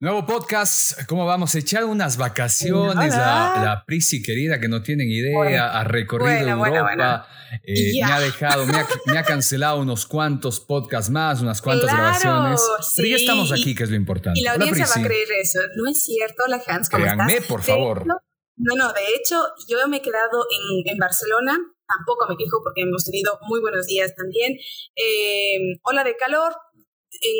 Nuevo 0.00 0.24
podcast, 0.24 1.06
¿cómo 1.08 1.26
vamos 1.26 1.56
a 1.56 1.58
echar 1.58 1.84
unas 1.84 2.16
vacaciones? 2.16 3.16
La, 3.16 3.60
la 3.64 3.84
Prisi 3.84 4.22
querida 4.22 4.60
que 4.60 4.68
no 4.68 4.80
tienen 4.80 5.10
idea, 5.10 5.76
ha 5.76 5.82
recorrido 5.82 6.50
Europa, 6.50 7.26
eh, 7.64 7.94
me 7.94 8.04
ha 8.04 8.20
dejado, 8.20 8.64
me 8.64 9.18
ha, 9.18 9.24
cancelado 9.24 9.80
unos 9.80 10.06
cuantos 10.06 10.60
podcasts 10.60 11.10
más, 11.10 11.40
unas 11.40 11.60
cuantas 11.60 11.92
grabaciones. 11.92 12.60
Pero 12.94 13.08
ya 13.08 13.16
estamos 13.16 13.50
aquí, 13.50 13.74
que 13.74 13.82
es 13.82 13.90
lo 13.90 13.96
importante. 13.96 14.38
Y 14.38 14.44
la 14.44 14.52
audiencia 14.52 14.86
va 14.86 15.02
a 15.02 15.04
creer 15.04 15.26
eso. 15.42 15.58
No 15.74 15.90
es 15.90 16.04
cierto, 16.04 16.44
la 16.46 16.62
Hans, 16.64 16.88
¿cómo 16.88 17.02
Créanme, 17.02 17.40
por 17.40 17.64
favor. 17.64 18.06
no, 18.06 18.14
no, 18.56 18.92
de 18.92 19.02
hecho, 19.16 19.42
yo 19.66 19.88
me 19.88 19.96
he 19.96 20.00
quedado 20.02 20.46
en, 20.48 20.92
en 20.92 20.98
Barcelona, 20.98 21.58
tampoco 21.88 22.26
me 22.28 22.36
quejo 22.36 22.60
porque 22.62 22.82
hemos 22.82 23.04
tenido 23.04 23.38
muy 23.48 23.60
buenos 23.60 23.86
días 23.86 24.14
también. 24.14 24.56
Eh, 24.94 25.80
ola 25.82 26.04
de 26.04 26.16
calor, 26.16 26.54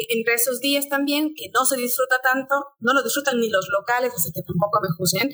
entre 0.09 0.35
esos 0.35 0.61
días 0.61 0.89
también, 0.89 1.35
que 1.35 1.51
no 1.55 1.65
se 1.65 1.77
disfruta 1.77 2.21
tanto, 2.23 2.55
no 2.81 2.93
lo 2.95 3.03
disfrutan 3.03 3.39
ni 3.39 3.49
los 3.49 3.69
locales, 3.69 4.13
así 4.17 4.33
que 4.33 4.43
tampoco 4.43 4.81
me 4.83 4.89
juzguen. 4.97 5.31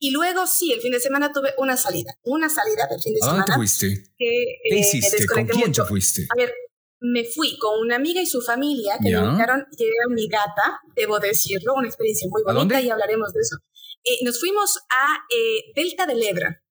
Y 0.00 0.10
luego 0.10 0.46
sí, 0.46 0.72
el 0.72 0.80
fin 0.80 0.92
de 0.92 1.00
semana 1.00 1.32
tuve 1.32 1.54
una 1.58 1.76
salida, 1.76 2.12
una 2.22 2.48
salida 2.48 2.86
del 2.88 3.00
fin 3.00 3.14
de 3.14 3.20
semana. 3.20 3.42
¿A 3.42 3.46
dónde 3.46 3.54
fuiste? 3.54 4.04
Que, 4.18 4.44
¿Qué 4.68 4.78
hiciste? 4.78 5.26
¿Con 5.26 5.46
quién 5.46 5.72
te 5.72 5.84
fuiste? 5.84 6.26
A 6.30 6.36
ver, 6.36 6.52
me 7.00 7.24
fui 7.24 7.58
con 7.58 7.80
una 7.80 7.96
amiga 7.96 8.22
y 8.22 8.26
su 8.26 8.40
familia 8.40 8.96
que 9.02 9.10
me 9.10 9.18
invitaron, 9.18 9.66
llevé 9.76 9.96
a 10.06 10.12
mi 10.12 10.28
gata, 10.28 10.80
debo 10.94 11.18
decirlo, 11.18 11.74
una 11.74 11.88
experiencia 11.88 12.28
muy 12.30 12.42
bonita 12.44 12.80
y 12.80 12.90
hablaremos 12.90 13.32
de 13.32 13.40
eso. 13.40 13.56
Eh, 14.04 14.24
nos 14.24 14.38
fuimos 14.38 14.78
a 14.88 15.16
eh, 15.34 15.72
Delta 15.74 16.06
del 16.06 16.22
Ebra. 16.22 16.61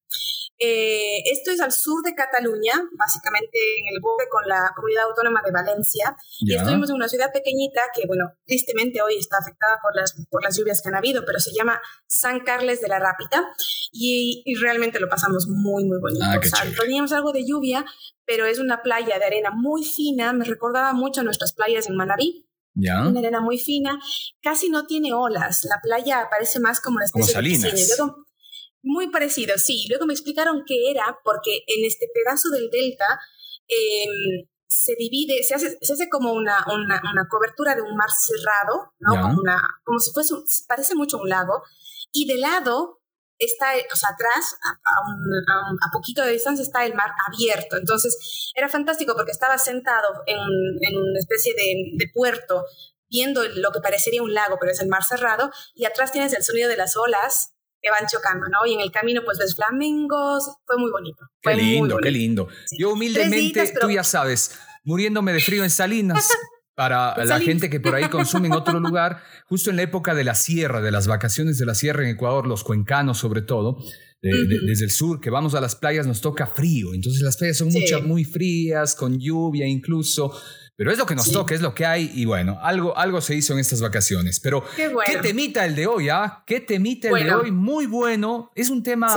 Eh, 0.64 1.24
esto 1.32 1.50
es 1.50 1.60
al 1.60 1.72
sur 1.72 2.04
de 2.04 2.14
Cataluña, 2.14 2.74
básicamente 2.96 3.58
en 3.80 3.92
el 3.92 4.00
borde 4.00 4.28
con 4.30 4.46
la 4.46 4.70
comunidad 4.76 5.06
autónoma 5.06 5.42
de 5.44 5.50
Valencia. 5.50 6.16
Y 6.38 6.54
estuvimos 6.54 6.88
en 6.90 6.96
una 6.96 7.08
ciudad 7.08 7.32
pequeñita 7.32 7.80
que, 7.92 8.06
bueno, 8.06 8.30
tristemente 8.46 9.02
hoy 9.02 9.16
está 9.16 9.38
afectada 9.38 9.80
por 9.82 9.96
las, 9.96 10.14
por 10.30 10.40
las 10.44 10.56
lluvias 10.56 10.80
que 10.80 10.88
han 10.88 10.94
habido, 10.94 11.24
pero 11.26 11.40
se 11.40 11.52
llama 11.52 11.80
San 12.06 12.44
Carles 12.44 12.80
de 12.80 12.86
la 12.86 13.00
Rápida. 13.00 13.44
Y, 13.90 14.44
realmente 14.60 15.00
lo 15.00 15.08
pasamos 15.08 15.48
muy, 15.48 15.84
muy 15.84 15.98
bonito. 16.00 16.24
Ah, 16.24 16.38
teníamos 16.80 17.10
algo 17.12 17.32
de 17.32 17.44
lluvia, 17.44 17.84
pero 18.24 18.46
es 18.46 18.60
una 18.60 18.82
playa 18.82 19.18
de 19.18 19.24
arena 19.24 19.50
muy 19.50 19.84
fina. 19.84 20.32
Me 20.32 20.44
recordaba 20.44 20.92
mucho 20.92 21.22
a 21.22 21.24
nuestras 21.24 21.54
playas 21.54 21.88
en 21.88 21.96
Manabí. 21.96 22.46
¿Ya? 22.74 23.06
Una 23.06 23.18
arena 23.18 23.40
muy 23.40 23.58
fina, 23.58 23.98
casi 24.40 24.70
no 24.70 24.86
tiene 24.86 25.12
olas. 25.12 25.64
La 25.64 25.80
playa 25.82 26.28
parece 26.30 26.58
más 26.60 26.80
como 26.80 26.96
una 26.96 27.04
especie 27.04 27.34
como 27.34 27.42
salinas. 27.42 27.62
de 27.62 28.31
muy 28.82 29.10
parecido, 29.10 29.56
sí. 29.58 29.86
Luego 29.88 30.06
me 30.06 30.12
explicaron 30.12 30.64
qué 30.66 30.90
era, 30.90 31.18
porque 31.24 31.62
en 31.66 31.84
este 31.84 32.08
pedazo 32.12 32.50
del 32.50 32.70
delta 32.70 33.20
em, 33.68 34.46
se 34.66 34.94
divide, 34.96 35.42
se 35.42 35.54
hace, 35.54 35.78
se 35.80 35.92
hace 35.92 36.08
como 36.08 36.32
una, 36.32 36.64
una, 36.66 37.00
una, 37.12 37.28
cobertura 37.28 37.74
de 37.74 37.82
un 37.82 37.96
mar 37.96 38.08
cerrado, 38.10 38.92
¿no? 38.98 39.20
Como, 39.20 39.40
una, 39.40 39.60
como 39.84 39.98
si 39.98 40.12
fuese, 40.12 40.34
parece 40.66 40.94
mucho 40.94 41.18
un 41.18 41.28
lago, 41.28 41.62
y 42.10 42.26
de 42.26 42.38
lado 42.38 43.00
está, 43.38 43.72
o 43.92 43.96
sea, 43.96 44.10
atrás, 44.10 44.56
a, 44.64 44.70
a, 44.70 45.90
poquito 45.92 46.22
de 46.22 46.32
distancia, 46.32 46.62
está 46.62 46.84
el 46.84 46.94
mar 46.94 47.10
abierto. 47.26 47.76
Entonces, 47.76 48.50
era 48.54 48.68
fantástico 48.68 49.14
porque 49.14 49.32
estaba 49.32 49.58
sentado 49.58 50.08
en, 50.26 50.38
en 50.38 50.96
una 50.96 51.18
especie 51.18 51.54
de, 51.54 51.74
de, 51.96 52.10
puerto, 52.12 52.64
viendo 53.10 53.42
lo 53.56 53.72
que 53.72 53.80
parecería 53.80 54.22
un 54.22 54.32
lago, 54.32 54.58
pero 54.60 54.72
es 54.72 54.80
el 54.80 54.88
mar 54.88 55.04
cerrado, 55.04 55.50
y 55.74 55.84
atrás 55.84 56.12
tienes 56.12 56.32
el 56.32 56.42
sonido 56.42 56.68
de 56.68 56.76
las 56.76 56.96
olas 56.96 57.51
que 57.82 57.90
van 57.90 58.06
chocando, 58.06 58.46
¿no? 58.48 58.64
Y 58.64 58.74
en 58.74 58.80
el 58.80 58.92
camino, 58.92 59.22
pues 59.24 59.38
ves 59.38 59.56
flamingos, 59.56 60.44
fue 60.64 60.76
muy 60.78 60.90
bonito. 60.90 61.26
qué 61.42 61.54
lindo, 61.54 61.98
qué 61.98 62.10
lindo. 62.10 62.48
Yo 62.78 62.92
humildemente, 62.92 63.74
tú 63.80 63.90
ya 63.90 64.04
sabes, 64.04 64.58
muriéndome 64.84 65.32
de 65.32 65.40
frío 65.40 65.64
en 65.64 65.70
Salinas. 65.70 66.28
Para 66.74 67.14
la 67.26 67.38
gente 67.38 67.68
que 67.68 67.80
por 67.80 67.94
ahí 67.94 68.08
consume 68.08 68.46
en 68.46 68.54
otro 68.54 68.80
lugar, 68.80 69.22
justo 69.46 69.68
en 69.68 69.76
la 69.76 69.82
época 69.82 70.14
de 70.14 70.24
la 70.24 70.34
sierra, 70.34 70.80
de 70.80 70.90
las 70.90 71.06
vacaciones 71.06 71.58
de 71.58 71.66
la 71.66 71.74
sierra 71.74 72.02
en 72.02 72.08
Ecuador, 72.08 72.46
los 72.46 72.64
cuencanos 72.64 73.18
sobre 73.18 73.42
todo, 73.42 73.76
desde 74.22 74.84
el 74.86 74.90
sur, 74.90 75.20
que 75.20 75.28
vamos 75.28 75.54
a 75.54 75.60
las 75.60 75.76
playas, 75.76 76.06
nos 76.06 76.22
toca 76.22 76.46
frío. 76.46 76.94
Entonces 76.94 77.20
las 77.20 77.36
playas 77.36 77.58
son 77.58 77.68
muchas, 77.68 78.02
muy 78.02 78.24
frías, 78.24 78.94
con 78.94 79.18
lluvia 79.18 79.66
incluso. 79.66 80.32
Pero 80.76 80.90
es 80.90 80.98
lo 80.98 81.06
que 81.06 81.14
nos 81.14 81.30
toca, 81.30 81.54
es 81.54 81.60
lo 81.60 81.74
que 81.74 81.84
hay 81.84 82.10
y 82.14 82.24
bueno, 82.24 82.58
algo, 82.62 82.96
algo 82.96 83.20
se 83.20 83.34
hizo 83.34 83.52
en 83.52 83.58
estas 83.58 83.80
vacaciones. 83.80 84.40
Pero 84.40 84.64
qué, 84.74 85.18
temita 85.20 85.64
el 85.66 85.74
de 85.74 85.86
hoy, 85.86 86.08
¿ah? 86.08 86.42
Qué 86.46 86.60
temita 86.60 87.08
el 87.08 87.24
de 87.24 87.34
hoy, 87.34 87.50
muy 87.50 87.86
bueno. 87.86 88.50
Es 88.54 88.70
un 88.70 88.82
tema, 88.82 89.14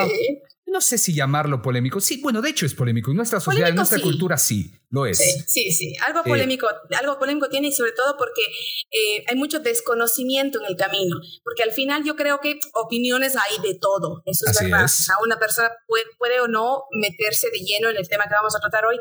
no 0.75 0.81
sé 0.81 0.97
si 0.97 1.13
llamarlo 1.13 1.61
polémico. 1.61 2.01
Sí, 2.01 2.19
bueno, 2.21 2.41
de 2.41 2.49
hecho 2.49 2.65
es 2.65 2.73
polémico. 2.73 3.09
En 3.11 3.17
nuestra 3.17 3.39
sociedad, 3.39 3.69
en 3.69 3.75
nuestra 3.75 4.01
cultura 4.01 4.37
sí, 4.37 4.73
lo 4.89 5.05
es. 5.05 5.17
Sí, 5.47 5.71
sí, 5.71 5.95
Algo 6.05 6.19
eh, 6.19 6.23
polémico, 6.25 6.67
algo 6.99 7.17
polémico 7.17 7.47
tiene 7.47 7.69
y 7.69 7.71
sobre 7.71 7.93
todo 7.93 8.17
porque 8.17 8.41
eh, 8.91 9.23
hay 9.27 9.35
mucho 9.35 9.59
desconocimiento 9.59 10.59
en 10.59 10.65
el 10.65 10.75
camino. 10.75 11.15
Porque 11.43 11.63
al 11.63 11.71
final 11.71 12.03
yo 12.03 12.17
creo 12.17 12.41
que 12.41 12.59
opiniones 12.73 13.35
hay 13.37 13.61
de 13.61 13.79
todo. 13.79 14.21
Eso 14.25 14.45
es 14.49 14.59
verdad. 14.61 14.89
una 15.23 15.39
persona 15.39 15.71
puede, 15.87 16.03
puede 16.17 16.41
o 16.41 16.47
no 16.47 16.83
meterse 16.91 17.49
de 17.51 17.59
lleno 17.59 17.89
en 17.89 17.95
el 17.95 18.09
tema 18.09 18.25
que 18.25 18.33
vamos 18.33 18.55
a 18.55 18.59
tratar 18.59 18.85
hoy, 18.85 18.97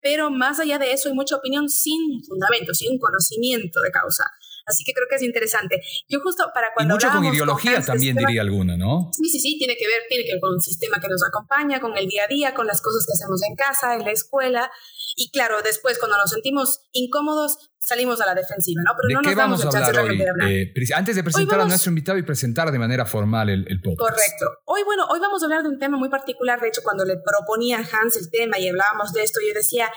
pero 0.00 0.30
más 0.30 0.60
allá 0.60 0.78
de 0.78 0.92
eso 0.92 1.08
hay 1.08 1.14
mucha 1.14 1.36
opinión 1.36 1.68
sin 1.68 2.22
fundamento, 2.24 2.74
sin 2.74 2.98
conocimiento 2.98 3.80
de 3.80 3.90
causa. 3.90 4.24
Así 4.70 4.84
que 4.84 4.92
creo 4.92 5.06
que 5.08 5.16
es 5.16 5.22
interesante. 5.22 5.80
Yo 6.08 6.20
justo 6.20 6.50
para 6.54 6.72
cuando... 6.74 6.94
Y 6.94 6.96
mucho 6.96 7.10
con 7.10 7.24
ideología 7.24 7.82
también 7.82 8.16
diría 8.16 8.42
alguna, 8.42 8.76
¿no? 8.76 9.10
Sí, 9.12 9.28
sí, 9.28 9.38
sí, 9.40 9.58
tiene 9.58 9.76
que 9.76 9.86
ver, 9.86 10.02
tiene 10.08 10.24
que 10.24 10.32
ver 10.32 10.40
con 10.40 10.54
un 10.54 10.60
sistema 10.60 10.98
que 11.00 11.08
nos 11.08 11.22
acompaña, 11.22 11.80
con 11.80 11.96
el 11.96 12.06
día 12.06 12.24
a 12.24 12.28
día, 12.28 12.54
con 12.54 12.66
las 12.66 12.80
cosas 12.80 13.04
que 13.06 13.12
hacemos 13.12 13.40
en 13.42 13.54
casa, 13.54 13.94
en 13.94 14.04
la 14.04 14.12
escuela. 14.12 14.70
Y 15.16 15.30
claro, 15.30 15.62
después 15.62 15.98
cuando 15.98 16.16
nos 16.16 16.30
sentimos 16.30 16.80
incómodos, 16.92 17.70
salimos 17.78 18.20
a 18.20 18.26
la 18.26 18.34
defensiva, 18.34 18.82
¿no? 18.84 18.92
Pero 18.96 19.08
¿De 19.08 19.14
no 19.14 19.20
qué 19.28 19.34
vamos 19.34 19.64
a 19.64 19.68
hablar 19.68 20.04
hoy? 20.04 20.22
Eh, 20.48 20.72
antes 20.94 21.16
de 21.16 21.24
presentar 21.24 21.60
a 21.60 21.64
nuestro 21.64 21.90
invitado 21.90 22.18
y 22.18 22.22
presentar 22.22 22.70
de 22.70 22.78
manera 22.78 23.04
formal 23.04 23.48
el, 23.48 23.66
el, 23.68 23.80
podcast. 23.80 24.10
Correcto. 24.10 24.60
Hoy, 24.66 24.82
bueno, 24.84 25.06
hoy 25.10 25.18
vamos 25.18 25.42
a 25.42 25.46
hablar 25.46 25.62
de 25.62 25.70
un 25.70 25.78
tema 25.78 25.96
muy 25.96 26.08
particular. 26.08 26.60
De 26.60 26.68
hecho, 26.68 26.82
cuando 26.84 27.04
le 27.04 27.16
proponía 27.16 27.78
a 27.78 27.80
Hans 27.80 28.16
el 28.16 28.30
tema 28.30 28.58
y 28.58 28.68
hablábamos 28.68 29.12
de 29.12 29.22
esto, 29.22 29.40
yo 29.46 29.52
decía, 29.54 29.90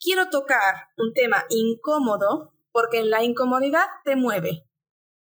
quiero 0.00 0.28
tocar 0.30 0.88
un 0.96 1.12
tema 1.12 1.44
incómodo 1.48 2.55
porque 2.76 3.02
la 3.04 3.24
incomodidad 3.24 3.86
te 4.04 4.16
mueve. 4.16 4.66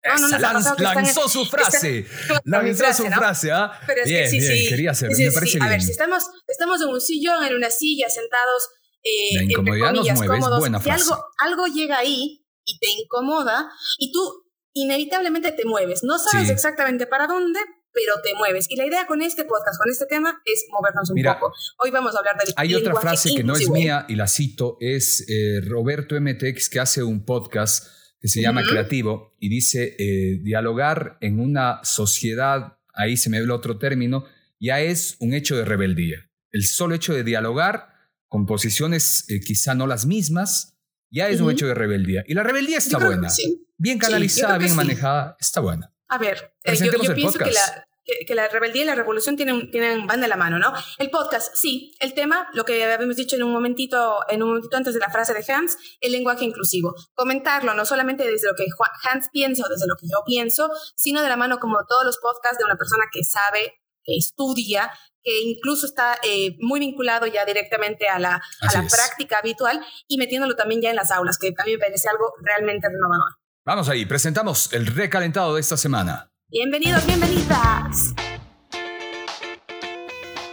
No, 0.03 0.27
no, 0.27 0.37
lanzó 0.37 1.29
su 1.29 1.45
frase. 1.45 2.05
lanzó 2.43 2.93
su 2.93 3.05
frase, 3.05 3.49
¿ah? 3.49 3.79
bien, 4.03 4.29
sí, 4.29 4.39
bien, 4.39 4.67
quería 4.67 4.91
hacerlo. 4.91 5.15
me 5.17 5.31
parece 5.31 5.57
A 5.61 5.69
ver, 5.69 5.81
si 5.81 5.91
estamos, 5.91 6.25
estamos 6.45 6.81
en 6.81 6.89
un 6.89 6.99
sillón, 6.99 7.45
en 7.45 7.55
una 7.55 7.69
silla, 7.69 8.09
sentados 8.09 8.67
eh, 9.03 9.35
la 9.35 9.43
incomodidad 9.43 9.93
nos 9.93 10.11
mueve, 10.11 10.37
es 10.37 10.45
buena 10.59 10.81
frase. 10.81 11.01
algo, 11.01 11.25
algo 11.37 11.65
llega 11.67 11.97
ahí 11.97 12.45
y 12.65 12.77
te 12.77 12.89
incomoda 12.89 13.71
y 13.99 14.11
tú 14.11 14.51
inevitablemente 14.73 15.53
te 15.53 15.63
mueves. 15.63 16.03
No 16.03 16.19
sabes 16.19 16.49
exactamente 16.49 17.07
para 17.07 17.25
dónde, 17.25 17.61
pero 17.95 18.21
te 18.21 18.35
mueves. 18.35 18.67
Y 18.69 18.75
la 18.75 18.85
idea 18.85 19.07
con 19.07 19.21
este 19.21 19.45
podcast, 19.45 19.79
con 19.81 19.89
este 19.89 20.05
tema, 20.05 20.41
es 20.43 20.65
movernos 20.69 21.09
un 21.09 21.23
poco. 21.23 21.53
Hoy 21.79 21.89
vamos 21.89 22.13
a 22.13 22.19
hablar 22.19 22.35
del 22.37 22.53
Hay 22.57 22.75
otra 22.75 22.93
frase 22.95 23.33
que 23.33 23.43
no 23.43 23.55
es 23.55 23.69
mía 23.69 24.05
y 24.09 24.15
la 24.15 24.27
cito, 24.27 24.77
es 24.81 25.25
eh, 25.29 25.61
Roberto 25.65 26.19
MTX 26.19 26.69
que 26.69 26.79
hace 26.81 27.01
un 27.01 27.25
podcast 27.25 27.87
que 28.19 28.27
se 28.27 28.41
llama 28.41 28.63
Creativo 28.63 29.35
y 29.39 29.49
dice, 29.49 29.95
eh, 29.97 30.39
dialogar 30.41 31.17
en 31.21 31.39
una 31.39 31.79
sociedad, 31.83 32.77
ahí 32.93 33.17
se 33.17 33.29
me 33.29 33.37
ve 33.37 33.45
el 33.45 33.51
otro 33.51 33.77
término, 33.77 34.25
ya 34.59 34.81
es 34.81 35.15
un 35.19 35.33
hecho 35.33 35.55
de 35.55 35.63
rebeldía. 35.63 36.29
El 36.51 36.65
solo 36.65 36.95
hecho 36.95 37.13
de 37.13 37.23
dialogar 37.23 37.89
con 38.27 38.45
posiciones 38.45 39.25
eh, 39.29 39.39
quizá 39.39 39.75
no 39.75 39.87
las 39.87 40.05
mismas, 40.05 40.75
ya 41.11 41.29
es 41.29 41.39
un 41.39 41.51
hecho 41.51 41.67
de 41.67 41.75
rebeldía. 41.75 42.23
Y 42.27 42.33
la 42.33 42.43
rebeldía 42.43 42.77
está 42.77 42.97
buena. 42.97 43.29
Bien 43.77 43.99
canalizada, 43.99 44.57
bien 44.57 44.75
manejada, 44.75 45.37
está 45.39 45.61
buena. 45.61 45.94
A 46.07 46.17
ver, 46.17 46.53
eh, 46.63 46.75
yo, 46.75 47.13
pienso 47.15 47.39
que 47.39 47.51
la, 47.51 47.87
que, 48.27 48.35
la, 48.35 48.47
rebeldía 48.47 48.83
y 48.83 48.85
la 48.85 48.95
revolución 48.95 49.35
tienen, 49.35 49.71
tienen, 49.71 50.05
van 50.05 50.21
de 50.21 50.27
la 50.27 50.35
mano, 50.35 50.59
¿no? 50.59 50.71
El 50.99 51.09
podcast, 51.09 51.55
sí. 51.55 51.95
El 51.99 52.13
tema, 52.13 52.47
lo 52.53 52.63
que 52.63 52.83
habíamos 52.83 53.15
dicho 53.15 53.35
en 53.35 53.43
un 53.43 53.51
momentito, 53.51 54.19
en 54.29 54.43
un 54.43 54.49
momentito 54.49 54.77
antes 54.77 54.93
de 54.93 54.99
la 54.99 55.09
frase 55.09 55.33
de 55.33 55.43
Hans, 55.51 55.77
el 56.01 56.11
lenguaje 56.11 56.45
inclusivo. 56.45 56.93
Comentarlo, 57.15 57.73
no 57.73 57.85
solamente 57.85 58.29
desde 58.29 58.47
lo 58.47 58.55
que 58.55 58.65
Hans 59.09 59.29
piensa 59.31 59.63
o 59.65 59.69
desde 59.69 59.87
lo 59.87 59.95
que 59.95 60.07
yo 60.07 60.23
pienso, 60.25 60.69
sino 60.95 61.21
de 61.21 61.29
la 61.29 61.37
mano 61.37 61.59
como 61.59 61.77
todos 61.87 62.05
los 62.05 62.17
podcasts 62.17 62.59
de 62.59 62.65
una 62.65 62.75
persona 62.75 63.05
que 63.11 63.23
sabe, 63.23 63.73
que 64.03 64.15
estudia, 64.15 64.91
que 65.23 65.41
incluso 65.41 65.87
está 65.87 66.19
eh, 66.21 66.55
muy 66.59 66.79
vinculado 66.79 67.25
ya 67.25 67.45
directamente 67.45 68.07
a 68.07 68.19
la, 68.19 68.35
a 68.35 68.73
la 68.73 68.87
práctica 68.87 69.39
habitual 69.39 69.83
y 70.07 70.17
metiéndolo 70.19 70.55
también 70.55 70.81
ya 70.81 70.91
en 70.91 70.95
las 70.95 71.09
aulas, 71.09 71.39
que 71.39 71.51
también 71.51 71.79
me 71.79 71.85
parece 71.87 72.07
algo 72.09 72.31
realmente 72.43 72.87
renovador. 72.87 73.44
Vamos 73.67 73.89
ahí, 73.89 74.05
presentamos 74.05 74.71
el 74.73 74.85
recalentado 74.85 75.55
de 75.55 75.61
esta 75.61 75.75
semana. 75.75 76.29
Bienvenidos, 76.51 77.03
bienvenidas. 77.07 78.13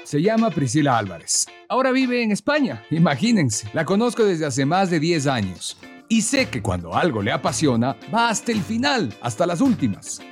Se 0.03 0.23
llama 0.23 0.49
Priscila 0.49 0.97
Álvarez. 0.97 1.47
Ahora 1.69 1.93
vive 1.93 2.23
en 2.23 2.33
España, 2.33 2.87
imagínense. 2.91 3.69
La 3.75 3.85
conozco 3.85 4.25
desde 4.25 4.47
hace 4.47 4.65
más 4.65 4.89
de 4.89 4.99
10 4.99 5.27
años. 5.27 5.77
Y 6.09 6.23
sé 6.23 6.49
que 6.49 6.63
cuando 6.63 6.95
algo 6.95 7.21
le 7.21 7.33
apasiona, 7.33 7.99
va 8.15 8.31
hasta 8.31 8.51
el 8.51 8.63
final, 8.63 9.15
hasta 9.21 9.45
las 9.47 9.61
últimas. 9.61 10.23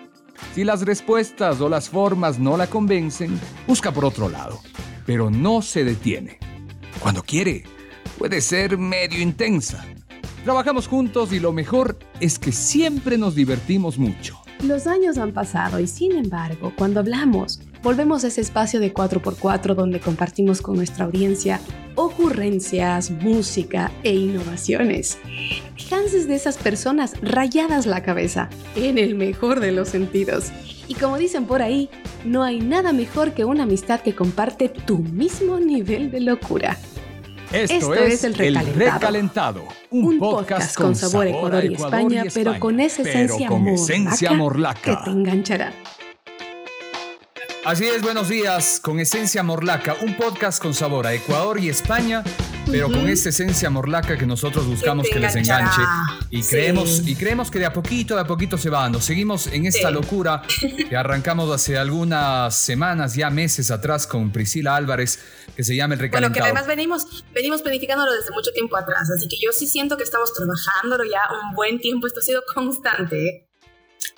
Si 0.54 0.64
las 0.64 0.80
respuestas 0.80 1.60
o 1.60 1.68
las 1.68 1.90
formas 1.90 2.38
no 2.38 2.56
la 2.56 2.66
convencen, 2.66 3.38
busca 3.66 3.92
por 3.92 4.06
otro 4.06 4.30
lado, 4.30 4.58
pero 5.04 5.30
no 5.30 5.60
se 5.60 5.84
detiene. 5.84 6.38
Cuando 6.98 7.22
quiere, 7.22 7.62
puede 8.16 8.40
ser 8.40 8.78
medio 8.78 9.20
intensa. 9.20 9.84
Trabajamos 10.44 10.88
juntos 10.88 11.32
y 11.34 11.38
lo 11.38 11.52
mejor 11.52 11.98
es 12.18 12.38
que 12.38 12.50
siempre 12.50 13.18
nos 13.18 13.34
divertimos 13.34 13.98
mucho. 13.98 14.38
Los 14.62 14.86
años 14.86 15.18
han 15.18 15.32
pasado 15.32 15.80
y 15.80 15.86
sin 15.86 16.12
embargo, 16.12 16.72
cuando 16.76 17.00
hablamos, 17.00 17.60
volvemos 17.82 18.24
a 18.24 18.28
ese 18.28 18.40
espacio 18.40 18.80
de 18.80 18.92
4x4 18.92 19.74
donde 19.74 20.00
compartimos 20.00 20.62
con 20.62 20.76
nuestra 20.76 21.04
audiencia 21.04 21.60
ocurrencias, 21.94 23.10
música 23.10 23.92
e 24.02 24.14
innovaciones. 24.14 25.18
Hans 25.90 26.14
es 26.14 26.26
de 26.26 26.36
esas 26.36 26.56
personas 26.56 27.14
rayadas 27.20 27.84
la 27.84 28.02
cabeza, 28.02 28.48
en 28.76 28.96
el 28.96 29.16
mejor 29.16 29.60
de 29.60 29.72
los 29.72 29.88
sentidos. 29.88 30.50
Y 30.88 30.94
como 30.94 31.18
dicen 31.18 31.44
por 31.44 31.60
ahí, 31.60 31.90
no 32.24 32.42
hay 32.42 32.60
nada 32.60 32.92
mejor 32.92 33.32
que 33.32 33.44
una 33.44 33.64
amistad 33.64 34.00
que 34.00 34.14
comparte 34.14 34.68
tu 34.70 34.98
mismo 34.98 35.60
nivel 35.60 36.10
de 36.10 36.20
locura. 36.20 36.78
Esto, 37.52 37.94
es, 37.94 38.22
El 38.22 38.54
Recalentado, 38.76 39.64
un, 39.90 40.20
podcast, 40.20 40.76
con 40.76 40.94
sabor, 40.94 41.26
Ecuador, 41.26 41.64
y 41.64 41.74
España, 41.74 42.22
pero 42.32 42.60
con 42.60 42.78
esa 42.78 43.02
esencia, 43.02 43.48
con 43.48 43.66
esencia 43.66 44.32
morlaca 44.34 44.80
que 44.80 44.96
te 45.04 45.10
enganchará. 45.10 45.72
Así 47.64 47.86
es, 47.86 48.02
buenos 48.02 48.28
días, 48.28 48.78
con 48.80 49.00
Esencia 49.00 49.42
Morlaca, 49.42 49.96
un 50.00 50.16
podcast 50.16 50.62
con 50.62 50.74
sabor 50.74 51.08
a 51.08 51.12
Ecuador 51.12 51.58
y 51.58 51.68
España, 51.68 52.22
pero 52.70 52.90
con 52.90 53.08
esta 53.08 53.30
esencia 53.30 53.70
morlaca 53.70 54.16
que 54.16 54.26
nosotros 54.26 54.66
buscamos 54.66 55.08
que, 55.08 55.18
les 55.18 55.34
enganche. 55.34 55.82
Y 56.30 56.42
creemos, 56.42 57.06
y 57.06 57.16
creemos 57.16 57.50
que 57.50 57.58
de 57.58 57.66
a 57.66 57.72
poquito, 57.72 58.14
de 58.14 58.20
a 58.20 58.24
poquito 58.24 58.56
se 58.56 58.70
va 58.70 58.82
dando. 58.82 59.00
Seguimos 59.00 59.46
en 59.48 59.66
esta 59.66 59.90
locura 59.90 60.42
que 60.88 60.96
arrancamos 60.96 61.50
hace 61.50 61.78
algunas 61.78 62.56
semanas, 62.56 63.14
ya 63.14 63.30
meses 63.30 63.70
atrás, 63.70 64.06
con 64.06 64.30
Priscila 64.30 64.76
Álvarez, 64.76 65.20
que 65.56 65.64
se 65.64 65.74
llama 65.74 65.94
El 65.94 66.00
Recalentado. 66.00 66.32
Bueno, 66.32 66.34
que 66.34 66.40
además 66.42 66.66
venimos, 66.66 67.24
venimos 67.34 67.62
planificándolo 67.62 68.12
desde 68.12 68.30
mucho 68.30 68.52
tiempo 68.52 68.76
atrás, 68.76 69.10
así 69.16 69.28
que 69.28 69.36
yo 69.42 69.52
sí 69.52 69.66
siento 69.66 69.96
que 69.96 70.04
estamos 70.04 70.32
trabajándolo 70.34 71.04
ya 71.04 71.20
un 71.42 71.54
buen 71.54 71.80
tiempo, 71.80 72.06
esto 72.06 72.20
ha 72.20 72.22
sido 72.22 72.42
constante. 72.54 73.26
¿eh? 73.26 73.50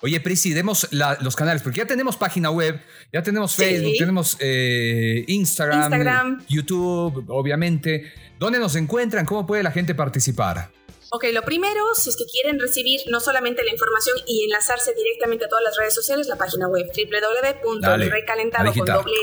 Oye, 0.01 0.19
Prisi, 0.21 0.53
demos 0.53 0.89
los 0.91 1.37
canales, 1.37 1.63
porque 1.63 1.79
ya 1.79 1.87
tenemos 1.87 2.17
página 2.17 2.51
web, 2.51 2.81
ya 3.13 3.23
tenemos 3.23 3.55
Facebook, 3.55 3.95
tenemos 3.99 4.37
eh, 4.41 5.25
Instagram, 5.29 6.45
YouTube, 6.49 7.25
obviamente. 7.29 8.13
¿Dónde 8.43 8.59
nos 8.59 8.75
encuentran? 8.75 9.25
¿Cómo 9.25 9.47
puede 9.47 9.63
la 9.63 9.71
gente 9.71 9.95
participar? 9.95 10.69
Ok, 11.11 11.27
lo 11.33 11.43
primero, 11.43 11.95
si 11.95 12.11
es 12.11 12.17
que 12.17 12.25
quieren 12.27 12.59
recibir 12.59 13.01
no 13.07 13.21
solamente 13.21 13.63
la 13.63 13.71
información 13.71 14.19
y 14.27 14.43
enlazarse 14.47 14.93
directamente 14.95 15.45
a 15.45 15.49
todas 15.49 15.63
las 15.63 15.77
redes 15.77 15.95
sociales, 15.95 16.27
la 16.27 16.35
página 16.35 16.67
web 16.67 16.85
www.recalentado 16.91 18.75
con 18.75 18.85
doble 18.85 19.15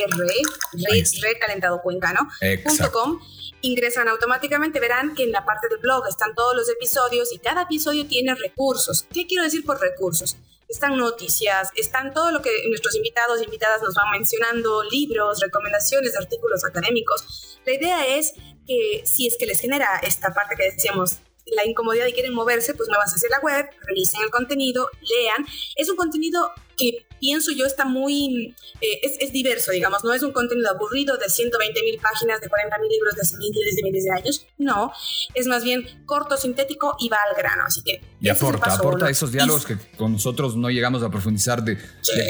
ingresan 3.59 4.07
automáticamente, 4.07 4.79
verán 4.79 5.13
que 5.15 5.23
en 5.23 5.33
la 5.33 5.43
parte 5.43 5.67
de 5.67 5.75
blog 5.81 6.07
están 6.07 6.33
todos 6.33 6.55
los 6.55 6.69
episodios 6.69 7.33
y 7.33 7.39
cada 7.39 7.63
episodio 7.63 8.07
tiene 8.07 8.35
recursos. 8.35 9.05
¿Qué 9.13 9.27
quiero 9.27 9.43
decir 9.43 9.65
por 9.65 9.81
recursos? 9.81 10.37
Están 10.69 10.97
noticias, 10.97 11.71
están 11.75 12.13
todo 12.13 12.31
lo 12.31 12.41
que 12.41 12.51
nuestros 12.69 12.95
invitados 12.95 13.41
e 13.41 13.43
invitadas 13.43 13.81
nos 13.81 13.95
van 13.95 14.11
mencionando, 14.11 14.83
libros, 14.83 15.39
recomendaciones, 15.41 16.15
artículos 16.15 16.63
académicos. 16.63 17.59
La 17.65 17.73
idea 17.73 18.07
es 18.07 18.33
que 18.67 19.01
si 19.03 19.27
es 19.27 19.35
que 19.37 19.47
les 19.47 19.59
genera 19.59 19.99
esta 20.03 20.31
parte 20.31 20.55
que 20.55 20.71
decíamos 20.71 21.17
la 21.55 21.65
incomodidad 21.65 22.05
y 22.07 22.13
quieren 22.13 22.33
moverse, 22.33 22.73
pues 22.73 22.89
muévanse 22.89 23.15
hacia 23.15 23.29
la 23.29 23.39
web, 23.39 23.65
revisen 23.85 24.21
el 24.21 24.29
contenido, 24.29 24.89
lean. 25.01 25.45
Es 25.75 25.89
un 25.89 25.95
contenido 25.95 26.51
que 26.79 27.05
pienso 27.19 27.51
yo 27.51 27.65
está 27.65 27.83
muy, 27.83 28.55
eh, 28.79 29.01
es, 29.19 29.33
diverso, 29.33 29.71
digamos, 29.71 30.03
no 30.05 30.13
es 30.13 30.23
un 30.23 30.31
contenido 30.31 30.69
aburrido 30.69 31.17
de 31.17 31.29
120 31.29 31.83
mil 31.83 31.99
páginas, 31.99 32.39
de 32.39 32.47
40 32.47 32.77
mil 32.79 32.89
libros 32.89 33.15
de 33.15 33.21
hace 33.21 33.37
miles 33.37 33.75
de 33.75 33.83
miles 33.83 34.03
de 34.05 34.11
años, 34.11 34.47
no, 34.57 34.93
es 35.33 35.45
más 35.47 35.63
bien 35.63 35.85
corto, 36.05 36.37
sintético 36.37 36.95
y 36.99 37.09
va 37.09 37.17
al 37.29 37.35
grano, 37.35 37.63
así 37.67 37.83
que... 37.83 38.01
Y 38.21 38.29
aporta, 38.29 38.73
aporta 38.73 39.09
esos 39.09 39.31
diálogos 39.31 39.65
que 39.65 39.77
con 39.97 40.13
nosotros 40.13 40.55
no 40.55 40.69
llegamos 40.69 41.03
a 41.03 41.09
profundizar 41.09 41.63
de, 41.63 41.77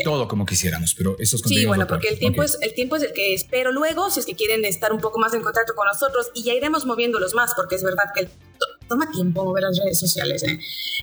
todo 0.04 0.28
como 0.28 0.46
quisiéramos, 0.46 0.96
pero 0.96 1.16
esos 1.20 1.44
contenidos... 1.44 1.62
Sí, 1.62 1.68
bueno, 1.68 1.88
porque 1.88 2.10
el 2.10 2.18
tiempo, 2.18 2.42
es, 2.42 2.58
el 2.62 2.74
tiempo 2.74 2.96
es 2.96 3.04
el 3.04 3.14
que 3.14 3.36
es, 3.36 3.44
pero 3.44 3.72
luego, 3.72 4.10
si 4.10 4.20
es 4.20 4.26
que 4.26 4.36
quieren 4.36 4.66
estar 4.66 4.92
un 4.92 5.00
poco 5.00 5.20
más 5.20 5.34
en 5.36 5.42
contacto 5.42 5.76
con 5.76 5.88
nosotros, 5.88 6.32
y 6.34 6.44
ya 6.44 6.54
iremos 6.54 6.88
moviéndolos 6.88 7.36
más, 7.36 7.54
porque 7.56 7.76
es 7.76 7.84
verdad 7.84 8.06
que 8.16 8.28
toma 8.90 9.10
tiempo 9.10 9.46
mover 9.46 9.64
las 9.64 9.78
redes 9.78 10.00
sociales. 10.00 10.44
¿eh? 10.44 10.60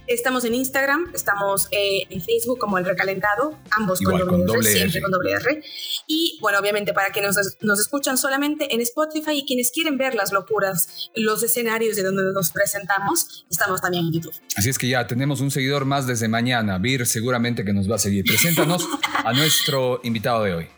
Estamos 0.06 0.44
en 0.44 0.54
Instagram, 0.54 1.10
estamos 1.14 1.68
eh, 1.70 2.02
en 2.10 2.20
Facebook 2.20 2.58
como 2.58 2.76
El 2.76 2.84
Recalentado, 2.84 3.56
ambos 3.70 4.00
con, 4.00 4.18
doble, 4.18 4.70
R, 4.70 4.78
siempre 4.78 5.00
con 5.00 5.10
doble 5.10 5.32
R. 5.32 5.62
Y 6.06 6.38
bueno, 6.42 6.58
obviamente 6.58 6.92
para 6.92 7.10
quienes 7.10 7.36
nos, 7.36 7.56
nos, 7.62 7.80
escuchan 7.80 8.18
solamente 8.18 8.74
en 8.74 8.80
Spotify 8.80 9.38
y 9.38 9.46
quienes 9.46 9.70
quieren 9.70 9.96
ver 9.96 10.14
las 10.14 10.32
locuras, 10.32 11.10
los 11.14 11.42
escenarios 11.42 11.96
de 11.96 12.02
donde 12.02 12.24
nos 12.34 12.50
presentamos, 12.50 13.46
estamos 13.50 13.80
también 13.80 14.06
en 14.06 14.12
YouTube. 14.12 14.34
Así 14.56 14.68
es 14.68 14.78
que 14.78 14.88
ya 14.88 15.06
tenemos 15.06 15.40
un 15.40 15.50
seguidor 15.50 15.84
más 15.84 16.06
desde 16.06 16.28
mañana. 16.28 16.78
Vir 16.78 17.06
seguramente 17.06 17.64
que 17.64 17.72
nos 17.72 17.90
va 17.90 17.94
a 17.94 17.98
seguir. 17.98 18.24
Preséntanos 18.24 18.86
a 19.24 19.32
nuestro 19.32 20.00
invitado 20.02 20.42
de 20.42 20.54
hoy. 20.54 20.75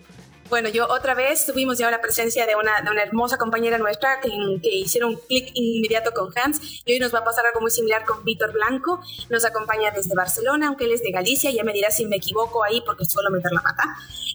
Bueno, 0.48 0.70
yo 0.70 0.86
otra 0.88 1.14
vez 1.14 1.44
tuvimos 1.44 1.78
ya 1.78 1.90
la 1.90 2.00
presencia 2.00 2.46
de 2.46 2.56
una, 2.56 2.80
de 2.80 2.90
una 2.90 3.02
hermosa 3.02 3.36
compañera 3.36 3.76
nuestra 3.76 4.20
que, 4.20 4.30
que 4.62 4.76
hicieron 4.76 5.10
un 5.10 5.20
clic 5.28 5.50
inmediato 5.54 6.12
con 6.12 6.32
Hans 6.36 6.82
y 6.86 6.92
hoy 6.92 6.98
nos 6.98 7.14
va 7.14 7.18
a 7.18 7.24
pasar 7.24 7.44
algo 7.46 7.60
muy 7.60 7.70
similar 7.70 8.04
con 8.04 8.24
Víctor 8.24 8.52
Blanco. 8.52 9.00
Nos 9.28 9.44
acompaña 9.44 9.90
desde 9.90 10.14
Barcelona, 10.14 10.68
aunque 10.68 10.84
él 10.84 10.92
es 10.92 11.02
de 11.02 11.10
Galicia, 11.10 11.50
ya 11.50 11.64
me 11.64 11.72
dirá 11.72 11.90
si 11.90 12.06
me 12.06 12.16
equivoco 12.16 12.64
ahí 12.64 12.82
porque 12.86 13.04
suelo 13.04 13.30
meter 13.30 13.52
la 13.52 13.60
pata. 13.60 13.84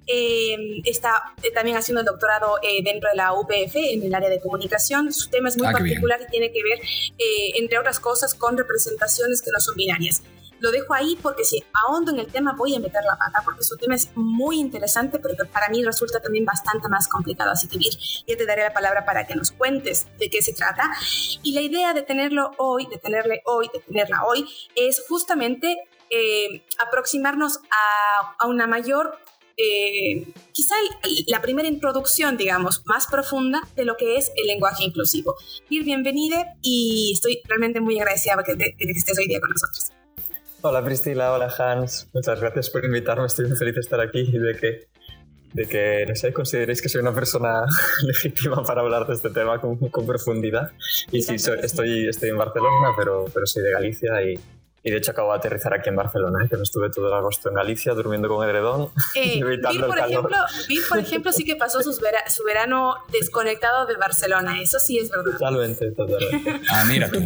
Eh, 0.06 0.82
está 0.84 1.34
eh, 1.42 1.52
también 1.52 1.78
haciendo 1.78 2.02
el 2.02 2.06
doctorado 2.06 2.58
eh, 2.62 2.84
dentro 2.84 3.10
de 3.10 3.16
la 3.16 3.34
UPF 3.34 3.76
en 3.76 4.04
el 4.04 4.14
área 4.14 4.30
de 4.30 4.40
comunicación. 4.40 5.12
Su 5.14 5.30
tema 5.30 5.50
es 5.50 5.58
muy 5.58 5.68
ah, 5.68 5.72
particular 5.72 6.20
y 6.22 6.30
tiene 6.30 6.52
que 6.52 6.62
ver, 6.62 6.80
entre 7.56 7.80
otras 7.80 8.00
cosas, 8.00 8.36
con 8.36 8.58
representaciones 8.58 9.42
que 9.42 9.50
no 9.52 9.60
son 9.60 9.76
binarias 9.76 10.22
lo 10.64 10.72
dejo 10.72 10.94
ahí 10.94 11.20
porque 11.22 11.44
si 11.44 11.62
ahondo 11.74 12.12
en 12.14 12.20
el 12.20 12.28
tema 12.28 12.54
voy 12.58 12.74
a 12.74 12.80
meter 12.80 13.04
la 13.04 13.18
pata 13.18 13.42
porque 13.44 13.64
su 13.64 13.76
tema 13.76 13.96
es 13.96 14.10
muy 14.16 14.60
interesante, 14.60 15.20
pero 15.20 15.36
para 15.52 15.68
mí 15.68 15.84
resulta 15.84 16.22
también 16.22 16.46
bastante 16.46 16.88
más 16.88 17.10
complicado. 17.10 17.52
Así 17.52 17.68
que, 17.68 17.78
Vir, 17.78 17.92
ya 18.26 18.38
te 18.38 18.46
daré 18.46 18.64
la 18.64 18.74
palabra 18.74 19.04
para 19.04 19.28
que 19.28 19.36
nos 19.36 19.52
cuentes 19.52 20.08
de 20.18 20.30
qué 20.30 20.42
se 20.42 20.54
trata. 20.54 20.90
Y 21.44 21.52
la 21.52 21.60
idea 21.60 21.94
de 21.94 22.02
tenerlo 22.02 22.52
hoy, 22.58 22.88
de 22.88 22.98
tenerle 22.98 23.42
hoy, 23.46 23.70
de 23.74 23.82
tenerla 23.82 24.24
hoy, 24.24 24.48
es 24.74 25.04
justamente 25.06 25.76
eh, 26.10 26.64
aproximarnos 26.80 27.58
a, 27.70 28.36
a, 28.40 28.48
una 28.48 28.66
mayor 28.66 29.20
eh, 29.58 30.32
quizá 30.54 30.76
la 31.28 31.42
primera 31.42 31.68
introducción, 31.68 32.38
digamos, 32.38 32.84
más 32.86 33.08
profunda 33.08 33.68
de 33.76 33.84
lo 33.84 33.98
que 33.98 34.16
es 34.16 34.32
el 34.38 34.48
lenguaje 34.48 34.86
inclusivo. 34.86 35.36
Bir, 35.70 35.84
bienvenida 35.84 36.56
y 36.62 37.12
estoy 37.14 37.42
realmente 37.50 37.82
muy 37.82 38.00
agradecida 38.00 38.38
de, 38.48 38.56
de 38.56 38.76
que 38.78 38.92
estés 38.92 39.20
hoy 39.20 39.28
día 39.28 39.42
con 39.42 39.50
nosotros. 39.50 39.92
Hola 40.66 40.82
Priscila, 40.82 41.34
hola 41.34 41.54
Hans, 41.58 42.08
muchas 42.14 42.40
gracias 42.40 42.70
por 42.70 42.86
invitarme, 42.86 43.26
estoy 43.26 43.48
muy 43.48 43.58
feliz 43.58 43.76
de 43.76 43.82
estar 43.82 44.00
aquí 44.00 44.22
y 44.22 44.38
de 44.38 44.56
que, 44.56 44.88
de 45.52 45.68
que 45.68 46.06
no 46.08 46.16
sé, 46.16 46.32
consideréis 46.32 46.82
que 46.82 46.88
soy 46.88 47.02
una 47.02 47.14
persona 47.14 47.66
legítima 48.02 48.64
para 48.64 48.80
hablar 48.80 49.06
de 49.06 49.14
este 49.14 49.30
tema 49.30 49.60
con, 49.60 49.76
con 49.76 50.06
profundidad. 50.08 50.72
Y 51.12 51.22
sí, 51.22 51.36
estoy, 51.36 52.08
estoy 52.08 52.30
en 52.30 52.38
Barcelona, 52.38 52.94
pero, 52.98 53.26
pero 53.34 53.46
soy 53.46 53.62
de 53.62 53.72
Galicia 53.72 54.22
y, 54.24 54.40
y 54.84 54.90
de 54.90 54.96
hecho 54.96 55.12
acabo 55.12 55.34
de 55.34 55.40
aterrizar 55.40 55.74
aquí 55.74 55.90
en 55.90 55.98
Barcelona, 55.98 56.46
¿eh? 56.46 56.48
que 56.48 56.56
no 56.56 56.64
estuve 56.64 56.90
todo 56.90 57.10
el 57.10 57.14
agosto 57.14 57.50
en 57.50 57.56
Galicia 57.56 57.94
durmiendo 57.94 58.30
con 58.30 58.48
edredón 58.48 58.90
eh, 59.16 59.40
evitando 59.40 59.86
por 59.86 59.98
el 59.98 60.06
calor. 60.06 60.32
Ejemplo, 60.32 60.88
por 60.88 61.00
ejemplo, 61.00 61.32
sí 61.34 61.44
que 61.44 61.58
pasó 61.58 61.84
su 61.84 62.44
verano 62.46 62.96
desconectado 63.12 63.86
de 63.86 63.98
Barcelona, 63.98 64.62
eso 64.62 64.80
sí 64.80 64.98
es 64.98 65.10
verdad. 65.10 65.34
Totalmente, 65.34 65.92
totalmente. 65.92 66.62
ah, 66.70 66.86
mira 66.88 67.12
tú. 67.12 67.20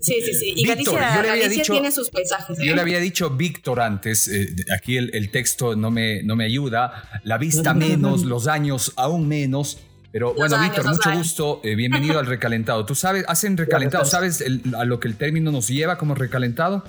Sí, 0.00 0.14
sí, 0.24 0.34
sí. 0.34 0.52
Y 0.56 0.66
Galicia, 0.66 1.62
tiene 1.64 1.90
sus 1.90 2.10
paisajes. 2.10 2.58
Yo 2.58 2.74
le 2.74 2.78
¿eh? 2.78 2.80
había 2.80 3.00
dicho 3.00 3.30
Víctor 3.30 3.80
antes, 3.80 4.28
eh, 4.28 4.54
aquí 4.76 4.96
el, 4.96 5.30
texto 5.30 5.74
no 5.74 5.90
me, 5.90 6.22
no 6.22 6.36
me 6.36 6.44
ayuda, 6.44 7.20
la 7.24 7.38
vista 7.38 7.74
menos, 7.74 8.24
los 8.24 8.46
años 8.46 8.92
aún 8.96 9.26
menos. 9.26 9.78
Pero 10.10 10.34
bueno, 10.34 10.58
Víctor, 10.60 10.86
mucho 10.86 11.12
gusto, 11.12 11.60
eh, 11.64 11.74
bienvenido 11.74 12.18
al 12.18 12.26
recalentado. 12.26 12.86
¿Tú 12.86 12.94
sabes, 12.94 13.24
hacen 13.28 13.56
recalentado, 13.56 14.04
sabes 14.04 14.42
a 14.74 14.84
lo 14.84 15.00
que 15.00 15.08
el 15.08 15.16
término 15.16 15.52
nos 15.52 15.68
lleva 15.68 15.98
como 15.98 16.14
recalentado? 16.14 16.84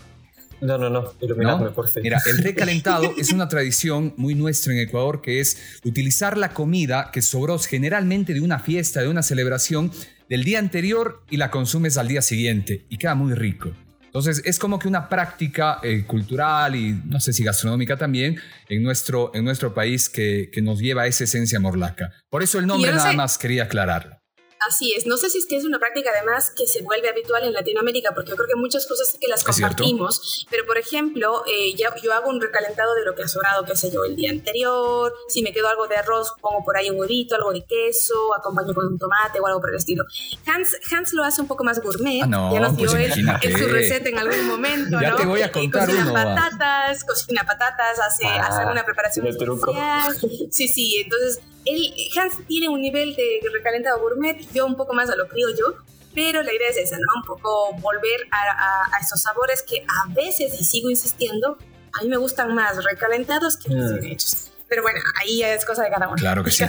No, 0.62 0.78
no, 0.78 0.89
no, 0.89 1.13
iluminadme, 1.22 1.70
por 1.70 1.88
favor. 1.88 2.04
Mira, 2.04 2.22
el 2.25 2.38
recalentado 2.39 3.12
es 3.18 3.32
una 3.32 3.48
tradición 3.48 4.13
muy 4.18 4.36
nuestra 4.36 4.74
en 4.74 4.80
Ecuador 4.80 5.22
que 5.22 5.39
es 5.39 5.58
utilizar 5.84 6.38
la 6.38 6.54
comida 6.54 7.12
que 7.12 7.22
sobró 7.22 7.58
generalmente 7.60 8.34
de 8.34 8.42
una 8.42 8.60
fiesta, 8.60 9.01
de 9.01 9.08
una 9.08 9.24
celebración, 9.24 9.92
del 10.30 10.44
día 10.44 10.60
anterior 10.60 11.24
y 11.30 11.38
la 11.38 11.50
consumes 11.50 11.98
al 11.98 12.08
día 12.08 12.22
siguiente 12.22 12.86
y 12.89 12.98
queda 12.98 13.16
muy 13.16 13.34
rico. 13.34 13.72
Entonces 14.06 14.42
es 14.44 14.58
como 14.58 14.80
que 14.80 14.88
una 14.88 15.08
práctica 15.08 15.80
eh, 15.84 16.04
cultural 16.06 16.75
y 16.75 17.00
no 17.06 17.20
sé 17.20 17.32
si 17.32 17.44
gastronómica 17.44 17.96
también 17.96 18.39
en 18.68 18.82
nuestro, 18.82 19.32
en 19.36 19.46
nuestro 19.46 19.74
país 19.74 20.10
que, 20.10 20.50
que, 20.51 20.63
nos 20.63 20.80
lleva 20.80 21.04
a 21.04 21.08
esa 21.08 21.25
esencia 21.25 21.60
morlaca. 21.60 22.12
Por 22.30 22.42
eso 22.42 22.58
el 22.58 22.66
nombre 22.66 22.92
nada 22.92 23.13
más 23.13 23.38
quería 23.38 23.66
aclararlo. 23.66 24.18
Así 24.68 24.94
es. 24.94 25.06
No 25.06 25.18
sé 25.18 25.30
si 25.30 25.38
es 25.38 25.46
que 25.46 25.56
es 25.56 25.66
una 25.66 25.80
práctica 25.80 26.12
además 26.13 26.51
que 26.56 26.68
se 26.68 26.82
vuelve 26.82 27.10
habitual 27.10 27.44
en 27.44 27.54
Latinoamérica, 27.54 28.12
porque 28.13 28.32
yo 28.32 28.36
creo 28.36 28.48
que 28.48 28.56
muchas 28.56 28.86
cosas 28.88 29.16
que 29.20 29.28
las 29.28 29.44
compartimos, 29.44 30.46
pero 30.50 30.66
por 30.66 30.78
ejemplo, 30.78 31.44
eh, 31.48 31.74
ya, 31.75 31.94
yo 32.01 32.13
hago 32.13 32.30
un 32.30 32.42
recalentado 32.42 32.94
de 32.96 33.06
lo 33.06 33.16
que 33.16 33.24
ha 33.24 33.28
sobrado, 33.28 33.63
qué 33.63 33.75
sé 33.75 33.92
yo, 33.92 34.04
el 34.04 34.16
día 34.16 34.32
anterior. 34.32 35.13
Si 35.30 35.42
me 35.44 35.54
quedó 35.54 35.68
algo 35.68 35.88
de 35.88 35.96
arroz, 35.96 36.34
pongo 36.42 36.63
por 36.63 36.75
ahí 36.78 36.89
un 36.89 37.00
huevito, 37.00 37.36
algo 37.36 37.54
de 37.54 37.63
queso, 37.63 38.36
acompaño 38.36 38.74
con 38.74 38.86
un 38.88 39.00
tomate 39.00 39.39
o 39.39 39.48
algo 39.48 39.62
por 39.62 39.70
el 39.70 39.78
estilo. 39.78 40.04
Hans, 40.46 40.75
Hans 40.92 41.13
lo 41.13 41.24
hace 41.24 41.42
un 41.42 41.48
poco 41.48 41.63
más 41.63 41.82
gourmet. 41.82 42.24
Ah, 42.24 42.28
no, 42.28 42.54
ya 42.54 42.60
nos 42.60 42.75
pues 42.78 42.92
dio 42.92 43.00
en 43.00 43.58
su 43.58 43.68
receta 43.68 44.10
en 44.10 44.20
algún 44.20 44.46
momento. 44.48 45.00
ya 45.01 45.12
¿no? 45.12 45.16
te 45.18 45.25
voy 45.25 45.42
a 45.42 45.51
contar 45.51 45.86
cocina 45.86 46.04
uno. 46.04 46.13
patatas, 46.13 47.04
cocina 47.04 47.44
patatas, 47.46 48.00
hace, 48.00 48.25
Ah, 48.28 48.48
hace 48.48 48.66
una 48.72 48.86
preparación 48.86 49.28
especial. 49.28 50.16
Sí, 50.51 50.68
sí, 50.68 50.98
entonces 50.98 51.39
él, 51.66 51.94
Hans 52.18 52.46
tiene 52.48 52.70
un 52.70 52.82
nivel 52.82 53.16
de 53.16 53.39
recalentado 53.54 54.00
gourmet, 54.00 54.38
yo 54.54 54.66
un 54.66 54.75
poco 54.75 54.94
más 54.94 55.10
a 55.10 55.16
lo 55.16 55.28
criollo, 55.28 55.75
pero 56.16 56.42
la 56.44 56.54
idea 56.54 56.70
es 56.70 56.78
esa, 56.78 56.98
¿no? 56.98 57.22
Un 57.22 57.24
poco 57.25 57.74
volver 57.82 58.28
a, 58.32 58.38
a, 58.38 58.98
a 58.98 59.00
esos 59.01 59.22
sabores 59.22 59.62
que 59.63 59.84
a 59.88 60.13
veces, 60.13 60.60
y 60.60 60.63
sigo 60.63 60.89
insistiendo, 60.89 61.58
a 62.00 62.04
mí 62.04 62.10
me 62.10 62.18
gustan 62.18 62.54
más 62.56 62.84
recalentados 62.84 63.58
que 63.58 63.70
Mm. 63.74 63.80
recién 63.82 64.12
hechos. 64.13 64.51
Pero 64.68 64.84
bueno, 64.84 65.00
ahí 65.20 65.42
es 65.42 65.66
cosa 65.66 65.84
de 65.84 65.89
cada 65.89 66.08
uno. 66.08 66.16
Claro 66.18 66.44
que 66.44 66.51
sí. 66.51 66.63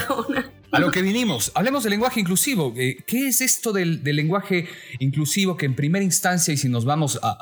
A 0.72 0.78
lo 0.78 0.90
que 0.90 1.02
vinimos, 1.02 1.52
hablemos 1.54 1.82
del 1.82 1.90
lenguaje 1.90 2.20
inclusivo. 2.20 2.72
Eh, 2.76 2.96
¿Qué 3.06 3.28
es 3.28 3.40
esto 3.42 3.72
del, 3.72 4.02
del 4.02 4.16
lenguaje 4.16 4.68
inclusivo 5.00 5.56
que 5.56 5.66
en 5.66 5.74
primera 5.76 6.02
instancia, 6.04 6.54
y 6.54 6.56
si 6.56 6.68
nos 6.70 6.84
vamos 6.86 7.18
a, 7.22 7.28
a- 7.28 7.32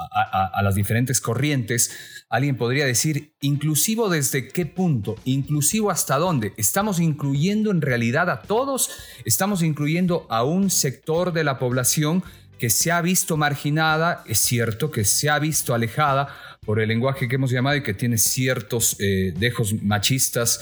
a- 0.44 0.50
a 0.52 0.62
las 0.62 0.74
diferentes 0.74 1.20
corrientes, 1.20 2.17
alguien 2.30 2.56
podría 2.56 2.84
decir, 2.86 3.32
inclusivo 3.40 4.08
desde 4.08 4.48
qué 4.48 4.66
punto, 4.66 5.16
inclusivo 5.24 5.90
hasta 5.90 6.16
dónde? 6.18 6.52
¿Estamos 6.56 7.00
incluyendo 7.00 7.70
en 7.70 7.80
realidad 7.80 8.28
a 8.30 8.42
todos? 8.42 8.90
¿Estamos 9.24 9.62
incluyendo 9.62 10.26
a 10.28 10.44
un 10.44 10.70
sector 10.70 11.32
de 11.32 11.44
la 11.44 11.58
población 11.58 12.22
que 12.58 12.70
se 12.70 12.90
ha 12.92 13.00
visto 13.00 13.36
marginada? 13.36 14.24
Es 14.26 14.38
cierto 14.40 14.90
que 14.90 15.04
se 15.04 15.30
ha 15.30 15.38
visto 15.38 15.74
alejada 15.74 16.28
por 16.66 16.80
el 16.80 16.88
lenguaje 16.88 17.28
que 17.28 17.36
hemos 17.36 17.50
llamado 17.50 17.76
y 17.76 17.82
que 17.82 17.94
tiene 17.94 18.18
ciertos 18.18 18.96
eh, 19.00 19.32
dejos 19.36 19.74
machistas 19.82 20.60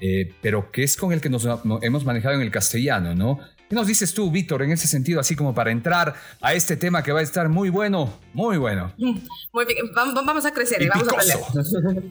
eh, 0.00 0.32
pero 0.40 0.70
que 0.70 0.84
es 0.84 0.96
con 0.96 1.12
el 1.12 1.20
que 1.20 1.28
nos 1.28 1.44
no- 1.64 1.80
hemos 1.82 2.04
manejado 2.04 2.36
en 2.36 2.42
el 2.42 2.52
castellano, 2.52 3.16
¿no? 3.16 3.40
¿Qué 3.68 3.74
nos 3.74 3.86
dices 3.86 4.14
tú, 4.14 4.30
Víctor, 4.30 4.62
en 4.62 4.72
ese 4.72 4.86
sentido, 4.88 5.20
así 5.20 5.36
como 5.36 5.54
para 5.54 5.70
entrar 5.70 6.14
a 6.40 6.54
este 6.54 6.76
tema 6.76 7.02
que 7.02 7.12
va 7.12 7.20
a 7.20 7.22
estar 7.22 7.48
muy 7.50 7.68
bueno, 7.68 8.18
muy 8.32 8.56
bueno? 8.56 8.92
Muy 8.96 9.64
bien, 9.66 9.86
vam- 9.94 10.14
vam- 10.14 10.26
vamos 10.26 10.46
a 10.46 10.52
crecer 10.52 10.80
Y 10.80 10.86
y 10.86 10.88
vamos 10.88 11.06
a 11.08 11.12
aprender. 11.12 12.02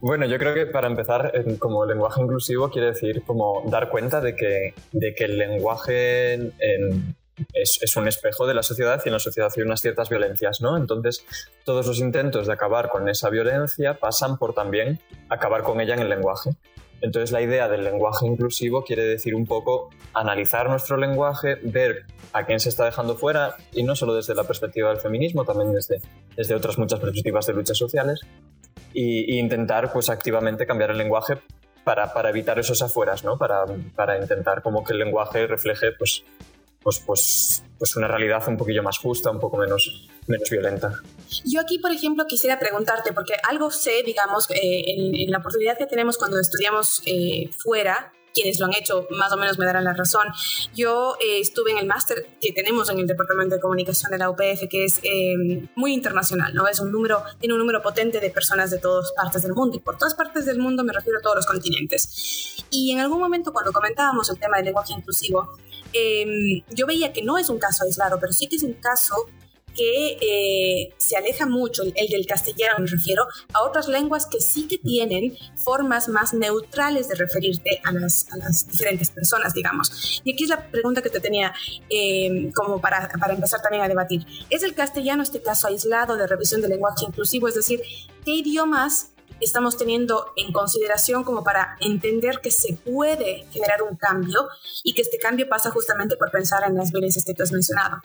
Bueno, 0.00 0.26
yo 0.26 0.38
creo 0.38 0.54
que 0.54 0.66
para 0.66 0.86
empezar, 0.86 1.32
como 1.58 1.84
lenguaje 1.84 2.22
inclusivo 2.22 2.70
quiere 2.70 2.88
decir 2.88 3.22
como 3.26 3.64
dar 3.70 3.90
cuenta 3.90 4.20
de 4.20 4.34
que, 4.34 4.74
de 4.92 5.14
que 5.14 5.24
el 5.24 5.36
lenguaje 5.38 6.34
en- 6.34 6.52
en- 6.58 7.16
es, 7.52 7.78
es 7.82 7.94
un 7.96 8.08
espejo 8.08 8.46
de 8.46 8.54
la 8.54 8.62
sociedad 8.62 8.98
y 9.04 9.08
en 9.10 9.12
la 9.12 9.18
sociedad 9.18 9.52
hay 9.54 9.62
unas 9.62 9.82
ciertas 9.82 10.08
violencias, 10.08 10.62
¿no? 10.62 10.78
Entonces, 10.78 11.26
todos 11.64 11.86
los 11.86 11.98
intentos 11.98 12.46
de 12.46 12.54
acabar 12.54 12.88
con 12.88 13.10
esa 13.10 13.28
violencia 13.28 13.92
pasan 13.98 14.38
por 14.38 14.54
también 14.54 15.00
acabar 15.28 15.62
con 15.62 15.82
ella 15.82 15.92
en 15.92 16.00
el 16.00 16.08
lenguaje. 16.08 16.50
Entonces, 17.00 17.30
la 17.30 17.42
idea 17.42 17.68
del 17.68 17.84
lenguaje 17.84 18.26
inclusivo 18.26 18.84
quiere 18.84 19.04
decir 19.04 19.34
un 19.34 19.46
poco 19.46 19.90
analizar 20.14 20.68
nuestro 20.68 20.96
lenguaje, 20.96 21.56
ver 21.62 22.04
a 22.32 22.44
quién 22.46 22.58
se 22.58 22.70
está 22.70 22.84
dejando 22.84 23.16
fuera, 23.16 23.54
y 23.72 23.82
no 23.82 23.94
solo 23.94 24.14
desde 24.14 24.34
la 24.34 24.44
perspectiva 24.44 24.88
del 24.90 24.98
feminismo, 24.98 25.44
también 25.44 25.72
desde, 25.72 26.00
desde 26.36 26.54
otras 26.54 26.78
muchas 26.78 26.98
perspectivas 27.00 27.46
de 27.46 27.52
luchas 27.52 27.76
sociales, 27.76 28.20
y, 28.92 29.34
y 29.34 29.38
intentar 29.38 29.92
pues 29.92 30.08
activamente 30.08 30.66
cambiar 30.66 30.90
el 30.90 30.98
lenguaje 30.98 31.38
para, 31.86 32.12
para 32.12 32.30
evitar 32.30 32.58
esos 32.58 32.82
afueras, 32.82 33.22
¿no? 33.22 33.38
Para, 33.38 33.64
para 33.94 34.18
intentar 34.18 34.60
como 34.60 34.82
que 34.82 34.92
el 34.92 34.98
lenguaje 34.98 35.46
refleje 35.46 35.92
pues, 35.92 36.24
pues, 36.82 37.02
pues, 37.04 37.62
pues 37.78 37.96
una 37.96 38.08
realidad 38.08 38.42
un 38.48 38.56
poquillo 38.56 38.82
más 38.82 38.98
justa, 38.98 39.30
un 39.30 39.40
poco 39.40 39.56
menos, 39.56 40.08
menos 40.26 40.48
violenta. 40.50 40.92
Yo 41.44 41.60
aquí, 41.60 41.78
por 41.78 41.90
ejemplo, 41.90 42.26
quisiera 42.26 42.58
preguntarte, 42.58 43.12
porque 43.12 43.34
algo 43.48 43.70
sé, 43.70 44.02
digamos, 44.04 44.48
eh, 44.50 44.84
en, 44.86 45.30
la 45.30 45.38
oportunidad 45.38 45.76
que 45.76 45.86
tenemos 45.86 46.18
cuando 46.18 46.38
estudiamos 46.40 47.02
eh, 47.06 47.50
fuera, 47.58 48.12
quienes 48.36 48.60
lo 48.60 48.66
han 48.66 48.74
hecho 48.74 49.06
más 49.10 49.32
o 49.32 49.38
menos 49.38 49.58
me 49.58 49.64
darán 49.64 49.84
la 49.84 49.94
razón. 49.94 50.26
Yo 50.74 51.16
eh, 51.20 51.40
estuve 51.40 51.70
en 51.70 51.78
el 51.78 51.86
máster 51.86 52.36
que 52.38 52.52
tenemos 52.52 52.90
en 52.90 52.98
el 52.98 53.06
Departamento 53.06 53.54
de 53.54 53.60
Comunicación 53.62 54.12
de 54.12 54.18
la 54.18 54.28
UPF, 54.28 54.68
que 54.68 54.84
es 54.84 55.00
eh, 55.02 55.68
muy 55.74 55.94
internacional, 55.94 56.52
¿no? 56.52 56.68
Es 56.68 56.78
un 56.80 56.92
número, 56.92 57.22
tiene 57.40 57.54
un 57.54 57.60
número 57.60 57.80
potente 57.82 58.20
de 58.20 58.30
personas 58.30 58.70
de 58.70 58.78
todas 58.78 59.10
partes 59.12 59.42
del 59.42 59.54
mundo, 59.54 59.76
y 59.76 59.80
por 59.80 59.96
todas 59.96 60.14
partes 60.14 60.44
del 60.44 60.58
mundo 60.58 60.84
me 60.84 60.92
refiero 60.92 61.18
a 61.18 61.22
todos 61.22 61.36
los 61.36 61.46
continentes. 61.46 62.64
Y 62.70 62.92
en 62.92 63.00
algún 63.00 63.20
momento 63.20 63.52
cuando 63.54 63.72
comentábamos 63.72 64.28
el 64.28 64.38
tema 64.38 64.58
del 64.58 64.66
lenguaje 64.66 64.92
inclusivo, 64.92 65.56
eh, 65.94 66.62
yo 66.68 66.86
veía 66.86 67.12
que 67.14 67.22
no 67.22 67.38
es 67.38 67.48
un 67.48 67.58
caso 67.58 67.84
aislado, 67.84 68.18
pero 68.20 68.32
sí 68.32 68.48
que 68.48 68.56
es 68.56 68.62
un 68.62 68.74
caso 68.74 69.14
que 69.76 70.18
eh, 70.20 70.94
se 70.96 71.16
aleja 71.16 71.46
mucho, 71.46 71.82
el, 71.82 71.92
el, 71.96 72.08
del 72.08 72.26
castellano 72.26 72.76
me 72.78 72.86
refiero, 72.86 73.26
a 73.52 73.62
otras 73.62 73.88
lenguas 73.88 74.26
que 74.26 74.40
sí 74.40 74.66
que 74.66 74.78
tienen 74.78 75.36
formas 75.56 76.08
más 76.08 76.32
neutrales 76.34 77.08
de 77.08 77.14
referirte 77.16 77.80
a 77.84 77.92
las, 77.92 78.26
diferentes 78.70 79.10
personas, 79.10 79.52
digamos. 79.54 80.20
Y 80.24 80.32
aquí 80.32 80.44
es 80.44 80.50
la 80.50 80.70
pregunta 80.70 81.02
que 81.02 81.10
te 81.10 81.20
tenía 81.20 81.52
eh, 81.90 82.50
como 82.54 82.80
para, 82.80 83.08
para 83.20 83.34
empezar 83.34 83.60
también 83.60 83.84
a 83.84 83.88
debatir. 83.88 84.26
¿Es 84.50 84.62
el 84.62 84.74
castellano 84.74 85.22
este 85.22 85.42
caso 85.42 85.68
aislado 85.68 86.16
de 86.16 86.26
revisión 86.26 86.60
del 86.60 86.70
lenguaje 86.70 87.04
inclusivo? 87.06 87.48
Es 87.48 87.54
decir, 87.54 87.82
¿qué 88.24 88.32
idiomas 88.32 89.10
estamos 89.40 89.76
teniendo 89.76 90.32
en 90.36 90.52
consideración 90.52 91.24
como 91.24 91.44
para 91.44 91.76
entender 91.80 92.40
que 92.42 92.50
se 92.50 92.74
puede 92.74 93.46
generar 93.50 93.82
un 93.82 93.96
cambio 93.96 94.48
y 94.82 94.94
que 94.94 95.02
este 95.02 95.18
cambio 95.18 95.48
pasa 95.48 95.70
justamente 95.70 96.16
por 96.16 96.30
pensar 96.30 96.64
en 96.64 96.74
las 96.74 96.90
violencias 96.90 97.24
que 97.24 97.34
tú 97.34 97.42
has 97.42 97.52
mencionado? 97.52 98.00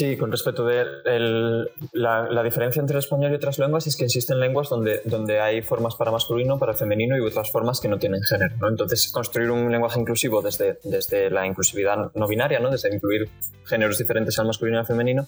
Sí, 0.00 0.16
con 0.16 0.30
respecto 0.30 0.64
de 0.64 0.82
el, 1.04 1.70
la, 1.92 2.22
la, 2.22 2.42
diferencia 2.42 2.80
entre 2.80 2.96
el 2.96 3.00
español 3.00 3.32
y 3.32 3.34
otras 3.34 3.58
lenguas 3.58 3.86
es 3.86 3.98
que 3.98 4.06
existen 4.06 4.40
lenguas 4.40 4.70
donde, 4.70 5.02
donde 5.04 5.40
hay 5.40 5.60
formas 5.60 5.94
para 5.94 6.10
masculino, 6.10 6.58
para 6.58 6.72
femenino 6.72 7.18
y 7.18 7.20
otras 7.20 7.52
formas 7.52 7.82
que 7.82 7.88
no 7.88 7.98
tienen 7.98 8.22
género. 8.22 8.56
¿no? 8.62 8.68
Entonces, 8.70 9.12
construir 9.12 9.50
un 9.50 9.70
lenguaje 9.70 10.00
inclusivo 10.00 10.40
desde, 10.40 10.78
desde 10.84 11.28
la 11.28 11.46
inclusividad 11.46 12.12
no 12.14 12.26
binaria, 12.26 12.60
¿no? 12.60 12.70
desde 12.70 12.94
incluir 12.94 13.28
géneros 13.66 13.98
diferentes 13.98 14.38
al 14.38 14.46
masculino 14.46 14.78
y 14.78 14.80
al 14.80 14.86
femenino, 14.86 15.26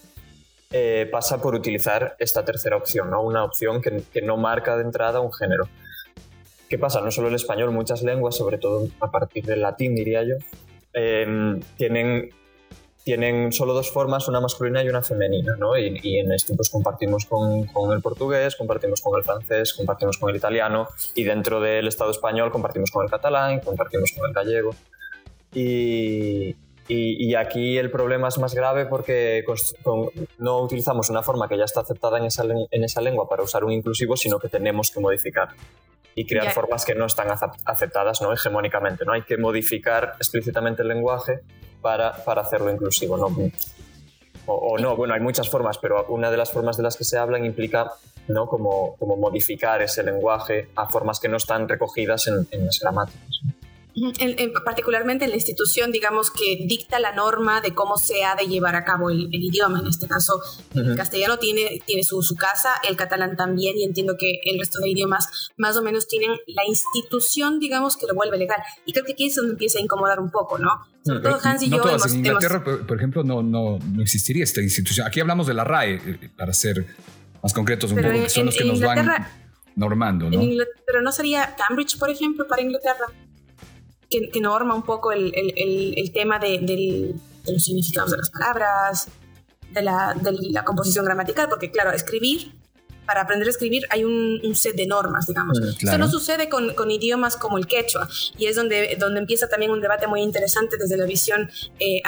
eh, 0.71 1.07
pasa 1.13 1.43
por 1.43 1.55
utilizar 1.55 2.17
esta 2.19 2.43
tercera 2.43 2.79
opción, 2.79 3.11
¿no? 3.11 3.21
una 3.21 3.45
opción 3.45 3.83
que, 3.83 4.03
que 4.11 4.23
no 4.23 4.39
marca 4.39 4.79
de 4.79 4.85
entrada 4.85 5.21
un 5.21 5.35
género. 5.35 5.69
¿Qué 6.71 6.79
pasa? 6.79 7.03
No 7.03 7.11
solo 7.11 7.29
el 7.29 7.35
español, 7.35 7.73
muchas 7.73 8.03
lenguas, 8.03 8.37
sobre 8.39 8.57
todo 8.57 8.89
a 9.01 9.11
partir 9.11 9.45
del 9.45 9.61
latín, 9.61 9.95
diría 9.95 10.23
yo, 10.23 10.37
eh, 10.95 11.61
tienen 11.77 12.31
tienen 13.05 13.53
solo 13.53 13.75
dos 13.75 13.91
formas, 13.91 14.29
una 14.29 14.41
masculina 14.41 14.83
y 14.83 14.89
una 14.89 15.03
femenina, 15.03 15.57
¿no? 15.59 15.77
Y, 15.77 15.99
y 16.03 16.19
en 16.19 16.33
esto 16.33 16.55
pues 16.55 16.71
compartimos 16.71 17.27
con, 17.27 17.67
con, 17.67 17.93
el 17.93 18.01
portugués, 18.01 18.55
compartimos 18.57 19.01
con 19.01 19.19
el 19.19 19.25
francés, 19.25 19.73
compartimos 19.75 20.19
con 20.19 20.31
el 20.31 20.37
italiano 20.37 20.89
y 21.15 21.25
dentro 21.25 21.61
del 21.61 21.89
Estado 21.89 22.11
español 22.11 22.53
compartimos 22.53 22.91
con 22.91 23.05
el 23.05 23.11
catalán, 23.11 23.61
compartimos 23.61 24.13
con 24.17 24.29
el 24.29 24.35
gallego. 24.35 24.71
Y, 25.53 26.55
y, 26.89 27.29
y 27.29 27.35
aquí 27.35 27.77
el 27.77 27.91
problema 27.91 28.29
es 28.29 28.39
más 28.39 28.55
grave 28.55 28.87
porque 28.87 29.45
con, 29.83 30.09
no 30.39 30.61
utilizamos 30.61 31.11
una 31.11 31.23
forma 31.23 31.49
que 31.49 31.59
ya 31.59 31.65
está 31.65 31.81
aceptada 31.81 32.19
en 32.19 32.25
esa, 32.25 32.45
en 32.45 32.85
esa 32.85 33.01
lengua 33.01 33.29
para 33.29 33.43
usar 33.43 33.65
un 33.65 33.73
inclusivo, 33.73 34.17
sino 34.17 34.39
que 34.39 34.49
tenemos 34.49 34.91
que 34.91 35.01
modificar 35.01 35.49
y 36.15 36.27
crear 36.27 36.45
yeah. 36.45 36.53
formas 36.53 36.85
que 36.85 36.95
no 36.95 37.07
están 37.07 37.29
aceptadas 37.65 38.21
¿no? 38.23 38.33
hegemónicamente. 38.33 39.05
¿no? 39.05 39.13
Hay 39.13 39.23
que 39.23 39.37
modificar 39.39 40.15
explícitamente 40.19 40.83
el 40.83 40.89
lenguaje 40.89 41.41
para, 41.83 42.13
para 42.25 42.43
hacerlo 42.43 42.71
inclusivo. 42.71 43.17
¿no? 43.17 43.29
O, 44.47 44.79
no, 44.79 44.97
bueno, 44.97 45.15
hay 45.15 45.21
muchas 45.21 45.49
formas, 45.51 45.79
pero 45.79 46.07
una 46.09 46.31
de 46.31 46.37
las 46.37 46.51
formas 46.51 46.77
de 46.77 46.83
las 46.83 46.97
que 46.97 47.05
se 47.05 47.19
hablan 47.19 47.45
implica 47.45 47.93
¿no? 48.29 48.47
como, 48.47 48.97
como 48.97 49.17
modificar 49.17 49.83
ese 49.83 50.03
lenguaje 50.03 50.71
a 50.77 50.89
formas 50.89 51.21
que 51.21 51.29
no 51.29 51.37
están 51.37 51.69
recogidas 51.69 52.27
en 52.29 52.65
las 52.65 52.79
gramáticas. 52.81 53.41
En, 53.95 54.39
en, 54.39 54.53
particularmente 54.65 55.25
en 55.25 55.31
la 55.31 55.37
institución, 55.37 55.93
digamos, 55.93 56.31
que 56.31 56.65
dicta 56.67 56.99
la 56.99 57.13
norma 57.13 57.61
de 57.61 57.75
cómo 57.75 57.99
se 57.99 58.25
ha 58.25 58.35
de 58.35 58.47
llevar 58.47 58.75
a 58.75 58.85
cabo 58.85 59.11
el, 59.11 59.29
el 59.33 59.45
idioma. 59.45 59.81
En 59.81 59.87
este 59.87 60.09
caso, 60.09 60.37
uh 60.37 60.79
-huh. 60.79 60.91
el 60.91 60.97
castellano 60.97 61.39
tiene, 61.39 61.83
tiene 61.85 62.03
su, 62.03 62.23
su, 62.23 62.35
casa, 62.35 62.71
el 62.89 62.97
catalán 62.97 63.37
también, 63.37 63.77
y 63.77 63.85
entiendo 63.85 64.17
que 64.19 64.41
el 64.45 64.59
resto 64.59 64.81
de 64.81 64.89
idiomas 64.89 65.51
más 65.59 65.77
o 65.77 65.83
menos 65.83 66.09
tienen 66.09 66.31
la 66.47 66.63
institución, 66.67 67.59
digamos, 67.59 67.97
que 67.99 68.07
lo 68.07 68.15
vuelve 68.15 68.39
legal. 68.39 68.61
Y 68.87 68.93
creo 68.93 69.05
que 69.05 69.13
aquí 69.13 69.27
es 69.27 69.35
donde 69.35 69.53
empieza 69.53 69.79
a 69.79 69.83
incomodar 69.83 70.21
un 70.21 70.31
poco, 70.31 70.59
¿no? 70.59 70.71
Sobre 71.05 71.21
todo 71.21 71.39
Hans 71.43 71.63
y 71.63 71.69
no 71.69 71.77
yo 71.77 71.83
todas. 71.83 72.01
hemos, 72.03 72.13
En 72.13 72.19
Inglaterra, 72.19 72.63
hemos... 72.65 72.81
por 72.87 72.97
ejemplo, 72.97 73.25
no, 73.25 73.43
no, 73.43 73.79
no 73.79 74.03
existiría 74.03 74.45
esta 74.45 74.63
institución. 74.63 75.07
Aquí 75.07 75.21
hablamos 75.21 75.47
de 75.47 75.55
la 75.55 75.65
RAE, 75.65 75.95
eh, 75.97 76.31
para 76.37 76.55
ser 76.55 76.87
más 77.43 77.53
concretos 77.53 77.91
un 77.91 77.97
Pero 77.97 78.09
poco, 78.09 78.19
en, 78.19 78.25
que 78.25 78.31
son 78.31 78.47
los 78.47 78.57
que 78.57 78.65
nos 78.65 78.81
van 78.81 79.27
normando, 79.77 80.31
¿no? 80.31 80.41
Pero 80.87 81.03
no 81.03 81.13
sería 81.13 81.55
Cambridge, 81.57 81.99
por 81.99 82.09
ejemplo, 82.09 82.47
para 82.47 82.63
Inglaterra 82.63 83.07
que, 84.13 84.31
que, 84.31 84.41
norma 84.41 84.75
un 84.75 84.83
poco 84.83 85.13
el, 85.13 85.33
el, 85.35 85.95
el, 85.97 86.13
tema 86.13 86.39
de, 86.39 86.59
de, 86.59 87.15
de, 87.45 87.53
los 87.53 87.65
significados 87.65 88.11
de 88.11 88.19
las 88.19 88.31
palabras, 88.31 89.09
de 89.73 89.83
la, 89.83 90.15
de 90.15 90.33
la, 90.51 90.65
composición 90.65 91.05
gramatical, 91.05 91.49
porque 91.49 91.71
claro, 91.71 91.93
escribir 91.93 92.53
para 93.07 93.23
aprender 93.23 93.49
a 93.49 93.51
escribir 93.51 93.83
hay 93.91 94.05
un, 94.05 94.55
set 94.55 94.77
de 94.77 94.87
normas, 94.87 95.27
digamos. 95.27 95.59
Mm, 95.61 95.65
Esto 95.65 95.99
no 95.99 96.09
sucede 96.09 96.49
con, 96.49 96.75
con, 96.75 96.91
idiomas 96.91 97.37
como 97.37 97.59
el 97.59 97.67
quechua 97.67 98.09
y 98.39 98.47
es 98.47 98.57
donde, 98.57 98.97
donde 98.99 99.21
empieza 99.21 99.49
también 99.49 99.73
un 99.73 99.81
debate 99.81 100.07
muy 100.07 100.23
interesante 100.23 100.77
desde 100.79 100.97
la 100.97 101.05
visión 101.05 101.51
eh, 101.81 102.01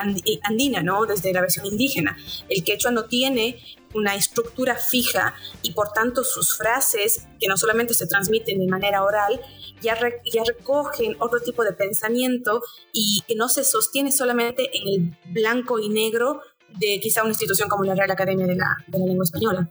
andina, 0.43 0.83
¿no? 0.83 1.05
desde 1.07 1.33
la 1.33 1.41
versión 1.41 1.67
indígena. 1.67 2.17
El 2.49 2.63
quechua 2.63 2.91
no 2.91 3.05
tiene 3.05 3.59
una 3.95 4.15
estructura 4.15 4.77
fija 4.77 5.35
y 5.63 5.73
por 5.73 5.93
tanto 5.93 6.25
sus 6.25 6.57
frases, 6.57 7.27
que 7.41 7.49
no 7.49 7.57
solamente 7.57 7.95
se 7.95 8.07
transmiten 8.07 8.59
de 8.59 8.67
manera 8.67 9.03
oral, 9.03 9.41
ya, 9.81 9.97
ya 10.25 10.45
recogen 10.45 11.17
otro 11.19 11.41
tipo 11.41 11.65
de 11.65 11.73
pensamiento 11.73 12.63
y 12.93 13.23
que 13.27 13.35
no 13.35 13.49
se 13.49 13.65
sostiene 13.65 14.13
solamente 14.13 14.71
en 14.77 14.89
el 14.89 15.33
blanco 15.33 15.79
y 15.79 15.89
negro 15.89 16.41
de 16.69 16.99
quizá 17.01 17.23
una 17.23 17.31
institución 17.31 17.69
como 17.69 17.85
la 17.85 17.95
Real 17.95 18.11
Academia 18.11 18.47
de 18.47 18.57
la, 18.57 18.77
de 18.89 18.99
la 18.99 19.07
Lengua 19.07 19.25
Española. 19.25 19.71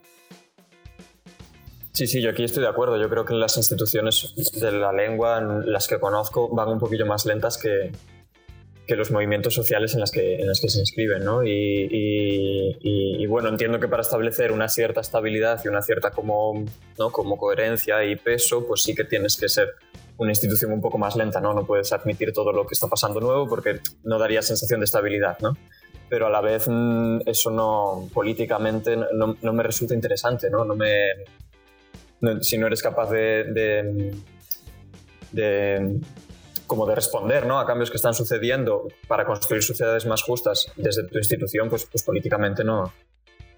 Sí, 1.91 2.07
sí, 2.07 2.21
yo 2.21 2.31
aquí 2.31 2.43
estoy 2.43 2.63
de 2.63 2.69
acuerdo. 2.69 2.97
Yo 2.97 3.07
creo 3.07 3.23
que 3.23 3.35
las 3.35 3.55
instituciones 3.55 4.33
de 4.59 4.71
la 4.71 4.91
lengua, 4.91 5.39
las 5.41 5.87
que 5.87 5.99
conozco, 5.99 6.49
van 6.49 6.69
un 6.69 6.79
poquillo 6.79 7.05
más 7.05 7.25
lentas 7.25 7.57
que, 7.57 7.91
que 8.85 8.95
los 8.95 9.11
movimientos 9.11 9.53
sociales 9.53 9.93
en 9.93 10.01
las 10.01 10.11
que, 10.11 10.35
en 10.35 10.47
las 10.47 10.59
que 10.59 10.69
se 10.69 10.79
inscriben. 10.79 11.23
¿no? 11.23 11.43
Y, 11.43 11.87
y, 12.81 13.25
bueno, 13.27 13.49
entiendo 13.49 13.79
que 13.79 13.87
para 13.87 14.01
establecer 14.01 14.51
una 14.51 14.67
cierta 14.67 15.01
estabilidad 15.01 15.61
y 15.63 15.67
una 15.67 15.81
cierta 15.81 16.11
como, 16.11 16.65
¿no? 16.97 17.11
como 17.11 17.37
coherencia 17.37 18.03
y 18.03 18.15
peso, 18.15 18.65
pues 18.67 18.83
sí 18.83 18.93
que 18.93 19.03
tienes 19.05 19.37
que 19.37 19.49
ser 19.49 19.69
una 20.17 20.31
institución 20.31 20.71
un 20.71 20.81
poco 20.81 20.97
más 20.97 21.15
lenta, 21.15 21.41
¿no? 21.41 21.53
No 21.53 21.65
puedes 21.65 21.91
admitir 21.91 22.31
todo 22.33 22.51
lo 22.51 22.67
que 22.67 22.73
está 22.73 22.87
pasando 22.87 23.19
nuevo 23.19 23.47
porque 23.47 23.79
no 24.03 24.19
daría 24.19 24.43
sensación 24.43 24.79
de 24.79 24.85
estabilidad, 24.85 25.39
¿no? 25.39 25.57
Pero 26.07 26.27
a 26.27 26.29
la 26.29 26.39
vez 26.39 26.67
mm, 26.67 27.21
eso 27.25 27.49
no, 27.49 28.07
políticamente 28.13 28.95
no, 28.95 29.35
no 29.41 29.53
me 29.53 29.63
resulta 29.63 29.95
interesante, 29.95 30.51
¿no? 30.51 30.65
No 30.65 30.75
me, 30.75 30.91
si 32.41 32.57
no 32.57 32.67
eres 32.67 32.81
capaz 32.81 33.09
de, 33.09 34.13
de, 35.31 35.99
como 36.67 36.85
de 36.85 36.95
responder 36.95 37.45
¿no? 37.45 37.59
a 37.59 37.65
cambios 37.65 37.89
que 37.89 37.97
están 37.97 38.13
sucediendo 38.13 38.87
para 39.07 39.25
construir 39.25 39.63
sociedades 39.63 40.05
más 40.05 40.21
justas 40.23 40.71
desde 40.75 41.03
tu 41.03 41.17
institución, 41.17 41.69
pues, 41.69 41.85
pues 41.85 42.03
políticamente 42.03 42.63
no, 42.63 42.91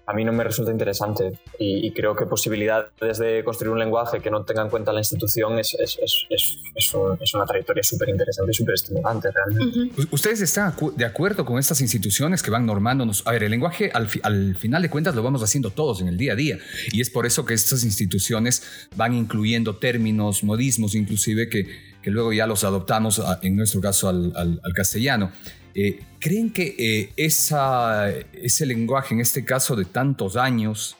a 0.06 0.12
mí 0.12 0.24
no 0.24 0.32
me 0.32 0.44
resulta 0.44 0.70
interesante 0.70 1.32
y, 1.58 1.90
creo 1.90 2.14
que 2.14 2.26
posibilidades 2.26 3.18
de 3.18 3.42
construir 3.44 3.72
un 3.72 3.78
lenguaje 3.78 4.20
que 4.20 4.30
no 4.30 4.44
tenga 4.44 4.62
en 4.62 4.68
cuenta 4.68 4.92
la 4.92 5.00
institución 5.00 5.58
es, 5.58 5.74
es, 5.74 5.98
es, 6.00 6.58
es 6.76 7.34
una 7.34 7.44
trayectoria 7.44 7.82
súper 7.82 8.10
interesante 8.10 8.52
y 8.52 8.54
súper 8.54 8.74
estimulante 8.74 9.30
realmente. 9.32 10.06
¿Ustedes 10.10 10.40
están 10.42 10.74
de 10.94 11.04
acuerdo 11.04 11.44
con 11.44 11.58
estas 11.58 11.80
instituciones 11.80 12.42
que 12.42 12.50
van 12.50 12.66
normándonos? 12.66 13.26
A 13.26 13.32
ver, 13.32 13.44
el 13.44 13.50
lenguaje 13.50 13.90
al, 13.92 14.08
al, 14.22 14.56
final 14.56 14.82
de 14.82 14.90
cuentas 14.90 15.14
lo 15.14 15.22
vamos 15.22 15.42
haciendo 15.42 15.70
todos 15.70 16.00
en 16.00 16.08
el 16.08 16.16
día 16.16 16.34
a 16.34 16.36
día 16.36 16.58
y 16.92 17.00
es 17.00 17.10
por 17.10 17.26
eso 17.26 17.44
que 17.44 17.54
estas 17.54 17.82
instituciones 17.82 18.62
van 18.94 19.12
incluyendo 19.12 19.76
términos, 19.76 20.44
modismos 20.44 20.94
inclusive 20.94 21.48
que, 21.48 21.85
que 22.06 22.12
luego 22.12 22.32
ya 22.32 22.46
los 22.46 22.62
adoptamos, 22.62 23.20
en 23.42 23.56
nuestro 23.56 23.80
caso, 23.80 24.08
al, 24.08 24.32
al, 24.36 24.60
al 24.62 24.72
castellano. 24.72 25.32
Eh, 25.74 26.04
¿Creen 26.20 26.52
que 26.52 26.76
eh, 26.78 27.12
esa, 27.16 28.08
ese 28.08 28.64
lenguaje, 28.64 29.12
en 29.12 29.20
este 29.20 29.44
caso 29.44 29.74
de 29.74 29.86
tantos 29.86 30.36
años, 30.36 30.96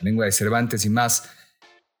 lengua 0.00 0.24
de 0.24 0.32
Cervantes 0.32 0.84
y 0.84 0.90
más, 0.90 1.30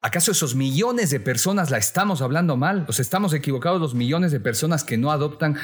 ¿acaso 0.02 0.32
esos 0.32 0.56
millones 0.56 1.10
de 1.10 1.20
personas 1.20 1.70
la 1.70 1.78
estamos 1.78 2.20
hablando 2.20 2.56
mal? 2.56 2.84
¿O 2.88 2.92
sea, 2.92 3.04
estamos 3.04 3.32
equivocados 3.32 3.80
los 3.80 3.94
millones 3.94 4.32
de 4.32 4.40
personas 4.40 4.82
que 4.82 4.96
no 4.96 5.12
adoptan, 5.12 5.56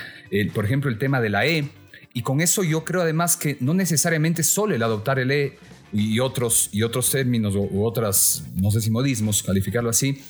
por 0.54 0.64
ejemplo, 0.64 0.88
el 0.88 0.96
tema 0.96 1.20
de 1.20 1.30
la 1.30 1.46
E? 1.46 1.68
Y 2.12 2.22
con 2.22 2.40
eso 2.40 2.62
yo 2.62 2.84
creo 2.84 3.02
además 3.02 3.36
que 3.36 3.56
no 3.58 3.74
necesariamente 3.74 4.44
solo 4.44 4.72
el 4.72 4.84
adoptar 4.84 5.18
el 5.18 5.32
E 5.32 5.58
y 5.92 6.20
otros, 6.20 6.68
y 6.70 6.84
otros 6.84 7.10
términos 7.10 7.56
u 7.56 7.84
otras, 7.84 8.44
no 8.54 8.70
sé 8.70 8.80
si 8.80 8.92
modismos, 8.92 9.42
calificarlo 9.42 9.90
así, 9.90 10.22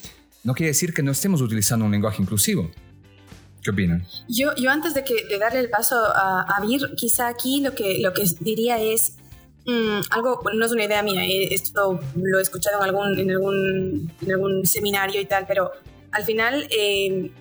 no 0.44 0.54
quiere 0.54 0.68
decir 0.68 0.94
que 0.94 1.02
no 1.02 1.10
estemos 1.10 1.40
utilizando 1.40 1.84
un 1.84 1.90
lenguaje 1.90 2.22
inclusivo. 2.22 2.70
¿Qué 3.62 3.70
opinan? 3.70 4.06
Yo, 4.28 4.54
yo 4.56 4.70
antes 4.70 4.92
de, 4.92 5.02
que, 5.04 5.38
darle 5.38 5.60
el 5.60 5.70
paso 5.70 5.96
a, 5.96 6.42
a 6.42 6.62
quizá 6.96 7.28
aquí 7.28 7.62
lo 7.62 7.74
que, 7.74 7.98
lo 8.00 8.12
que 8.12 8.24
diría 8.40 8.78
es 8.78 9.16
mm, 9.66 10.00
algo, 10.10 10.42
no 10.54 10.66
es 10.66 10.72
una 10.72 10.84
idea 10.84 11.02
mía, 11.02 11.24
eh, 11.24 11.48
esto 11.50 11.98
lo 12.14 12.38
he 12.38 12.42
escuchado 12.42 12.76
en 12.76 12.84
algún, 12.84 13.18
en 13.18 13.30
algún, 13.30 14.12
en 14.20 14.32
algún 14.32 14.66
seminario 14.66 15.18
y 15.18 15.24
tal, 15.24 15.46
pero 15.48 15.72
al 16.12 16.24
final, 16.24 16.68
eh, 16.70 17.32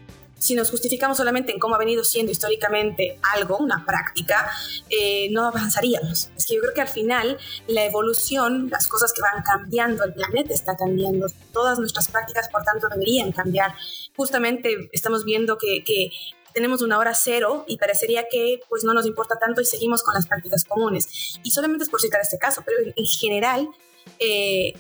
si 0.44 0.56
nos 0.56 0.70
justificamos 0.70 1.18
solamente 1.18 1.54
en 1.54 1.60
cómo 1.60 1.76
ha 1.76 1.78
venido 1.78 2.04
siendo 2.04 2.32
históricamente 2.32 3.18
algo, 3.34 3.58
una 3.58 3.86
práctica, 3.86 4.52
eh, 4.90 5.30
no 5.32 5.48
avanzaríamos. 5.48 6.30
Es 6.36 6.46
que 6.46 6.56
yo 6.56 6.62
creo 6.62 6.74
que 6.74 6.82
al 6.82 6.90
final 6.90 7.38
la 7.68 7.86
evolución, 7.86 8.70
las 8.70 8.88
cosas 8.88 9.14
que 9.14 9.22
van 9.22 9.42
cambiando, 9.44 10.04
el 10.04 10.14
planeta 10.14 10.54
está 10.54 10.76
cambiando, 10.76 11.28
todas 11.54 11.80
nuestras 11.80 12.10
prácticas, 12.10 12.50
por 12.50 12.64
tanto, 12.64 12.90
deberían 12.90 13.32
cambiar 13.32 13.74
justamente 14.16 14.90
estamos 14.92 15.24
viendo 15.24 15.58
que, 15.58 16.12
tenemos 16.54 16.84
una 16.84 17.00
hora 17.00 17.16
cero 17.16 17.66
y 17.68 17.78
parecería 17.78 18.28
que 18.30 18.60
pues 18.70 18.84
no 18.84 18.94
nos 18.94 19.08
importa 19.08 19.40
tanto 19.40 19.60
y 19.60 19.66
seguimos 19.66 20.04
con 20.04 20.14
las 20.14 20.28
prácticas 20.28 20.66
comunes. 20.66 21.40
Y 21.42 21.50
solamente 21.50 21.86
es 21.86 21.90
por 21.90 22.00
citar 22.00 22.22
este 22.22 22.38
caso, 22.38 22.62
pero 22.64 22.78
en, 22.96 23.06
general 23.08 23.70
eh, 24.20 24.74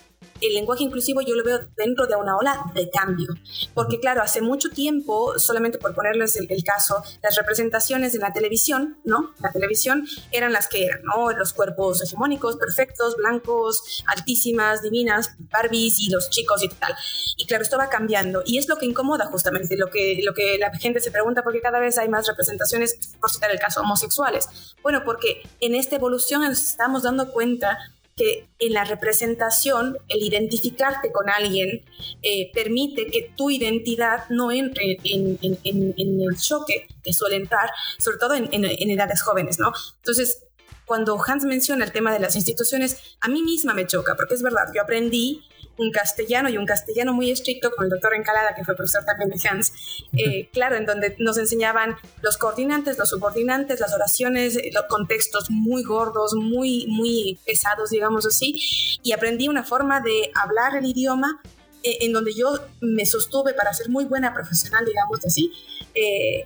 el 0.47 0.53
lenguaje 0.53 0.83
inclusivo 0.83 1.21
yo 1.21 1.35
lo 1.35 1.43
veo 1.43 1.59
dentro 1.77 2.05
de 2.05 2.15
una 2.15 2.35
ola 2.35 2.65
de 2.73 2.89
cambio. 2.89 3.29
Porque 3.73 3.99
claro, 3.99 4.21
hace 4.21 4.41
mucho 4.41 4.69
tiempo, 4.69 5.37
solamente 5.39 5.77
por 5.77 5.95
ponerles 5.95 6.35
el, 6.35 6.47
caso, 6.63 7.01
las 7.21 7.35
representaciones 7.35 8.13
en 8.13 8.21
la 8.21 8.33
televisión, 8.33 8.97
¿no? 9.03 9.33
La 9.39 9.51
televisión 9.51 10.05
eran 10.31 10.51
las 10.51 10.67
que 10.67 10.85
eran, 10.85 11.01
¿no? 11.03 11.31
Los 11.31 11.53
cuerpos 11.53 12.01
hegemónicos, 12.01 12.57
perfectos, 12.57 13.15
blancos, 13.15 14.03
altísimas, 14.07 14.81
divinas, 14.81 15.35
Barbies 15.51 15.99
y 15.99 16.09
los 16.09 16.29
chicos 16.29 16.63
y 16.63 16.69
tal. 16.69 16.93
Y 17.37 17.45
claro, 17.45 17.63
esto 17.63 17.77
va 17.77 17.89
cambiando. 17.89 18.43
Y 18.45 18.57
es 18.57 18.67
lo 18.67 18.77
que 18.77 18.85
incomoda 18.85 19.25
justamente, 19.27 19.77
lo 19.77 19.87
que, 19.89 20.21
lo 20.23 20.33
que 20.33 20.57
la 20.57 20.71
gente 20.77 20.99
se 20.99 21.11
pregunta, 21.11 21.43
porque 21.43 21.61
cada 21.61 21.79
vez 21.79 21.97
hay 21.97 22.09
más 22.09 22.27
representaciones, 22.27 22.97
por 23.19 23.31
citar 23.31 23.51
el 23.51 23.59
caso, 23.59 23.81
homosexuales. 23.81 24.47
Bueno, 24.81 25.03
porque 25.05 25.41
en 25.59 25.75
esta 25.75 25.95
evolución 25.95 26.41
nos 26.41 26.61
estamos 26.61 27.03
dando 27.03 27.31
cuenta 27.31 27.77
que 28.15 28.47
en 28.59 28.73
la 28.73 28.83
representación, 28.83 29.97
el 30.07 30.23
identificarte 30.23 31.11
con 31.11 31.29
alguien 31.29 31.83
eh, 32.21 32.51
permite 32.53 33.07
que 33.07 33.33
tu 33.35 33.49
identidad 33.49 34.25
no 34.29 34.51
entre 34.51 34.97
en, 35.03 35.39
el 35.41 36.37
choque 36.37 36.87
que 37.03 37.13
suele 37.13 37.37
entrar, 37.37 37.69
sobre 37.97 38.17
todo 38.17 38.35
en, 38.35 38.63
edades 38.63 39.21
jóvenes, 39.21 39.59
¿no? 39.59 39.73
Entonces, 39.97 40.43
cuando 40.85 41.19
Hans 41.25 41.45
menciona 41.45 41.85
el 41.85 41.91
tema 41.91 42.13
de 42.13 42.19
las 42.19 42.35
instituciones, 42.35 43.17
a 43.21 43.29
mí 43.29 43.41
misma 43.41 43.73
me 43.73 43.87
choca, 43.87 44.15
porque 44.15 44.35
es 44.35 44.43
verdad, 44.43 44.67
yo 44.75 44.81
aprendí 44.81 45.43
un 45.77 45.91
castellano 45.91 46.49
y 46.49 46.57
un 46.57 46.65
castellano 46.65 47.13
muy 47.13 47.31
estricto 47.31 47.71
con 47.71 47.85
el 47.85 47.89
doctor 47.89 48.13
Encalada, 48.13 48.53
que 48.55 48.63
fue 48.63 48.75
profesor 48.75 49.03
también 49.05 49.29
de 49.29 49.47
Hans, 49.47 49.73
eh, 50.13 50.49
claro, 50.51 50.75
en 50.75 50.85
donde 50.85 51.15
nos 51.19 51.37
enseñaban 51.37 51.95
los 52.21 52.37
coordinantes, 52.37 52.97
los 52.97 53.09
subordinantes, 53.09 53.79
las 53.79 53.93
oraciones, 53.93 54.55
eh, 54.55 54.69
los 54.73 54.85
contextos 54.85 55.49
muy 55.49 55.83
gordos, 55.83 56.33
muy, 56.35 56.85
muy 56.87 57.39
pesados, 57.45 57.89
digamos 57.89 58.25
así, 58.25 58.59
y 59.01 59.11
aprendí 59.11 59.47
una 59.47 59.63
forma 59.63 60.01
de 60.01 60.31
hablar 60.35 60.75
el 60.75 60.85
idioma 60.85 61.41
eh, 61.81 61.97
en 62.01 62.13
donde 62.13 62.33
yo 62.33 62.53
me 62.81 63.05
sostuve 63.05 63.53
para 63.53 63.73
ser 63.73 63.89
muy 63.89 64.05
buena 64.05 64.33
profesional, 64.33 64.85
digamos 64.85 65.25
así, 65.25 65.51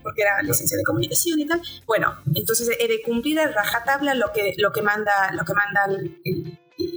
porque 0.03 0.21
era 0.21 0.41
licencia 0.41 0.77
de 0.77 0.83
comunicación 0.83 1.39
y 1.39 1.45
tal. 1.45 1.61
Bueno, 1.85 2.17
entonces 2.33 2.69
he 2.79 2.87
de 2.87 3.01
cumplir 3.01 3.39
a 3.39 3.47
rajatabla 3.47 4.13
lo 4.13 4.31
que, 4.33 4.55
lo 4.57 4.71
que 4.71 4.81
manda, 4.81 5.31
lo 5.33 5.45
que 5.45 5.53
manda 5.53 5.87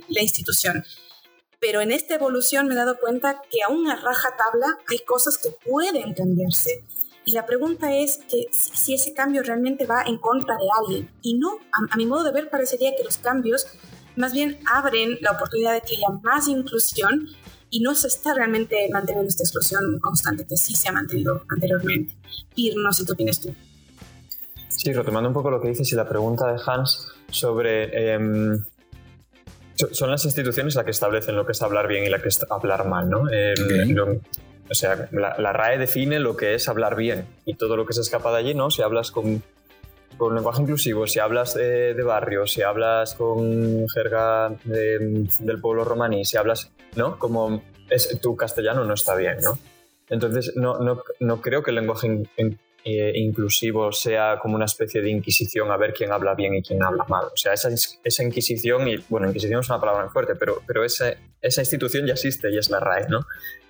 la 0.08 0.20
institución 0.20 0.84
pero 1.60 1.80
en 1.80 1.92
esta 1.92 2.14
evolución 2.14 2.66
me 2.66 2.74
he 2.74 2.76
dado 2.76 2.98
cuenta 2.98 3.42
que 3.50 3.62
aún 3.62 3.88
a 3.88 3.96
raja 3.96 4.30
tabla 4.36 4.78
hay 4.88 4.98
cosas 5.00 5.38
que 5.38 5.50
pueden 5.68 6.14
cambiarse. 6.14 6.82
Y 7.26 7.32
la 7.32 7.44
pregunta 7.44 7.94
es 7.94 8.20
que 8.28 8.46
si, 8.50 8.94
ese 8.94 9.12
cambio 9.12 9.42
realmente 9.42 9.86
va 9.86 10.02
en 10.02 10.16
contra 10.16 10.56
de 10.56 10.66
alguien. 10.80 11.10
Y 11.22 11.34
no, 11.34 11.58
a, 11.90 11.96
mi 11.96 12.06
modo 12.06 12.24
de 12.24 12.32
ver 12.32 12.48
parecería 12.48 12.96
que 12.96 13.04
los 13.04 13.18
cambios 13.18 13.66
más 14.16 14.32
bien 14.32 14.58
abren 14.72 15.18
la 15.20 15.32
oportunidad 15.32 15.74
de 15.74 15.82
que 15.82 15.96
haya 15.96 16.08
más 16.22 16.48
inclusión 16.48 17.28
y 17.68 17.80
no 17.80 17.94
se 17.94 18.08
está 18.08 18.34
realmente 18.34 18.88
manteniendo 18.90 19.28
esta 19.28 19.44
exclusión 19.44 20.00
constante 20.00 20.46
que 20.46 20.56
sí 20.56 20.74
se 20.74 20.88
ha 20.88 20.92
mantenido 20.92 21.44
anteriormente. 21.48 22.14
Pir, 22.54 22.74
no 22.76 22.92
sé 22.92 23.04
qué 23.04 23.12
opinas 23.12 23.40
tú. 23.40 23.54
Sí, 24.68 24.92
retomando 24.92 25.28
un 25.28 25.34
poco 25.34 25.50
lo 25.50 25.60
que 25.60 25.68
dices 25.68 25.92
y 25.92 25.94
la 25.94 26.08
pregunta 26.08 26.50
de 26.50 26.58
Hans 26.66 27.06
sobre 27.30 28.14
em, 28.14 28.64
son 29.92 30.10
las 30.10 30.24
instituciones 30.24 30.74
las 30.74 30.84
que 30.84 30.90
establecen 30.90 31.36
lo 31.36 31.46
que 31.46 31.52
es 31.52 31.62
hablar 31.62 31.88
bien 31.88 32.04
y 32.04 32.08
la 32.08 32.20
que 32.20 32.28
es 32.28 32.44
hablar 32.50 32.86
mal, 32.86 33.08
¿no? 33.08 33.22
o 34.70 34.74
sea, 34.74 35.08
la, 35.10 35.52
RAE 35.52 35.78
define 35.78 36.20
lo 36.20 36.36
que 36.36 36.54
es 36.54 36.68
hablar 36.68 36.94
bien 36.94 37.26
y 37.44 37.54
todo 37.54 37.76
lo 37.76 37.86
que 37.86 37.92
se 37.92 38.02
escapa 38.02 38.30
de 38.30 38.38
allí, 38.38 38.54
¿no? 38.54 38.70
Si 38.70 38.82
hablas 38.82 39.10
con, 39.10 39.42
con 40.16 40.34
lenguaje 40.34 40.62
inclusivo, 40.62 41.08
si 41.08 41.18
hablas 41.18 41.54
de, 41.54 42.00
barrio, 42.04 42.46
si 42.46 42.62
hablas 42.62 43.14
con 43.14 43.88
jerga 43.88 44.54
del 44.64 45.60
pueblo 45.60 45.84
romaní, 45.84 46.24
si 46.24 46.36
hablas, 46.36 46.70
¿no? 46.94 47.18
Como 47.18 47.62
es, 47.88 48.20
tu 48.20 48.36
castellano 48.36 48.84
no 48.84 48.94
está 48.94 49.16
bien, 49.16 49.38
¿no? 49.42 49.58
Entonces, 50.08 50.52
no, 50.54 50.78
no, 50.78 51.02
no 51.18 51.40
creo 51.40 51.64
que 51.64 51.70
el 51.70 51.76
lenguaje 51.76 52.28
eh, 52.82 53.12
inclusivo 53.14 53.92
sea 53.92 54.38
como 54.40 54.54
una 54.56 54.64
especie 54.64 55.02
de 55.02 55.10
inquisición 55.10 55.70
a 55.70 55.76
ver 55.76 55.92
quién 55.92 56.12
habla 56.12 56.34
bien 56.34 56.54
y 56.54 56.62
quién 56.62 56.82
habla 56.82 57.04
mal. 57.08 57.26
O 57.26 57.36
sea, 57.36 57.52
esa, 57.52 57.68
esa 58.02 58.22
inquisición, 58.22 58.88
y 58.88 58.96
bueno, 59.08 59.28
inquisición 59.28 59.60
es 59.60 59.68
una 59.68 59.80
palabra 59.80 60.04
muy 60.04 60.10
fuerte, 60.10 60.34
pero, 60.34 60.62
pero 60.66 60.82
esa, 60.84 61.12
esa 61.42 61.60
institución 61.60 62.06
ya 62.06 62.14
existe 62.14 62.50
y 62.50 62.56
es 62.56 62.70
la 62.70 62.80
RAE, 62.80 63.08
¿no? 63.08 63.26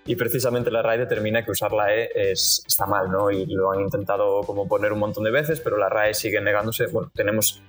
Y 0.07 0.17
precisamente 0.17 0.71
la 0.71 0.83
RAE 0.83 0.99
determina 0.99 1.45
que 1.45 1.51
usar 1.51 1.73
la 1.73 1.95
E 1.95 2.11
es, 2.15 2.63
está 2.67 2.87
mal, 2.87 3.11
¿no? 3.11 3.31
Y 3.31 3.47
lo 3.47 3.73
han 3.73 3.81
intentado 3.81 4.43
como 4.43 4.69
poner 4.69 4.93
un 4.93 5.01
montón 5.01 5.25
de 5.25 5.31
veces, 5.31 5.61
pero 5.61 5.77
la 5.77 5.89
RAE 5.89 6.15
sigue 6.15 6.41
negándose. 6.41 6.87
Bueno, 6.87 7.11
tenemos 7.15 7.63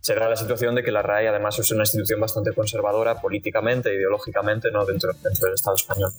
se 0.00 0.14
da 0.14 0.28
la 0.28 0.36
situación 0.36 0.76
de 0.76 0.84
que 0.84 0.92
la 0.92 1.02
RAE 1.02 1.26
además 1.26 1.58
es 1.58 1.70
una 1.72 1.82
institución 1.82 2.20
bastante 2.20 2.52
conservadora 2.52 3.20
políticamente, 3.20 3.92
ideológicamente, 3.92 4.70
¿no? 4.70 4.84
dentro, 4.84 5.12
dentro 5.14 5.46
del 5.46 5.54
Estado 5.54 5.74
español 5.74 6.12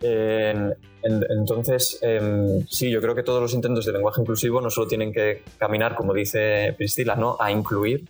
entonces, 0.00 1.98
em, 2.02 2.66
sí, 2.68 2.90
yo 2.90 3.00
creo 3.00 3.14
que 3.14 3.22
todos 3.22 3.40
los 3.40 3.54
intentos 3.54 3.86
de 3.86 3.92
lenguaje 3.92 4.20
inclusivo 4.20 4.60
no 4.60 4.70
solo 4.70 4.86
tienen 4.86 5.12
que 5.12 5.42
caminar, 5.58 5.94
como 5.94 6.12
dice 6.14 6.74
Priscila, 6.76 7.16
¿no? 7.16 7.36
a 7.40 7.50
incluir, 7.50 8.08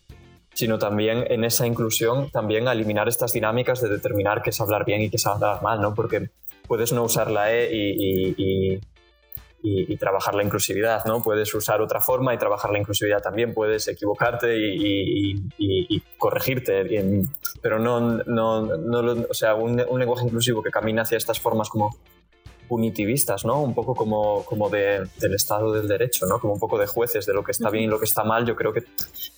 sino 0.52 0.78
también 0.78 1.24
en 1.28 1.44
esa 1.44 1.66
inclusión, 1.66 2.30
también 2.30 2.68
a 2.68 2.72
eliminar 2.72 3.08
estas 3.08 3.32
dinámicas 3.32 3.80
de 3.80 3.88
determinar 3.88 4.42
qué 4.42 4.50
es 4.50 4.60
hablar 4.60 4.84
bien 4.84 5.02
y 5.02 5.10
qué 5.10 5.16
es 5.16 5.26
hablar 5.26 5.62
mal, 5.62 5.80
¿no? 5.80 5.94
porque 5.94 6.30
puedes 6.66 6.92
no 6.92 7.04
usar 7.04 7.30
la 7.30 7.54
E 7.54 7.74
y 7.74 8.34
y, 8.36 8.80
trabajar 9.98 10.34
la 10.34 10.44
inclusividad, 10.44 11.04
¿no? 11.04 11.22
Puedes 11.22 11.52
usar 11.54 11.80
otra 11.80 12.00
forma 12.00 12.34
y 12.34 12.38
trabajar 12.38 12.70
la 12.70 12.78
inclusividad 12.78 13.20
también, 13.20 13.54
puedes 13.54 13.88
equivocarte 13.88 14.56
y, 14.56 16.02
corregirte, 16.16 16.84
pero 17.60 17.78
no, 17.78 18.00
no, 18.00 18.62
no, 18.62 19.26
o 19.28 19.34
sea, 19.34 19.54
un, 19.54 19.76
lenguaje 19.76 20.26
inclusivo 20.26 20.62
que 20.62 20.70
camina 20.70 21.02
hacia 21.02 21.16
estas 21.16 21.40
formas 21.40 21.68
como 21.68 21.96
punitivistas, 22.68 23.44
¿no? 23.46 23.62
Un 23.62 23.74
poco 23.74 23.94
como, 23.94 24.44
como 24.44 24.68
de, 24.68 25.08
del 25.20 25.34
Estado 25.34 25.72
del 25.72 25.88
Derecho, 25.88 26.26
¿no? 26.26 26.38
Como 26.38 26.52
un 26.54 26.60
poco 26.60 26.78
de 26.78 26.86
jueces 26.86 27.24
de 27.24 27.32
lo 27.32 27.42
que 27.42 27.52
está 27.52 27.70
bien 27.70 27.84
y 27.84 27.86
lo 27.86 27.98
que 27.98 28.04
está 28.04 28.24
mal. 28.24 28.44
Yo 28.46 28.54
creo 28.54 28.74
que, 28.74 28.84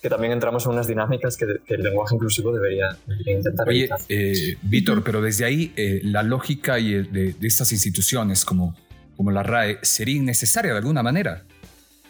que 0.01 0.09
también 0.09 0.33
entramos 0.33 0.65
en 0.65 0.73
unas 0.73 0.85
dinámicas 0.85 1.37
que, 1.37 1.45
el 1.67 1.81
lenguaje 1.81 2.15
inclusivo 2.15 2.51
debería, 2.51 2.97
intentar 3.25 3.69
Oye, 3.69 3.89
eh, 4.09 4.57
Víctor, 4.63 5.01
pero 5.03 5.21
desde 5.21 5.45
ahí 5.45 5.73
eh, 5.77 6.01
la 6.03 6.23
lógica 6.23 6.77
y 6.77 6.91
de, 7.03 7.33
de, 7.33 7.47
estas 7.47 7.71
instituciones 7.71 8.43
como 8.43 8.75
como 9.15 9.31
la 9.31 9.43
RAE 9.43 9.79
sería 9.81 10.15
innecesaria 10.15 10.71
de 10.71 10.77
alguna 10.77 11.03
manera. 11.03 11.43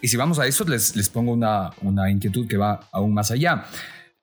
Y 0.01 0.07
si 0.07 0.17
vamos 0.17 0.39
a 0.39 0.47
eso, 0.47 0.65
les, 0.65 0.95
les 0.95 1.09
pongo 1.09 1.31
una, 1.31 1.69
una 1.81 2.09
inquietud 2.09 2.47
que 2.47 2.57
va 2.57 2.87
aún 2.91 3.13
más 3.13 3.31
allá. 3.31 3.65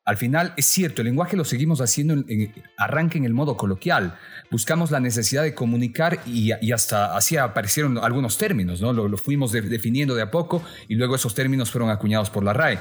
Al 0.05 0.17
final, 0.17 0.55
es 0.57 0.67
cierto, 0.67 1.03
el 1.03 1.07
lenguaje 1.07 1.37
lo 1.37 1.45
seguimos 1.45 1.81
haciendo, 1.81 2.15
en, 2.15 2.53
arranque 2.79 3.19
en 3.19 3.25
el 3.25 3.35
modo 3.35 3.57
coloquial. 3.57 4.17
Buscamos 4.51 4.91
la 4.91 5.01
necesidad 5.01 5.43
de 5.43 5.55
comunicar 5.55 6.19
y, 6.27 6.51
y 6.63 6.73
hasta 6.73 7.17
así 7.17 7.37
aparecieron 7.37 7.99
algunos 7.99 8.39
términos, 8.39 8.81
¿no? 8.81 8.93
Lo, 8.93 9.07
lo 9.07 9.19
fuimos 9.19 9.53
definiendo 9.53 10.15
de 10.15 10.23
a 10.23 10.31
poco 10.31 10.63
y 10.89 10.95
luego 10.95 11.15
esos 11.15 11.35
términos 11.35 11.71
fueron 11.71 11.91
acuñados 11.91 12.31
por 12.31 12.43
la 12.43 12.55
RAE 12.55 12.79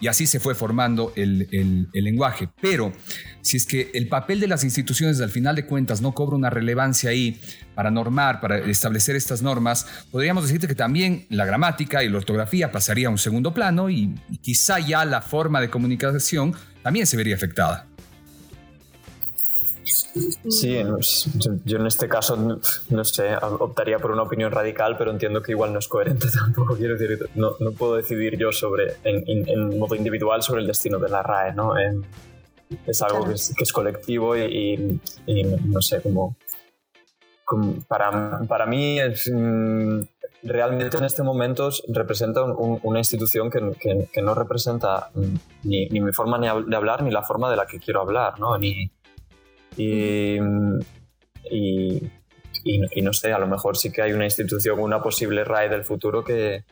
y 0.00 0.08
así 0.08 0.26
se 0.26 0.40
fue 0.40 0.54
formando 0.54 1.12
el, 1.16 1.88
lenguaje. 1.92 2.48
Pero 2.60 2.92
si 3.40 3.56
es 3.56 3.66
que 3.66 3.90
el 3.94 4.08
papel 4.08 4.40
de 4.40 4.48
las 4.48 4.64
instituciones 4.64 5.20
al 5.20 5.30
final 5.30 5.56
de 5.56 5.66
cuentas 5.66 6.00
no 6.00 6.12
cobra 6.12 6.36
una 6.36 6.50
relevancia 6.50 7.10
ahí 7.10 7.40
para 7.74 7.90
normar, 7.90 8.40
para 8.40 8.58
establecer 8.58 9.16
estas 9.16 9.42
normas, 9.42 9.86
podríamos 10.10 10.44
decirte 10.44 10.68
que 10.68 10.74
también 10.74 11.26
la 11.30 11.44
gramática 11.44 12.02
y 12.04 12.08
la 12.08 12.18
ortografía 12.18 12.72
pasaría 12.72 13.08
a 13.08 13.10
un 13.10 13.18
segundo 13.18 13.52
plano 13.52 13.90
y 13.90 14.14
quizá 14.40 14.78
ya 14.78 15.04
la 15.04 15.22
forma 15.22 15.60
de 15.60 15.70
comunicación 15.70 16.54
también 16.82 17.06
se 17.06 17.16
vería 17.16 17.34
afectada. 17.34 17.86
Sí, 19.86 20.82
yo 21.64 21.78
en 21.78 21.86
este 21.86 22.08
caso, 22.08 22.36
no 22.36 23.04
sé, 23.04 23.36
optaría 23.36 23.98
por 23.98 24.10
una 24.10 24.22
opinión 24.22 24.50
radical, 24.50 24.96
pero 24.96 25.10
entiendo 25.10 25.42
que 25.42 25.52
igual 25.52 25.72
no 25.72 25.78
es 25.78 25.88
coherente 25.88 26.26
tampoco. 26.34 26.76
Quiero 26.76 26.96
decir, 26.96 27.28
no, 27.34 27.52
no 27.60 27.72
puedo 27.72 27.96
decidir 27.96 28.36
yo 28.36 28.52
sobre, 28.52 28.96
en, 29.04 29.78
modo 29.78 29.94
individual 29.94 30.42
sobre 30.42 30.62
el 30.62 30.66
destino 30.66 30.98
de 30.98 31.08
la 31.08 31.22
RAE, 31.22 31.54
¿no? 31.54 31.74
es 32.86 33.00
algo 33.00 33.24
que 33.24 33.34
es, 33.34 33.72
colectivo 33.72 34.36
y, 34.36 35.00
no 35.64 35.80
sé, 35.80 36.02
como, 36.02 36.36
para, 37.86 38.40
para 38.48 38.66
mí 38.66 38.98
es, 38.98 39.30
mm, 39.32 40.00
realmente 40.42 40.96
en 40.96 41.04
este 41.04 41.22
momento 41.22 41.70
representa 41.88 42.42
una 42.42 42.98
institución 42.98 43.50
que, 43.50 44.08
que, 44.12 44.22
no 44.22 44.34
representa 44.34 45.10
ni, 45.62 45.86
ni, 45.88 46.00
mi 46.00 46.12
forma 46.12 46.38
de 46.38 46.76
hablar 46.76 47.02
ni 47.04 47.10
la 47.10 47.22
forma 47.22 47.48
de 47.50 47.56
la 47.56 47.66
que 47.66 47.78
quiero 47.78 48.00
hablar, 48.00 48.40
¿no? 48.40 48.58
Ni, 48.58 48.90
y, 49.76 50.38
y, 51.50 53.02
no 53.02 53.12
sé, 53.12 53.32
a 53.32 53.38
lo 53.38 53.46
mejor 53.46 53.76
sí 53.76 53.92
que 53.92 54.02
hay 54.02 54.12
una 54.12 54.24
institución, 54.24 54.80
una 54.80 55.02
posible 55.02 55.44
RAE 55.44 55.68
del 55.68 55.84
futuro 55.84 56.24
que, 56.24 56.64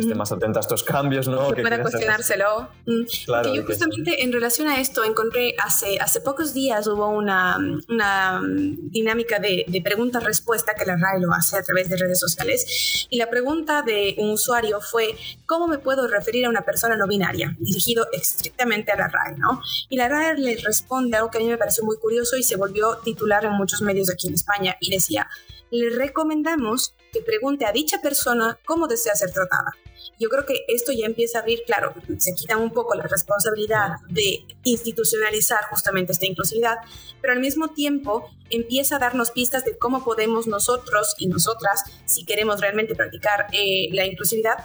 esté 0.00 0.14
más 0.14 0.32
atenta 0.32 0.60
a 0.60 0.62
estos 0.62 0.82
cambios, 0.82 1.28
¿no? 1.28 1.52
Que, 1.52 1.62
pueda 1.62 1.80
cuestionárselo. 1.80 2.68
Mm. 2.86 3.02
Claro, 3.24 3.54
yo 3.54 3.64
justamente 3.64 4.22
en 4.22 4.32
relación 4.32 4.68
a 4.68 4.80
esto 4.80 5.04
encontré 5.04 5.54
hace, 5.62 5.98
hace 5.98 6.20
pocos 6.20 6.54
días 6.54 6.86
hubo 6.86 7.08
una, 7.08 7.58
una 7.88 8.40
dinámica 8.44 9.38
de, 9.38 9.64
de 9.66 9.82
pregunta-respuesta 9.82 10.74
que 10.74 10.84
la 10.84 10.96
RAE 10.96 11.20
lo 11.20 11.32
hace 11.32 11.56
a 11.56 11.62
través 11.62 11.88
de 11.88 11.96
redes 11.96 12.20
sociales 12.20 13.06
y 13.10 13.18
la 13.18 13.28
pregunta 13.28 13.82
de 13.82 14.14
un 14.18 14.30
usuario 14.30 14.80
fue 14.80 15.16
¿cómo 15.46 15.68
me 15.68 15.78
puedo 15.78 16.06
referir 16.08 16.46
a 16.46 16.48
una 16.48 16.62
persona 16.62 16.96
no 16.96 17.06
binaria? 17.06 17.54
Dirigido 17.58 18.06
estrictamente 18.12 18.92
a 18.92 18.96
la 18.96 19.08
RAE, 19.08 19.36
¿no? 19.36 19.60
Y 19.88 19.96
la 19.96 20.08
RAE 20.08 20.38
le 20.38 20.56
responde 20.56 21.16
algo 21.16 21.30
que 21.30 21.38
a 21.38 21.40
mí 21.40 21.48
me 21.48 21.58
pareció 21.58 21.84
muy 21.84 21.96
curioso 21.98 22.36
y 22.36 22.42
se 22.42 22.56
volvió 22.56 22.98
titular 22.98 23.44
en 23.44 23.52
muchos 23.52 23.82
medios 23.82 24.10
aquí 24.10 24.28
en 24.28 24.34
España 24.34 24.76
y 24.80 24.90
decía 24.90 25.28
le 25.70 25.90
recomendamos 25.90 26.94
que 27.12 27.20
pregunte 27.20 27.66
a 27.66 27.72
dicha 27.72 28.00
persona 28.00 28.58
cómo 28.64 28.86
desea 28.86 29.14
ser 29.14 29.32
tratada. 29.32 29.72
Yo 30.18 30.28
creo 30.28 30.46
que 30.46 30.64
esto 30.68 30.92
ya 30.92 31.06
empieza 31.06 31.38
a 31.38 31.40
abrir, 31.42 31.60
claro, 31.66 31.94
se 32.18 32.34
quita 32.34 32.56
un 32.56 32.72
poco 32.72 32.94
la 32.94 33.04
responsabilidad 33.04 33.96
de 34.08 34.44
institucionalizar 34.64 35.64
justamente 35.70 36.12
esta 36.12 36.26
inclusividad, 36.26 36.76
pero 37.20 37.32
al 37.32 37.40
mismo 37.40 37.68
tiempo 37.68 38.30
empieza 38.50 38.96
a 38.96 38.98
darnos 38.98 39.30
pistas 39.30 39.64
de 39.64 39.76
cómo 39.78 40.04
podemos 40.04 40.46
nosotros 40.46 41.14
y 41.18 41.26
nosotras, 41.26 41.84
si 42.04 42.24
queremos 42.24 42.60
realmente 42.60 42.94
practicar 42.94 43.46
eh, 43.52 43.88
la 43.92 44.06
inclusividad, 44.06 44.56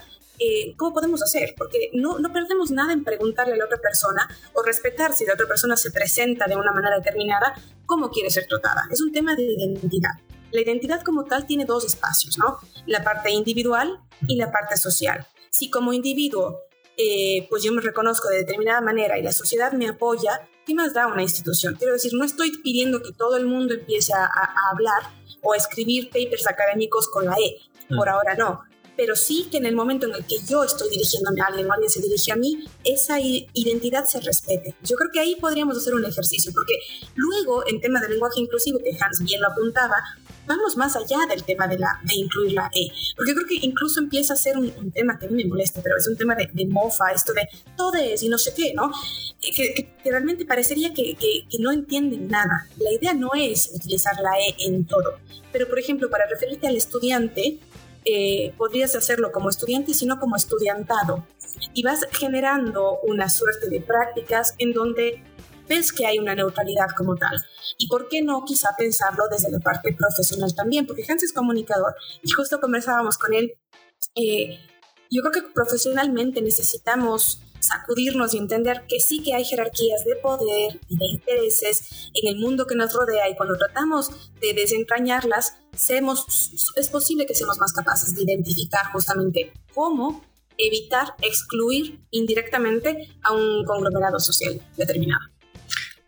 eh, 0.43 0.73
¿cómo 0.75 0.93
podemos 0.93 1.21
hacer? 1.21 1.53
Porque 1.55 1.91
no, 1.93 2.17
no 2.17 2.33
perdemos 2.33 2.71
nada 2.71 2.93
en 2.93 3.03
preguntarle 3.03 3.53
a 3.53 3.57
la 3.57 3.65
otra 3.65 3.77
persona 3.77 4.27
o 4.53 4.63
respetar 4.63 5.13
si 5.13 5.23
la 5.25 5.33
otra 5.35 5.47
persona 5.47 5.77
se 5.77 5.91
presenta 5.91 6.47
de 6.47 6.55
una 6.55 6.71
manera 6.71 6.95
determinada, 6.97 7.53
cómo 7.85 8.09
quiere 8.09 8.31
ser 8.31 8.47
tratada. 8.47 8.87
Es 8.89 9.01
un 9.01 9.11
tema 9.11 9.35
de 9.35 9.43
identidad. 9.43 10.13
La 10.51 10.61
identidad 10.61 11.01
como 11.01 11.25
tal 11.25 11.45
tiene 11.45 11.65
dos 11.65 11.85
espacios, 11.85 12.37
¿no? 12.37 12.57
La 12.85 13.03
parte 13.03 13.31
individual 13.31 13.99
y 14.27 14.35
la 14.35 14.51
parte 14.51 14.77
social. 14.77 15.25
Si 15.49 15.69
como 15.69 15.93
individuo, 15.93 16.59
eh, 16.97 17.47
pues 17.49 17.63
yo 17.63 17.71
me 17.71 17.81
reconozco 17.81 18.29
de 18.29 18.37
determinada 18.37 18.81
manera 18.81 19.17
y 19.17 19.23
la 19.23 19.31
sociedad 19.31 19.71
me 19.73 19.87
apoya, 19.87 20.47
¿qué 20.65 20.73
más 20.73 20.93
da 20.93 21.07
una 21.07 21.21
institución? 21.21 21.75
Quiero 21.75 21.93
decir, 21.93 22.13
no 22.13 22.23
estoy 22.23 22.51
pidiendo 22.63 23.01
que 23.01 23.13
todo 23.13 23.37
el 23.37 23.45
mundo 23.45 23.73
empiece 23.73 24.13
a, 24.13 24.25
a 24.25 24.71
hablar 24.71 25.11
o 25.41 25.53
a 25.53 25.57
escribir 25.57 26.09
papers 26.09 26.47
académicos 26.47 27.07
con 27.09 27.25
la 27.25 27.35
E. 27.35 27.57
Por 27.89 28.07
mm. 28.07 28.11
ahora 28.11 28.35
no 28.35 28.61
pero 29.01 29.15
sí 29.15 29.47
que 29.49 29.57
en 29.57 29.65
el 29.65 29.75
momento 29.75 30.05
en 30.05 30.13
el 30.13 30.25
que 30.25 30.35
yo 30.47 30.63
estoy 30.63 30.89
dirigiéndome 30.89 31.41
a 31.41 31.45
alguien 31.45 31.67
o 31.67 31.73
alguien 31.73 31.89
se 31.89 32.01
dirige 32.01 32.31
a 32.31 32.35
mí, 32.35 32.65
esa 32.83 33.19
identidad 33.19 34.05
se 34.05 34.19
respete. 34.19 34.75
Yo 34.83 34.95
creo 34.95 35.09
que 35.11 35.19
ahí 35.19 35.35
podríamos 35.41 35.75
hacer 35.75 35.95
un 35.95 36.05
ejercicio, 36.05 36.51
porque 36.53 36.75
luego 37.15 37.63
en 37.67 37.81
tema 37.81 37.99
de 37.99 38.09
lenguaje 38.09 38.39
inclusivo, 38.39 38.77
que 38.77 38.91
Hans 38.99 39.23
bien 39.23 39.41
lo 39.41 39.47
apuntaba, 39.47 39.95
vamos 40.45 40.77
más 40.77 40.95
allá 40.95 41.19
del 41.29 41.43
tema 41.43 41.67
de, 41.67 41.77
la, 41.77 41.99
de 42.03 42.15
incluir 42.15 42.53
la 42.53 42.69
E, 42.73 42.91
porque 43.15 43.33
creo 43.33 43.47
que 43.47 43.65
incluso 43.65 43.99
empieza 43.99 44.33
a 44.33 44.37
ser 44.37 44.57
un, 44.57 44.91
tema 44.91 45.17
que 45.17 45.27
a 45.27 45.29
mí 45.29 45.43
me 45.43 45.49
molesta, 45.49 45.81
pero 45.81 45.97
es 45.97 46.07
un 46.07 46.17
tema 46.17 46.35
de, 46.35 46.65
mofa, 46.67 47.11
esto 47.11 47.33
de 47.33 47.47
todo 47.75 47.95
es 47.95 48.23
y 48.23 48.29
no 48.29 48.37
sé 48.37 48.53
qué, 48.55 48.73
¿no? 48.73 48.91
Que, 49.39 49.95
realmente 50.03 50.45
parecería 50.45 50.93
que, 50.93 51.15
que, 51.15 51.45
no 51.59 51.71
entienden 51.71 52.27
nada. 52.27 52.67
La 52.77 52.91
idea 52.91 53.13
no 53.13 53.31
es 53.37 53.71
utilizar 53.73 54.15
la 54.21 54.31
E 54.39 54.55
en 54.67 54.85
todo, 54.85 55.19
pero 55.51 55.67
por 55.67 55.79
ejemplo, 55.79 56.09
para 56.09 56.25
referirte 56.27 56.67
al 56.67 56.75
estudiante, 56.75 57.59
eh, 58.03 58.53
podrías 58.57 58.95
hacerlo 58.95 59.31
como 59.31 59.49
estudiante, 59.49 59.93
sino 59.93 60.19
como 60.19 60.35
estudiantado. 60.35 61.25
Y 61.73 61.83
vas 61.83 62.05
generando 62.11 62.99
una 63.03 63.29
suerte 63.29 63.69
de 63.69 63.81
prácticas 63.81 64.55
en 64.57 64.73
donde 64.73 65.23
ves 65.71 65.93
que 65.93 66.05
hay 66.05 66.19
una 66.19 66.35
neutralidad 66.35 66.87
como 66.97 67.15
tal. 67.15 67.35
Y 67.77 67.87
por 67.87 68.09
qué 68.09 68.21
no 68.21 68.43
quizá 68.45 68.69
pensarlo 68.77 69.23
desde 69.31 69.49
la 69.49 69.59
parte 69.59 69.93
profesional 69.93 70.53
también, 70.53 70.85
porque 70.85 71.05
Hans 71.07 71.23
es 71.23 71.33
comunicador 71.33 71.95
y 72.21 72.29
justo 72.29 72.59
conversábamos 72.59 73.17
con 73.17 73.33
él. 73.33 73.53
Eh, 74.15 74.59
yo 75.09 75.21
creo 75.21 75.31
que 75.31 75.53
profesionalmente 75.53 76.41
necesitamos 76.41 77.41
sacudirnos 77.59 78.33
y 78.33 78.37
entender 78.37 78.85
que 78.87 78.99
sí 78.99 79.21
que 79.21 79.33
hay 79.35 79.45
jerarquías 79.45 80.03
de 80.03 80.15
poder 80.15 80.79
y 80.89 80.97
de 80.97 81.05
intereses 81.05 82.09
en 82.13 82.27
el 82.27 82.39
mundo 82.39 82.65
que 82.65 82.75
nos 82.75 82.93
rodea 82.93 83.29
y 83.29 83.35
cuando 83.35 83.55
tratamos 83.55 84.09
de 84.41 84.53
desentrañarlas, 84.53 85.57
es 86.75 86.89
posible 86.89 87.25
que 87.25 87.35
seamos 87.35 87.59
más 87.59 87.71
capaces 87.71 88.15
de 88.15 88.23
identificar 88.23 88.87
justamente 88.91 89.53
cómo 89.75 90.23
evitar 90.57 91.13
excluir 91.21 92.01
indirectamente 92.09 93.09
a 93.23 93.33
un 93.33 93.63
conglomerado 93.65 94.19
social 94.19 94.59
determinado. 94.75 95.31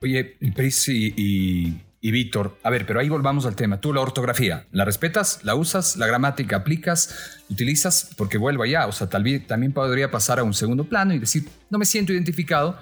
Oye, 0.03 0.35
Pris 0.53 0.89
y, 0.89 1.81
Y 2.01 2.11
Víctor, 2.11 2.57
a 2.61 2.69
ver, 2.69 2.85
pero 2.85 2.99
ahí 2.99 3.07
volvamos 3.07 3.45
al 3.45 3.55
tema. 3.55 3.79
Tú 3.79 3.93
la 3.93 4.01
ortografía, 4.01 4.67
¿la 4.73 4.83
respetas? 4.83 5.39
¿La 5.45 5.55
usas? 5.55 5.95
¿La 5.95 6.05
gramática 6.05 6.57
aplicas? 6.57 7.39
¿Utilizas? 7.49 8.09
Porque 8.17 8.37
vuelvo 8.37 8.63
allá, 8.63 8.85
o 8.87 8.91
sea, 8.91 9.07
tal 9.07 9.23
vez 9.23 9.47
también 9.47 9.71
podría 9.71 10.11
pasar 10.11 10.39
a 10.39 10.43
un 10.43 10.53
segundo 10.53 10.83
plano 10.83 11.13
y 11.13 11.19
decir, 11.19 11.47
no 11.69 11.77
me 11.77 11.85
siento 11.85 12.11
identificado, 12.11 12.77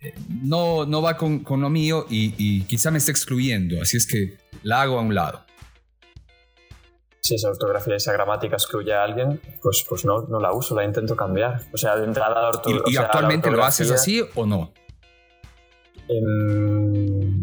eh, 0.00 0.14
no, 0.28 0.86
no 0.86 1.02
va 1.02 1.16
con, 1.16 1.40
con 1.40 1.60
lo 1.60 1.70
mío 1.70 2.06
y, 2.08 2.34
y, 2.38 2.62
quizá 2.62 2.92
me 2.92 2.98
esté 2.98 3.10
excluyendo, 3.10 3.82
así 3.82 3.96
es 3.96 4.06
que 4.06 4.36
la 4.62 4.82
hago 4.82 5.00
a 5.00 5.02
un 5.02 5.12
lado. 5.12 5.44
Si 7.20 7.34
esa 7.34 7.48
ortografía 7.48 7.94
y 7.94 7.96
esa 7.96 8.12
gramática 8.12 8.54
excluye 8.54 8.94
a 8.94 9.02
alguien, 9.02 9.40
pues, 9.60 9.84
pues 9.88 10.04
no, 10.04 10.22
no 10.28 10.38
la 10.38 10.52
uso, 10.52 10.76
la 10.76 10.84
intento 10.84 11.16
cambiar. 11.16 11.62
O 11.72 11.76
sea, 11.76 11.96
de 11.96 12.04
entrada 12.04 12.52
la 12.52 12.62
¿Y, 12.66 12.92
y 12.92 12.96
actualmente 12.98 13.50
lo 13.50 13.64
haces 13.64 13.90
así 13.90 14.22
o 14.36 14.46
no? 14.46 14.72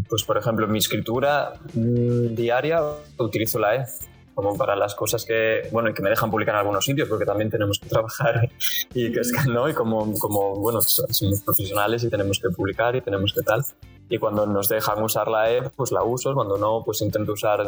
Pues 0.07 0.23
por 0.23 0.37
ejemplo, 0.37 0.65
en 0.65 0.71
mi 0.71 0.79
escritura 0.79 1.53
mm, 1.73 2.35
diaria 2.35 2.81
utilizo 3.17 3.59
la 3.59 3.75
E 3.75 3.85
como 4.33 4.57
para 4.57 4.75
las 4.75 4.95
cosas 4.95 5.25
que, 5.25 5.67
bueno, 5.71 5.89
y 5.89 5.93
que 5.93 6.01
me 6.01 6.09
dejan 6.09 6.31
publicar 6.31 6.55
en 6.55 6.59
algunos 6.59 6.85
sitios, 6.85 7.09
porque 7.09 7.25
también 7.25 7.49
tenemos 7.49 7.79
que 7.79 7.89
trabajar 7.89 8.49
y 8.93 9.11
que 9.11 9.19
es 9.19 9.31
que 9.31 9.49
no, 9.49 9.69
y 9.69 9.73
como, 9.73 10.13
como, 10.19 10.55
bueno, 10.55 10.81
somos 10.81 11.41
profesionales 11.41 12.03
y 12.03 12.09
tenemos 12.09 12.39
que 12.39 12.49
publicar 12.49 12.95
y 12.95 13.01
tenemos 13.01 13.33
que 13.33 13.41
tal. 13.41 13.63
Y 14.09 14.17
cuando 14.17 14.45
nos 14.45 14.67
dejan 14.67 15.01
usar 15.01 15.27
la 15.27 15.51
E, 15.51 15.69
pues 15.69 15.91
la 15.91 16.03
uso, 16.03 16.33
cuando 16.33 16.57
no, 16.57 16.83
pues 16.83 17.01
intento 17.01 17.33
usar 17.33 17.65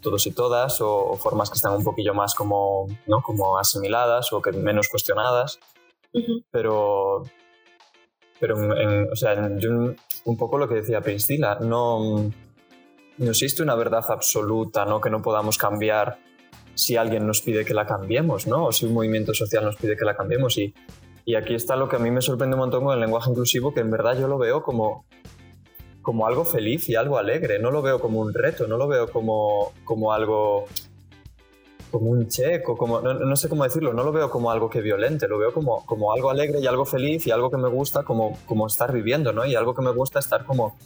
todos 0.00 0.26
y 0.26 0.32
todas, 0.32 0.80
o, 0.80 1.14
formas 1.16 1.50
que 1.50 1.56
están 1.56 1.74
un 1.74 1.84
poquillo 1.84 2.14
más 2.14 2.34
como, 2.34 2.86
¿no? 3.06 3.22
como 3.22 3.58
asimiladas 3.58 4.32
o 4.32 4.42
que 4.42 4.52
menos 4.52 4.88
cuestionadas. 4.88 5.58
Pero, 6.50 7.24
pero 8.44 8.56
o 9.10 9.16
sea, 9.16 9.50
un 10.26 10.36
poco 10.36 10.58
lo 10.58 10.68
que 10.68 10.74
decía 10.74 11.00
Priscila, 11.00 11.56
no, 11.62 12.30
no 13.16 13.30
existe 13.30 13.62
una 13.62 13.74
verdad 13.74 14.04
absoluta, 14.10 14.84
¿no? 14.84 15.00
Que 15.00 15.08
no 15.08 15.22
podamos 15.22 15.56
cambiar 15.56 16.18
si 16.74 16.98
alguien 16.98 17.26
nos 17.26 17.40
pide 17.40 17.64
que 17.64 17.72
la 17.72 17.86
cambiemos, 17.86 18.46
¿no? 18.46 18.66
O 18.66 18.72
si 18.72 18.84
un 18.84 18.92
movimiento 18.92 19.32
social 19.32 19.64
nos 19.64 19.76
pide 19.76 19.96
que 19.96 20.04
la 20.04 20.14
cambiemos. 20.14 20.58
Y, 20.58 20.74
y 21.24 21.36
aquí 21.36 21.54
está 21.54 21.74
lo 21.74 21.88
que 21.88 21.96
a 21.96 21.98
mí 21.98 22.10
me 22.10 22.20
sorprende 22.20 22.54
un 22.54 22.60
montón 22.60 22.84
con 22.84 22.92
el 22.92 23.00
lenguaje 23.00 23.30
inclusivo, 23.30 23.72
que 23.72 23.80
en 23.80 23.90
verdad 23.90 24.18
yo 24.20 24.28
lo 24.28 24.36
veo 24.36 24.62
como, 24.62 25.06
como 26.02 26.26
algo 26.26 26.44
feliz 26.44 26.86
y 26.90 26.96
algo 26.96 27.16
alegre. 27.16 27.58
No 27.58 27.70
lo 27.70 27.80
veo 27.80 27.98
como 27.98 28.20
un 28.20 28.34
reto, 28.34 28.66
no 28.66 28.76
lo 28.76 28.86
veo 28.88 29.10
como, 29.10 29.72
como 29.84 30.12
algo 30.12 30.66
como 31.94 32.10
un 32.10 32.26
checo, 32.26 32.76
como, 32.76 33.00
no, 33.00 33.36
sé 33.36 33.48
cómo 33.48 33.62
decirlo, 33.62 33.94
no 33.94 34.02
lo 34.02 34.10
veo 34.10 34.28
como 34.28 34.50
algo 34.50 34.68
que 34.68 34.80
violente, 34.80 35.28
lo 35.28 35.38
veo 35.38 35.54
como, 35.54 35.86
como 35.86 36.12
algo 36.12 36.28
alegre 36.28 36.58
y 36.58 36.66
algo 36.66 36.84
feliz 36.84 37.24
y 37.28 37.30
algo 37.30 37.52
que 37.52 37.56
me 37.56 37.68
gusta 37.68 38.02
como, 38.02 38.36
como 38.46 38.66
estar 38.66 38.92
viviendo, 38.92 39.32
¿no? 39.32 39.46
Y 39.46 39.54
algo 39.54 39.76
que 39.76 39.82
me 39.82 39.92
gusta 39.92 40.18
estar 40.18 40.44
como, 40.44 40.76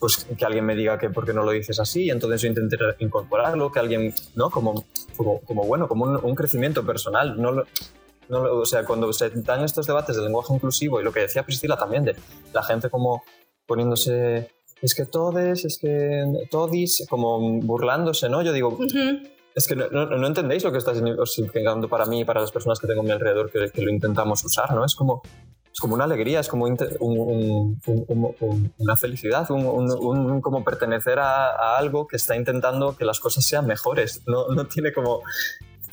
pues 0.00 0.26
que 0.36 0.44
alguien 0.44 0.66
me 0.66 0.74
diga 0.74 0.98
que 0.98 1.08
por 1.08 1.24
qué 1.24 1.32
no 1.32 1.44
lo 1.44 1.52
dices 1.52 1.78
así, 1.78 2.10
entonces 2.10 2.42
yo 2.42 2.48
intenté 2.48 2.76
incorporarlo, 2.98 3.70
que 3.70 3.78
alguien, 3.78 4.12
¿no? 4.34 4.50
Como, 4.50 4.84
como, 5.16 5.62
bueno, 5.62 5.86
como 5.86 6.06
un, 6.06 6.34
crecimiento 6.34 6.84
personal, 6.84 7.40
no 7.40 7.62
no, 8.28 8.42
o 8.42 8.66
sea, 8.66 8.84
cuando 8.84 9.12
se 9.12 9.30
dan 9.30 9.62
estos 9.62 9.86
debates 9.86 10.16
del 10.16 10.24
lenguaje 10.24 10.52
inclusivo 10.52 11.00
y 11.00 11.04
lo 11.04 11.12
que 11.12 11.20
decía 11.20 11.44
Priscila 11.44 11.76
también, 11.76 12.02
de 12.02 12.16
la 12.52 12.64
gente 12.64 12.90
como 12.90 13.22
poniéndose, 13.66 14.50
es 14.82 14.96
que 14.96 15.06
todes, 15.06 15.64
es 15.64 15.78
que 15.78 16.24
todis, 16.50 17.06
como 17.08 17.38
burlándose, 17.60 18.28
¿no? 18.28 18.42
Yo 18.42 18.52
digo, 18.52 18.76
es 19.54 19.66
que 19.66 19.76
no, 19.76 19.88
no, 19.88 20.26
entendéis 20.26 20.64
lo 20.64 20.72
que 20.72 20.78
está 20.78 20.92
significando 20.94 21.88
para 21.88 22.06
mí 22.06 22.20
y 22.20 22.24
para 22.24 22.40
las 22.40 22.52
personas 22.52 22.78
que 22.78 22.86
tengo 22.86 23.00
a 23.00 23.04
mi 23.04 23.10
alrededor 23.10 23.50
que, 23.50 23.70
que 23.70 23.82
lo 23.82 23.90
intentamos 23.90 24.44
usar, 24.44 24.72
¿no? 24.74 24.84
Es 24.84 24.94
como, 24.94 25.22
es 25.72 25.78
como 25.80 25.94
una 25.94 26.04
alegría, 26.04 26.40
es 26.40 26.48
como 26.48 26.66
un, 26.66 27.80
una 28.78 28.96
felicidad, 28.96 29.50
un, 29.50 30.40
como 30.40 30.64
pertenecer 30.64 31.18
a, 31.18 31.50
a, 31.50 31.78
algo 31.78 32.06
que 32.06 32.16
está 32.16 32.36
intentando 32.36 32.96
que 32.96 33.04
las 33.04 33.20
cosas 33.20 33.44
sean 33.44 33.66
mejores. 33.66 34.22
No, 34.26 34.48
no 34.48 34.66
tiene 34.66 34.92
como 34.92 35.22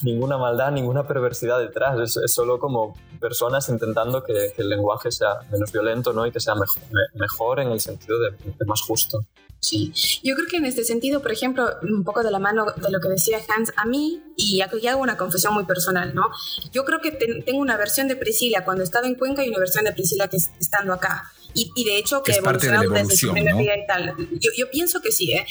ninguna 0.04 0.38
maldad, 0.38 0.72
ninguna 0.72 1.08
perversidad 1.08 1.60
detrás. 1.60 2.18
Es, 2.18 2.34
solo 2.34 2.60
como 2.60 2.96
personas 3.20 3.70
intentando 3.70 4.24
que, 4.24 4.54
el 4.58 4.70
lenguaje 4.70 5.12
sea 5.12 5.40
menos 5.52 5.72
violento 5.72 6.14
¿no? 6.14 6.26
y 6.26 6.32
que 6.32 6.40
sea 6.40 6.56
mejor, 6.56 6.82
mejor 7.16 7.60
en 7.60 7.72
el 7.72 7.80
sentido 7.80 8.18
de, 8.20 8.66
más 8.66 8.82
justo. 8.82 9.20
Sí, 9.60 9.92
yo 10.24 10.36
creo 10.36 10.48
que 10.48 10.58
en 10.58 10.66
este 10.66 10.84
sentido, 10.84 11.22
por 11.22 11.32
ejemplo, 11.32 11.68
un 11.82 12.04
poco 12.04 12.24
de 12.24 12.32
la 12.32 12.40
mano 12.40 12.66
de 12.66 12.92
lo 12.92 13.00
que 13.00 13.10
decía 13.10 13.40
Hans, 13.50 13.74
a 13.76 13.86
mí, 13.86 14.22
y 14.36 14.62
aquí 14.62 14.88
hago 14.88 15.02
una 15.02 15.18
confesión 15.18 15.54
muy 15.54 15.66
personal, 15.66 16.14
¿no? 16.14 16.30
Yo 16.72 16.86
creo 16.86 17.02
que 17.02 17.12
tengo 17.12 17.60
una 17.60 17.76
versión 17.76 18.08
de 18.08 18.16
Priscila 18.16 18.64
cuando 18.64 18.84
estaba 18.84 19.08
en 19.08 19.16
Cuenca 19.16 19.44
y 19.44 19.50
una 19.50 19.60
versión 19.60 19.86
de 19.86 19.94
Priscila 19.94 20.28
que 20.28 20.38
estando 20.38 20.94
acá 20.94 21.32
y, 21.54 21.84
de 21.86 21.98
hecho 21.98 22.22
que, 22.22 22.34
es 22.34 22.40
parte 22.40 22.68
de 22.68 22.74
la 22.74 22.84
evolución, 22.84 23.34
desde 23.34 23.52
¿no? 23.52 23.62
y 23.62 23.88
tal. 23.88 24.16
Yo, 24.40 24.52
yo, 24.56 24.70
pienso 24.70 25.02
que 25.02 25.12
sí, 25.12 25.34
¿eh? 25.34 25.46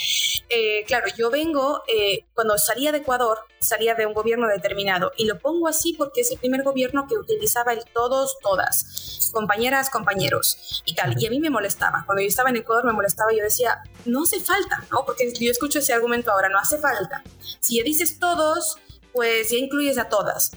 eh 0.49 0.85
claro, 0.87 1.07
yo 1.17 1.31
vengo, 1.31 1.83
eh, 1.89 2.25
cuando 2.35 2.57
salía 2.59 2.93
de 2.93 2.99
Ecuador, 2.99 3.39
salía 3.59 3.95
de 3.95 4.07
un 4.07 4.15
gobierno 4.15 4.47
determinado 4.47 5.13
y 5.17 5.25
lo 5.25 5.39
pongo 5.39 5.69
así 5.69 5.95
porque 5.95 6.21
es 6.21 6.31
el 6.31 6.39
primer 6.39 6.63
gobierno 6.63 7.07
que 7.09 7.17
utilizaba 7.17 7.73
el 7.73 7.85
todos, 7.93 8.37
todas, 8.41 9.31
compañeras, 9.33 9.91
compañeros 9.91 10.83
y 10.85 10.95
tal. 10.95 11.21
Y 11.21 11.27
a 11.27 11.31
mí 11.31 11.41
me 11.41 11.51
molestaba. 11.51 12.05
Cuando 12.07 12.23
yo 12.23 12.29
estaba 12.29 12.51
en 12.51 12.57
Ecuador 12.57 12.85
me 12.85 12.93
molestaba 12.93 13.33
yo 13.33 13.43
decía, 13.43 13.83
no 14.05 14.23
hace 14.23 14.41
falta, 14.41 14.85
¿no? 14.91 15.05
Porque 15.05 15.33
yo 15.39 15.51
escucho 15.51 15.81
ese 15.81 15.93
argumento 15.93 16.31
ahora, 16.31 16.49
no 16.49 16.59
hace 16.59 16.79
falta. 16.79 17.23
Si 17.61 17.79
ya 17.79 17.85
dices 17.85 18.19
todos, 18.19 18.79
pues 19.13 19.51
ya 19.51 19.59
incluyes 19.59 19.99
a 19.99 20.09
todas. 20.09 20.53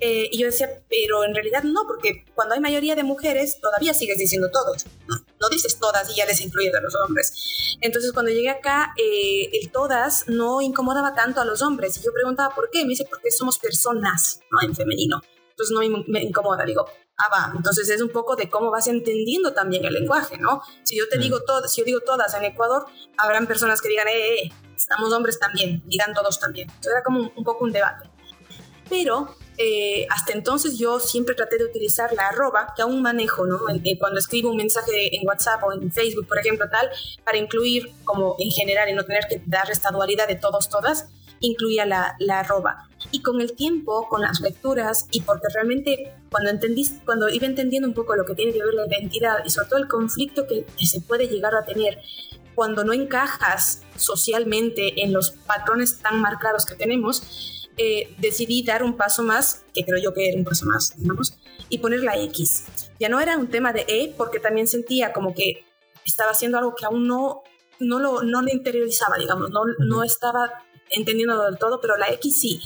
Eh, 0.00 0.28
y 0.32 0.38
yo 0.38 0.46
decía, 0.46 0.82
pero 0.88 1.24
en 1.24 1.34
realidad 1.34 1.62
no, 1.62 1.86
porque 1.86 2.24
cuando 2.34 2.54
hay 2.54 2.60
mayoría 2.60 2.96
de 2.96 3.04
mujeres 3.04 3.60
todavía 3.60 3.94
sigues 3.94 4.18
diciendo 4.18 4.50
todos, 4.52 4.86
no, 5.06 5.48
dices 5.48 5.78
todas 5.78 6.10
y 6.10 6.16
ya 6.16 6.26
les 6.26 6.40
incluyes 6.40 6.74
a 6.74 6.80
los 6.80 6.94
hombres. 6.96 7.76
Entonces 7.80 8.12
cuando 8.12 8.32
llegué 8.32 8.50
acá, 8.50 8.92
eh, 8.96 9.50
el 9.52 9.70
todas 9.70 10.24
no 10.26 10.60
incomodaba 10.62 11.14
tanto 11.14 11.40
a 11.40 11.44
los 11.44 11.62
hombres 11.62 11.96
y 11.98 12.02
yo 12.02 12.12
preguntaba 12.12 12.54
por 12.54 12.70
qué, 12.70 12.82
me 12.82 12.90
dice, 12.90 13.06
porque 13.08 13.30
somos 13.30 13.58
personas, 13.58 14.40
¿no? 14.50 14.66
En 14.66 14.74
femenino. 14.74 15.20
Entonces 15.50 15.72
no 15.72 16.02
me, 16.08 16.22
incomoda, 16.22 16.64
digo, 16.64 16.84
ah, 17.16 17.28
va, 17.32 17.52
entonces 17.56 17.88
es 17.88 18.00
un 18.00 18.08
poco 18.08 18.34
de 18.34 18.50
cómo 18.50 18.72
vas 18.72 18.88
entendiendo 18.88 19.52
también 19.52 19.84
el 19.84 19.94
lenguaje, 19.94 20.36
¿no? 20.38 20.62
Si 20.82 20.98
yo 20.98 21.08
te 21.08 21.18
digo 21.18 21.38
mm. 21.38 21.44
todo, 21.46 21.68
si 21.68 21.80
yo 21.80 21.84
digo 21.84 22.00
todas 22.00 22.34
en 22.34 22.42
Ecuador, 22.42 22.86
habrán 23.16 23.46
personas 23.46 23.80
que 23.80 23.88
digan, 23.88 24.08
eh, 24.08 24.42
eh, 24.42 24.52
estamos 24.76 25.12
hombres 25.12 25.38
también, 25.38 25.84
digan 25.86 26.12
todos 26.12 26.40
también. 26.40 26.68
Entonces 26.68 26.92
era 26.92 27.04
como 27.04 27.32
un 27.36 27.44
poco 27.44 27.64
un 27.64 27.70
debate. 27.70 28.10
Pero 28.88 29.36
eh, 29.56 30.06
hasta 30.10 30.32
entonces 30.32 30.78
yo 30.78 30.98
siempre 30.98 31.34
traté 31.34 31.58
de 31.58 31.64
utilizar 31.64 32.12
la 32.12 32.28
arroba, 32.28 32.72
que 32.74 32.82
aún 32.82 33.02
manejo, 33.02 33.46
¿no? 33.46 33.60
Eh, 33.84 33.98
cuando 33.98 34.18
escribo 34.18 34.50
un 34.50 34.56
mensaje 34.56 35.16
en 35.16 35.26
WhatsApp 35.26 35.62
o 35.64 35.72
en 35.72 35.92
Facebook, 35.92 36.26
por 36.26 36.38
ejemplo, 36.38 36.68
tal, 36.68 36.90
para 37.24 37.38
incluir 37.38 37.92
como 38.04 38.36
en 38.38 38.50
general 38.50 38.88
y 38.88 38.94
no 38.94 39.04
tener 39.04 39.26
que 39.28 39.42
dar 39.46 39.70
esta 39.70 39.90
dualidad 39.90 40.26
de 40.26 40.36
todos, 40.36 40.68
todas, 40.68 41.08
incluía 41.40 41.86
la, 41.86 42.16
la 42.18 42.40
arroba. 42.40 42.88
Y 43.12 43.22
con 43.22 43.40
el 43.40 43.52
tiempo, 43.52 44.08
con 44.08 44.22
las 44.22 44.40
lecturas 44.40 45.06
y 45.10 45.20
porque 45.20 45.46
realmente 45.54 46.12
cuando, 46.30 46.50
entendí, 46.50 46.84
cuando 47.04 47.28
iba 47.28 47.46
entendiendo 47.46 47.86
un 47.86 47.94
poco 47.94 48.16
lo 48.16 48.24
que 48.24 48.34
tiene 48.34 48.52
que 48.52 48.62
ver 48.62 48.74
la 48.74 48.86
identidad 48.86 49.36
y 49.44 49.50
sobre 49.50 49.68
todo 49.68 49.78
el 49.78 49.88
conflicto 49.88 50.46
que, 50.46 50.64
que 50.64 50.86
se 50.86 51.00
puede 51.00 51.28
llegar 51.28 51.54
a 51.54 51.64
tener 51.64 52.00
cuando 52.54 52.84
no 52.84 52.92
encajas 52.92 53.82
socialmente 53.96 55.02
en 55.02 55.12
los 55.12 55.32
patrones 55.32 55.98
tan 55.98 56.20
marcados 56.20 56.64
que 56.64 56.74
tenemos, 56.74 57.53
eh, 57.76 58.14
decidí 58.18 58.62
dar 58.62 58.82
un 58.82 58.96
paso 58.96 59.22
más, 59.22 59.64
que 59.74 59.84
creo 59.84 60.00
yo 60.00 60.14
que 60.14 60.28
era 60.28 60.38
un 60.38 60.44
paso 60.44 60.66
más, 60.66 60.94
digamos, 60.96 61.34
y 61.68 61.78
poner 61.78 62.00
la 62.00 62.16
X. 62.16 62.64
Ya 63.00 63.08
no 63.08 63.20
era 63.20 63.36
un 63.36 63.48
tema 63.48 63.72
de 63.72 63.84
E, 63.88 64.14
porque 64.16 64.38
también 64.38 64.66
sentía 64.66 65.12
como 65.12 65.34
que 65.34 65.64
estaba 66.04 66.30
haciendo 66.30 66.58
algo 66.58 66.74
que 66.74 66.84
aún 66.84 67.06
no, 67.06 67.42
no, 67.80 67.98
lo, 67.98 68.22
no 68.22 68.42
lo 68.42 68.52
interiorizaba, 68.52 69.16
digamos, 69.18 69.50
no, 69.50 69.62
no 69.78 70.04
estaba 70.04 70.50
entendiendo 70.90 71.42
del 71.42 71.58
todo, 71.58 71.80
pero 71.80 71.96
la 71.96 72.08
X 72.10 72.38
sí. 72.38 72.60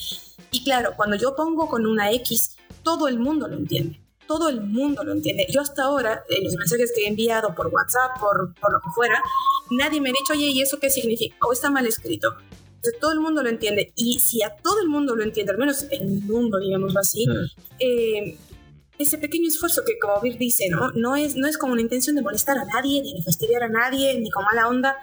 Y 0.50 0.64
claro, 0.64 0.92
cuando 0.96 1.16
yo 1.16 1.34
pongo 1.34 1.68
con 1.68 1.86
una 1.86 2.10
X, 2.12 2.56
todo 2.82 3.08
el 3.08 3.18
mundo 3.18 3.48
lo 3.48 3.56
entiende. 3.56 4.00
Todo 4.26 4.50
el 4.50 4.60
mundo 4.60 5.04
lo 5.04 5.12
entiende. 5.12 5.46
Yo 5.48 5.62
hasta 5.62 5.84
ahora, 5.84 6.22
en 6.28 6.44
los 6.44 6.54
mensajes 6.54 6.92
que 6.94 7.04
he 7.04 7.08
enviado 7.08 7.54
por 7.54 7.68
WhatsApp, 7.68 8.20
por, 8.20 8.54
por 8.60 8.72
lo 8.72 8.80
que 8.80 8.90
fuera, 8.94 9.22
nadie 9.70 10.02
me 10.02 10.10
ha 10.10 10.12
dicho, 10.12 10.34
oye, 10.34 10.48
¿y 10.48 10.60
eso 10.60 10.78
qué 10.78 10.90
significa? 10.90 11.36
O 11.46 11.52
está 11.52 11.70
mal 11.70 11.86
escrito 11.86 12.36
todo 13.00 13.12
el 13.12 13.20
mundo 13.20 13.42
lo 13.42 13.48
entiende. 13.48 13.92
Y 13.96 14.20
si 14.20 14.42
a 14.42 14.54
todo 14.56 14.80
el 14.80 14.88
mundo 14.88 15.14
lo 15.16 15.22
entiende, 15.22 15.52
al 15.52 15.58
menos 15.58 15.82
en 15.90 16.02
el 16.02 16.22
mundo, 16.22 16.58
digámoslo 16.58 17.00
así, 17.00 17.26
eh, 17.78 18.36
ese 18.98 19.18
pequeño 19.18 19.48
esfuerzo 19.48 19.82
que, 19.86 19.98
como 19.98 20.20
Vir 20.20 20.38
dice, 20.38 20.68
¿no? 20.68 20.90
No 20.92 21.16
es, 21.16 21.36
no 21.36 21.46
es 21.46 21.56
como 21.56 21.72
una 21.72 21.82
intención 21.82 22.16
de 22.16 22.22
molestar 22.22 22.58
a 22.58 22.64
nadie, 22.64 23.02
ni 23.02 23.14
de 23.14 23.22
fastidiar 23.22 23.62
a 23.62 23.68
nadie, 23.68 24.18
ni 24.20 24.30
con 24.30 24.44
mala 24.44 24.68
onda. 24.68 24.96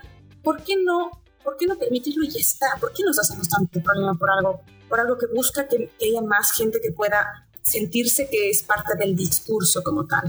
¿Por 0.43 0.63
qué 0.63 0.75
no, 0.75 1.11
por 1.43 1.57
qué 1.57 1.65
no 1.65 1.77
permitirlo 1.77 2.25
y 2.25 2.29
ya 2.29 2.39
está? 2.39 2.67
¿Por 2.79 2.91
qué 2.93 3.03
nos 3.03 3.17
hacemos 3.19 3.47
tanto 3.47 3.81
problema 3.81 4.15
por 4.15 4.29
algo, 4.29 4.61
por 4.89 4.99
algo 4.99 5.17
que 5.17 5.27
busca 5.27 5.67
que 5.67 5.89
haya 6.01 6.21
más 6.21 6.51
gente 6.51 6.79
que 6.81 6.91
pueda 6.91 7.47
sentirse 7.61 8.29
que 8.29 8.49
es 8.49 8.63
parte 8.63 8.95
del 8.97 9.15
discurso 9.15 9.81
como 9.83 10.05
tal? 10.05 10.23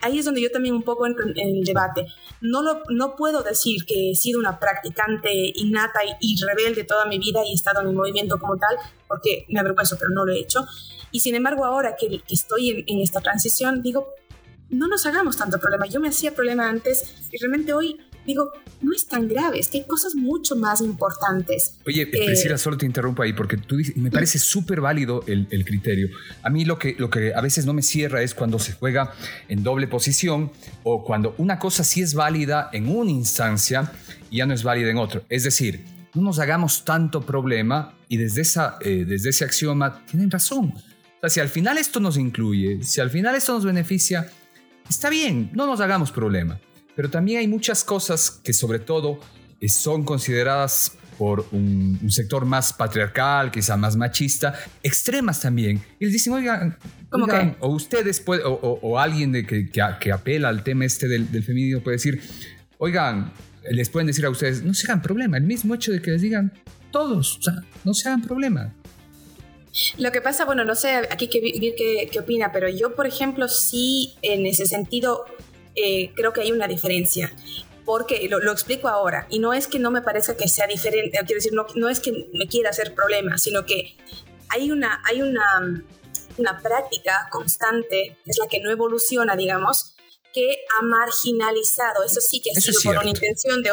Ahí 0.00 0.18
es 0.18 0.24
donde 0.24 0.40
yo 0.40 0.50
también 0.50 0.74
un 0.74 0.82
poco 0.82 1.06
entro 1.06 1.24
en, 1.26 1.38
el 1.38 1.64
debate. 1.64 2.06
No, 2.40 2.62
lo, 2.62 2.82
no 2.90 3.16
puedo 3.16 3.42
decir 3.42 3.84
que 3.84 4.12
he 4.12 4.14
sido 4.14 4.38
una 4.38 4.58
practicante 4.58 5.30
innata 5.54 6.00
y, 6.20 6.36
rebelde 6.40 6.84
toda 6.84 7.06
mi 7.06 7.18
vida 7.18 7.40
y 7.44 7.52
he 7.52 7.54
estado 7.54 7.80
en 7.80 7.88
un 7.88 7.96
movimiento 7.96 8.38
como 8.38 8.56
tal, 8.56 8.76
porque 9.06 9.44
me 9.48 9.60
avergüenzo, 9.60 9.96
pero 9.98 10.10
no 10.10 10.24
lo 10.24 10.32
he 10.32 10.38
hecho. 10.38 10.66
Y 11.10 11.20
sin 11.20 11.34
embargo, 11.34 11.64
ahora 11.64 11.96
que, 11.96 12.22
estoy 12.28 12.84
en, 12.86 13.00
esta 13.00 13.20
transición, 13.20 13.82
digo, 13.82 14.08
no 14.70 14.88
nos 14.88 15.06
hagamos 15.06 15.36
tanto 15.36 15.58
problema. 15.58 15.86
Yo 15.86 16.00
me 16.00 16.08
hacía 16.08 16.34
problema 16.34 16.68
antes 16.68 17.28
y 17.32 17.38
realmente 17.38 17.72
hoy 17.72 17.98
digo, 18.28 18.52
no 18.82 18.94
es 18.94 19.06
tan 19.06 19.26
grave, 19.26 19.58
es 19.58 19.68
que 19.68 19.78
hay 19.78 19.84
cosas 19.84 20.14
mucho 20.14 20.54
más 20.54 20.80
importantes. 20.80 21.74
Oye, 21.86 22.02
eh, 22.02 22.06
Priscila, 22.06 22.58
solo 22.58 22.76
te 22.76 22.86
interrumpo 22.86 23.22
ahí 23.22 23.32
porque 23.32 23.56
tú 23.56 23.76
dices, 23.76 23.96
me 23.96 24.10
parece 24.10 24.38
súper 24.38 24.80
válido 24.80 25.24
el, 25.26 25.48
el, 25.50 25.64
criterio. 25.64 26.08
A 26.42 26.50
mí 26.50 26.64
lo 26.64 26.78
que, 26.78 26.94
lo 26.98 27.10
que 27.10 27.34
a 27.34 27.40
veces 27.40 27.66
no 27.66 27.72
me 27.72 27.82
cierra 27.82 28.22
es 28.22 28.34
cuando 28.34 28.58
se 28.58 28.74
juega 28.74 29.12
en 29.48 29.62
doble 29.62 29.88
posición 29.88 30.52
o 30.84 31.04
cuando 31.04 31.34
una 31.38 31.58
cosa 31.58 31.82
sí 31.82 32.02
es 32.02 32.14
válida 32.14 32.68
en 32.72 32.88
una 32.88 33.10
instancia 33.10 33.90
y 34.30 34.38
ya 34.38 34.46
no 34.46 34.54
es 34.54 34.62
válida 34.62 34.90
en 34.90 34.98
otro. 34.98 35.24
Es 35.28 35.44
decir, 35.44 35.84
no 36.14 36.22
nos 36.22 36.38
hagamos 36.38 36.84
tanto 36.84 37.22
problema 37.22 37.94
y 38.08 38.18
desde, 38.18 38.42
esa, 38.42 38.78
eh, 38.80 39.04
desde 39.06 39.30
ese 39.30 39.44
axioma 39.44 40.04
tienen 40.06 40.30
razón. 40.30 40.74
O 40.74 41.20
sea, 41.20 41.30
si 41.30 41.40
al 41.40 41.48
final 41.48 41.78
esto 41.78 41.98
nos 41.98 42.16
incluye, 42.16 42.84
si 42.84 43.00
al 43.00 43.10
final 43.10 43.34
esto 43.34 43.54
nos 43.54 43.64
beneficia, 43.64 44.30
está 44.88 45.10
bien, 45.10 45.50
no 45.54 45.66
nos 45.66 45.80
hagamos 45.80 46.12
problema. 46.12 46.60
Pero 46.98 47.10
también 47.10 47.38
hay 47.38 47.46
muchas 47.46 47.84
cosas 47.84 48.40
que 48.42 48.52
sobre 48.52 48.80
todo 48.80 49.20
eh, 49.60 49.68
son 49.68 50.02
consideradas 50.02 50.98
por 51.16 51.46
un, 51.52 52.10
sector 52.10 52.44
más 52.44 52.72
patriarcal, 52.72 53.52
quizá 53.52 53.76
más 53.76 53.94
machista, 53.94 54.52
extremas 54.82 55.40
también. 55.40 55.80
Y 56.00 56.06
les 56.06 56.14
dicen, 56.14 56.32
oigan, 56.32 56.76
o 57.60 57.68
ustedes, 57.68 58.20
o, 58.26 58.98
alguien 58.98 59.30
de 59.30 59.46
que, 59.46 59.70
que, 59.70 60.10
apela 60.10 60.48
al 60.48 60.64
tema 60.64 60.86
este 60.86 61.06
del, 61.06 61.30
del 61.30 61.44
feminismo 61.44 61.84
puede 61.84 61.98
decir, 61.98 62.20
oigan, 62.78 63.32
les 63.70 63.88
pueden 63.90 64.08
decir 64.08 64.26
a 64.26 64.30
ustedes, 64.30 64.64
no 64.64 64.74
se 64.74 64.90
hagan 64.90 65.00
problema, 65.00 65.36
el 65.36 65.44
mismo 65.44 65.76
hecho 65.76 65.92
de 65.92 66.02
que 66.02 66.10
les 66.10 66.22
digan 66.22 66.52
todos, 66.90 67.38
o 67.38 67.42
sea, 67.42 67.62
no 67.84 67.94
se 67.94 68.08
hagan 68.08 68.22
problema. 68.22 68.74
Lo 69.98 70.10
que 70.10 70.20
pasa, 70.20 70.44
bueno, 70.44 70.64
no 70.64 70.74
sé 70.74 70.96
aquí 71.12 71.28
qué, 71.28 71.40
qué, 71.40 72.08
qué 72.10 72.18
opina, 72.18 72.50
pero 72.50 72.68
yo, 72.68 72.96
por 72.96 73.06
ejemplo, 73.06 73.46
sí, 73.46 74.14
en 74.22 74.46
ese 74.46 74.66
sentido, 74.66 75.26
eh, 75.82 76.12
creo 76.14 76.32
que 76.32 76.42
hay 76.42 76.52
una 76.52 76.66
diferencia. 76.66 77.34
Porque 77.84 78.28
lo, 78.28 78.52
explico 78.52 78.88
ahora, 78.88 79.26
y 79.30 79.38
no 79.38 79.54
es 79.54 79.66
que 79.66 79.78
no 79.78 79.90
me 79.90 80.02
parezca 80.02 80.36
que 80.36 80.46
sea 80.46 80.66
diferente, 80.66 81.16
quiero 81.20 81.36
decir, 81.36 81.54
no, 81.54 81.66
no 81.74 81.88
es 81.88 82.00
que 82.00 82.28
me 82.34 82.46
quiera 82.46 82.68
hacer 82.68 82.94
problema, 82.94 83.38
sino 83.38 83.64
que 83.64 83.96
hay 84.50 84.70
una, 84.70 85.02
hay 85.06 85.22
una, 85.22 85.82
una 86.36 86.60
práctica 86.60 87.28
constante, 87.30 88.18
es 88.26 88.36
la 88.38 88.46
que 88.46 88.60
no 88.60 88.70
evoluciona, 88.70 89.36
digamos, 89.36 89.96
que 90.34 90.66
ha 90.78 90.82
marginalizado, 90.82 92.04
eso 92.04 92.20
sí 92.20 92.42
que 92.42 92.50
ha 92.50 92.60
sido 92.60 92.78
por 92.82 92.98
una 92.98 93.08
intención 93.08 93.62
de, 93.62 93.70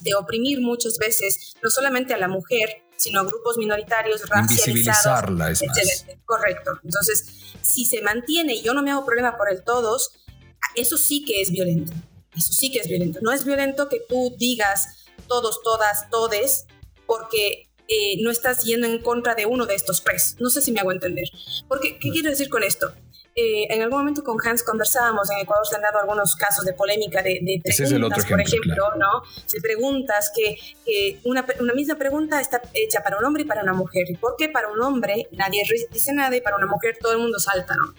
de, 0.00 0.14
oprimir 0.16 0.60
muchas 0.60 0.98
veces, 0.98 1.54
no 1.62 1.70
solamente 1.70 2.14
a 2.14 2.18
la 2.18 2.26
mujer, 2.26 2.82
sino 2.96 3.20
a 3.20 3.24
grupos 3.24 3.58
minoritarios 3.58 4.28
racializados. 4.28 5.60
Correcto. 6.24 6.72
Entonces, 6.82 7.26
si 7.62 7.84
se 7.84 8.02
mantiene, 8.02 8.54
y 8.54 8.62
yo 8.62 8.74
no 8.74 8.82
me 8.82 8.90
hago 8.90 9.04
problema 9.04 9.36
por 9.36 9.50
el 9.50 9.62
todos, 9.62 10.21
eso 10.74 10.96
sí 10.96 11.24
que 11.24 11.40
es 11.40 11.50
violento. 11.50 11.92
Eso 12.36 12.52
sí 12.52 12.70
que 12.70 12.78
es 12.78 12.88
violento. 12.88 13.20
No 13.22 13.32
es 13.32 13.44
violento 13.44 13.88
que 13.88 14.00
tú 14.08 14.34
digas 14.38 15.06
todos, 15.28 15.62
todas, 15.62 16.08
todes, 16.10 16.66
porque 17.06 17.68
eh, 17.88 18.16
no 18.22 18.30
estás 18.30 18.64
yendo 18.64 18.86
en 18.86 19.02
contra 19.02 19.34
de 19.34 19.46
uno 19.46 19.66
de 19.66 19.74
estos 19.74 20.02
tres. 20.02 20.36
No 20.40 20.50
sé 20.50 20.62
si 20.62 20.72
me 20.72 20.80
hago 20.80 20.92
entender. 20.92 21.28
Porque, 21.68 21.98
¿qué 21.98 22.10
quiero 22.10 22.30
decir 22.30 22.48
con 22.48 22.62
esto? 22.62 22.92
Eh, 23.34 23.66
en 23.70 23.80
algún 23.80 23.98
momento 23.98 24.22
con 24.22 24.36
Hans 24.44 24.62
conversábamos, 24.62 25.30
en 25.30 25.38
Ecuador 25.38 25.66
se 25.66 25.76
han 25.76 25.82
dado 25.82 26.00
algunos 26.00 26.36
casos 26.36 26.66
de 26.66 26.74
polémica 26.74 27.22
de, 27.22 27.40
preguntas, 27.64 28.26
por 28.26 28.40
ejemplo, 28.40 28.94
¿no? 28.98 29.22
De 29.50 29.60
preguntas 29.62 30.30
que, 30.36 30.56
una, 31.24 31.46
una, 31.58 31.72
misma 31.72 31.96
pregunta 31.96 32.42
está 32.42 32.60
hecha 32.74 33.02
para 33.02 33.16
un 33.16 33.24
hombre 33.24 33.44
y 33.44 33.46
para 33.46 33.62
una 33.62 33.72
mujer. 33.72 34.04
¿Y 34.10 34.16
por 34.16 34.36
qué 34.36 34.50
para 34.50 34.68
un 34.68 34.82
hombre 34.82 35.28
nadie 35.32 35.62
dice 35.90 36.12
nada 36.12 36.36
y 36.36 36.42
para 36.42 36.56
una 36.56 36.66
mujer 36.66 36.98
todo 37.00 37.12
el 37.12 37.18
mundo 37.18 37.38
salta, 37.38 37.74
¿no? 37.74 37.94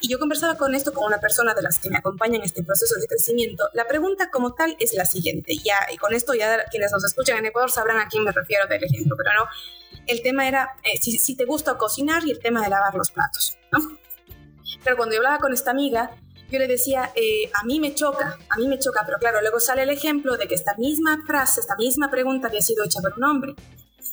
Y 0.00 0.08
yo 0.08 0.18
conversaba 0.18 0.56
con 0.56 0.74
esto 0.74 0.92
con 0.92 1.04
una 1.04 1.20
persona 1.20 1.54
de 1.54 1.62
las 1.62 1.78
que 1.78 1.90
me 1.90 1.98
acompaña 1.98 2.36
en 2.36 2.42
este 2.42 2.62
proceso 2.62 2.98
de 2.98 3.06
crecimiento. 3.06 3.68
La 3.74 3.86
pregunta 3.86 4.30
como 4.30 4.54
tal 4.54 4.76
es 4.78 4.94
la 4.94 5.04
siguiente, 5.04 5.56
ya, 5.56 5.76
y 5.92 5.98
con 5.98 6.14
esto 6.14 6.34
ya 6.34 6.64
quienes 6.70 6.90
nos 6.92 7.04
escuchan 7.04 7.38
en 7.38 7.46
Ecuador 7.46 7.70
sabrán 7.70 7.98
a 7.98 8.08
quién 8.08 8.24
me 8.24 8.32
refiero 8.32 8.66
del 8.66 8.82
ejemplo, 8.82 9.14
pero 9.16 9.30
no, 9.38 9.48
el 10.06 10.22
tema 10.22 10.48
era 10.48 10.70
eh, 10.82 10.98
si, 11.00 11.18
si, 11.18 11.36
te 11.36 11.44
gusta 11.44 11.76
cocinar 11.76 12.26
y 12.26 12.30
el 12.30 12.38
tema 12.38 12.62
de 12.62 12.70
lavar 12.70 12.94
los 12.94 13.10
platos, 13.10 13.58
¿no? 13.72 13.98
Pero 14.82 14.96
cuando 14.96 15.14
yo 15.14 15.20
hablaba 15.20 15.38
con 15.38 15.52
esta 15.52 15.70
amiga, 15.70 16.10
yo 16.50 16.58
le 16.58 16.66
decía, 16.66 17.12
eh, 17.14 17.50
a 17.60 17.64
mí 17.64 17.78
me 17.78 17.94
choca, 17.94 18.38
a 18.48 18.56
mí 18.58 18.66
me 18.66 18.78
choca, 18.78 19.02
pero 19.06 19.18
claro, 19.18 19.40
luego 19.40 19.60
sale 19.60 19.82
el 19.82 19.90
ejemplo 19.90 20.36
de 20.36 20.48
que 20.48 20.54
esta 20.54 20.74
misma 20.76 21.22
frase, 21.26 21.60
esta 21.60 21.76
misma 21.76 22.10
pregunta 22.10 22.48
había 22.48 22.60
sido 22.60 22.84
hecha 22.84 23.00
por 23.00 23.14
un 23.16 23.24
hombre. 23.24 23.54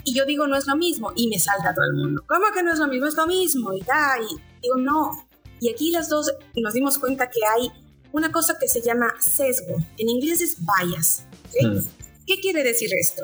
Y 0.03 0.13
yo 0.13 0.25
digo, 0.25 0.47
no 0.47 0.55
es 0.55 0.67
lo 0.67 0.75
mismo, 0.75 1.11
y 1.15 1.27
me 1.29 1.39
salta 1.39 1.73
todo 1.73 1.85
el 1.85 1.93
mundo. 1.93 2.23
¿Cómo 2.27 2.45
que 2.53 2.61
no 2.61 2.71
es 2.71 2.79
lo 2.79 2.87
mismo? 2.87 3.07
Es 3.07 3.15
lo 3.15 3.25
mismo, 3.25 3.73
y 3.73 3.81
da, 3.81 4.17
y 4.19 4.61
digo, 4.61 4.77
no. 4.77 5.26
Y 5.59 5.69
aquí 5.69 5.91
las 5.91 6.09
dos 6.09 6.31
nos 6.55 6.73
dimos 6.73 6.97
cuenta 6.97 7.29
que 7.29 7.39
hay 7.45 7.71
una 8.11 8.31
cosa 8.31 8.57
que 8.59 8.67
se 8.67 8.81
llama 8.81 9.13
sesgo. 9.19 9.75
En 9.97 10.09
inglés 10.09 10.41
es 10.41 10.57
bias. 10.59 11.25
Mm. 11.61 11.79
¿Qué 12.25 12.39
quiere 12.39 12.63
decir 12.63 12.89
esto? 12.93 13.23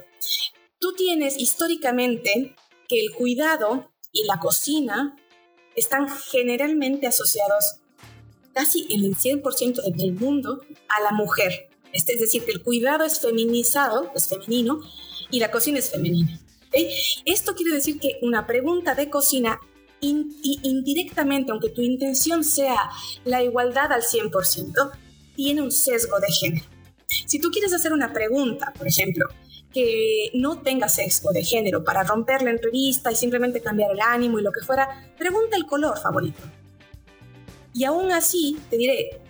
Tú 0.80 0.94
tienes 0.94 1.38
históricamente 1.38 2.56
que 2.88 3.00
el 3.00 3.14
cuidado 3.14 3.92
y 4.12 4.26
la 4.26 4.40
cocina 4.40 5.16
están 5.76 6.08
generalmente 6.10 7.08
asociados 7.08 7.80
casi 8.54 8.86
en 8.90 9.04
el 9.06 9.16
100% 9.16 9.82
del 9.96 10.14
mundo 10.14 10.62
a 10.90 11.02
la 11.02 11.12
mujer. 11.12 11.70
Este, 11.92 12.14
es 12.14 12.22
decir, 12.22 12.44
que 12.44 12.52
el 12.52 12.64
cuidado 12.64 13.04
es 13.04 13.20
feminizado, 13.20 14.12
es 14.16 14.28
femenino, 14.28 14.82
y 15.32 15.40
la 15.40 15.52
cocina 15.52 15.80
es 15.80 15.92
femenina. 15.92 16.40
Esto 17.26 17.56
quiere 17.56 17.76
decir 17.76 18.00
que 18.00 18.20
una 18.22 18.48
pregunta 18.48 18.96
de 18.96 19.10
cocina 19.10 19.60
indirectamente, 20.04 21.52
aunque 21.52 21.70
tu 21.70 21.82
intención 21.82 22.44
sea 22.44 22.90
la 23.26 23.44
igualdad 23.44 23.92
al 23.92 24.02
100%, 24.02 24.92
tiene 25.36 25.62
un 25.62 25.72
sesgo 25.72 26.20
de 26.20 26.32
género. 26.32 26.66
Si 27.26 27.40
tú 27.40 27.50
quieres 27.52 27.74
hacer 27.74 27.94
una 27.94 28.12
pregunta, 28.14 28.74
por 28.78 28.88
ejemplo, 28.88 29.28
que 29.74 30.30
no 30.36 30.62
tenga 30.62 30.88
sexo 30.88 31.32
de 31.32 31.44
género 31.44 31.84
para 31.84 32.04
romper 32.04 32.42
la 32.44 32.52
entrevista 32.52 33.12
y 33.12 33.16
simplemente 33.16 33.62
cambiar 33.62 33.92
el 33.92 34.00
ánimo 34.00 34.40
y 34.40 34.44
lo 34.44 34.52
que 34.52 34.62
fuera, 34.62 34.88
pregunta 35.18 35.58
el 35.58 35.66
color 35.66 36.00
favorito. 36.00 36.42
Y 37.74 37.84
aún 37.86 38.12
así, 38.12 38.60
te 38.70 38.78
diré, 38.78 39.22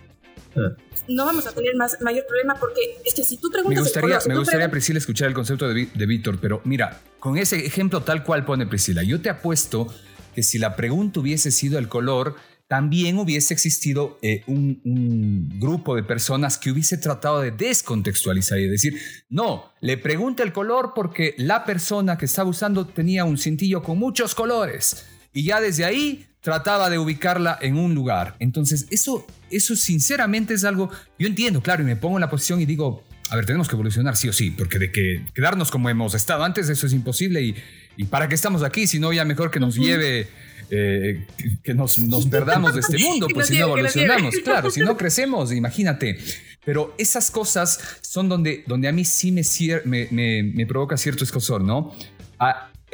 ah. 0.56 0.76
no 1.08 1.24
vamos 1.24 1.46
a 1.46 1.52
tener 1.52 1.74
más, 1.76 1.98
mayor 2.02 2.26
problema 2.26 2.56
porque 2.56 2.98
es 3.04 3.14
que 3.14 3.24
si 3.24 3.38
tú 3.38 3.50
preguntas... 3.50 3.76
Me 3.76 3.80
gustaría, 3.80 4.18
me 4.26 4.38
gustaría 4.38 4.70
Priscila, 4.70 4.98
escuchar 4.98 5.28
el 5.28 5.34
concepto 5.34 5.66
de, 5.66 5.88
de 5.92 6.06
Víctor, 6.06 6.38
pero 6.40 6.60
mira, 6.64 7.00
con 7.18 7.38
ese 7.38 7.64
ejemplo 7.64 8.02
tal 8.02 8.22
cual 8.22 8.44
pone 8.44 8.66
Priscila, 8.66 9.02
yo 9.02 9.22
te 9.22 9.30
apuesto 9.30 9.86
que 10.34 10.42
si 10.42 10.58
la 10.58 10.76
pregunta 10.76 11.20
hubiese 11.20 11.50
sido 11.50 11.78
el 11.78 11.88
color, 11.88 12.36
también 12.66 13.18
hubiese 13.18 13.54
existido 13.54 14.18
eh, 14.22 14.42
un, 14.46 15.50
grupo 15.60 15.94
de 15.94 16.02
personas 16.02 16.58
que 16.58 16.70
hubiese 16.70 16.98
tratado 16.98 17.40
de 17.40 17.50
descontextualizar 17.50 18.58
y 18.58 18.68
decir, 18.68 18.98
no, 19.28 19.72
le 19.80 19.96
pregunta 19.96 20.42
el 20.42 20.52
color 20.52 20.92
porque 20.94 21.34
la 21.38 21.64
persona 21.64 22.18
que 22.18 22.24
estaba 22.24 22.48
usando 22.48 22.86
tenía 22.86 23.24
un 23.24 23.38
cintillo 23.38 23.82
con 23.82 23.98
muchos 23.98 24.34
colores 24.34 25.04
y 25.32 25.44
ya 25.44 25.60
desde 25.60 25.84
ahí 25.84 26.26
trataba 26.40 26.90
de 26.90 26.98
ubicarla 26.98 27.58
en 27.60 27.76
un 27.76 27.94
lugar. 27.94 28.36
Entonces, 28.38 28.86
eso, 28.90 29.26
eso 29.50 29.76
sinceramente 29.76 30.54
es 30.54 30.64
algo, 30.64 30.90
yo 31.18 31.26
entiendo, 31.26 31.62
claro, 31.62 31.82
y 31.82 31.86
me 31.86 31.96
pongo 31.96 32.16
en 32.16 32.22
la 32.22 32.30
posición 32.30 32.60
y 32.60 32.66
digo, 32.66 33.02
a 33.30 33.36
ver, 33.36 33.46
tenemos 33.46 33.68
que 33.68 33.74
evolucionar 33.74 34.16
sí 34.16 34.28
o 34.28 34.32
sí, 34.32 34.50
porque 34.50 34.78
de 34.78 34.92
que 34.92 35.24
quedarnos 35.34 35.70
como 35.70 35.88
hemos 35.90 36.14
estado 36.14 36.44
antes, 36.44 36.68
eso 36.68 36.86
es 36.86 36.92
imposible 36.92 37.42
y, 37.42 37.54
y 37.96 38.04
para 38.04 38.28
qué 38.28 38.34
estamos 38.34 38.62
aquí, 38.62 38.86
si 38.86 38.98
no 38.98 39.12
ya 39.12 39.24
mejor 39.24 39.50
que 39.50 39.60
nos 39.60 39.76
lleve 39.76 40.28
eh, 40.70 41.26
que 41.62 41.74
nos, 41.74 41.98
nos, 41.98 42.26
perdamos 42.26 42.74
de 42.74 42.80
este 42.80 42.98
mundo, 43.08 43.28
pues 43.32 43.48
si 43.48 43.58
no 43.58 43.66
evolucionamos, 43.66 44.34
claro, 44.44 44.70
si 44.70 44.80
no 44.80 44.96
crecemos, 44.96 45.52
imagínate. 45.52 46.18
Pero 46.64 46.94
esas 46.96 47.30
cosas 47.30 47.78
son 48.00 48.28
donde, 48.28 48.64
donde 48.66 48.88
a 48.88 48.92
mí 48.92 49.04
sí 49.04 49.30
me, 49.30 49.42
me, 49.84 50.42
me, 50.42 50.66
provoca 50.66 50.96
cierto 50.96 51.22
escosor, 51.22 51.62
¿no? 51.62 51.94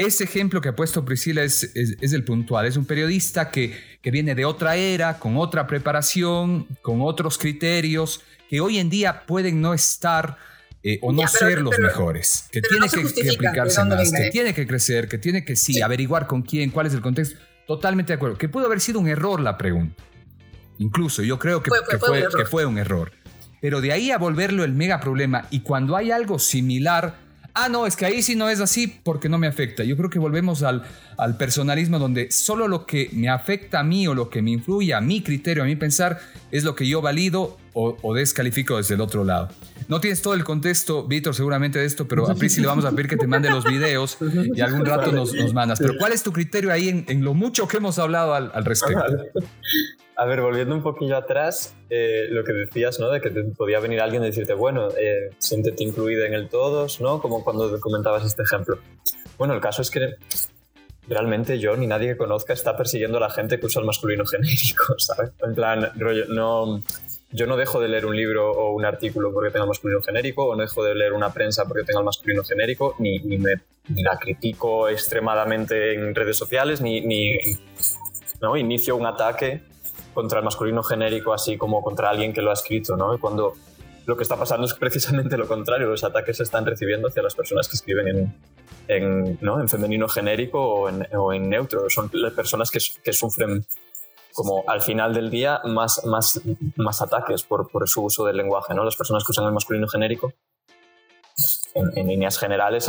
Ese 0.07 0.25
ejemplo 0.25 0.61
que 0.61 0.71
ha 0.71 0.77
puesto 0.77 1.05
Priscila 1.05 1.43
es, 1.43 1.71
es, 1.75 2.13
el 2.13 2.25
puntual, 2.25 2.67
es 2.67 2.77
un 2.77 2.85
periodista 2.85 3.51
que, 3.51 3.79
que 4.03 4.11
viene 4.11 4.35
de 4.35 4.45
otra 4.45 4.77
era, 4.77 5.19
con 5.19 5.37
otra 5.37 5.67
preparación, 5.67 6.67
con 6.83 7.01
otros 7.03 7.39
criterios, 7.39 8.23
que 8.49 8.61
hoy 8.61 8.79
en 8.79 8.91
día 8.91 9.27
pueden 9.27 9.61
no 9.61 9.75
estar... 9.75 10.37
Eh, 10.83 10.99
o 11.03 11.13
no 11.13 11.29
ser 11.29 11.61
los 11.61 11.79
mejores, 11.79 12.47
que 12.51 12.63
tiene 12.63 12.89
que, 12.89 13.03
que, 13.03 13.29
aplicarse 13.29 13.85
más, 13.85 14.11
que 14.11 14.31
tiene 14.31 14.55
que 14.55 14.67
crecer, 14.67 15.09
que 15.09 15.19
tiene 15.19 15.45
que 15.45 15.55
sí, 15.55 15.83
averiguar 15.83 16.27
con 16.27 16.41
quién, 16.41 16.71
cuál 16.71 16.87
es 16.87 16.95
el 16.95 17.03
contexto. 17.03 17.39
Totalmente 17.67 18.15
de 18.15 18.17
acuerdo. 18.17 18.39
Que 18.39 18.49
pudo 18.49 18.65
haber 18.65 18.81
sido 18.81 18.99
un 18.99 19.07
error 19.07 19.41
la 19.41 19.59
pregunta. 19.59 20.03
Incluso 20.79 21.23
yo 21.23 21.39
creo 21.39 21.63
que 21.63 21.71
fue, 21.71 22.27
que 22.35 22.45
fue, 22.47 22.65
un 22.65 22.79
error. 22.79 23.13
Pero 23.61 23.83
de 23.83 23.93
ahí 23.93 24.11
a 24.11 24.17
volverlo 24.17 24.65
el 24.65 24.73
mega 24.73 24.99
problema 24.99 25.47
y 25.51 25.61
cuando 25.61 25.95
hay 25.95 26.11
algo 26.11 26.39
similar, 26.39 27.19
ah, 27.55 27.69
no, 27.69 27.87
es 27.87 27.97
que 27.97 28.07
ahí 28.07 28.23
sí 28.23 28.35
no 28.35 28.49
es 28.49 28.61
así 28.61 28.87
porque 28.87 29.29
no 29.29 29.39
me 29.39 29.47
afecta. 29.47 29.85
Yo 29.85 29.97
creo 29.97 30.11
que 30.11 30.19
volvemos 30.19 30.63
al, 30.63 30.83
al 31.17 31.37
personalismo 31.37 31.99
donde 31.99 32.31
solo 32.31 32.69
lo 32.69 32.87
que 32.87 33.11
me 33.13 33.29
afecta 33.29 33.81
a 33.81 33.85
mí 33.85 34.07
o 34.07 34.15
lo 34.15 34.31
que 34.31 34.43
me 34.43 34.51
influye 34.51 34.95
a 34.95 35.01
mi 35.01 35.23
criterio, 35.23 35.63
a 35.63 35.67
mi 35.67 35.77
pensar, 35.77 36.21
es 36.51 36.65
lo 36.65 36.75
que 36.75 36.87
yo 36.87 37.01
valido 37.01 37.59
o, 37.73 38.15
descalifico 38.15 38.77
desde 38.77 38.95
el 38.95 39.01
otro 39.01 39.25
lado. 39.25 39.49
No 39.89 40.01
tienes 40.01 40.23
todo 40.23 40.35
el 40.35 40.45
contexto, 40.45 41.07
Víctor, 41.07 41.35
seguramente 41.35 41.79
de 41.79 41.85
esto, 41.85 42.07
pero 42.07 42.31
a 42.31 42.35
Prisi 42.35 42.61
le 42.61 42.67
vamos 42.67 42.85
a 42.85 42.91
pedir 42.91 43.09
que 43.09 43.17
te 43.17 43.27
mande 43.27 43.51
los 43.51 43.65
videos 43.65 44.19
y 44.55 44.61
algún 44.61 44.85
rato 44.85 45.13
nos, 45.13 45.35
nos 45.35 45.53
mandas. 45.53 45.79
Pero 45.79 45.95
¿cuál 45.99 46.13
es 46.13 46.23
tu 46.23 46.33
criterio 46.33 46.73
ahí 46.73 47.05
en, 47.07 47.25
lo 47.25 47.35
mucho 47.35 47.67
que 47.67 47.79
hemos 47.79 47.99
hablado 47.99 48.35
al, 48.35 48.65
respecto? 48.65 49.03
A 50.17 50.27
ver, 50.27 50.43
volviendo 50.43 50.75
un 50.75 50.83
poquillo 50.83 51.17
atrás, 51.17 51.75
eh, 51.89 52.27
lo 52.29 52.45
que 52.45 52.53
decías, 52.53 53.01
¿no? 53.01 53.11
De 53.11 53.21
que 53.21 53.31
te 53.31 53.43
podía 53.43 53.81
venir 53.81 54.01
alguien 54.01 54.23
y 54.23 54.27
decirte, 54.27 54.53
bueno, 54.53 54.89
eh, 54.91 55.31
siéntete 55.39 55.83
incluida 55.83 56.27
en 56.27 56.35
el 56.35 56.49
todos, 56.49 57.01
¿no? 57.01 57.23
Como 57.23 57.43
cuando 57.43 57.81
comentabas 57.81 58.25
este 58.27 58.43
ejemplo. 58.43 58.79
Bueno, 59.39 59.55
el 59.55 59.61
caso 59.61 59.81
es 59.81 59.91
que 59.91 60.17
realmente 61.11 61.59
yo 61.59 61.77
ni 61.77 61.87
nadie 61.87 62.09
que 62.09 62.17
conozca 62.17 62.53
está 62.53 62.77
persiguiendo 62.77 63.19
a 63.19 63.21
la 63.21 63.31
gente 63.31 63.59
que 63.59 63.67
usa 63.67 63.81
el 63.81 63.87
masculino 63.87 64.25
genérico, 64.25 64.95
¿sabes? 64.99 65.33
En 65.43 65.55
plan, 65.55 65.91
rollo, 65.97 66.27
no, 66.29 66.83
yo 67.33 67.47
no 67.47 67.57
dejo 67.57 67.81
de 67.81 67.89
leer 67.89 68.07
un 68.07 68.17
libro 68.17 68.51
o 68.51 68.73
un 68.73 68.85
artículo 68.85 69.33
porque 69.33 69.51
tenga 69.51 69.65
el 69.65 69.69
masculino 69.69 70.01
genérico, 70.03 70.47
o 70.47 70.57
no 70.57 70.63
dejo 70.63 70.85
de 70.85 70.95
leer 70.95 71.13
una 71.13 71.33
prensa 71.33 71.65
porque 71.67 71.85
tenga 71.85 72.01
el 72.01 72.05
masculino 72.05 72.43
genérico, 72.43 72.97
ni, 72.99 73.21
me 73.21 73.55
ni 73.89 74.03
la 74.03 74.17
critico 74.19 74.89
extremadamente 74.89 75.95
en 75.95 76.15
redes 76.15 76.37
sociales, 76.37 76.81
ni, 76.81 77.39
¿no? 78.41 78.57
inicio 78.57 78.97
un 78.97 79.07
ataque 79.07 79.63
contra 80.15 80.39
el 80.39 80.45
masculino 80.45 80.83
genérico, 80.83 81.33
así 81.33 81.57
como 81.57 81.83
contra 81.83 82.11
alguien 82.11 82.33
que 82.33 82.43
lo 82.43 82.51
ha 82.51 82.55
escrito, 82.55 82.97
¿no? 82.97 83.19
cuando 83.19 83.55
lo 84.07 84.17
que 84.17 84.23
está 84.25 84.37
pasando 84.37 84.67
es 84.67 84.75
precisamente 84.75 85.37
lo 85.37 85.47
contrario, 85.47 85.89
los 85.89 86.03
ataques 86.03 86.37
se 86.39 86.43
están 86.43 86.67
recibiendo 86.67 87.09
hacia 87.09 87.23
las 87.23 87.35
personas 87.35 87.69
que 87.69 87.77
escriben 87.77 88.09
en, 88.09 88.35
en, 88.89 89.39
¿no? 89.41 89.61
en 89.61 89.69
femenino 89.69 90.09
genérico 90.09 90.61
o 90.61 91.33
en, 91.33 91.49
neutro. 91.49 91.89
Son 91.89 92.11
las 92.13 92.33
personas 92.33 92.71
que, 92.71 93.13
sufren, 93.13 93.65
como 94.35 94.65
al 94.67 94.81
final 94.81 95.15
del 95.15 95.31
día, 95.31 95.61
más, 95.65 96.05
más, 96.05 96.41
más 96.77 97.03
ataques 97.03 97.43
por, 97.43 97.71
por, 97.71 97.89
su 97.89 98.03
uso 98.03 98.25
del 98.25 98.37
lenguaje. 98.37 98.75
¿no? 98.75 98.85
Las 98.85 98.97
personas 98.97 99.25
que 99.25 99.33
usan 99.33 99.47
el 99.47 99.53
masculino 99.53 99.89
genérico, 99.89 100.33
en, 101.75 101.97
en 101.97 102.09
líneas 102.09 102.39
generales, 102.39 102.89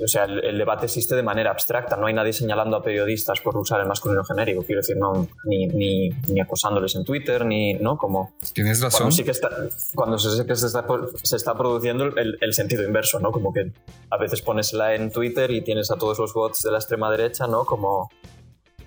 o 0.00 0.06
sea, 0.06 0.24
el, 0.24 0.58
debate 0.58 0.86
existe 0.86 1.16
de 1.16 1.22
manera 1.22 1.50
abstracta, 1.50 1.96
no 1.96 2.06
hay 2.06 2.14
nadie 2.14 2.32
señalando 2.32 2.76
a 2.76 2.82
periodistas 2.82 3.40
por 3.40 3.56
usar 3.56 3.80
el 3.80 3.86
masculino 3.86 4.22
genérico, 4.22 4.62
quiero 4.62 4.80
decir, 4.80 4.96
no, 4.96 5.26
ni, 5.44 5.66
ni, 5.66 6.10
ni 6.28 6.40
acosándoles 6.40 6.94
en 6.94 7.04
Twitter, 7.04 7.44
ni, 7.44 7.74
¿no? 7.74 7.96
Como... 7.98 8.34
Tienes 8.52 8.80
razón. 8.80 8.98
Cuando, 8.98 9.16
sí 9.16 9.24
que 9.24 9.32
está, 9.32 9.50
cuando 9.94 10.18
se, 10.18 10.46
que 10.46 10.54
se, 10.54 10.66
está, 10.66 10.86
se 11.22 11.36
está 11.36 11.56
produciendo 11.56 12.04
el, 12.04 12.38
el, 12.40 12.54
sentido 12.54 12.84
inverso, 12.84 13.18
¿no? 13.18 13.32
Como 13.32 13.52
que 13.52 13.72
a 14.10 14.16
veces 14.18 14.40
pones 14.40 14.72
la 14.72 14.94
en 14.94 15.10
Twitter 15.10 15.50
y 15.50 15.62
tienes 15.62 15.90
a 15.90 15.96
todos 15.96 16.18
los 16.18 16.32
bots 16.32 16.62
de 16.62 16.70
la 16.70 16.78
extrema 16.78 17.10
derecha, 17.10 17.48
¿no? 17.48 17.64
Como, 17.64 18.08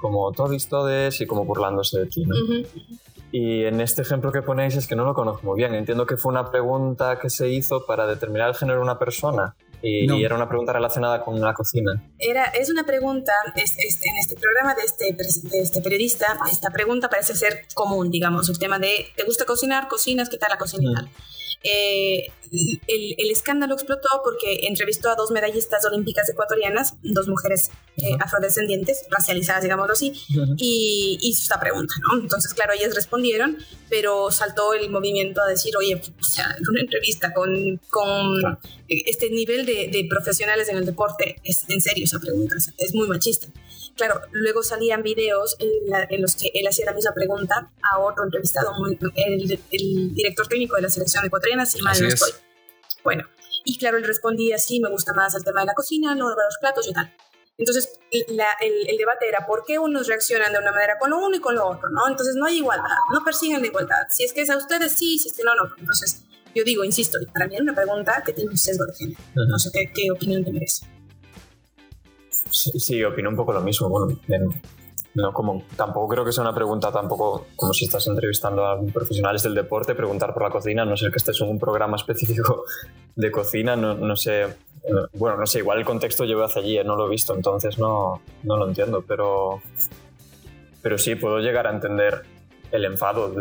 como 0.02 0.32
todos 0.32 0.68
todes 0.68 1.22
y 1.22 1.26
como 1.26 1.46
burlándose 1.46 2.00
de 2.00 2.06
ti, 2.08 2.26
¿no? 2.26 2.36
Y 3.32 3.64
en 3.64 3.80
este 3.80 4.02
ejemplo 4.02 4.32
que 4.32 4.42
ponéis 4.42 4.76
es 4.76 4.88
que 4.88 4.96
no 4.96 5.06
lo 5.06 5.14
conozco 5.14 5.46
muy 5.46 5.58
bien. 5.58 5.74
Entiendo 5.74 6.06
que 6.06 6.18
fue 6.18 6.32
una 6.32 6.52
pregunta 6.52 7.18
que 7.18 7.30
se 7.30 7.48
hizo 7.48 7.86
para 7.86 8.06
determinar 8.06 8.50
el 8.50 8.56
género 8.56 8.80
de 8.80 8.84
una 8.84 9.00
persona. 9.00 9.56
Y, 9.84 10.24
era 10.24 10.36
una 10.36 10.48
pregunta 10.48 10.74
relacionada 10.74 11.24
con 11.24 11.40
la 11.42 11.54
cocina. 11.54 12.04
Era, 12.20 12.46
es 12.46 12.70
una 12.70 12.84
pregunta, 12.84 13.32
es, 13.56 13.78
en 13.80 14.18
este 14.18 14.36
programa 14.36 14.76
de 14.76 14.84
este, 14.84 15.14
de 15.50 15.60
este 15.60 15.82
periodista, 15.82 16.38
esta 16.52 16.70
pregunta 16.70 17.10
parece 17.10 17.34
ser 17.34 17.66
común, 17.74 18.12
digamos, 18.12 18.48
el 18.50 18.60
tema 18.60 18.78
de, 18.78 19.08
¿te 19.16 19.24
gusta 19.24 19.46
cocinar? 19.46 19.88
¿Cocinas? 19.88 20.30
¿Qué 20.30 20.38
tal 20.38 20.50
la 20.52 20.60
cocina? 20.60 21.02
Mm. 21.02 21.08
Eh, 21.64 22.28
el, 22.88 23.32
escándalo 23.32 23.76
explotó 23.76 24.10
porque 24.24 24.68
entrevistó 24.68 25.10
a 25.10 25.16
dos 25.16 25.32
medallistas 25.32 25.86
olímpicas 25.86 26.28
ecuatorianas, 26.28 26.96
dos 27.02 27.28
mujeres 27.28 27.72
eh, 27.98 28.18
afrodescendientes, 28.20 29.06
racializadas, 29.10 29.64
digámoslo 29.64 29.94
así, 29.94 30.12
y 30.58 31.18
hizo 31.22 31.44
esta 31.44 31.60
pregunta, 31.60 31.94
¿no? 32.02 32.20
Entonces, 32.20 32.54
claro, 32.54 32.74
ellas 32.74 32.94
respondieron, 32.94 33.58
pero 33.90 34.32
saltó 34.32 34.74
el 34.74 34.90
movimiento 34.90 35.42
a 35.42 35.48
decir, 35.48 35.78
oye, 35.78 35.96
o 35.96 36.24
sea, 36.24 36.58
una 36.70 36.82
entrevista 36.82 37.34
con, 37.34 37.80
con 37.90 38.60
este 38.90 39.30
nivel 39.30 39.66
de, 39.66 39.90
de, 39.92 40.08
profesionales 40.10 40.68
en 40.68 40.78
el 40.78 40.86
deporte, 40.86 41.38
es 41.44 41.64
en 41.70 41.80
serio 41.80 42.04
esa 42.04 42.20
pregunta, 42.20 42.56
es 42.78 42.94
muy 42.94 43.08
machista. 43.08 43.48
Claro, 44.02 44.20
luego 44.32 44.64
salían 44.64 45.04
videos 45.04 45.56
en, 45.60 46.22
los 46.22 46.36
que 46.36 46.50
él 46.56 46.68
hacía 46.68 46.86
la 46.88 46.94
misma 46.94 47.14
pregunta 47.14 47.72
a 47.84 48.00
otro 48.00 48.24
entrevistado, 48.24 48.72
el, 49.16 49.60
el 49.70 50.16
director 50.16 50.48
técnico 50.48 50.76
de 50.76 50.82
la 50.82 50.90
selección 50.90 51.24
ecuatoriana, 51.24 51.68
si 51.68 51.80
mal 51.84 51.96
no 52.02 52.08
estoy. 52.08 52.32
Bueno, 53.04 53.28
y 53.64 53.78
claro, 53.78 53.98
él 53.98 54.04
respondía, 54.04 54.58
sí, 54.58 54.80
me 54.80 54.90
gusta 54.90 55.14
más 55.14 55.36
el 55.36 55.44
tema 55.44 55.60
de 55.60 55.68
la 55.68 55.76
cocina, 55.76 56.16
no 56.16 56.30
los 56.30 56.58
platos 56.60 56.88
y 56.88 56.94
tal. 56.94 57.16
Entonces, 57.60 58.00
el, 58.10 58.98
debate 58.98 59.30
era 59.30 59.46
por 59.46 59.64
qué 59.68 59.78
unos 59.78 60.08
reaccionan 60.08 60.52
de 60.52 60.58
una 60.58 60.72
manera 60.72 60.98
con 60.98 61.12
lo 61.12 61.20
uno 61.20 61.36
y 61.36 61.40
con 61.40 61.54
lo 61.54 61.68
otro, 61.68 61.88
¿no? 61.92 62.08
Entonces, 62.10 62.34
no 62.36 62.48
hay 62.48 62.58
igualdad, 62.58 62.98
no 63.14 63.24
persiguen 63.24 63.62
la 63.62 63.68
igualdad. 63.68 64.08
Si 64.10 64.24
es 64.24 64.34
que 64.34 64.42
es 64.42 64.50
a 64.50 64.58
ustedes, 64.58 64.94
sí, 64.94 65.20
si 65.20 65.28
es 65.28 65.36
que 65.36 65.44
no, 65.44 65.54
no. 65.54 65.70
Entonces, 65.78 66.24
yo 66.56 66.64
digo, 66.64 66.84
insisto, 66.84 67.20
para 67.32 67.46
mí 67.46 67.54
es 67.54 67.62
una 67.62 67.76
pregunta 67.76 68.24
que 68.26 68.34
tiene 68.34 68.50
un 68.50 68.58
sesgo 68.58 68.84
de 68.88 68.96
género. 68.96 69.20
No 69.48 69.60
sé 69.60 69.70
qué, 69.72 69.92
qué 69.94 70.10
opinión 70.10 70.44
te 70.44 70.52
merece. 70.52 70.88
Sí, 72.52 73.04
opino 73.04 73.30
un 73.30 73.36
poco 73.36 73.54
lo 73.54 73.62
mismo. 73.62 73.90
Bueno, 73.90 74.18
no, 75.14 75.34
como, 75.34 75.64
tampoco 75.76 76.08
creo 76.08 76.26
que 76.26 76.32
sea 76.32 76.44
una 76.44 76.54
pregunta 76.54 76.92
tampoco 76.92 77.48
como 77.56 77.74
si 77.74 77.86
estás 77.86 78.08
entrevistando 78.08 78.66
a 78.66 78.80
profesionales 78.94 79.44
del 79.44 79.54
deporte, 79.54 79.94
preguntar 79.94 80.34
por 80.34 80.44
la 80.44 80.50
cocina, 80.50 80.86
no 80.86 80.96
sé 80.96 81.10
que 81.12 81.18
estés 81.18 81.40
en 81.42 81.50
un 81.50 81.60
programa 81.60 81.98
específico 81.98 82.64
de 83.16 83.32
cocina, 83.32 83.76
no, 83.76 83.94
no 83.96 84.16
sé, 84.16 84.44
eh, 84.44 84.94
bueno, 85.14 85.38
no 85.38 85.46
sé, 85.46 85.60
igual 85.60 85.80
el 85.80 85.86
contexto 85.86 86.24
llevo 86.24 86.44
hacia 86.44 86.62
allí, 86.62 86.78
eh, 86.78 86.84
no 86.84 86.96
lo 86.96 87.08
he 87.08 87.10
visto, 87.10 87.36
entonces 87.36 87.78
no, 87.78 88.22
no 88.44 88.58
lo 88.58 88.68
entiendo, 88.68 89.04
pero, 89.06 89.62
pero 90.82 90.98
sí, 90.98 91.16
puedo 91.16 91.40
llegar 91.40 91.68
a 91.68 91.72
entender 91.72 92.24
el 92.72 92.86
enfado 92.86 93.34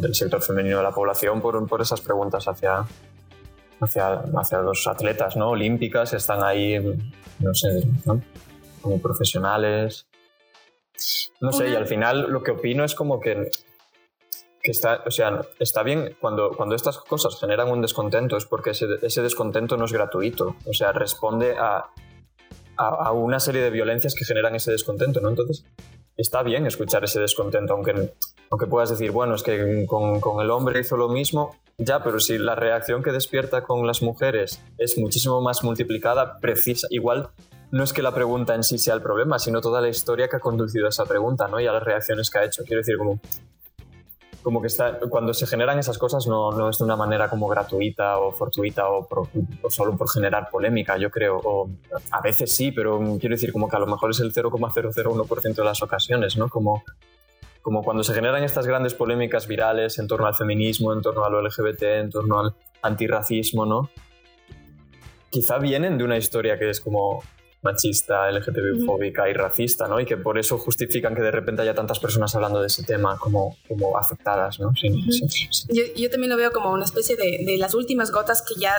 del 0.00 0.14
sector 0.14 0.40
femenino 0.40 0.76
de 0.76 0.82
la 0.84 0.92
población 0.92 1.40
por, 1.40 1.66
por 1.66 1.82
esas 1.82 2.00
preguntas 2.00 2.46
hacia, 2.46 2.84
hacia, 3.80 4.22
hacia 4.36 4.58
los 4.58 4.86
atletas 4.86 5.36
¿no? 5.36 5.50
olímpicas 5.50 6.12
están 6.12 6.42
ahí, 6.42 6.78
no 7.38 7.54
sé, 7.54 7.82
como 8.80 9.00
profesionales. 9.00 10.06
No 11.40 11.52
sé, 11.52 11.68
y 11.68 11.74
al 11.74 11.86
final 11.86 12.30
lo 12.30 12.42
que 12.42 12.52
opino 12.52 12.84
es 12.84 12.94
como 12.94 13.20
que, 13.20 13.50
que 14.62 14.70
está, 14.70 15.02
o 15.04 15.10
sea, 15.10 15.42
está 15.58 15.82
bien 15.82 16.16
cuando, 16.20 16.52
cuando 16.56 16.74
estas 16.74 16.98
cosas 16.98 17.38
generan 17.38 17.70
un 17.70 17.82
descontento, 17.82 18.36
es 18.36 18.46
porque 18.46 18.70
ese, 18.70 18.86
ese 19.02 19.22
descontento 19.22 19.76
no 19.76 19.84
es 19.84 19.92
gratuito, 19.92 20.56
o 20.64 20.72
sea, 20.72 20.92
responde 20.92 21.54
a, 21.58 21.90
a, 22.78 22.88
a, 22.88 23.12
una 23.12 23.38
serie 23.40 23.60
de 23.60 23.70
violencias 23.70 24.14
que 24.14 24.24
generan 24.24 24.54
ese 24.54 24.72
descontento, 24.72 25.20
¿no? 25.20 25.28
Entonces, 25.28 25.66
está 26.16 26.42
bien 26.42 26.66
escuchar 26.66 27.04
ese 27.04 27.20
descontento, 27.20 27.74
aunque, 27.74 28.14
aunque 28.50 28.66
puedas 28.66 28.90
decir, 28.90 29.10
bueno, 29.10 29.34
es 29.34 29.42
que 29.42 29.86
con, 29.86 30.40
el 30.40 30.50
hombre 30.50 30.80
hizo 30.80 30.96
lo 30.96 31.08
mismo, 31.08 31.56
ya, 31.78 32.02
pero 32.02 32.20
si 32.20 32.38
la 32.38 32.54
reacción 32.54 33.02
que 33.02 33.12
despierta 33.12 33.62
con 33.62 33.86
las 33.86 34.02
mujeres 34.02 34.62
es 34.78 34.96
muchísimo 34.98 35.40
más 35.40 35.62
multiplicada, 35.64 36.38
precisa, 36.38 36.86
igual 36.90 37.28
no 37.70 37.82
es 37.82 37.92
que 37.92 38.02
la 38.02 38.14
pregunta 38.14 38.54
en 38.54 38.62
sí 38.62 38.78
sea 38.78 38.94
el 38.94 39.02
problema, 39.02 39.38
sino 39.38 39.60
toda 39.60 39.80
la 39.80 39.88
historia 39.88 40.28
que 40.28 40.36
ha 40.36 40.40
conducido 40.40 40.86
a 40.86 40.90
esa 40.90 41.04
pregunta, 41.04 41.48
¿no? 41.48 41.60
Y 41.60 41.66
a 41.66 41.72
las 41.72 41.82
reacciones 41.82 42.30
que 42.30 42.38
ha 42.38 42.44
hecho. 42.44 42.62
Quiero 42.64 42.80
decir, 42.80 42.96
como, 42.96 43.18
como 44.42 44.60
que 44.60 44.68
está, 44.68 45.00
cuando 45.00 45.34
se 45.34 45.46
generan 45.46 45.78
esas 45.78 45.98
cosas 45.98 46.28
no, 46.28 46.52
no 46.52 46.70
es 46.70 46.78
de 46.78 46.84
una 46.84 46.94
manera 46.94 47.28
como 47.28 47.48
gratuita 47.48 48.18
o 48.18 48.30
fortuita 48.30 48.88
o, 48.88 49.08
o, 49.10 49.70
solo 49.70 49.96
por 49.96 50.08
generar 50.08 50.48
polémica, 50.48 50.96
yo 50.96 51.10
creo. 51.10 51.40
O, 51.42 51.68
a 52.12 52.20
veces 52.20 52.54
sí, 52.54 52.70
pero 52.70 53.00
quiero 53.18 53.34
decir 53.34 53.52
como 53.52 53.68
que 53.68 53.76
a 53.76 53.80
lo 53.80 53.86
mejor 53.88 54.12
es 54.12 54.20
el 54.20 54.32
0,001% 54.32 55.54
de 55.54 55.64
las 55.64 55.82
ocasiones, 55.82 56.36
¿no? 56.36 56.48
Como 56.48 56.84
como 57.66 57.82
cuando 57.82 58.04
se 58.04 58.14
generan 58.14 58.44
estas 58.44 58.64
grandes 58.64 58.94
polémicas 58.94 59.48
virales 59.48 59.98
en 59.98 60.06
torno 60.06 60.28
al 60.28 60.36
feminismo, 60.36 60.92
en 60.92 61.02
torno 61.02 61.24
a 61.24 61.30
lo 61.30 61.42
LGBT, 61.42 61.82
en 61.82 62.10
torno 62.10 62.38
al 62.38 62.54
antirracismo, 62.80 63.66
¿no? 63.66 63.90
Quizá 65.30 65.58
vienen 65.58 65.98
de 65.98 66.04
una 66.04 66.16
historia 66.16 66.60
que 66.60 66.70
es 66.70 66.80
como 66.80 67.24
machista, 67.66 68.30
LGTB-fóbica 68.30 69.28
y 69.28 69.32
racista, 69.32 69.86
¿no? 69.88 70.00
Y 70.00 70.06
que 70.06 70.16
por 70.16 70.38
eso 70.38 70.56
justifican 70.56 71.14
que 71.14 71.22
de 71.22 71.30
repente 71.30 71.62
haya 71.62 71.74
tantas 71.74 71.98
personas 71.98 72.34
hablando 72.34 72.60
de 72.60 72.68
ese 72.68 72.82
tema 72.84 73.18
como, 73.18 73.56
como 73.68 73.98
afectadas, 73.98 74.58
¿no? 74.60 74.72
Sí, 74.74 74.88
Yo, 75.68 75.82
yo, 75.96 76.10
también 76.10 76.30
lo 76.30 76.36
veo 76.36 76.52
como 76.52 76.72
una 76.72 76.84
especie 76.84 77.16
de, 77.16 77.44
de 77.44 77.58
las 77.58 77.74
últimas 77.74 78.10
gotas 78.10 78.42
que 78.42 78.60
ya 78.60 78.72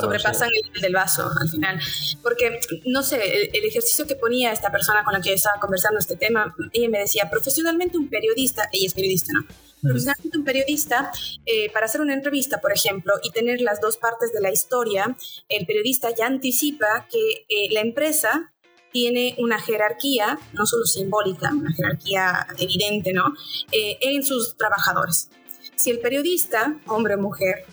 sobrepasan 0.00 0.50
el 0.74 0.82
del 0.82 0.94
vaso 0.94 1.30
al 1.40 1.48
final. 1.48 1.80
Porque, 2.22 2.60
no 2.86 3.02
sé, 3.02 3.50
el, 3.52 3.64
ejercicio 3.64 4.06
que 4.06 4.16
ponía 4.16 4.52
esta 4.52 4.70
persona 4.70 5.04
con 5.04 5.14
la 5.14 5.20
que 5.20 5.30
yo 5.30 5.34
estaba 5.36 5.60
conversando 5.60 5.98
este 5.98 6.16
tema, 6.16 6.54
ella 6.72 6.88
me 6.88 6.98
decía, 6.98 7.28
profesionalmente 7.30 7.96
un 7.96 8.08
periodista, 8.08 8.68
ella 8.72 8.86
es 8.86 8.94
periodista, 8.94 9.32
¿no? 9.32 9.44
Profesionalmente 9.82 10.38
un 10.38 10.44
periodista, 10.44 11.10
eh, 11.46 11.70
para 11.72 11.86
hacer 11.86 12.00
una 12.00 12.14
entrevista, 12.14 12.60
por 12.60 12.72
ejemplo, 12.72 13.14
y 13.22 13.30
tener 13.30 13.60
las 13.60 13.80
dos 13.80 13.96
partes 13.96 14.32
de 14.32 14.40
la 14.40 14.50
historia, 14.50 15.16
el 15.48 15.66
periodista 15.66 16.14
ya 16.14 16.26
anticipa 16.26 17.06
que 17.10 17.46
eh, 17.48 17.68
la 17.70 17.80
empresa 17.80 18.52
tiene 18.92 19.36
una 19.38 19.60
jerarquía, 19.60 20.38
no 20.52 20.66
solo 20.66 20.84
simbólica, 20.84 21.50
una 21.52 21.72
jerarquía 21.72 22.46
evidente, 22.58 23.12
¿no? 23.12 23.34
Eh, 23.72 23.98
en 24.00 24.22
sus 24.22 24.56
trabajadores. 24.56 25.30
Si 25.76 25.90
el 25.90 26.00
periodista, 26.00 26.76
hombre 26.86 27.14
o 27.14 27.18
mujer, 27.18 27.64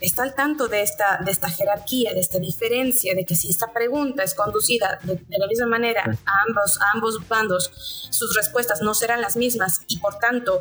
está 0.00 0.24
al 0.24 0.34
tanto 0.34 0.68
de 0.68 0.82
esta, 0.82 1.20
de 1.24 1.30
esta 1.30 1.48
jerarquía, 1.48 2.12
de 2.12 2.20
esta 2.20 2.38
diferencia, 2.38 3.14
de 3.14 3.24
que 3.24 3.34
si 3.34 3.48
esta 3.48 3.72
pregunta 3.72 4.22
es 4.22 4.34
conducida 4.34 4.98
de, 5.04 5.18
la 5.38 5.46
misma 5.46 5.66
manera 5.66 6.02
a 6.02 6.42
ambos, 6.46 6.78
a 6.82 6.90
ambos 6.92 7.26
bandos, 7.26 7.70
sus 8.10 8.36
respuestas 8.36 8.82
no 8.82 8.92
serán 8.92 9.22
las 9.22 9.36
mismas 9.36 9.80
y 9.88 9.98
por 10.00 10.18
tanto 10.18 10.60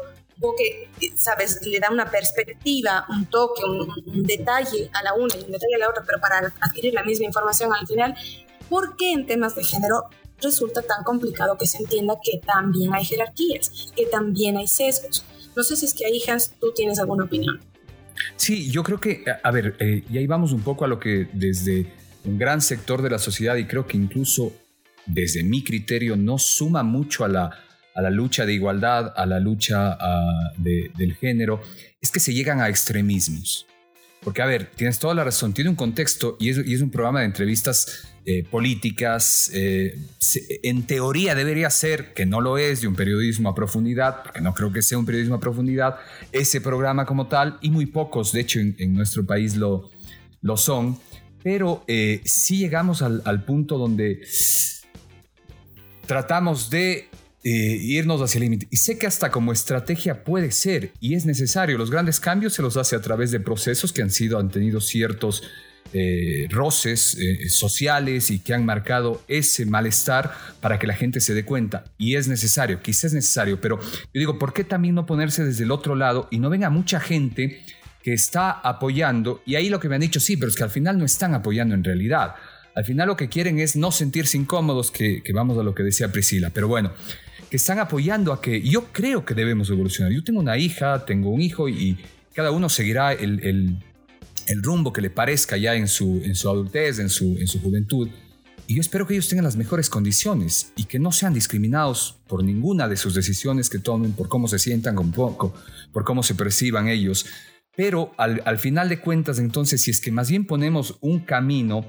que, 0.57 0.89
sabes, 1.15 1.65
le 1.65 1.79
da 1.79 1.89
una 1.89 2.09
perspectiva, 2.09 3.05
un 3.09 3.25
toque, 3.27 3.63
un, 3.63 4.23
detalle 4.23 4.89
a 4.93 5.03
la 5.03 5.13
una 5.13 5.35
y 5.35 5.43
un 5.45 5.51
detalle 5.51 5.75
a 5.75 5.79
la 5.79 5.89
otra, 5.89 6.03
pero 6.05 6.19
para 6.19 6.53
adquirir 6.59 6.93
la 6.93 7.03
misma 7.03 7.25
información 7.25 7.71
al 7.73 7.87
final, 7.87 8.15
¿por 8.69 8.95
qué 8.97 9.11
en 9.13 9.25
temas 9.25 9.55
de 9.55 9.63
género 9.63 10.09
resulta 10.41 10.81
tan 10.81 11.03
complicado 11.03 11.57
que 11.57 11.65
se 11.65 11.77
entienda 11.77 12.15
que 12.21 12.39
también 12.45 12.93
hay 12.93 13.05
jerarquías, 13.05 13.91
que 13.95 14.05
también 14.05 14.57
hay 14.57 14.67
sesgos. 14.67 15.25
No 15.55 15.63
sé 15.63 15.75
si 15.75 15.85
es 15.85 15.93
que 15.93 16.05
ahí, 16.05 16.21
Hans, 16.27 16.53
tú 16.59 16.73
tienes 16.75 16.99
alguna 16.99 17.25
opinión. 17.25 17.61
Sí, 18.35 18.69
yo 18.69 18.83
creo 18.83 18.99
que, 18.99 19.23
a 19.41 19.51
ver, 19.51 19.75
eh, 19.79 20.03
y 20.09 20.17
ahí 20.17 20.27
vamos 20.27 20.51
un 20.51 20.61
poco 20.61 20.85
a 20.85 20.87
lo 20.87 20.99
que 20.99 21.27
desde 21.33 21.91
un 22.25 22.37
gran 22.37 22.61
sector 22.61 23.01
de 23.01 23.09
la 23.09 23.19
sociedad 23.19 23.55
y 23.55 23.65
creo 23.65 23.87
que 23.87 23.97
incluso 23.97 24.53
desde 25.05 25.43
mi 25.43 25.63
criterio 25.63 26.15
no 26.15 26.37
suma 26.37 26.83
mucho 26.83 27.25
a 27.25 27.27
la, 27.27 27.59
a 27.95 28.01
la 28.01 28.09
lucha 28.09 28.45
de 28.45 28.53
igualdad, 28.53 29.13
a 29.15 29.25
la 29.25 29.39
lucha 29.39 29.97
del 30.57 31.15
género, 31.15 31.61
es 32.01 32.11
que 32.11 32.19
se 32.19 32.33
llegan 32.33 32.61
a 32.61 32.69
extremismos. 32.69 33.65
Porque, 34.23 34.41
a 34.41 34.45
ver, 34.45 34.71
tienes 34.75 34.99
toda 34.99 35.13
la 35.13 35.23
razón, 35.23 35.53
tiene 35.53 35.69
un 35.69 35.75
contexto 35.75 36.37
y 36.39 36.49
es, 36.49 36.65
y 36.65 36.73
es 36.73 36.81
un 36.81 36.89
programa 36.89 37.19
de 37.19 37.25
entrevistas 37.25 38.07
eh, 38.25 38.45
políticas. 38.49 39.51
Eh, 39.53 39.97
en 40.63 40.83
teoría 40.83 41.35
debería 41.35 41.69
ser, 41.69 42.13
que 42.13 42.25
no 42.25 42.39
lo 42.39 42.57
es, 42.57 42.81
de 42.81 42.87
un 42.87 42.95
periodismo 42.95 43.49
a 43.49 43.55
profundidad, 43.55 44.23
porque 44.23 44.39
no 44.39 44.53
creo 44.53 44.71
que 44.71 44.81
sea 44.81 44.97
un 44.97 45.05
periodismo 45.05 45.35
a 45.35 45.39
profundidad, 45.41 45.97
ese 46.31 46.61
programa 46.61 47.05
como 47.05 47.27
tal, 47.27 47.57
y 47.61 47.69
muy 47.69 47.85
pocos, 47.85 48.31
de 48.31 48.41
hecho, 48.41 48.59
en, 48.59 48.93
nuestro 48.93 49.25
país 49.25 49.57
lo, 49.57 49.89
lo 50.41 50.55
son. 50.55 50.97
Pero 51.43 51.83
eh, 51.87 52.21
sí 52.23 52.59
llegamos 52.59 53.01
al, 53.01 53.21
al 53.25 53.43
punto 53.43 53.77
donde 53.77 54.21
tratamos 56.07 56.69
de 56.69 57.09
eh, 57.43 57.77
irnos 57.81 58.21
hacia 58.21 58.37
el 58.37 58.43
límite. 58.43 58.67
Y 58.69 58.77
sé 58.77 58.97
que 58.97 59.05
hasta 59.05 59.29
como 59.29 59.51
estrategia 59.51 60.23
puede 60.23 60.51
ser 60.51 60.91
y 61.01 61.15
es 61.15 61.25
necesario. 61.25 61.77
Los 61.77 61.91
grandes 61.91 62.19
cambios 62.19 62.53
se 62.53 62.61
los 62.61 62.77
hace 62.77 62.95
a 62.95 63.01
través 63.01 63.31
de 63.31 63.39
procesos 63.41 63.91
que 63.91 64.01
han 64.01 64.11
sido, 64.11 64.39
han 64.39 64.49
tenido 64.49 64.79
ciertos 64.79 65.43
eh, 65.95 66.47
roces 66.49 67.15
eh, 67.19 67.49
sociales 67.49 68.31
y 68.31 68.39
que 68.39 68.53
han 68.53 68.65
marcado 68.65 69.21
ese 69.27 69.65
malestar 69.65 70.33
para 70.59 70.79
que 70.79 70.87
la 70.87 70.95
gente 70.95 71.19
se 71.19 71.33
dé 71.33 71.43
cuenta. 71.43 71.83
Y 71.97 72.15
es 72.15 72.27
necesario, 72.27 72.81
quizás 72.81 73.05
es 73.05 73.13
necesario, 73.13 73.59
pero 73.59 73.79
yo 73.79 74.19
digo, 74.19 74.39
¿por 74.39 74.53
qué 74.53 74.63
también 74.63 74.95
no 74.95 75.05
ponerse 75.05 75.43
desde 75.43 75.65
el 75.65 75.71
otro 75.71 75.95
lado 75.95 76.29
y 76.31 76.39
no 76.39 76.49
venga 76.49 76.69
mucha 76.69 76.99
gente 76.99 77.61
que 78.01 78.13
está 78.13 78.51
apoyando? 78.51 79.43
Y 79.45 79.55
ahí 79.55 79.69
lo 79.69 79.79
que 79.79 79.89
me 79.89 79.95
han 79.95 80.01
dicho, 80.01 80.19
sí, 80.19 80.35
pero 80.37 80.49
es 80.49 80.55
que 80.55 80.63
al 80.63 80.71
final 80.71 80.97
no 80.97 81.05
están 81.05 81.35
apoyando 81.35 81.75
en 81.75 81.83
realidad. 81.83 82.35
Al 82.73 82.85
final 82.85 83.09
lo 83.09 83.15
que 83.15 83.29
quieren 83.29 83.59
es 83.59 83.75
no 83.75 83.91
sentirse 83.91 84.35
incómodos, 84.35 84.89
que, 84.89 85.21
que 85.21 85.31
vamos 85.31 85.59
a 85.59 85.63
lo 85.63 85.75
que 85.75 85.83
decía 85.83 86.11
Priscila. 86.11 86.49
Pero 86.49 86.67
bueno, 86.67 86.91
que 87.53 87.57
están 87.57 87.77
apoyando 87.77 88.33
a 88.33 88.41
que 88.41 88.63
yo 88.63 88.85
creo 88.91 89.25
que 89.25 89.35
debemos 89.35 89.69
evolucionar. 89.69 90.11
Yo 90.11 90.23
tengo 90.23 90.39
una 90.39 90.57
hija, 90.57 91.05
tengo 91.05 91.29
un 91.29 91.39
hijo 91.39 91.69
y 91.69 91.99
cada 92.33 92.49
uno 92.49 92.67
seguirá 92.67 93.13
el, 93.13 93.77
rumbo 94.63 94.91
que 94.91 95.01
le 95.01 95.11
parezca 95.11 95.55
ya 95.55 95.75
en 95.75 95.87
su, 95.87 96.19
en 96.25 96.33
su 96.33 96.49
adultez, 96.49 96.97
en 96.97 97.09
su, 97.09 97.37
en 97.37 97.45
su 97.47 97.61
juventud. 97.61 98.09
Y 98.65 98.73
yo 98.73 98.81
espero 98.81 99.05
que 99.05 99.13
ellos 99.13 99.29
tengan 99.29 99.45
las 99.45 99.55
mejores 99.55 99.87
condiciones 99.87 100.73
y 100.75 100.85
que 100.85 100.97
no 100.97 101.11
sean 101.11 101.35
discriminados 101.35 102.17
por 102.25 102.43
ninguna 102.43 102.87
de 102.87 102.97
sus 102.97 103.13
decisiones 103.13 103.69
que 103.69 103.77
tomen, 103.77 104.13
por 104.13 104.29
cómo 104.29 104.47
se 104.47 104.57
sientan 104.57 104.97
un 104.97 105.11
poco, 105.11 105.53
por 105.91 106.03
cómo 106.05 106.23
se 106.23 106.33
perciban 106.33 106.87
ellos. 106.87 107.27
Pero 107.75 108.13
al 108.17 108.57
final 108.57 108.89
de 108.89 108.99
cuentas, 108.99 109.37
entonces, 109.37 109.79
si 109.79 109.91
es 109.91 110.01
que 110.01 110.11
más 110.11 110.27
bien 110.27 110.47
ponemos 110.47 110.97
un 111.01 111.19
camino 111.19 111.85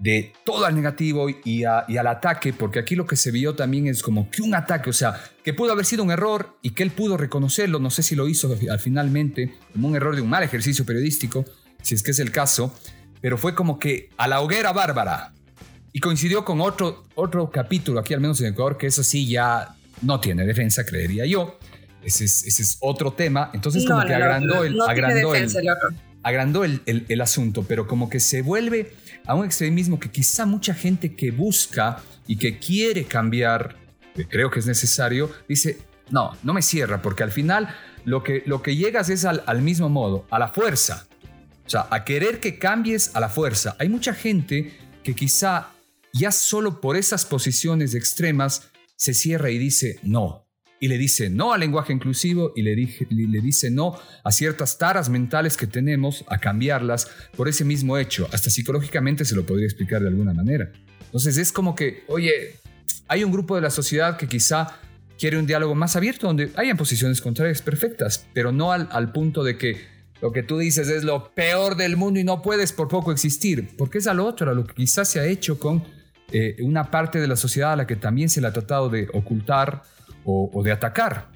de 0.00 0.32
todo 0.44 0.64
al 0.64 0.74
negativo 0.74 1.28
y, 1.28 1.64
al 1.64 2.06
ataque, 2.06 2.54
porque 2.54 2.78
aquí 2.78 2.96
lo 2.96 3.06
que 3.06 3.16
se 3.16 3.30
vio 3.30 3.54
también 3.54 3.86
es 3.86 4.02
como 4.02 4.30
que 4.30 4.40
un 4.40 4.54
ataque, 4.54 4.88
o 4.88 4.94
sea, 4.94 5.22
que 5.44 5.52
pudo 5.52 5.72
haber 5.72 5.84
sido 5.84 6.02
un 6.02 6.10
error 6.10 6.56
y 6.62 6.70
que 6.70 6.82
él 6.82 6.90
pudo 6.90 7.18
reconocerlo, 7.18 7.78
no 7.78 7.90
sé 7.90 8.02
si 8.02 8.16
lo 8.16 8.26
hizo 8.26 8.56
al 8.70 8.78
finalmente, 8.78 9.54
como 9.74 9.88
un 9.88 9.96
error 9.96 10.16
de 10.16 10.22
un 10.22 10.30
mal 10.30 10.42
ejercicio 10.42 10.86
periodístico, 10.86 11.44
si 11.82 11.94
es 11.94 12.02
que 12.02 12.12
es 12.12 12.18
el 12.18 12.32
caso, 12.32 12.74
pero 13.20 13.36
fue 13.36 13.54
como 13.54 13.78
que 13.78 14.08
a 14.16 14.26
la 14.26 14.40
hoguera 14.40 14.72
bárbara. 14.72 15.34
Y 15.92 16.00
coincidió 16.00 16.44
con 16.44 16.62
otro, 16.62 17.04
otro 17.14 17.50
capítulo 17.50 18.00
aquí, 18.00 18.14
al 18.14 18.20
menos 18.20 18.40
en 18.40 18.46
Ecuador, 18.48 18.78
que 18.78 18.86
eso 18.86 19.02
sí 19.02 19.28
ya 19.28 19.74
no 20.00 20.18
tiene 20.18 20.46
defensa, 20.46 20.86
creería 20.86 21.26
yo. 21.26 21.58
Ese 22.02 22.24
es, 22.24 22.46
ese 22.46 22.62
es 22.62 22.78
otro 22.80 23.12
tema. 23.12 23.50
Entonces, 23.52 23.84
como 23.86 24.06
que 24.06 24.14
agrandó 24.14 24.64
el. 24.64 24.80
agrandó 24.80 25.34
el, 25.34 25.50
agrandó 26.22 26.64
el, 26.64 26.80
el, 26.86 27.20
asunto, 27.20 27.64
pero 27.66 27.86
como 27.86 28.08
que 28.08 28.20
se 28.20 28.42
vuelve 28.42 28.94
a 29.26 29.34
un 29.34 29.44
extremismo 29.44 29.98
que 29.98 30.10
quizá 30.10 30.46
mucha 30.46 30.74
gente 30.74 31.14
que 31.14 31.30
busca 31.30 32.02
y 32.26 32.36
que 32.36 32.58
quiere 32.58 33.04
cambiar, 33.04 33.76
que 34.14 34.26
creo 34.26 34.50
que 34.50 34.60
es 34.60 34.66
necesario, 34.66 35.30
dice, 35.48 35.78
no, 36.10 36.36
no 36.42 36.52
me 36.52 36.62
cierra, 36.62 37.02
porque 37.02 37.22
al 37.22 37.30
final 37.30 37.74
lo 38.04 38.22
que, 38.22 38.42
lo 38.46 38.62
que 38.62 38.76
llegas 38.76 39.08
es 39.08 39.24
al, 39.24 39.42
al 39.46 39.62
mismo 39.62 39.88
modo, 39.88 40.26
a 40.30 40.38
la 40.38 40.48
fuerza. 40.48 41.06
O 41.66 41.70
sea, 41.70 41.86
a 41.90 42.04
querer 42.04 42.40
que 42.40 42.58
cambies 42.58 43.14
a 43.14 43.20
la 43.20 43.28
fuerza. 43.28 43.76
Hay 43.78 43.88
mucha 43.88 44.12
gente 44.12 44.76
que 45.04 45.14
quizá 45.14 45.68
ya 46.12 46.32
solo 46.32 46.80
por 46.80 46.96
esas 46.96 47.24
posiciones 47.24 47.94
extremas 47.94 48.70
se 48.96 49.14
cierra 49.14 49.50
y 49.50 49.58
dice, 49.58 50.00
no, 50.02 50.46
y 50.80 50.88
le 50.88 50.98
dice 50.98 51.30
no 51.30 51.52
al 51.52 51.60
lenguaje 51.60 51.92
inclusivo 51.92 52.52
y 52.56 52.62
le, 52.62 52.74
le, 52.74 53.40
dice 53.40 53.70
no 53.70 53.96
a 54.24 54.32
ciertas 54.32 54.78
taras 54.78 55.08
mentales 55.08 55.56
que 55.56 55.66
tenemos, 55.66 56.24
a 56.26 56.38
cambiarlas 56.38 57.08
por 57.36 57.48
ese 57.48 57.64
mismo 57.64 57.98
hecho. 57.98 58.28
Hasta 58.32 58.50
psicológicamente 58.50 59.24
se 59.24 59.36
lo 59.36 59.46
podría 59.46 59.66
explicar 59.66 60.00
de 60.00 60.08
alguna 60.08 60.32
manera. 60.32 60.72
Entonces 61.04 61.36
es 61.36 61.52
como 61.52 61.74
que, 61.74 62.02
oye, 62.08 62.56
hay 63.06 63.22
un 63.22 63.30
grupo 63.30 63.54
de 63.54 63.62
la 63.62 63.70
sociedad 63.70 64.16
que 64.16 64.26
quizá 64.26 64.78
quiere 65.18 65.38
un 65.38 65.46
diálogo 65.46 65.74
más 65.74 65.96
abierto 65.96 66.26
donde 66.26 66.50
hayan 66.56 66.78
posiciones 66.78 67.20
contrarias 67.20 67.60
perfectas, 67.60 68.26
pero 68.32 68.50
no 68.50 68.72
al, 68.72 68.88
al 68.90 69.12
punto 69.12 69.44
de 69.44 69.58
que 69.58 70.00
lo 70.22 70.32
que 70.32 70.42
tú 70.42 70.58
dices 70.58 70.88
es 70.88 71.04
lo 71.04 71.32
peor 71.34 71.76
del 71.76 71.96
mundo 71.96 72.20
y 72.20 72.24
no 72.24 72.42
puedes 72.42 72.72
por 72.72 72.88
poco 72.88 73.12
existir, 73.12 73.68
porque 73.76 73.98
es 73.98 74.06
a 74.06 74.14
lo 74.14 74.26
otro, 74.26 74.50
a 74.50 74.54
lo 74.54 74.66
que 74.66 74.74
quizás 74.74 75.08
se 75.08 75.20
ha 75.20 75.26
hecho 75.26 75.58
con 75.58 75.82
eh, 76.32 76.56
una 76.60 76.90
parte 76.90 77.18
de 77.20 77.26
la 77.26 77.36
sociedad 77.36 77.72
a 77.72 77.76
la 77.76 77.86
que 77.86 77.96
también 77.96 78.28
se 78.28 78.40
le 78.40 78.46
ha 78.46 78.52
tratado 78.52 78.88
de 78.88 79.08
ocultar, 79.12 79.82
o, 80.24 80.62
de 80.62 80.72
atacar. 80.72 81.28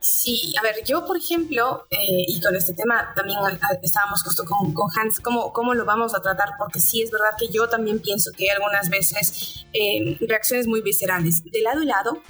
Sí, 0.00 0.54
a 0.58 0.62
ver, 0.62 0.84
yo 0.84 1.04
por 1.06 1.16
ejemplo, 1.16 1.86
eh, 1.90 2.24
y 2.28 2.40
con 2.40 2.54
este 2.54 2.74
tema 2.74 3.12
también 3.14 3.38
estábamos 3.82 4.22
justo 4.22 4.44
con, 4.44 4.72
Hans, 4.96 5.20
¿cómo, 5.20 5.52
¿cómo, 5.52 5.74
lo 5.74 5.84
vamos 5.84 6.14
a 6.14 6.20
tratar? 6.20 6.50
Porque 6.58 6.80
sí 6.80 7.02
es 7.02 7.10
verdad 7.10 7.30
que 7.38 7.48
yo 7.48 7.68
también 7.68 8.00
pienso 8.00 8.30
que 8.36 8.50
algunas 8.50 8.88
veces 8.88 9.66
eh, 9.72 10.16
reacciones 10.20 10.66
muy 10.66 10.80
viscerales, 10.80 11.42
de 11.44 11.60
lado 11.60 11.82
y 11.82 11.86
lado, 11.86 12.22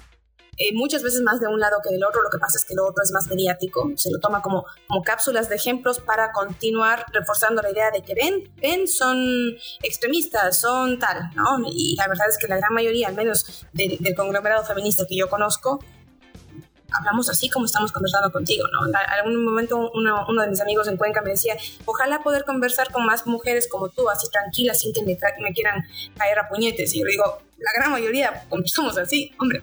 eh, 0.57 0.73
muchas 0.75 1.03
veces 1.03 1.21
más 1.23 1.41
de 1.41 1.49
un 1.49 1.61
lado 1.61 1.79
que 1.83 1.93
del 1.93 2.05
otro, 2.05 2.23
lo 2.23 2.31
que 2.31 2.39
pasa 2.39 2.59
es 2.59 2.65
que 2.65 2.75
lo 2.75 2.87
otro 2.87 3.03
es 3.03 3.13
más 3.13 3.29
mediático, 3.29 3.91
se 3.97 4.11
lo 4.11 4.19
toma 4.19 4.43
como, 4.43 4.65
como 4.89 5.03
cápsulas 5.03 5.49
de 5.49 5.57
ejemplos 5.57 6.01
para 6.01 6.33
continuar 6.33 7.05
reforzando 7.13 7.63
la 7.63 7.71
idea 7.71 7.91
de 7.91 8.03
que 8.03 8.15
ven, 8.15 8.51
ven, 8.61 8.89
son 8.89 9.19
extremistas, 9.83 10.61
son 10.61 10.99
tal, 10.99 11.31
¿no? 11.35 11.59
Y 11.71 11.95
la 11.97 12.09
verdad 12.09 12.29
es 12.29 12.39
que 12.39 12.49
la 12.49 12.57
gran 12.57 12.73
mayoría, 12.73 13.09
al 13.09 13.15
menos 13.15 13.67
del, 13.73 13.99
del 13.99 14.15
conglomerado 14.15 14.65
feminista 14.65 15.05
que 15.07 15.17
yo 15.17 15.29
conozco, 15.29 15.81
hablamos 16.93 17.29
así 17.29 17.49
como 17.49 17.67
estamos 17.67 17.93
conversando 17.93 18.31
contigo, 18.31 18.67
¿no? 18.69 18.89
En 18.89 18.95
algún 18.95 19.45
momento 19.45 19.91
uno, 19.95 20.25
uno, 20.29 20.43
de 20.43 20.49
mis 20.49 20.61
amigos 20.61 20.89
en 20.89 20.97
Cuenca 20.97 21.23
me 21.23 21.31
decía, 21.31 21.57
ojalá 21.85 22.23
poder 22.23 22.45
conversar 22.45 22.91
con 22.93 23.05
más 23.05 23.27
mujeres 23.27 23.69
como 23.69 23.89
tú, 23.89 24.09
así 24.09 24.29
tranquilas, 24.31 24.81
sin 24.81 24.93
que 24.93 25.03
me, 25.03 25.19
me 25.41 25.53
quieran 25.53 25.85
caer 26.17 26.39
a 26.39 26.49
puñetes. 26.49 26.95
Y 26.95 27.01
yo 27.01 27.07
digo, 27.07 27.43
la 27.59 27.71
gran 27.77 27.91
mayoría 27.91 28.47
somos 28.67 28.99
así, 28.99 29.33
hombre. 29.39 29.63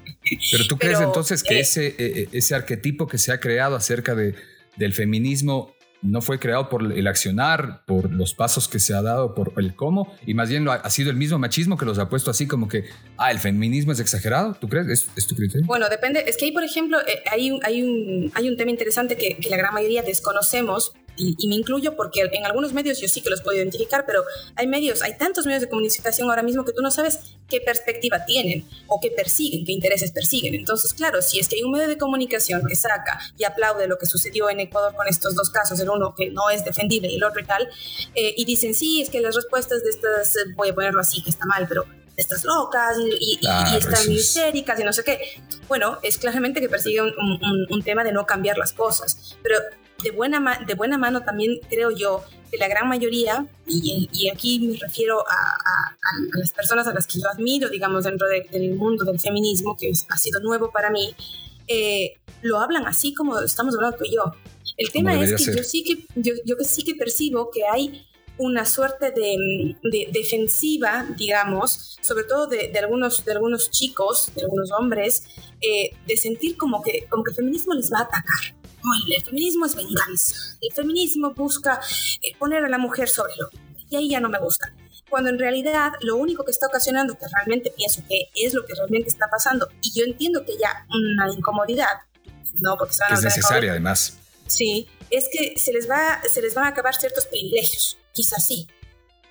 Pero 0.51 0.65
tú 0.67 0.78
crees 0.78 0.99
entonces 0.99 1.43
que 1.43 1.57
eh, 1.57 1.59
ese, 1.61 1.88
eh, 1.88 1.95
eh, 1.97 2.30
ese 2.32 2.55
arquetipo 2.55 3.07
que 3.07 3.17
se 3.17 3.32
ha 3.32 3.39
creado 3.39 3.76
acerca 3.76 4.15
de, 4.15 4.36
del 4.78 4.93
feminismo 4.93 5.72
no 6.04 6.22
fue 6.22 6.38
creado 6.39 6.70
por 6.70 6.91
el 6.91 7.08
accionar, 7.08 7.84
por 7.86 8.12
los 8.12 8.34
pasos 8.34 8.68
que 8.68 8.80
se 8.80 8.93
ha 8.93 9.01
dado, 9.01 9.34
por 9.34 9.54
el 9.58 9.76
cómo, 9.76 10.14
y 10.26 10.34
más 10.34 10.49
bien 10.49 10.68
ha, 10.68 10.89
sido 10.89 11.10
el 11.10 11.18
mismo 11.18 11.39
machismo 11.39 11.78
que 11.78 11.86
los 11.86 11.97
ha 11.97 12.10
puesto 12.10 12.30
así 12.30 12.47
como 12.47 12.68
que, 12.68 12.86
ah, 13.18 13.32
el 13.32 13.39
feminismo 13.39 13.93
es 13.93 13.99
exagerado, 13.99 14.54
¿tú 14.54 14.68
crees? 14.68 15.08
¿Es, 15.16 15.28
tu 15.28 15.36
criterio? 15.36 15.66
Bueno, 15.66 15.88
depende, 15.89 16.24
es 16.28 16.38
que 16.38 16.45
ahí, 16.45 16.51
por 16.51 16.64
ejemplo, 16.64 16.97
hay, 17.32 17.51
un, 17.51 17.60
hay, 17.64 17.82
un, 17.82 18.32
hay 18.36 18.49
un 18.49 18.58
tema 18.58 18.72
interesante 18.72 19.16
que 19.16 19.38
la 19.49 19.58
gran 19.58 19.74
mayoría 19.74 20.04
desconocemos, 20.04 20.93
y, 21.16 21.47
me 21.47 21.55
incluyo 21.55 21.95
porque 21.95 22.22
en 22.32 22.45
algunos 22.45 22.74
medios 22.74 22.99
yo 22.99 23.07
sí 23.07 23.22
que 23.22 23.30
los 23.30 23.41
puedo 23.41 23.57
identificar, 23.57 24.05
pero 24.05 24.24
hay 24.55 24.68
medios, 24.68 25.01
hay 25.01 25.18
tantos 25.18 25.45
medios 25.45 25.61
de 25.61 25.70
comunicación 25.70 26.30
ahora 26.30 26.43
mismo 26.43 26.66
que 26.66 26.74
tú 26.74 26.82
no 26.82 26.91
sabes 26.91 27.20
qué 27.47 27.61
perspectiva 27.61 28.26
tienen 28.26 28.66
o 28.88 28.99
qué 28.99 29.11
persiguen, 29.11 29.66
qué 29.66 29.72
intereses 29.72 30.11
persiguen. 30.11 30.55
Entonces, 30.55 30.93
claro, 30.93 31.22
si 31.22 31.39
es 31.39 31.47
que 31.47 31.57
hay 31.57 31.64
un 31.64 31.72
medio 31.72 31.88
de 31.88 31.97
comunicación 31.97 32.66
que 32.68 32.76
saca 32.76 33.20
y 33.38 33.43
aplaude 33.43 33.88
lo 33.88 33.97
que 33.97 34.05
sucedió 34.05 34.49
en 34.49 34.59
Ecuador 34.59 34.95
con 34.95 35.07
estos 35.07 35.36
dos 35.36 35.49
casos, 35.49 35.80
el 35.80 35.89
uno 35.89 36.16
que 36.16 36.32
no 36.32 36.49
es 36.49 36.66
defendible 36.66 37.09
y 37.09 37.16
el 37.16 37.24
otro 37.24 37.41
y 37.41 37.45
tal, 37.45 37.70
eh, 38.16 38.34
y 38.36 38.45
dicen, 38.45 38.74
sí, 38.74 39.01
es 39.01 39.09
que 39.09 39.22
las 39.22 39.36
respuestas 39.36 39.84
de 39.84 39.89
estas, 39.89 40.36
eh, 40.36 40.39
voy 40.55 40.70
a 40.70 40.76
ponerlo 40.76 40.99
así, 40.99 41.22
que 41.24 41.30
está 41.30 41.45
mal, 41.45 41.68
pero 41.68 41.86
estas 42.16 42.43
locas 42.43 42.95
y, 43.20 43.39
están 43.76 44.11
histéricas 44.11 44.80
y 44.80 44.84
no 44.84 44.93
sé 44.93 45.03
qué. 45.03 45.20
Bueno, 45.68 45.99
es 46.03 46.18
claramente 46.18 46.61
que 46.61 46.70
persigue 46.70 47.01
un, 47.01 47.14
un, 47.70 47.84
tema 47.84 48.03
de 48.03 48.11
no 48.11 48.26
cambiar 48.26 48.57
las 48.57 48.72
cosas, 48.72 49.36
pero 49.41 49.57
de 50.04 50.12
buena, 50.12 50.60
de 50.66 50.74
buena 50.76 50.97
mano 50.97 51.24
también 51.24 51.60
creo 51.70 51.91
yo 51.91 52.24
que 52.51 52.58
la 52.58 52.68
gran 52.68 52.88
mayoría, 52.88 53.47
y, 53.66 54.10
y 54.14 54.30
aquí 54.30 54.60
me 54.60 54.78
refiero 54.78 55.22
a, 55.22 55.34
a, 55.34 56.38
las 56.38 56.51
personas 56.51 56.86
a 56.88 56.93
las 56.93 57.08
que 57.08 57.20
yo 57.20 57.28
admiro, 57.28 57.68
digamos, 57.70 58.04
dentro 58.04 58.28
del 58.28 58.76
mundo 58.76 59.04
del 59.06 59.20
feminismo, 59.20 59.76
que 59.76 59.91
ha 60.10 60.18
sido 60.18 60.39
nuevo 60.39 60.72
para 60.72 60.91
mí, 60.91 61.16
eh, 61.68 62.14
lo 62.41 62.60
hablan 62.60 62.86
así 62.86 63.14
como 63.14 63.39
estamos 63.39 63.74
hablando 63.76 63.97
tú 63.97 64.06
y 64.06 64.14
yo. 64.16 64.34
El 64.78 64.91
tema 64.91 65.20
es 65.20 65.34
que 65.36 65.56
yo 65.56 65.64
sí 65.64 65.84
que, 65.84 66.06
yo, 66.16 66.34
yo 66.45 66.56
sí 66.64 66.84
que 66.84 66.95
percibo 66.95 67.49
que 67.51 67.66
hay 67.66 68.06
una 68.38 68.66
suerte 68.66 69.12
de, 69.12 69.78
defensiva, 70.12 71.08
digamos, 71.18 71.97
sobre 72.01 72.24
todo 72.24 72.47
de, 72.47 72.72
algunos, 72.80 73.24
de 73.26 73.32
algunos 73.32 73.70
chicos, 73.70 74.32
de 74.36 74.41
algunos 74.41 74.72
hombres, 74.72 75.24
eh, 75.62 75.91
de 76.08 76.18
sentir 76.18 76.58
como 76.58 76.82
que, 76.82 77.06
como 77.10 77.24
que 77.24 77.32
el 77.32 77.36
feminismo 77.36 77.74
les 77.74 77.91
va 77.91 77.99
a 77.99 78.04
atacar. 78.04 78.56
El 79.15 79.23
feminismo 79.23 79.65
es 79.65 79.75
venganza. 79.75 80.36
El 80.61 80.73
feminismo 80.73 81.34
busca 81.34 81.79
eh, 82.21 82.36
poner 82.38 82.63
a 82.63 82.69
la 82.69 82.77
mujer 82.77 83.09
sobre 83.09 83.34
lo 83.38 83.49
y 83.89 83.95
ahí 83.95 84.09
ya 84.09 84.19
no 84.19 84.29
me 84.29 84.39
gusta. 84.39 84.73
Cuando 85.09 85.29
en 85.29 85.38
realidad 85.38 85.91
lo 86.01 86.15
único 86.15 86.43
que 86.43 86.51
está 86.51 86.67
ocasionando, 86.67 87.15
que 87.17 87.25
realmente 87.31 87.71
pienso 87.75 88.01
que 88.07 88.29
es 88.34 88.53
lo 88.53 88.65
que 88.65 88.73
realmente 88.73 89.09
está 89.09 89.29
pasando, 89.29 89.69
y 89.81 89.91
yo 89.93 90.05
entiendo 90.05 90.43
que 90.43 90.57
ya 90.57 90.88
una 90.89 91.31
incomodidad, 91.31 92.01
no 92.55 92.75
porque 92.77 92.95
es 93.11 93.21
necesaria 93.21 93.71
además. 93.71 94.17
Sí, 94.47 94.88
es 95.11 95.29
que 95.31 95.53
se 95.59 95.71
les, 95.71 95.88
va, 95.88 96.21
se 96.27 96.41
les 96.41 96.55
van 96.55 96.65
a 96.65 96.69
acabar 96.69 96.95
ciertos 96.95 97.27
privilegios 97.27 97.97
quizás 98.13 98.45
sí. 98.45 98.67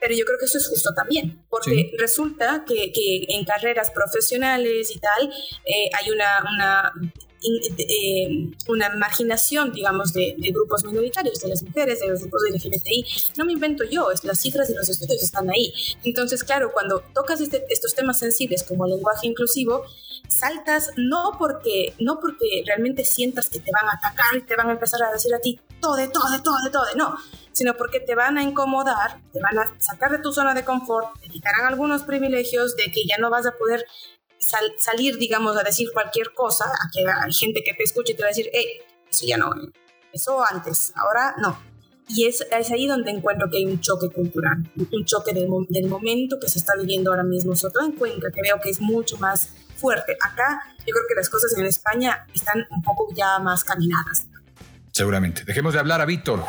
Pero 0.00 0.14
yo 0.16 0.24
creo 0.24 0.36
que 0.36 0.46
eso 0.46 0.59
es 0.59 0.68
justo 0.68 0.92
también, 0.94 1.44
porque 1.48 1.92
resulta 1.96 2.64
que, 2.66 2.92
que, 2.92 3.24
en 3.28 3.44
carreras 3.44 3.92
profesionales 3.92 4.90
y 4.90 4.98
tal 4.98 5.32
eh, 5.64 5.90
hay 5.96 6.11
una, 6.11 6.42
una 6.53 6.92
eh, 7.43 8.51
una 8.68 8.90
marginación, 8.97 9.72
digamos, 9.72 10.12
de, 10.12 10.36
grupos 10.53 10.84
minoritarios, 10.84 11.40
de 11.40 11.49
las 11.49 11.62
mujeres, 11.62 12.01
de 12.01 12.09
los 12.09 12.20
grupos 12.20 12.43
de 12.43 12.51
LGBTI. 12.51 13.05
No 13.36 13.45
me 13.45 13.53
invento 13.53 13.84
yo, 13.84 14.09
las 14.22 14.40
cifras 14.40 14.68
de 14.68 14.74
los 14.74 14.88
estudios 14.88 15.22
están 15.22 15.51
ahí. 15.51 15.72
Entonces, 16.05 16.45
claro, 16.45 16.72
cuando 16.72 17.03
tocas 17.14 17.40
este, 17.40 17.64
estos 17.70 17.95
temas 17.95 18.18
sensibles 18.18 18.62
como 18.62 18.86
el 18.86 18.93
lenguaje 18.93 19.26
inclusivo, 19.26 19.84
saltas 20.28 20.90
no 20.97 21.36
porque, 21.38 21.95
no 21.99 22.20
porque 22.20 22.62
realmente 22.66 23.05
sientas 23.05 23.49
que 23.49 23.61
te 23.61 23.70
van 23.72 23.86
a 23.88 23.99
atacar 23.99 24.36
y 24.36 24.43
te 24.43 24.57
van 24.57 24.68
a 24.68 24.72
empezar 24.72 25.03
a 25.03 25.12
decir 25.12 25.34
a 25.34 25.38
ti 25.38 25.61
todo, 25.80 25.97
todo, 26.11 26.43
todo, 26.43 26.70
todo, 26.70 26.86
no 26.97 27.16
sino 27.53 27.76
porque 27.76 28.01
te 28.01 28.14
van 28.14 28.38
a 28.38 28.43
incomodar, 28.43 29.20
te 29.32 29.40
van 29.40 29.59
a 29.59 29.74
sacar 29.78 30.11
de 30.11 30.18
tu 30.18 30.32
zona 30.32 30.55
de 30.55 30.64
confort, 30.64 31.18
te 31.20 31.28
quitarán 31.28 31.66
algunos 31.66 32.03
privilegios 32.03 32.76
de 32.76 32.90
que 32.90 33.03
ya 33.07 33.18
no 33.18 33.30
vas 33.30 33.47
a 33.47 33.53
poder 33.53 33.84
salir, 34.78 35.16
digamos, 35.18 35.57
a 35.57 35.62
decir 35.62 35.88
cualquier 35.93 36.32
cosa, 36.34 36.66
a 36.66 36.90
que 36.93 37.01
hay 37.01 37.32
gente 37.32 37.62
que 37.64 37.74
te 37.74 37.84
escuche 37.84 38.12
y 38.12 38.16
te 38.16 38.22
va 38.22 38.28
a 38.28 38.30
decir, 38.30 38.49
hey, 38.53 38.66
eso 39.11 39.26
ya 39.26 39.36
no, 39.36 39.51
eso 40.12 40.45
antes, 40.45 40.93
ahora 40.97 41.34
no. 41.38 41.59
Y 42.09 42.26
es, 42.26 42.45
ahí 42.51 42.86
donde 42.86 43.11
encuentro 43.11 43.49
que 43.49 43.59
hay 43.59 43.66
un 43.66 43.80
choque 43.80 44.09
cultural, 44.11 44.70
un 44.76 45.05
choque 45.05 45.32
del, 45.32 45.49
del 45.68 45.88
momento 45.88 46.38
que 46.40 46.49
se 46.49 46.59
está 46.59 46.74
viviendo 46.76 47.11
ahora 47.11 47.22
mismo, 47.22 47.55
sobre 47.55 47.72
todo 47.72 47.86
en 47.86 47.93
Cuenca, 47.93 48.30
que 48.30 48.43
veo 48.43 48.61
que 48.61 48.70
es 48.70 48.80
mucho 48.80 49.16
más 49.18 49.51
fuerte. 49.76 50.16
Acá 50.20 50.62
yo 50.80 50.93
creo 50.93 51.05
que 51.09 51.14
las 51.14 51.28
cosas 51.28 51.57
en 51.57 51.64
España 51.64 52.26
están 52.34 52.66
un 52.70 52.82
poco 52.82 53.09
ya 53.14 53.38
más 53.38 53.64
caminadas. 53.64 54.26
Seguramente. 54.90 55.45
Dejemos 55.45 55.72
de 55.72 55.80
hablar 55.80 56.01
a 56.01 56.05
Víctor. 56.05 56.45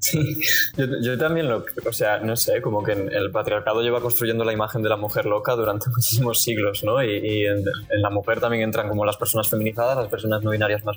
Sí, 0.00 0.40
yo, 0.76 1.18
también 1.18 1.48
lo, 1.48 1.64
o 1.84 1.92
sea, 1.92 2.18
no 2.18 2.36
sé, 2.36 2.62
como 2.62 2.84
que 2.84 2.92
el 2.92 3.30
patriarcado 3.32 3.82
lleva 3.82 4.00
construyendo 4.00 4.44
la 4.44 4.52
imagen 4.52 4.80
de 4.80 4.88
la 4.88 4.96
mujer 4.96 5.26
loca 5.26 5.56
durante 5.56 5.90
muchísimos 5.94 6.40
siglos, 6.40 6.84
¿no? 6.84 7.02
Y, 7.02 7.46
en, 7.46 7.64
la 7.90 8.10
mujer 8.10 8.40
también 8.40 8.62
entran 8.62 8.88
como 8.88 9.04
las 9.04 9.16
personas 9.16 9.48
feminizadas, 9.48 9.96
las 9.96 10.08
personas 10.08 10.42
no 10.42 10.50
binarias 10.50 10.84
más, 10.84 10.96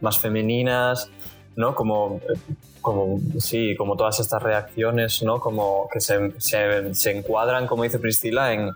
más 0.00 0.18
femeninas, 0.18 1.10
¿no? 1.54 1.74
Como, 1.74 2.20
como, 2.80 3.20
sí, 3.38 3.76
como 3.76 3.96
todas 3.96 4.18
estas 4.18 4.42
reacciones, 4.42 5.22
¿no? 5.22 5.38
Como 5.38 5.88
que 5.92 6.00
se, 6.00 6.32
se, 6.38 6.92
se 6.94 7.16
encuadran, 7.16 7.68
como 7.68 7.84
dice 7.84 8.00
Priscila, 8.00 8.52
en, 8.52 8.72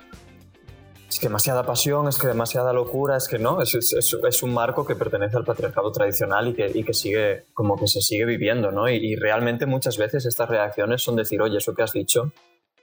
es 1.15 1.21
que 1.21 1.29
demasiada 1.29 1.65
pasión, 1.65 2.09
es 2.09 2.19
que 2.19 2.27
demasiada 2.27 2.73
locura, 2.73 3.17
es 3.17 3.29
que 3.29 3.39
no, 3.39 3.63
es, 3.63 4.43
un 4.43 4.53
marco 4.53 4.85
que 4.85 4.97
pertenece 4.97 5.37
al 5.37 5.45
patriarcado 5.45 5.93
tradicional 5.93 6.49
y 6.49 6.83
que, 6.83 6.93
sigue, 6.93 7.45
como 7.55 7.77
que 7.77 7.87
se 7.87 8.01
sigue 8.01 8.25
viviendo, 8.25 8.73
¿no? 8.73 8.89
Y, 8.89 9.15
realmente 9.15 9.65
muchas 9.65 9.97
veces 9.97 10.27
estas 10.27 10.49
reacciones 10.49 11.03
son 11.03 11.15
decir, 11.15 11.41
oye, 11.41 11.59
eso 11.59 11.73
que 11.73 11.85
has 11.85 11.93
dicho 11.93 12.33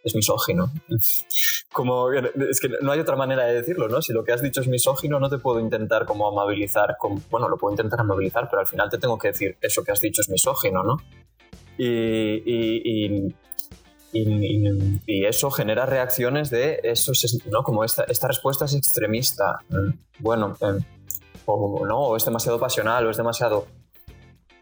es 0.02 0.16
misógino. 0.16 0.72
Como, 1.74 2.10
es 2.12 2.60
que 2.62 2.70
no 2.82 2.94
hay 2.94 3.02
otra 3.02 3.18
manera 3.18 3.46
de 3.46 3.54
decirlo, 3.54 3.90
¿no? 3.90 4.02
Si 4.02 4.14
lo 4.14 4.24
que 4.24 4.32
has 4.32 4.42
dicho 4.42 4.62
es 4.62 4.68
misógino, 4.68 5.20
no 5.20 5.30
te 5.30 5.38
puedo 5.38 5.60
intentar 5.60 6.06
como 6.06 6.28
amabilizar, 6.28 6.98
bueno, 7.30 7.48
lo 7.48 7.58
puedo 7.58 7.74
intentar 7.74 8.00
amabilizar, 8.00 8.50
pero 8.50 8.62
al 8.62 8.68
final 8.68 8.90
te 8.90 8.98
tengo 8.98 9.18
que 9.18 9.30
decir, 9.30 9.58
eso 9.62 9.84
que 9.84 9.92
has 9.92 10.02
dicho 10.02 10.22
es 10.22 10.30
misógino, 10.30 10.84
¿no? 10.84 10.98
y 11.78 13.34
y, 14.14 15.26
eso 15.26 15.52
genera 15.52 15.86
reacciones 15.86 16.50
de 16.50 16.80
eso, 16.84 17.12
¿no? 17.50 17.64
Como 17.64 17.84
esta, 17.84 18.04
esta 18.04 18.28
respuesta 18.28 18.66
es 18.66 18.76
extremista. 18.76 19.60
Mm, 19.70 19.90
bueno, 20.20 20.58
em, 20.62 20.80
o, 21.46 21.86
no, 21.86 22.00
o 22.00 22.18
es 22.18 22.26
demasiado 22.26 22.60
pasional, 22.60 23.06
o 23.08 23.10
es 23.10 23.18
demasiado. 23.18 23.66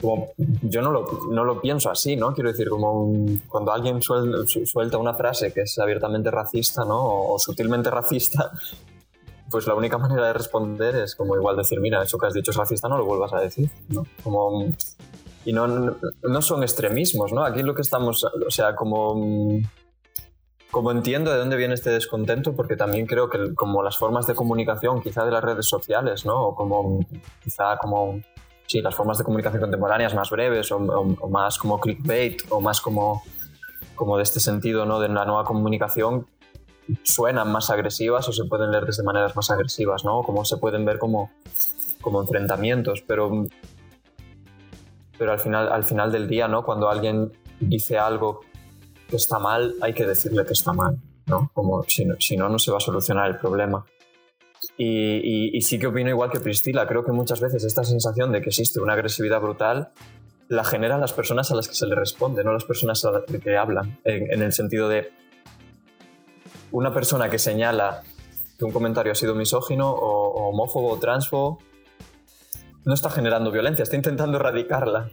Como, 0.02 0.30
yo 0.38 0.82
no 0.82 0.92
lo, 0.92 1.28
no 1.30 1.44
lo 1.44 1.62
pienso 1.62 1.90
así, 1.90 2.16
¿no? 2.16 2.34
Quiero 2.34 2.52
decir, 2.52 2.70
como 2.70 3.14
cuando 3.48 3.74
alguien 3.74 4.02
suelta 4.02 4.98
una 4.98 5.14
frase 5.14 5.52
que 5.52 5.62
es 5.62 5.78
abiertamente 5.78 6.32
racista, 6.32 6.86
¿no? 6.86 7.00
O, 7.00 7.34
o, 7.34 7.40
sutilmente 7.40 7.90
racista, 7.90 8.52
pues 9.50 9.68
la 9.68 9.76
única 9.76 9.98
manera 10.00 10.28
de 10.28 10.34
responder 10.34 10.96
es 10.96 11.16
como 11.16 11.36
igual 11.36 11.58
decir, 11.58 11.80
mira, 11.82 12.02
eso 12.04 12.18
que 12.18 12.28
has 12.28 12.34
dicho 12.34 12.52
es 12.52 12.58
racista, 12.58 12.88
no 12.88 12.98
lo 12.98 13.06
vuelvas 13.06 13.34
a 13.34 13.40
decir, 13.40 13.70
¿no? 13.90 14.06
Como 14.24 14.64
y 15.46 15.54
no, 15.54 15.68
no 15.68 16.42
son 16.42 16.64
extremismos, 16.64 17.32
¿no? 17.32 17.44
Aquí 17.44 17.64
lo 17.64 17.74
que 17.74 17.82
estamos, 17.82 18.24
o 18.24 18.52
sea, 18.52 18.76
como, 18.76 19.62
como 20.72 20.92
entiendo 20.92 21.32
de 21.32 21.38
dónde 21.38 21.56
viene 21.56 21.74
este 21.74 21.90
descontento, 21.90 22.56
porque 22.56 22.76
también 22.76 23.06
creo 23.06 23.30
que 23.30 23.54
como 23.56 23.82
las 23.82 23.98
formas 23.98 24.28
de 24.28 24.36
comunicación, 24.36 25.02
quizá 25.02 25.26
de 25.26 25.32
las 25.32 25.44
redes 25.44 25.68
sociales, 25.68 26.26
¿no? 26.26 26.48
O 26.48 26.56
como, 26.56 27.00
quizá 27.44 27.78
como, 27.78 28.22
sí, 28.68 28.82
las 28.82 28.96
formas 28.96 29.18
de 29.18 29.24
comunicación 29.24 29.62
contemporáneas 29.62 30.14
más 30.14 30.30
breves 30.30 30.72
o, 30.72 30.80
más 31.30 31.58
como 31.58 31.80
clickbait 31.80 32.44
o 32.50 32.60
más 32.60 32.82
como, 32.82 33.24
como 33.96 34.18
de 34.18 34.24
este 34.24 34.40
sentido, 34.40 34.86
¿no? 34.86 35.00
De 35.00 35.08
la 35.08 35.26
nueva 35.26 35.46
comunicación 35.46 36.28
suenan 37.04 37.52
más 37.52 37.70
agresivas 37.70 38.28
o 38.28 38.34
se 38.34 38.46
pueden 38.46 38.72
leer 38.72 38.86
de 38.86 39.04
maneras 39.04 39.36
más 39.36 39.50
agresivas, 39.52 40.04
¿no? 40.04 40.22
Como 40.24 40.44
se 40.44 40.58
pueden 40.58 40.86
ver 40.86 41.00
como, 41.00 41.32
como 42.02 42.22
enfrentamientos, 42.22 43.04
pero 43.08 43.46
pero 45.20 45.34
al 45.34 45.40
final, 45.40 45.72
al 45.72 45.84
final 45.84 46.12
del 46.12 46.28
día, 46.28 46.48
¿no? 46.48 46.64
Cuando 46.64 46.90
alguien 46.90 47.34
dice 47.60 48.00
algo 48.00 48.40
que 49.08 49.18
está 49.18 49.38
mal, 49.38 49.76
hay 49.82 49.94
que 49.94 50.06
decirle 50.06 50.46
que 50.46 50.54
está 50.54 50.72
mal, 50.72 50.98
¿no? 51.28 51.52
Como 51.54 51.84
si 51.84 52.06
no, 52.06 52.16
si 52.20 52.38
no, 52.38 52.48
no 52.48 52.58
se 52.58 52.72
va 52.72 52.78
a 52.78 52.80
solucionar 52.80 53.30
el 53.30 53.38
problema. 53.38 53.86
Y, 54.78 55.60
sí 55.62 55.78
que 55.78 55.88
opino 55.88 56.10
igual 56.10 56.32
que 56.32 56.40
Priscila, 56.40 56.88
creo 56.88 57.04
que 57.04 57.12
muchas 57.12 57.42
veces 57.42 57.66
esta 57.66 57.84
sensación 57.84 58.32
de 58.32 58.42
que 58.42 58.48
existe 58.48 58.80
una 58.80 58.94
agresividad 58.94 59.42
brutal 59.42 59.92
la 60.48 60.64
generan 60.64 61.00
las 61.00 61.14
personas 61.14 61.52
a 61.52 61.56
las 61.56 61.68
que 61.68 61.76
se 61.76 61.86
le 61.86 61.96
responde, 61.96 62.44
no 62.44 62.54
las 62.54 62.64
personas 62.64 63.04
a 63.06 63.12
las 63.12 63.24
que 63.26 63.58
hablan, 63.58 64.00
en, 64.04 64.42
el 64.42 64.52
sentido 64.52 64.90
de 64.90 65.12
una 66.72 66.92
persona 66.92 67.30
que 67.30 67.38
señala 67.38 68.02
que 68.58 68.66
un 68.66 68.72
comentario 68.72 69.12
ha 69.12 69.16
sido 69.16 69.36
misógino 69.36 69.92
o, 69.92 70.30
o 70.30 70.50
homófobo 70.50 70.94
o 70.94 70.98
transfobo 70.98 71.60
no 72.90 72.96
está 72.96 73.12
generando 73.12 73.52
violencia, 73.52 73.84
está 73.84 73.96
intentando 73.96 74.38
erradicarla. 74.38 75.12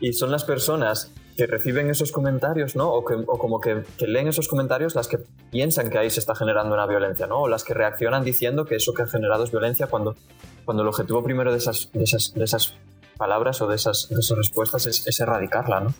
Y 0.00 0.14
son 0.14 0.32
las 0.32 0.42
personas 0.42 1.12
que 1.36 1.46
reciben 1.46 1.88
esos 1.88 2.10
comentarios, 2.10 2.74
¿no? 2.74 2.92
O, 2.92 3.04
como 3.04 3.60
que, 3.60 3.84
leen 4.00 4.26
esos 4.26 4.48
comentarios 4.48 4.96
las 4.96 5.06
que 5.06 5.18
piensan 5.52 5.90
que 5.90 5.98
ahí 5.98 6.10
se 6.10 6.18
está 6.18 6.34
generando 6.34 6.74
una 6.74 6.86
violencia, 6.86 7.28
¿no? 7.28 7.42
O 7.42 7.48
las 7.48 7.62
que 7.62 7.72
reaccionan 7.72 8.24
diciendo 8.24 8.64
que 8.64 8.74
eso 8.74 8.94
que 8.94 9.02
ha 9.02 9.06
generado 9.06 9.44
es 9.44 9.52
violencia 9.52 9.86
cuando, 9.86 10.16
cuando 10.64 10.82
el 10.82 10.88
objetivo 10.88 11.22
primero 11.22 11.52
de 11.52 11.58
esas, 11.58 11.88
de 11.92 12.02
esas, 12.02 12.74
palabras 13.16 13.62
o 13.62 13.68
de 13.68 13.76
esas, 13.76 14.10
esas 14.10 14.36
respuestas 14.36 14.86
es, 14.86 15.20
erradicarla, 15.20 15.80
¿no? 15.80 15.94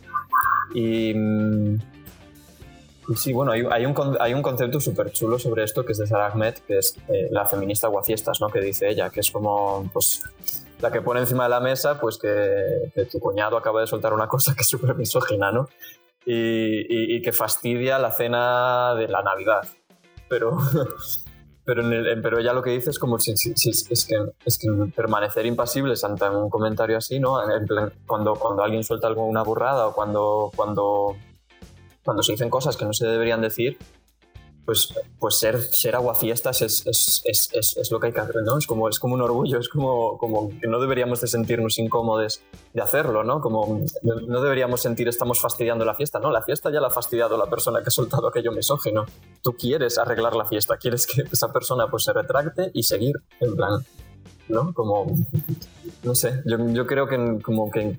Y, 0.74 1.14
mm, 1.14 1.78
sí, 3.14 3.32
bueno, 3.32 3.52
hay, 3.52 3.62
hay, 3.70 3.86
un, 3.86 3.94
hay 4.18 4.34
un 4.34 4.42
concepto 4.42 4.80
súper 4.80 5.12
chulo 5.12 5.38
sobre 5.38 5.62
esto 5.62 5.84
que 5.84 5.92
es 5.92 5.98
de 5.98 6.08
Sarah 6.08 6.32
Ahmed, 6.32 6.54
que 6.66 6.78
es 6.78 6.96
eh, 7.06 7.28
la 7.30 7.46
feminista 7.46 7.86
guaciestas, 7.86 8.40
¿no? 8.40 8.48
Que 8.48 8.60
dice 8.60 8.88
ella, 8.88 9.10
que 9.10 9.20
es 9.20 9.30
como, 9.30 9.88
pues, 9.92 10.24
la 10.84 10.92
que 10.92 11.00
pone 11.00 11.20
encima 11.20 11.44
de 11.44 11.48
la 11.48 11.60
mesa, 11.60 11.98
pues 11.98 12.18
que, 12.18 13.06
tu 13.10 13.18
cuñado 13.18 13.56
acaba 13.56 13.80
de 13.80 13.86
soltar 13.86 14.12
una 14.12 14.28
cosa 14.28 14.54
que 14.56 14.60
es 14.60 14.68
súper 14.68 14.94
misógina, 14.94 15.50
¿no? 15.50 15.68
Y, 16.26 17.20
que 17.22 17.32
fastidia 17.32 17.98
la 17.98 18.12
cena 18.12 18.94
de 18.94 19.08
la 19.08 19.22
Navidad. 19.22 19.62
Pero, 20.28 20.56
pero, 21.64 21.82
en 21.82 22.22
pero 22.22 22.38
ella 22.38 22.52
lo 22.52 22.62
que 22.62 22.70
dice 22.70 22.90
es 22.90 22.98
como 22.98 23.18
si, 23.18 23.32
es, 23.32 24.06
que, 24.08 24.16
es 24.44 24.58
que 24.58 24.68
permanecer 24.94 25.46
impasibles 25.46 26.04
ante 26.04 26.28
un 26.28 26.50
comentario 26.50 26.98
así, 26.98 27.18
¿no? 27.18 27.38
cuando, 28.06 28.34
cuando 28.34 28.62
alguien 28.62 28.84
suelta 28.84 29.06
alguna 29.06 29.42
burrada 29.42 29.88
o 29.88 29.94
cuando, 29.94 30.50
cuando, 30.54 31.16
cuando 32.04 32.22
se 32.22 32.32
dicen 32.32 32.50
cosas 32.50 32.76
que 32.76 32.84
no 32.84 32.92
se 32.92 33.06
deberían 33.06 33.40
decir, 33.40 33.78
pues, 34.64 34.94
pues 35.18 35.38
ser, 35.38 35.60
ser 35.60 35.94
aguafiestas 35.94 36.62
es, 36.62 36.86
es, 36.86 37.22
es, 37.24 37.76
es, 37.76 37.90
lo 37.90 38.00
que 38.00 38.08
hay 38.08 38.12
que 38.12 38.20
hacer, 38.20 38.36
¿no? 38.44 38.58
Es 38.58 38.66
como, 38.66 38.88
es 38.88 38.98
como 38.98 39.14
un 39.14 39.20
orgullo, 39.20 39.58
es 39.58 39.68
como, 39.68 40.16
como 40.18 40.48
que 40.58 40.66
no 40.66 40.80
deberíamos 40.80 41.20
de 41.20 41.26
sentirnos 41.26 41.78
incómodos 41.78 42.40
de 42.72 42.82
hacerlo, 42.82 43.24
¿no? 43.24 43.40
Como 43.40 43.82
no 44.02 44.42
deberíamos 44.42 44.80
sentir 44.80 45.08
estamos 45.08 45.40
fastidiando 45.40 45.84
la 45.84 45.94
fiesta, 45.94 46.18
¿no? 46.18 46.30
La 46.30 46.42
fiesta 46.42 46.70
ya 46.70 46.80
la 46.80 46.88
ha 46.88 46.90
fastidiado 46.90 47.36
la 47.36 47.46
persona 47.46 47.80
que 47.82 47.88
ha 47.88 47.90
soltado 47.90 48.28
aquello 48.28 48.52
misógino. 48.52 49.04
Tú 49.42 49.52
quieres 49.52 49.98
arreglar 49.98 50.34
la 50.34 50.46
fiesta, 50.46 50.76
quieres 50.76 51.06
que 51.06 51.22
esa 51.30 51.52
persona 51.52 51.88
pues 51.88 52.04
se 52.04 52.12
retracte 52.12 52.70
y 52.72 52.82
seguir, 52.82 53.16
en 53.40 53.56
plan, 53.56 53.84
¿no? 54.48 54.72
Como, 54.72 55.06
no 56.02 56.14
sé, 56.14 56.42
yo, 56.46 56.56
yo 56.70 56.86
creo 56.86 57.06
que 57.06 57.38
como 57.42 57.70
que 57.70 57.98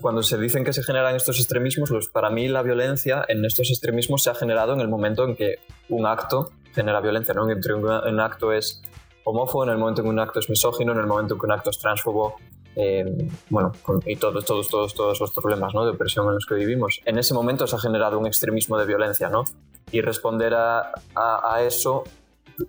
cuando 0.00 0.22
se 0.22 0.38
dicen 0.38 0.64
que 0.64 0.72
se 0.72 0.82
generan 0.82 1.16
estos 1.16 1.38
extremismos, 1.38 1.90
pues 1.90 2.08
para 2.08 2.30
mí 2.30 2.48
la 2.48 2.62
violencia 2.62 3.24
en 3.28 3.44
estos 3.44 3.70
extremismos 3.70 4.22
se 4.22 4.30
ha 4.30 4.34
generado 4.34 4.72
en 4.72 4.80
el 4.80 4.88
momento 4.88 5.24
en 5.24 5.34
que 5.34 5.56
un 5.88 6.06
acto 6.06 6.50
genera 6.72 7.00
violencia, 7.00 7.34
¿no? 7.34 7.50
Entre 7.50 7.74
un, 7.74 8.20
acto 8.20 8.52
es 8.52 8.82
homófobo, 9.24 9.64
en 9.64 9.70
el 9.70 9.78
momento 9.78 10.02
en 10.02 10.06
que 10.06 10.10
un 10.10 10.20
acto 10.20 10.38
es 10.38 10.48
misógino, 10.48 10.92
en 10.92 10.98
el 10.98 11.06
momento 11.06 11.34
en 11.34 11.40
que 11.40 11.46
un 11.46 11.52
acto 11.52 11.70
es 11.70 11.78
transfobo, 11.78 12.36
eh, 12.76 13.28
bueno, 13.50 13.72
y 14.06 14.14
todos, 14.16 14.44
todos, 14.44 14.68
todos, 14.68 14.94
todos 14.94 15.20
los 15.20 15.32
problemas 15.32 15.74
¿no? 15.74 15.84
de 15.84 15.90
opresión 15.90 16.26
en 16.28 16.34
los 16.34 16.46
que 16.46 16.54
vivimos. 16.54 17.00
En 17.04 17.18
ese 17.18 17.34
momento 17.34 17.66
se 17.66 17.74
ha 17.74 17.78
generado 17.80 18.18
un 18.18 18.26
extremismo 18.26 18.78
de 18.78 18.86
violencia, 18.86 19.28
¿no? 19.28 19.44
Y 19.90 20.00
responder 20.00 20.54
a, 20.54 20.92
a, 21.14 21.62
eso 21.62 22.04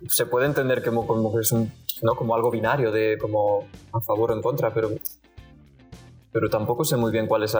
se 0.08 0.26
puede 0.26 0.46
entender 0.46 0.82
como, 0.82 1.06
como 1.06 1.32
que 1.32 1.40
es 1.42 1.52
un, 1.52 1.72
¿no? 2.02 2.14
como 2.14 2.34
algo 2.34 2.50
binario, 2.50 2.90
de 2.90 3.18
como 3.18 3.68
a 3.92 4.00
favor 4.00 4.32
o 4.32 4.34
en 4.34 4.42
contra, 4.42 4.72
pero 4.72 4.90
pero 6.32 6.48
tampoco 6.48 6.84
sé 6.84 6.96
muy 6.96 7.10
bien 7.10 7.26
cuál 7.26 7.42
es, 7.44 7.56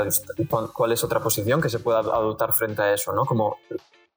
cuál 0.73 0.93
es 0.93 1.05
otra 1.05 1.21
posición 1.21 1.61
que 1.61 1.69
se 1.69 1.81
pueda 1.81 1.99
adoptar 1.99 2.53
frente 2.53 2.83
a 2.83 2.95
eso, 2.95 3.13
¿no? 3.13 3.25
Como... 3.25 3.59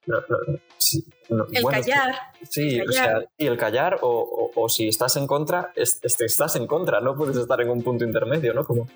el, 0.05 1.63
callar. 1.69 2.15
Sí, 2.47 2.77
el 2.77 2.85
callar. 2.85 3.17
O 3.17 3.19
sea, 3.19 3.29
y 3.37 3.47
el 3.47 3.57
callar 3.57 3.99
o, 4.01 4.51
o, 4.55 4.69
si 4.69 4.87
estás 4.87 5.15
en 5.17 5.27
contra, 5.27 5.73
estás 5.75 6.55
en 6.55 6.67
contra, 6.67 6.99
no 6.99 7.15
puedes 7.15 7.37
estar 7.37 7.59
en 7.61 7.69
un 7.69 7.81
punto 7.81 8.03
intermedio, 8.03 8.53
¿no? 8.53 8.63
Como... 8.63 8.87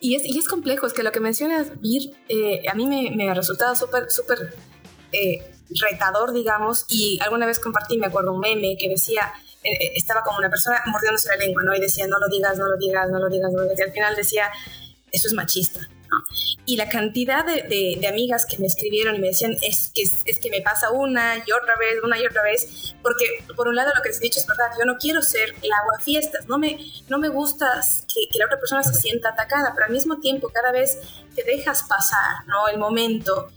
Y 0.00 0.14
es, 0.14 0.24
y 0.24 0.38
es 0.38 0.48
complejo, 0.48 0.86
es 0.86 0.94
que 0.94 1.02
lo 1.02 1.12
que 1.12 1.20
mencionas, 1.20 1.78
Vir, 1.80 2.16
eh, 2.28 2.62
a 2.66 2.74
mí 2.74 2.86
me, 2.86 3.10
me 3.14 3.28
ha 3.28 3.34
resultado 3.34 3.76
súper, 3.76 4.10
súper 4.10 4.54
eh, 5.12 5.44
retador, 5.80 6.32
digamos, 6.32 6.84
y 6.88 7.18
alguna 7.22 7.46
vez 7.46 7.58
compartí, 7.58 7.98
me 7.98 8.06
acuerdo, 8.06 8.32
un 8.32 8.40
meme 8.40 8.76
que 8.78 8.88
decía, 8.88 9.32
eh, 9.62 9.70
eh, 9.72 9.92
estaba 9.94 10.22
como 10.22 10.38
una 10.38 10.48
persona 10.48 10.82
mordiéndose 10.86 11.28
la 11.28 11.36
lengua, 11.36 11.62
¿no? 11.62 11.74
Y 11.74 11.80
decía, 11.80 12.06
no 12.06 12.18
lo 12.18 12.28
digas, 12.28 12.56
no 12.56 12.66
lo 12.66 12.76
digas, 12.76 13.08
no 13.10 13.18
lo 13.18 13.28
digas, 13.28 13.52
no 13.52 13.58
lo 13.58 13.64
digas. 13.64 13.78
Y 13.78 13.82
al 13.82 13.92
final 13.92 14.16
decía, 14.16 14.50
eso 15.12 15.28
es 15.28 15.34
machista. 15.34 15.80
Y 16.66 16.76
la 16.76 16.88
cantidad 16.88 17.44
de, 17.44 17.96
de, 18.00 18.06
amigas 18.06 18.46
que 18.46 18.58
me 18.58 18.66
escribieron 18.66 19.16
y 19.16 19.18
me 19.18 19.28
decían, 19.28 19.56
es, 19.62 19.92
es, 19.94 20.22
es, 20.24 20.40
que 20.40 20.50
me 20.50 20.60
pasa 20.60 20.90
una 20.90 21.36
y 21.38 21.52
otra 21.52 21.76
vez, 21.76 22.02
una 22.02 22.18
y 22.18 22.26
otra 22.26 22.42
vez, 22.42 22.94
porque 23.02 23.24
por 23.56 23.68
un 23.68 23.76
lado 23.76 23.90
lo 23.94 24.02
que 24.02 24.08
les 24.10 24.18
he 24.18 24.24
dicho 24.24 24.40
es 24.40 24.46
verdad, 24.46 24.66
yo 24.78 24.84
no 24.84 24.96
quiero 24.96 25.22
ser 25.22 25.54
el 25.62 25.70
aguafiestas, 25.72 26.46
no 26.48 26.58
me, 26.58 26.78
no 27.08 27.18
me 27.18 27.28
gusta 27.28 27.80
que, 28.12 28.28
que 28.30 28.38
la 28.38 28.46
otra 28.46 28.58
persona 28.58 28.82
se 28.82 28.94
sienta 28.94 29.30
atacada, 29.30 29.72
pero 29.74 29.86
al 29.86 29.92
mismo 29.92 30.18
tiempo 30.18 30.50
cada 30.52 30.72
vez 30.72 30.98
que 31.34 31.42
dejas 31.44 31.84
pasar 31.84 32.46
¿no? 32.46 32.68
el 32.68 32.78
momento, 32.78 33.48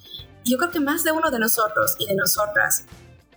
yo 0.46 0.58
creo 0.58 0.72
que 0.72 0.80
más 0.80 1.04
de 1.04 1.12
uno 1.12 1.32
de 1.32 1.39
nosotros 1.39 1.96
y 2.00 2.08
de 2.08 2.16
nosotras 2.16 2.86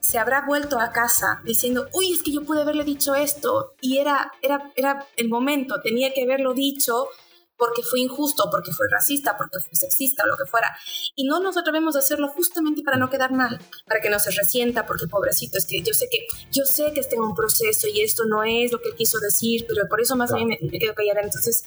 se 0.00 0.18
habrá 0.18 0.44
vuelto 0.46 0.78
a 0.78 0.92
casa 0.92 1.40
diciendo, 1.44 1.88
uy, 1.92 2.12
es 2.12 2.22
que 2.22 2.32
yo 2.32 2.42
pude 2.42 2.62
haberle 2.62 2.84
dicho 2.84 3.14
esto 3.14 3.74
y 3.80 3.98
era, 3.98 4.32
era, 4.40 4.72
era 4.76 5.06
el 5.16 5.28
momento, 5.28 5.80
tenía 5.80 6.12
que 6.12 6.22
haberlo 6.22 6.54
dicho 6.54 7.08
porque 7.56 7.82
fue 7.82 8.00
injusto, 8.00 8.48
porque 8.50 8.70
fue 8.72 8.86
racista, 8.90 9.36
porque 9.36 9.58
fue 9.58 9.74
sexista 9.74 10.24
o 10.24 10.26
lo 10.26 10.36
que 10.36 10.44
fuera. 10.44 10.76
Y 11.14 11.24
no 11.24 11.40
nos 11.40 11.56
atrevemos 11.56 11.96
a 11.96 12.00
hacerlo 12.00 12.28
justamente 12.28 12.82
para 12.82 12.98
no 12.98 13.08
quedar 13.08 13.32
mal, 13.32 13.58
para 13.86 14.00
que 14.00 14.10
no 14.10 14.18
se 14.18 14.30
resienta, 14.30 14.86
porque 14.86 15.06
pobrecito, 15.06 15.58
es 15.58 15.66
que 15.66 15.80
yo 15.82 15.94
sé 15.94 16.08
que, 16.10 16.26
yo 16.52 16.64
sé 16.64 16.92
que 16.92 17.00
está 17.00 17.16
en 17.16 17.22
un 17.22 17.34
proceso 17.34 17.88
y 17.88 18.02
esto 18.02 18.24
no 18.26 18.42
es 18.42 18.72
lo 18.72 18.80
que 18.80 18.90
él 18.90 18.94
quiso 18.94 19.18
decir, 19.20 19.64
pero 19.66 19.88
por 19.88 20.00
eso 20.00 20.16
más 20.16 20.32
bien 20.32 20.48
me, 20.48 20.58
me 20.60 20.78
quedo 20.78 20.94
callada. 20.94 21.22
Entonces, 21.22 21.64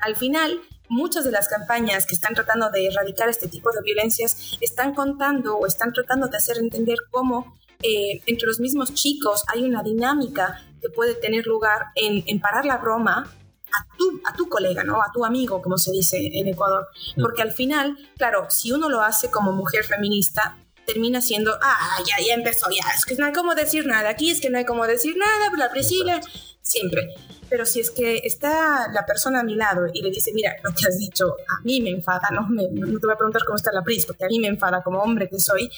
al 0.00 0.16
final, 0.16 0.60
muchas 0.90 1.24
de 1.24 1.30
las 1.30 1.48
campañas 1.48 2.04
que 2.04 2.14
están 2.14 2.34
tratando 2.34 2.68
de 2.70 2.88
erradicar 2.88 3.28
este 3.28 3.48
tipo 3.48 3.72
de 3.72 3.80
violencias 3.82 4.58
están 4.60 4.92
contando 4.92 5.56
o 5.56 5.66
están 5.66 5.92
tratando 5.92 6.28
de 6.28 6.36
hacer 6.36 6.58
entender 6.58 6.98
cómo 7.10 7.56
eh, 7.82 8.20
entre 8.26 8.46
los 8.46 8.60
mismos 8.60 8.92
chicos 8.92 9.44
hay 9.46 9.62
una 9.62 9.82
dinámica 9.82 10.62
que 10.82 10.90
puede 10.90 11.14
tener 11.14 11.46
lugar 11.46 11.86
en, 11.94 12.40
parar 12.40 12.66
la 12.66 12.76
broma 12.76 13.32
a 13.72 13.96
tu, 13.96 14.20
a 14.26 14.34
tu 14.34 14.48
colega, 14.48 14.82
¿no? 14.82 15.00
A 15.00 15.12
tu 15.12 15.24
amigo, 15.24 15.62
como 15.62 15.78
se 15.78 15.92
dice 15.92 16.18
en 16.18 16.48
Ecuador. 16.48 16.88
Mm. 17.16 17.22
Porque 17.22 17.42
al 17.42 17.52
final, 17.52 17.96
claro, 18.16 18.50
si 18.50 18.72
uno 18.72 18.88
lo 18.88 19.00
hace 19.00 19.30
como 19.30 19.52
mujer 19.52 19.84
feminista, 19.84 20.58
termina 20.84 21.20
siendo, 21.20 21.56
ah, 21.62 21.98
ya, 22.06 22.24
ya 22.26 22.34
empezó, 22.34 22.68
ya, 22.70 22.84
es 22.96 23.04
que 23.04 23.14
no 23.14 23.26
hay 23.26 23.32
como 23.32 23.54
decir 23.54 23.86
nada, 23.86 24.08
aquí 24.08 24.30
es 24.30 24.40
que 24.40 24.50
no 24.50 24.58
hay 24.58 24.64
como 24.64 24.86
decir 24.86 25.16
nada, 25.16 25.50
la 25.56 25.70
Priscila, 25.70 26.20
siempre. 26.62 27.14
Pero 27.50 27.66
si 27.66 27.80
es 27.80 27.90
que 27.90 28.18
está 28.24 28.88
la 28.92 29.04
persona 29.04 29.40
a 29.40 29.42
mi 29.42 29.56
lado 29.56 29.86
y 29.92 30.02
le 30.02 30.10
dice, 30.10 30.32
mira, 30.32 30.54
lo 30.62 30.70
que 30.70 30.86
has 30.86 30.96
dicho 30.98 31.26
a 31.26 31.62
mí 31.64 31.80
me 31.80 31.90
enfada, 31.90 32.28
no, 32.32 32.48
no 32.48 32.98
te 33.00 33.06
voy 33.06 33.12
a 33.12 33.16
preguntar 33.16 33.42
cómo 33.44 33.56
está 33.56 33.72
la 33.72 33.82
Pris, 33.82 34.06
porque 34.06 34.24
a 34.24 34.28
mí 34.28 34.38
me 34.38 34.46
enfada 34.46 34.82
como 34.82 35.02
hombre 35.02 35.28
que 35.28 35.40
soy, 35.40 35.68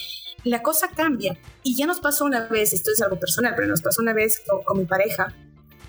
la 0.44 0.62
cosa 0.62 0.88
cambia. 0.94 1.36
Y 1.62 1.74
ya 1.74 1.86
nos 1.86 1.98
pasó 1.98 2.26
una 2.26 2.46
vez, 2.46 2.72
esto 2.72 2.90
es 2.92 3.00
algo 3.00 3.18
personal, 3.18 3.54
pero 3.56 3.68
nos 3.68 3.80
pasó 3.80 4.02
una 4.02 4.12
vez 4.12 4.42
con, 4.64 4.78
mi 4.78 4.84
pareja, 4.84 5.34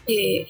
eh, 0.08 0.48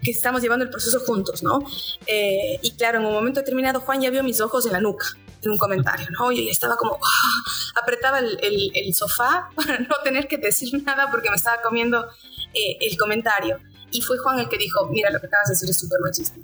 que 0.00 0.10
estamos 0.10 0.42
llevando 0.42 0.64
el 0.64 0.70
proceso 0.70 1.00
juntos, 1.00 1.42
¿no? 1.42 1.60
Eh, 2.06 2.58
y 2.62 2.72
claro, 2.76 3.00
en 3.00 3.06
un 3.06 3.12
momento 3.12 3.40
determinado 3.40 3.80
Juan 3.80 4.00
ya 4.00 4.10
vio 4.10 4.22
mis 4.22 4.40
ojos 4.40 4.66
en 4.66 4.72
la 4.72 4.80
nuca 4.80 5.06
en 5.44 5.50
un 5.50 5.58
comentario, 5.58 6.06
¿no? 6.10 6.30
Y 6.30 6.48
estaba 6.48 6.76
como, 6.76 6.94
¡ah! 6.94 7.80
apretaba 7.82 8.20
el, 8.20 8.38
el, 8.74 8.94
sofá 8.94 9.50
para 9.56 9.78
no 9.78 9.94
tener 10.04 10.28
que 10.28 10.38
decir 10.38 10.82
nada 10.84 11.10
porque 11.10 11.30
me 11.30 11.36
estaba 11.36 11.60
comiendo 11.62 12.06
eh, 12.54 12.78
el 12.80 12.96
comentario. 12.96 13.58
Y 13.92 14.00
fue 14.00 14.18
Juan 14.18 14.40
el 14.40 14.48
que 14.48 14.58
dijo, 14.58 14.88
mira, 14.88 15.10
lo 15.10 15.20
que 15.20 15.26
acabas 15.26 15.48
de 15.48 15.52
decir 15.54 15.70
es 15.70 15.78
súper 15.78 16.00
machista. 16.00 16.40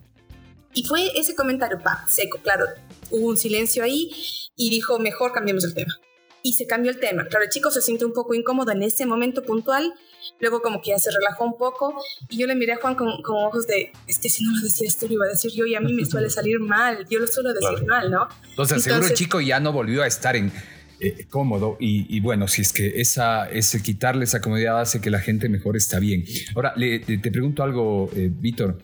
Y 0.74 0.84
fue 0.84 1.18
ese 1.18 1.34
comentario, 1.34 1.80
pa, 1.82 2.06
seco, 2.08 2.38
claro, 2.42 2.66
hubo 3.10 3.26
un 3.26 3.36
silencio 3.36 3.82
ahí 3.82 4.12
y 4.54 4.70
dijo, 4.70 4.98
mejor 4.98 5.32
cambiemos 5.32 5.64
el 5.64 5.74
tema. 5.74 5.98
Y 6.42 6.52
se 6.52 6.66
cambió 6.66 6.90
el 6.90 7.00
tema. 7.00 7.26
Claro, 7.26 7.44
el 7.44 7.50
chico 7.50 7.70
se 7.70 7.80
siente 7.80 8.04
un 8.04 8.12
poco 8.12 8.34
incómodo 8.34 8.70
en 8.70 8.82
ese 8.82 9.06
momento 9.06 9.42
puntual, 9.42 9.92
luego 10.38 10.62
como 10.62 10.80
que 10.80 10.90
ya 10.90 10.98
se 10.98 11.10
relajó 11.10 11.44
un 11.44 11.56
poco 11.56 12.00
y 12.28 12.38
yo 12.38 12.46
le 12.46 12.54
miré 12.54 12.74
a 12.74 12.76
Juan 12.76 12.94
con, 12.94 13.22
con 13.22 13.44
ojos 13.44 13.66
de, 13.66 13.92
es 14.06 14.18
que 14.18 14.28
si 14.28 14.44
no 14.44 14.52
lo 14.52 14.62
decía 14.62 14.86
esto 14.86 15.06
lo 15.06 15.14
iba 15.14 15.24
a 15.24 15.28
decir 15.28 15.50
yo 15.52 15.66
y 15.66 15.74
a 15.74 15.80
mí 15.80 15.92
me 15.92 16.04
suele 16.04 16.30
salir 16.30 16.60
mal, 16.60 17.06
yo 17.08 17.18
lo 17.18 17.26
suelo 17.26 17.52
decir 17.52 17.86
mal, 17.86 18.10
¿no? 18.10 18.28
Entonces, 18.50 18.82
seguro 18.82 19.06
el 19.06 19.14
chico 19.14 19.40
ya 19.40 19.58
no 19.58 19.72
volvió 19.72 20.02
a 20.02 20.06
estar 20.06 20.36
en, 20.36 20.52
eh, 21.00 21.26
cómodo 21.30 21.76
y, 21.78 22.18
bueno, 22.18 22.48
si 22.48 22.62
es 22.62 22.72
que 22.72 23.00
esa, 23.00 23.48
ese 23.48 23.80
quitarle 23.80 24.24
esa 24.24 24.40
comodidad 24.40 24.80
hace 24.80 25.00
que 25.00 25.10
la 25.10 25.20
gente 25.20 25.48
mejor 25.48 25.76
está 25.76 26.00
bien. 26.00 26.24
Ahora, 26.56 26.74
te 26.74 27.30
pregunto 27.30 27.62
algo, 27.62 28.10
eh, 28.16 28.28
Víctor, 28.32 28.78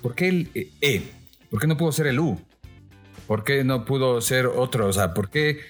¿por 0.00 0.14
qué 0.14 0.28
el 0.28 0.50
eh, 0.54 0.70
E? 0.80 1.02
¿Por 1.50 1.60
qué 1.60 1.66
no 1.66 1.76
pudo 1.76 1.92
ser 1.92 2.06
el 2.06 2.20
U? 2.20 2.40
¿Por 3.26 3.44
qué 3.44 3.64
no 3.64 3.84
pudo 3.84 4.22
ser 4.22 4.46
otro? 4.46 4.86
O 4.86 4.92
sea, 4.94 5.12
¿por 5.12 5.28
qué 5.28 5.60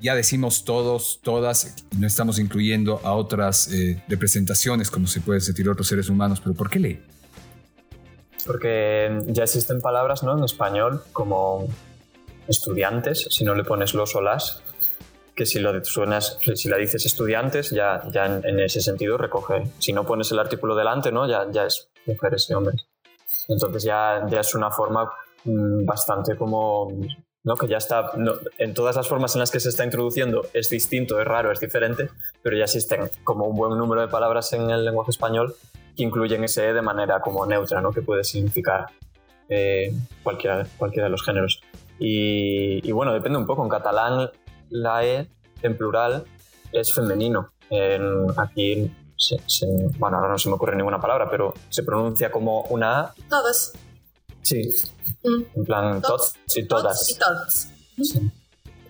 ya 0.00 0.14
decimos 0.14 0.64
todos, 0.64 1.20
todas, 1.22 1.74
no 1.98 2.06
estamos 2.06 2.38
incluyendo 2.38 3.00
a 3.02 3.12
otras 3.14 3.70
representaciones, 4.08 4.90
como 4.90 5.08
se 5.08 5.20
puede 5.20 5.40
sentir 5.40 5.68
otros 5.68 5.88
seres 5.88 6.08
humanos, 6.08 6.40
pero 6.40 6.54
¿por 6.54 6.70
qué 6.70 6.78
le? 6.78 7.00
Porque 8.46 9.24
ya 9.26 9.42
existen 9.42 9.80
palabras 9.80 10.22
¿no? 10.22 10.38
en 10.38 10.44
español 10.44 11.02
como 11.12 11.68
estudiantes, 12.48 13.26
si 13.30 13.44
no 13.44 13.54
le 13.54 13.64
pones 13.64 13.94
los 13.94 14.14
o 14.14 14.20
las, 14.20 14.62
que 15.36 15.44
si 15.44 15.58
lo 15.58 15.84
suenas, 15.84 16.38
si 16.54 16.68
la 16.68 16.78
dices 16.78 17.04
estudiantes, 17.04 17.70
ya, 17.70 18.02
ya 18.10 18.24
en, 18.24 18.58
ese 18.58 18.80
sentido 18.80 19.18
recoge. 19.18 19.64
Si 19.78 19.92
no 19.92 20.04
pones 20.04 20.32
el 20.32 20.38
artículo 20.38 20.74
delante, 20.74 21.12
¿no? 21.12 21.28
Ya, 21.28 21.46
ya 21.50 21.66
es 21.66 21.90
mujeres 22.06 22.48
y 22.48 22.54
hombres. 22.54 22.86
Entonces 23.46 23.84
ya, 23.84 24.26
ya 24.28 24.40
es 24.40 24.54
una 24.54 24.70
forma 24.70 25.12
mm, 25.44 25.84
bastante 25.84 26.36
como 26.36 26.88
¿no? 27.44 27.54
que 27.54 27.68
ya 27.68 27.76
está, 27.76 28.12
en 28.58 28.74
todas 28.74 28.96
las 28.96 29.06
formas 29.06 29.34
en 29.36 29.40
las 29.40 29.50
que 29.50 29.60
se 29.60 29.68
está 29.68 29.84
introduciendo 29.84 30.46
es 30.54 30.70
distinto, 30.70 31.20
es 31.20 31.26
raro, 31.26 31.52
es 31.52 31.60
diferente, 31.60 32.08
pero 32.42 32.56
ya 32.56 32.64
existen 32.64 33.08
como 33.22 33.44
un 33.44 33.56
buen 33.56 33.78
número 33.78 34.00
de 34.00 34.08
palabras 34.08 34.52
en 34.54 34.68
el 34.70 34.84
lenguaje 34.84 35.10
español 35.10 35.54
que 35.96 36.02
incluyen 36.02 36.42
ese 36.44 36.70
E 36.70 36.72
de 36.72 36.82
manera 36.82 37.20
como 37.20 37.46
neutra, 37.46 37.80
¿no? 37.80 37.92
que 37.92 38.02
puede 38.02 38.24
significar 38.24 38.86
eh, 39.48 39.94
cualquiera, 40.22 40.66
cualquiera 40.76 41.04
de 41.04 41.10
los 41.10 41.22
géneros. 41.22 41.60
Y, 41.98 42.86
y, 42.86 42.92
bueno, 42.92 43.14
depende 43.14 43.38
un 43.38 43.46
poco, 43.46 43.62
en 43.62 43.68
catalán 43.68 44.28
la 44.70 45.04
E 45.04 45.28
en 45.62 45.76
plural 45.76 46.24
es 46.72 46.92
femenino. 46.94 47.50
aquí, 48.36 48.90
bueno, 49.98 50.18
ahora 50.18 50.28
no 50.30 50.38
se 50.38 50.48
me 50.48 50.54
ocurre 50.54 50.76
ninguna 50.76 51.00
palabra, 51.00 51.28
pero 51.30 51.54
se 51.68 51.82
pronuncia 51.82 52.30
como 52.30 52.62
una 52.62 53.00
A. 53.00 53.14
Todos. 53.28 53.72
Sí. 54.42 54.70
Mm. 55.24 55.42
En 55.54 55.64
plan, 55.64 56.02
todos 56.02 56.34
y 56.54 56.64
todas. 56.64 57.10
y 57.10 57.18
todos. 57.18 57.68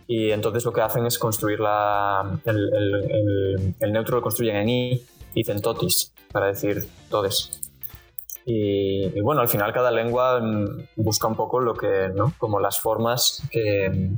Y 0.08 0.30
entonces 0.30 0.64
lo 0.64 0.72
que 0.72 0.82
hacen 0.82 1.06
es 1.06 1.18
construir 1.18 1.58
la, 1.58 2.38
el, 2.44 3.74
el, 3.80 3.92
neutro 3.92 4.16
lo 4.16 4.22
construyen 4.22 4.56
en 4.56 4.68
I 4.68 4.92
y 4.92 5.04
dicen 5.34 5.60
totis, 5.60 6.12
para 6.30 6.46
decir 6.46 6.88
todes. 7.10 7.60
Y, 8.44 9.06
y, 9.06 9.20
bueno, 9.20 9.40
al 9.40 9.48
final 9.48 9.72
cada 9.72 9.90
lengua 9.90 10.38
mm, 10.40 10.88
busca 10.96 11.26
un 11.26 11.34
poco 11.34 11.58
lo 11.58 11.74
que, 11.74 12.10
¿no? 12.14 12.32
Como 12.38 12.60
las 12.60 12.78
formas 12.78 13.42
que, 13.50 14.12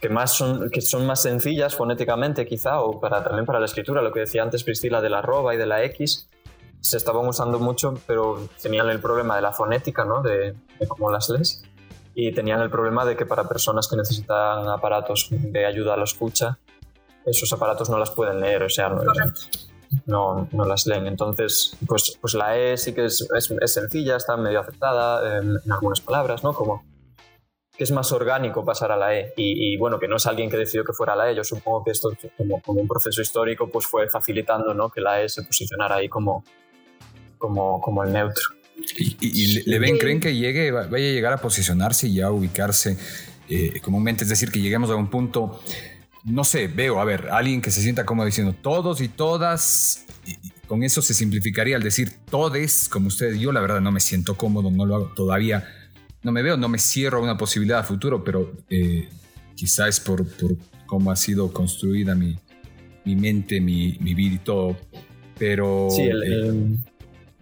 que, 0.00 0.08
más 0.08 0.34
son, 0.34 0.70
que 0.70 0.80
son 0.80 1.06
más 1.06 1.22
sencillas 1.22 1.74
fonéticamente 1.74 2.46
quizá, 2.46 2.80
o 2.80 3.00
para, 3.00 3.22
también 3.22 3.46
para 3.46 3.60
la 3.60 3.66
escritura, 3.66 4.02
lo 4.02 4.12
que 4.12 4.20
decía 4.20 4.42
antes 4.42 4.64
Priscila 4.64 5.00
de 5.00 5.10
la 5.10 5.18
arroba 5.18 5.54
y 5.54 5.58
de 5.58 5.66
la 5.66 5.82
X, 5.84 6.28
se 6.80 6.96
estaban 6.96 7.26
usando 7.26 7.58
mucho, 7.58 7.94
pero 8.06 8.48
tenían 8.62 8.88
el 8.88 9.00
problema 9.00 9.36
de 9.36 9.42
la 9.42 9.52
fonética, 9.52 10.04
¿no? 10.04 10.22
de, 10.22 10.54
cómo 10.88 11.10
las 11.10 11.28
lees, 11.28 11.62
y 12.14 12.32
tenían 12.32 12.60
el 12.60 12.70
problema 12.70 13.04
de 13.04 13.16
que 13.16 13.26
para 13.26 13.48
personas 13.48 13.86
que 13.88 13.96
necesitan 13.96 14.68
aparatos 14.68 15.28
de 15.30 15.66
ayuda 15.66 15.94
a 15.94 15.96
la 15.96 16.04
escucha, 16.04 16.58
esos 17.24 17.52
aparatos 17.52 17.90
no 17.90 17.98
las 17.98 18.10
pueden 18.10 18.40
leer, 18.40 18.62
o 18.62 18.70
sea, 18.70 18.90
no, 20.06 20.48
no 20.50 20.64
las 20.64 20.86
leen. 20.86 21.06
Entonces, 21.06 21.76
pues, 21.86 22.18
pues 22.20 22.34
la 22.34 22.56
E 22.56 22.76
sí 22.76 22.94
que 22.94 23.04
es, 23.06 23.28
es, 23.36 23.72
sencilla, 23.72 24.16
está 24.16 24.36
medio 24.36 24.60
aceptada 24.60 25.38
en, 25.38 25.58
algunas 25.70 26.00
palabras, 26.00 26.42
¿no? 26.42 26.52
Como 26.52 26.84
que 27.80 27.84
es 27.84 27.92
más 27.92 28.12
orgánico 28.12 28.62
pasar 28.62 28.92
a 28.92 28.96
la 28.98 29.18
E. 29.18 29.32
Y, 29.38 29.74
bueno, 29.78 29.98
que 29.98 30.06
no 30.06 30.16
es 30.16 30.26
alguien 30.26 30.50
que 30.50 30.58
decidió 30.58 30.84
que 30.84 30.92
fuera 30.92 31.16
la 31.16 31.30
E. 31.30 31.34
Yo 31.34 31.42
supongo 31.42 31.82
que 31.82 31.92
esto, 31.92 32.10
como, 32.36 32.60
como 32.60 32.78
un 32.78 32.86
proceso 32.86 33.22
histórico, 33.22 33.70
pues 33.70 33.86
fue 33.86 34.06
facilitando 34.06 34.74
¿no? 34.74 34.90
que 34.90 35.00
la 35.00 35.22
E 35.22 35.30
se 35.30 35.42
posicionara 35.44 35.96
ahí 35.96 36.06
como, 36.06 36.44
como, 37.38 37.80
como 37.80 38.04
el 38.04 38.12
neutro. 38.12 38.44
¿Y, 38.98 39.62
le 39.66 39.78
ven, 39.78 39.96
creen 39.96 40.20
que 40.20 40.36
llegue, 40.36 40.70
vaya 40.70 40.92
a 40.92 40.98
llegar 40.98 41.32
a 41.32 41.38
posicionarse 41.38 42.06
y 42.06 42.20
a 42.20 42.30
ubicarse 42.30 42.98
eh, 43.48 43.80
comúnmente? 43.80 44.24
Es 44.24 44.28
decir, 44.28 44.50
que 44.52 44.60
lleguemos 44.60 44.90
a 44.90 44.96
un 44.96 45.08
punto 45.08 45.58
no 46.24 46.44
sé, 46.44 46.68
veo, 46.68 47.00
a 47.00 47.04
ver, 47.06 47.30
alguien 47.30 47.62
que 47.62 47.70
se 47.70 47.80
sienta 47.80 48.04
como 48.04 48.26
diciendo 48.26 48.54
todos 48.60 49.00
y 49.00 49.08
todas, 49.08 50.04
con 50.66 50.82
eso 50.82 51.00
se 51.00 51.14
simplificaría 51.14 51.76
al 51.76 51.82
decir 51.82 52.12
todes, 52.30 52.90
como 52.90 53.06
ustedes, 53.06 53.40
yo 53.40 53.52
la 53.52 53.62
verdad 53.62 53.80
no 53.80 53.90
me 53.90 54.00
siento 54.00 54.36
cómodo, 54.36 54.70
no 54.70 54.84
lo 54.84 54.96
hago 54.96 55.12
todavía, 55.16 55.66
no 56.22 56.32
me 56.32 56.42
veo, 56.42 56.56
no 56.56 56.68
me 56.68 56.78
cierro 56.78 57.18
a 57.18 57.22
una 57.22 57.36
posibilidad 57.36 57.80
a 57.80 57.82
futuro, 57.82 58.22
pero 58.22 58.52
eh, 58.68 59.08
quizás 59.54 59.88
es 59.88 60.00
por, 60.00 60.24
cómo 60.86 61.10
ha 61.10 61.16
sido 61.16 61.52
construida 61.52 62.14
mi, 62.14 62.38
mente, 63.04 63.60
mi, 63.60 63.92
vida 63.98 64.34
y 64.34 64.38
todo, 64.38 64.76
pero... 65.38 65.88
Sí, 65.90 66.02
el, 66.02 66.22
eh, 66.22 66.78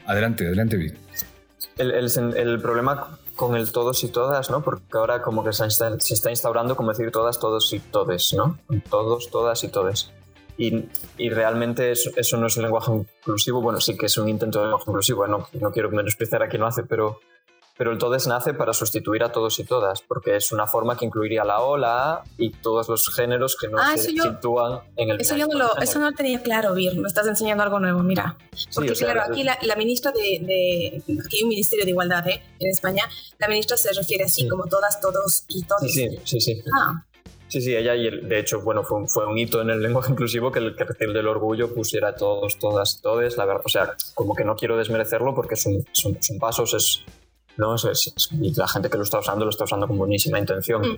adelante, 0.06 0.46
adelante, 0.46 0.94
El, 1.76 2.34
el 2.36 2.60
problema 2.60 3.18
con 3.38 3.54
el 3.54 3.70
todos 3.70 4.02
y 4.02 4.08
todas, 4.08 4.50
¿no? 4.50 4.62
Porque 4.62 4.84
ahora 4.98 5.22
como 5.22 5.44
que 5.44 5.52
se 5.52 5.64
está, 5.66 6.30
instaurando 6.30 6.74
como 6.74 6.90
decir 6.90 7.12
todas, 7.12 7.38
todos 7.38 7.72
y 7.72 7.78
todes, 7.78 8.34
¿no? 8.34 8.58
Todos, 8.90 9.30
todas 9.30 9.62
y 9.62 9.68
todes. 9.68 10.10
Y, 10.58 10.86
y 11.16 11.30
realmente 11.30 11.92
eso, 11.92 12.10
eso, 12.16 12.36
no 12.36 12.48
es 12.48 12.56
un 12.56 12.64
lenguaje 12.64 12.90
inclusivo, 12.92 13.62
bueno, 13.62 13.80
sí 13.80 13.96
que 13.96 14.06
es 14.06 14.18
un 14.18 14.28
intento 14.28 14.58
de 14.58 14.64
lenguaje 14.64 14.90
inclusivo, 14.90 15.26
no, 15.28 15.46
no 15.52 15.70
quiero 15.70 15.88
menospreciar 15.90 16.42
a 16.42 16.48
quien 16.48 16.62
lo 16.62 16.66
hace, 16.66 16.82
pero 16.82 17.20
pero 17.78 17.92
el 17.92 17.98
todes 17.98 18.26
nace 18.26 18.54
para 18.54 18.72
sustituir 18.72 19.22
a 19.22 19.30
todos 19.30 19.56
y 19.60 19.64
todas, 19.64 20.02
porque 20.02 20.34
es 20.34 20.50
una 20.50 20.66
forma 20.66 20.96
que 20.96 21.06
incluiría 21.06 21.44
la 21.44 21.60
O, 21.60 21.78
la 21.78 22.12
A 22.12 22.24
y 22.36 22.50
todos 22.50 22.88
los 22.88 23.08
géneros 23.14 23.56
que 23.56 23.68
no 23.68 23.78
ah, 23.78 23.96
se 23.96 24.10
sitúan 24.10 24.80
en 24.96 25.10
el 25.10 25.20
Eso, 25.20 25.36
yo 25.36 25.46
no 25.46 25.56
lo, 25.56 25.78
eso 25.78 26.00
no 26.00 26.10
lo 26.10 26.16
tenía 26.16 26.42
claro, 26.42 26.74
Vir, 26.74 26.98
me 26.98 27.06
estás 27.06 27.28
enseñando 27.28 27.62
algo 27.62 27.78
nuevo, 27.78 28.02
mira. 28.02 28.36
Porque 28.74 28.92
claro, 28.94 29.22
aquí 29.22 29.44
la, 29.44 29.76
ministra 29.76 30.10
de, 30.10 31.00
Aquí 31.24 31.36
hay 31.36 31.42
un 31.44 31.48
Ministerio 31.50 31.84
de 31.84 31.92
Igualdad 31.92 32.26
¿eh? 32.26 32.42
en 32.58 32.68
España, 32.68 33.04
la 33.38 33.46
ministra 33.46 33.76
se 33.76 33.92
refiere 33.92 34.24
así, 34.24 34.48
como 34.48 34.64
todas, 34.66 35.00
todos 35.00 35.44
y 35.48 35.62
todos. 35.62 35.92
Sí, 35.92 36.18
sí, 36.24 36.40
sí. 36.40 36.60
Ah. 36.76 37.04
Sí, 37.46 37.62
sí, 37.62 37.74
ella 37.74 37.94
y 37.94 38.10
de 38.10 38.40
hecho, 38.40 38.60
bueno, 38.60 38.82
fue, 38.82 39.08
fue 39.08 39.24
un 39.26 39.38
hito 39.38 39.62
en 39.62 39.70
el 39.70 39.80
lenguaje 39.80 40.12
inclusivo 40.12 40.52
que 40.52 40.58
el 40.58 40.76
cartel 40.76 41.14
del 41.14 41.28
orgullo 41.28 41.72
pusiera 41.72 42.14
todos, 42.14 42.58
todas, 42.58 43.00
todes, 43.00 43.38
la 43.38 43.46
verdad, 43.46 43.62
o 43.64 43.68
sea, 43.70 43.94
como 44.14 44.34
que 44.34 44.44
no 44.44 44.54
quiero 44.54 44.76
desmerecerlo 44.76 45.34
porque 45.34 45.56
son, 45.56 45.82
son, 45.92 46.22
son 46.22 46.38
pasos, 46.38 46.74
es, 46.74 47.04
¿no? 47.58 47.74
y 48.40 48.54
la 48.54 48.68
gente 48.68 48.88
que 48.88 48.96
lo 48.96 49.02
está 49.02 49.18
usando 49.18 49.44
lo 49.44 49.50
está 49.50 49.64
usando 49.64 49.86
con 49.86 49.98
buenísima 49.98 50.38
intención. 50.38 50.80
Mm. 50.82 50.96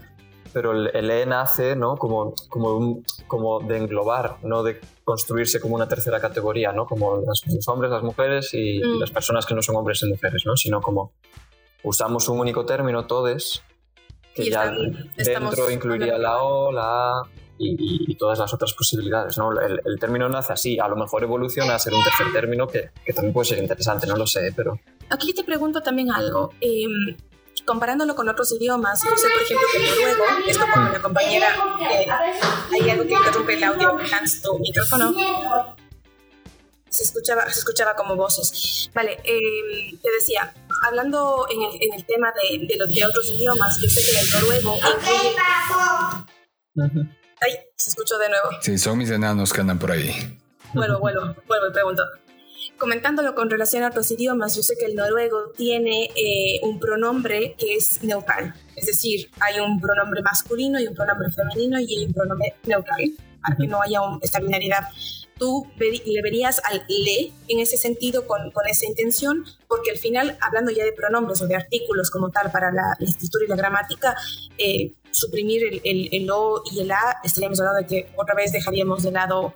Pero 0.53 0.73
el, 0.73 1.11
E 1.11 1.27
nace 1.27 1.77
¿no? 1.77 1.97
como, 1.97 2.35
como, 2.49 3.03
como 3.27 3.61
de 3.61 3.79
englobar, 3.79 4.37
no 4.43 4.63
de 4.63 4.81
construirse 5.05 5.61
como 5.61 5.77
una 5.77 5.89
tercera 5.89 6.21
categoría, 6.21 6.73
¿no? 6.73 6.87
como 6.87 7.17
los 7.17 7.69
hombres, 7.69 7.91
las 7.91 8.03
mujeres 8.03 8.53
y, 8.53 8.81
mm. 8.81 9.01
las 9.01 9.11
personas 9.11 9.47
que 9.47 9.55
no 9.55 9.63
son 9.63 9.77
hombres 9.77 10.03
y 10.03 10.09
mujeres, 10.09 10.43
¿no? 10.45 10.57
sino 10.57 10.81
como 10.81 11.13
usamos 11.83 12.29
un 12.29 12.41
único 12.41 12.67
término, 12.67 13.07
todes, 13.07 13.63
que 14.35 14.51
ya 14.51 14.73
dentro 15.17 15.71
incluiría 15.71 16.19
la 16.19 16.43
O, 16.43 16.73
la 16.73 17.21
A 17.21 17.23
y, 17.57 18.15
todas 18.17 18.39
las 18.39 18.53
otras 18.53 18.75
posibilidades. 18.75 19.39
¿no? 19.39 19.53
El, 19.59 19.81
el, 19.85 19.99
término 19.99 20.29
nace 20.29 20.53
así, 20.53 20.79
a 20.79 20.89
lo 20.89 20.97
mejor 20.97 21.23
evoluciona 21.23 21.75
a 21.75 21.79
ser 21.79 21.95
un 21.95 22.03
tercer 22.03 22.33
término 22.33 22.67
que, 22.67 22.91
que 23.05 23.13
también 23.13 23.33
puede 23.33 23.49
ser 23.49 23.59
interesante, 23.59 24.07
no 24.07 24.17
lo 24.17 24.27
sé, 24.27 24.53
pero 24.55 24.79
aquí 25.11 25.33
te 25.35 25.45
pregunto 25.45 25.83
también 25.83 26.11
algo. 26.11 26.53
Em, 26.61 27.17
comparándolo 27.67 28.15
con 28.15 28.29
otros 28.29 28.53
idiomas, 28.53 29.03
yo 29.05 29.17
sé, 29.17 29.29
por 29.29 29.43
ejemplo, 29.43 29.67
que 29.71 29.79
en 29.79 29.85
noruego, 29.91 30.25
esto 30.47 30.65
como 30.73 30.91
mi 30.91 30.99
compañera, 30.99 31.49
eh, 31.93 32.07
hay 32.73 32.91
algo 32.91 33.07
que 33.07 33.15
interrumpe 33.15 33.55
el 33.55 33.65
audio, 33.65 33.97
Hans, 34.13 34.43
tu 34.43 34.59
micrófono. 34.59 35.15
Se 36.89 37.05
escuchaba, 37.05 37.49
se 37.51 37.61
escuchaba 37.61 37.95
como 37.95 38.17
voces. 38.17 38.91
Vale, 38.95 39.21
em, 39.25 39.99
te 39.99 40.11
decía, 40.11 40.53
hablando 40.87 41.47
en 41.51 41.63
el, 41.63 41.83
en 41.83 41.95
el 41.95 42.05
tema 42.07 42.33
de, 42.33 42.67
de, 42.67 42.77
los, 42.77 42.89
de 42.89 43.05
otros 43.05 43.31
idiomas, 43.31 43.79
yo 43.81 43.89
sé 43.89 44.01
que 44.01 44.11
el 44.19 44.43
noruego 44.43 44.77
Ay, 47.43 47.59
se 47.77 47.91
escuchó 47.91 48.19
de 48.19 48.29
nuevo. 48.29 48.49
Sí, 48.61 48.79
son 48.79 48.99
mis 48.99 49.11
enanos 49.11 49.53
que 49.53 49.61
andan 49.61 49.79
por 49.79 49.93
ahí. 49.93 50.39
Vuelvo, 50.75 50.99
vuelvo, 50.99 51.35
vuelvo 51.47 51.69
y 51.69 51.73
pregunto 51.73 52.03
comentándolo 52.81 53.37
con 53.37 53.49
relación 53.49 53.85
a 53.85 53.89
otros 53.89 54.11
idiomas, 54.11 54.57
yo 54.57 54.63
sé 54.63 54.75
que 54.77 54.87
el 54.87 54.97
noruego 54.97 55.53
tiene 55.57 56.11
eh, 56.17 56.59
un 56.63 56.81
pronombre 56.81 57.55
que 57.57 57.77
es 57.77 58.03
neutral. 58.03 58.55
Es 58.75 58.87
decir, 58.87 59.31
hay 59.39 59.61
un 59.61 59.81
pronombre 59.81 60.23
masculino 60.23 60.81
y 60.81 60.89
un 60.89 60.95
pronombre 60.95 61.31
femenino 61.31 61.79
y 61.79 61.99
hay 61.99 62.07
un 62.07 62.13
pronombre 62.13 62.57
neutral, 62.65 63.13
para 63.41 63.57
que 63.57 63.69
no 63.69 63.81
haya 63.81 64.01
esta 64.23 64.41
binaridad. 64.41 64.89
Tú 65.39 65.67
le 65.79 66.23
verías 66.23 66.61
al 66.65 66.85
le 66.89 67.33
en 67.49 67.61
ese 67.61 67.77
sentido 67.77 68.27
con, 68.27 68.51
con, 68.51 68.67
esa 68.67 68.87
intención, 68.87 69.45
porque 69.69 69.93
al 69.93 69.97
final, 69.97 70.37
hablando 70.41 70.71
ya 70.71 70.85
de 70.85 70.93
pronombres 70.93 71.41
o 71.41 71.47
de 71.47 71.57
artículos 71.57 72.11
como 72.11 72.31
tal 72.31 72.51
para 72.51 72.73
la, 72.73 72.97
escritura 73.01 73.45
y 73.45 73.49
la 73.49 73.57
gramática, 73.57 74.17
eh, 74.59 74.93
suprimir 75.11 75.65
el, 75.65 75.81
el, 75.85 76.09
el, 76.13 76.31
o 76.31 76.63
y 76.71 76.81
el 76.81 76.91
a, 76.91 77.17
estaríamos 77.25 77.61
hablando 77.61 77.81
de 77.81 77.87
que 77.87 78.13
otra 78.17 78.35
vez 78.35 78.53
dejaríamos 78.53 79.03
de 79.03 79.13
lado 79.13 79.55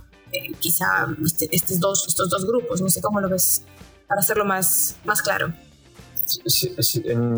quizá 0.58 1.06
este, 1.24 1.48
estos, 1.50 1.80
dos, 1.80 2.08
estos 2.08 2.28
dos 2.28 2.46
grupos. 2.46 2.80
No 2.80 2.88
sé 2.88 3.00
cómo 3.00 3.20
lo 3.20 3.28
ves 3.28 3.64
para 4.06 4.20
hacerlo 4.20 4.44
más, 4.44 4.96
más 5.04 5.22
claro. 5.22 5.52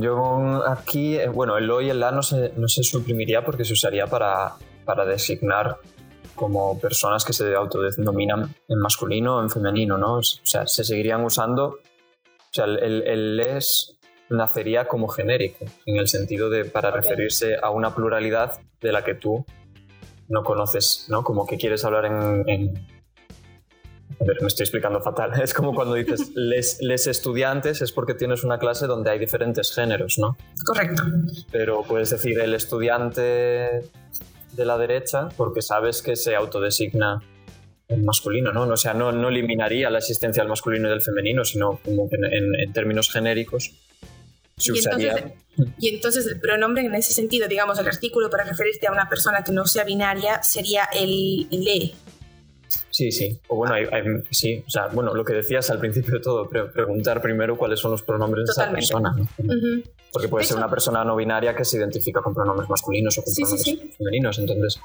yo 0.00 0.62
aquí, 0.68 1.16
eh, 1.16 1.28
bueno, 1.28 1.56
el 1.56 1.70
O 1.70 1.80
y 1.80 1.90
el 1.90 2.00
la 2.00 2.12
no 2.12 2.22
se, 2.22 2.52
no 2.56 2.68
se 2.68 2.82
suprimiría 2.82 3.44
porque 3.44 3.64
se 3.64 3.72
usaría 3.72 4.06
para, 4.06 4.54
para 4.84 5.04
designar 5.04 5.78
como 6.34 6.78
personas 6.78 7.24
que 7.24 7.32
se 7.32 7.54
autodenominan 7.54 8.54
en 8.68 8.78
masculino 8.78 9.38
o 9.38 9.42
en 9.42 9.50
femenino, 9.50 9.96
¿no? 9.96 10.18
O 10.18 10.22
sea, 10.22 10.66
se 10.66 10.84
seguirían 10.84 11.24
usando, 11.24 11.66
o 11.66 12.52
sea, 12.52 12.66
el, 12.66 13.02
el 13.02 13.36
les 13.36 13.96
nacería 14.28 14.86
como 14.86 15.08
genérico, 15.08 15.64
en 15.86 15.96
el 15.96 16.08
sentido 16.08 16.50
de 16.50 16.64
para 16.64 16.90
referirse 16.90 17.56
a 17.60 17.70
una 17.70 17.94
pluralidad 17.94 18.60
de 18.80 18.92
la 18.92 19.02
que 19.04 19.14
tú 19.14 19.44
no 20.28 20.42
conoces, 20.42 21.06
¿no? 21.08 21.22
Como 21.22 21.46
que 21.46 21.56
quieres 21.56 21.84
hablar 21.84 22.06
en, 22.06 22.76
A 24.20 24.24
ver, 24.24 24.40
me 24.40 24.48
estoy 24.48 24.64
explicando 24.64 25.00
fatal. 25.00 25.32
Es 25.42 25.54
como 25.54 25.74
cuando 25.74 25.94
dices 25.94 26.32
les, 26.34 26.80
les, 26.80 27.06
estudiantes, 27.06 27.82
es 27.82 27.92
porque 27.92 28.14
tienes 28.14 28.44
una 28.44 28.58
clase 28.58 28.86
donde 28.86 29.10
hay 29.10 29.18
diferentes 29.18 29.72
géneros, 29.74 30.18
¿no? 30.18 30.36
Correcto. 30.64 31.02
Pero 31.50 31.82
puedes 31.82 32.10
decir 32.10 32.38
el 32.40 32.54
estudiante 32.54 33.20
de 33.20 34.64
la 34.64 34.78
derecha 34.78 35.28
porque 35.36 35.62
sabes 35.62 36.02
que 36.02 36.16
se 36.16 36.34
autodesigna 36.34 37.22
en 37.88 38.04
masculino, 38.04 38.52
¿no? 38.52 38.62
O 38.62 38.76
sea, 38.76 38.94
no, 38.94 39.12
no 39.12 39.28
eliminaría 39.28 39.90
la 39.90 39.98
existencia 39.98 40.42
del 40.42 40.50
masculino 40.50 40.88
y 40.88 40.90
del 40.90 41.02
femenino, 41.02 41.44
sino 41.44 41.78
como 41.84 42.08
que 42.08 42.16
en 42.16 42.72
términos 42.72 43.12
genéricos 43.12 43.70
y 44.58 45.88
entonces, 45.88 46.26
el 46.26 46.40
pronombre 46.40 46.86
en 46.86 46.94
ese 46.94 47.12
sentido, 47.12 47.46
digamos, 47.46 47.78
el 47.78 47.86
artículo 47.86 48.30
para 48.30 48.44
referirte 48.44 48.86
a 48.86 48.92
una 48.92 49.06
persona 49.08 49.44
que 49.44 49.52
no 49.52 49.66
sea 49.66 49.84
binaria 49.84 50.42
sería 50.42 50.88
el 50.94 51.46
le. 51.50 51.92
Sí, 52.90 53.12
sí. 53.12 53.38
O 53.48 53.56
bueno, 53.56 53.74
sí. 54.30 54.64
O 54.66 54.70
sea, 54.70 54.86
bueno, 54.88 55.12
lo 55.12 55.24
que 55.24 55.34
decías 55.34 55.68
al 55.70 55.78
principio 55.78 56.14
de 56.14 56.20
todo, 56.20 56.48
preguntar 56.48 57.20
primero 57.20 57.58
cuáles 57.58 57.78
son 57.78 57.90
los 57.90 58.02
pronombres 58.02 58.46
de 58.46 58.52
esa 58.52 58.70
persona. 58.70 59.14
Porque 60.10 60.28
puede 60.28 60.46
ser 60.46 60.56
una 60.56 60.70
persona 60.70 61.04
no 61.04 61.14
binaria 61.16 61.54
que 61.54 61.64
se 61.64 61.76
identifica 61.76 62.22
con 62.22 62.32
pronombres 62.32 62.70
masculinos 62.70 63.18
o 63.18 63.22
con 63.22 63.34
pronombres 63.34 63.96
femeninos. 63.98 64.38
Entonces, 64.38 64.80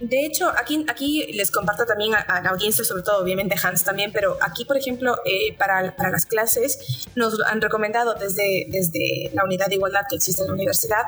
de 0.00 0.26
hecho, 0.26 0.48
aquí, 0.48 1.32
les 1.32 1.50
comparto 1.52 1.86
también 1.86 2.14
a, 2.14 2.40
la 2.42 2.50
audiencia, 2.50 2.84
sobre 2.84 3.02
todo 3.02 3.22
obviamente 3.22 3.54
Hans 3.62 3.84
también, 3.84 4.12
pero 4.12 4.36
aquí, 4.40 4.64
por 4.64 4.76
ejemplo, 4.76 5.18
eh, 5.24 5.54
para, 5.56 5.94
para, 5.94 6.10
las 6.10 6.26
clases 6.26 7.06
nos 7.14 7.40
han 7.46 7.60
recomendado 7.60 8.14
desde, 8.14 8.66
desde 8.68 9.30
la 9.34 9.44
unidad 9.44 9.68
de 9.68 9.76
igualdad 9.76 10.02
que 10.08 10.16
existe 10.16 10.42
en 10.42 10.48
la 10.48 10.54
universidad 10.54 11.02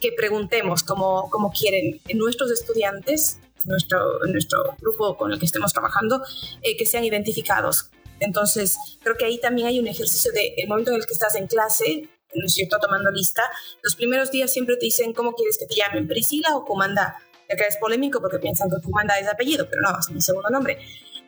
que 0.00 0.12
preguntemos 0.12 0.84
cómo, 0.84 1.28
cómo 1.30 1.50
quieren 1.50 2.00
nuestros 2.14 2.52
estudiantes, 2.52 3.40
nuestro, 3.64 4.20
nuestro 4.26 4.76
grupo 4.80 5.16
con 5.16 5.32
el 5.32 5.40
que 5.40 5.46
estemos 5.46 5.72
trabajando, 5.72 6.22
eh, 6.62 6.76
que 6.76 6.86
sean 6.86 7.04
identificados. 7.04 7.90
Entonces, 8.20 8.76
creo 9.02 9.16
que 9.16 9.24
ahí 9.24 9.38
también 9.40 9.66
hay 9.66 9.80
un 9.80 9.88
ejercicio 9.88 10.30
de 10.32 10.54
el 10.56 10.68
momento 10.68 10.90
en 10.90 10.98
el 10.98 11.06
que 11.06 11.12
estás 11.12 11.34
en 11.34 11.48
clase, 11.48 12.08
¿no 12.34 12.46
es 12.46 12.54
cierto?, 12.54 12.78
tomando 12.80 13.10
lista, 13.10 13.42
los 13.82 13.96
primeros 13.96 14.30
días 14.30 14.52
siempre 14.52 14.76
te 14.76 14.86
dicen 14.86 15.12
cómo 15.12 15.32
quieres 15.32 15.58
que 15.58 15.66
te 15.66 15.74
llamen, 15.74 16.06
Priscila 16.06 16.56
o 16.56 16.64
Comanda 16.64 17.16
que 17.56 17.64
es 17.64 17.76
polémico 17.76 18.20
porque 18.20 18.38
piensan 18.38 18.68
que 18.70 18.80
Fumanda 18.82 19.18
es 19.18 19.28
apellido, 19.28 19.66
pero 19.68 19.82
no, 19.82 19.98
es 19.98 20.10
mi 20.10 20.20
segundo 20.20 20.50
nombre. 20.50 20.78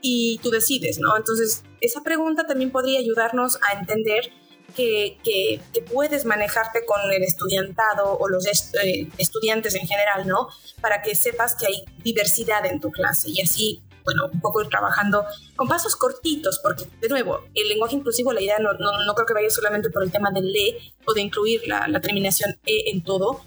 Y 0.03 0.39
tú 0.43 0.51
decides, 0.51 0.99
¿no? 0.99 1.17
Entonces, 1.17 1.63
esa 1.81 2.03
pregunta 2.03 2.47
también 2.47 2.71
podría 2.71 2.99
ayudarnos 2.99 3.59
a 3.63 3.79
entender 3.79 4.31
que, 4.75 5.19
que, 5.25 5.61
puedes 5.93 6.25
manejarte 6.25 6.85
con 6.85 7.01
el 7.11 7.23
estudiantado 7.23 8.17
o 8.19 8.29
los 8.29 8.47
eh, 8.47 9.09
estudiantes 9.19 9.75
en 9.75 9.87
general, 9.87 10.27
¿no? 10.27 10.49
Para 10.81 11.03
que 11.03 11.15
sepas 11.15 11.57
que 11.57 11.67
hay 11.67 11.85
diversidad 12.03 12.65
en 12.67 12.81
tu 12.81 12.91
clase 12.91 13.31
y 13.31 13.41
así 13.41 13.83
bueno, 14.05 14.31
un 14.33 14.41
poco 14.41 14.63
ir 14.63 14.69
trabajando 14.69 15.25
con 15.57 15.69
pasos 15.69 15.95
cortitos, 15.95 16.59
porque 16.63 16.85
de 17.01 17.09
nuevo, 17.09 17.41
el 17.55 17.69
lenguaje 17.69 17.97
inclusivo, 17.97 18.33
la 18.33 18.41
idea 18.41 18.59
no, 18.59 18.73
no, 18.73 19.15
creo 19.15 19.27
que 19.27 19.35
vaya 19.35 19.51
solamente 19.51 19.91
por 19.91 20.03
el 20.03 20.11
tema 20.11 20.31
del 20.31 20.51
le 20.51 20.79
o 21.07 21.13
de 21.13 21.21
incluir 21.21 21.67
la, 21.67 21.87
la 21.87 22.01
terminación 22.01 22.59
e 22.65 22.91
en 22.91 23.03
todo, 23.05 23.43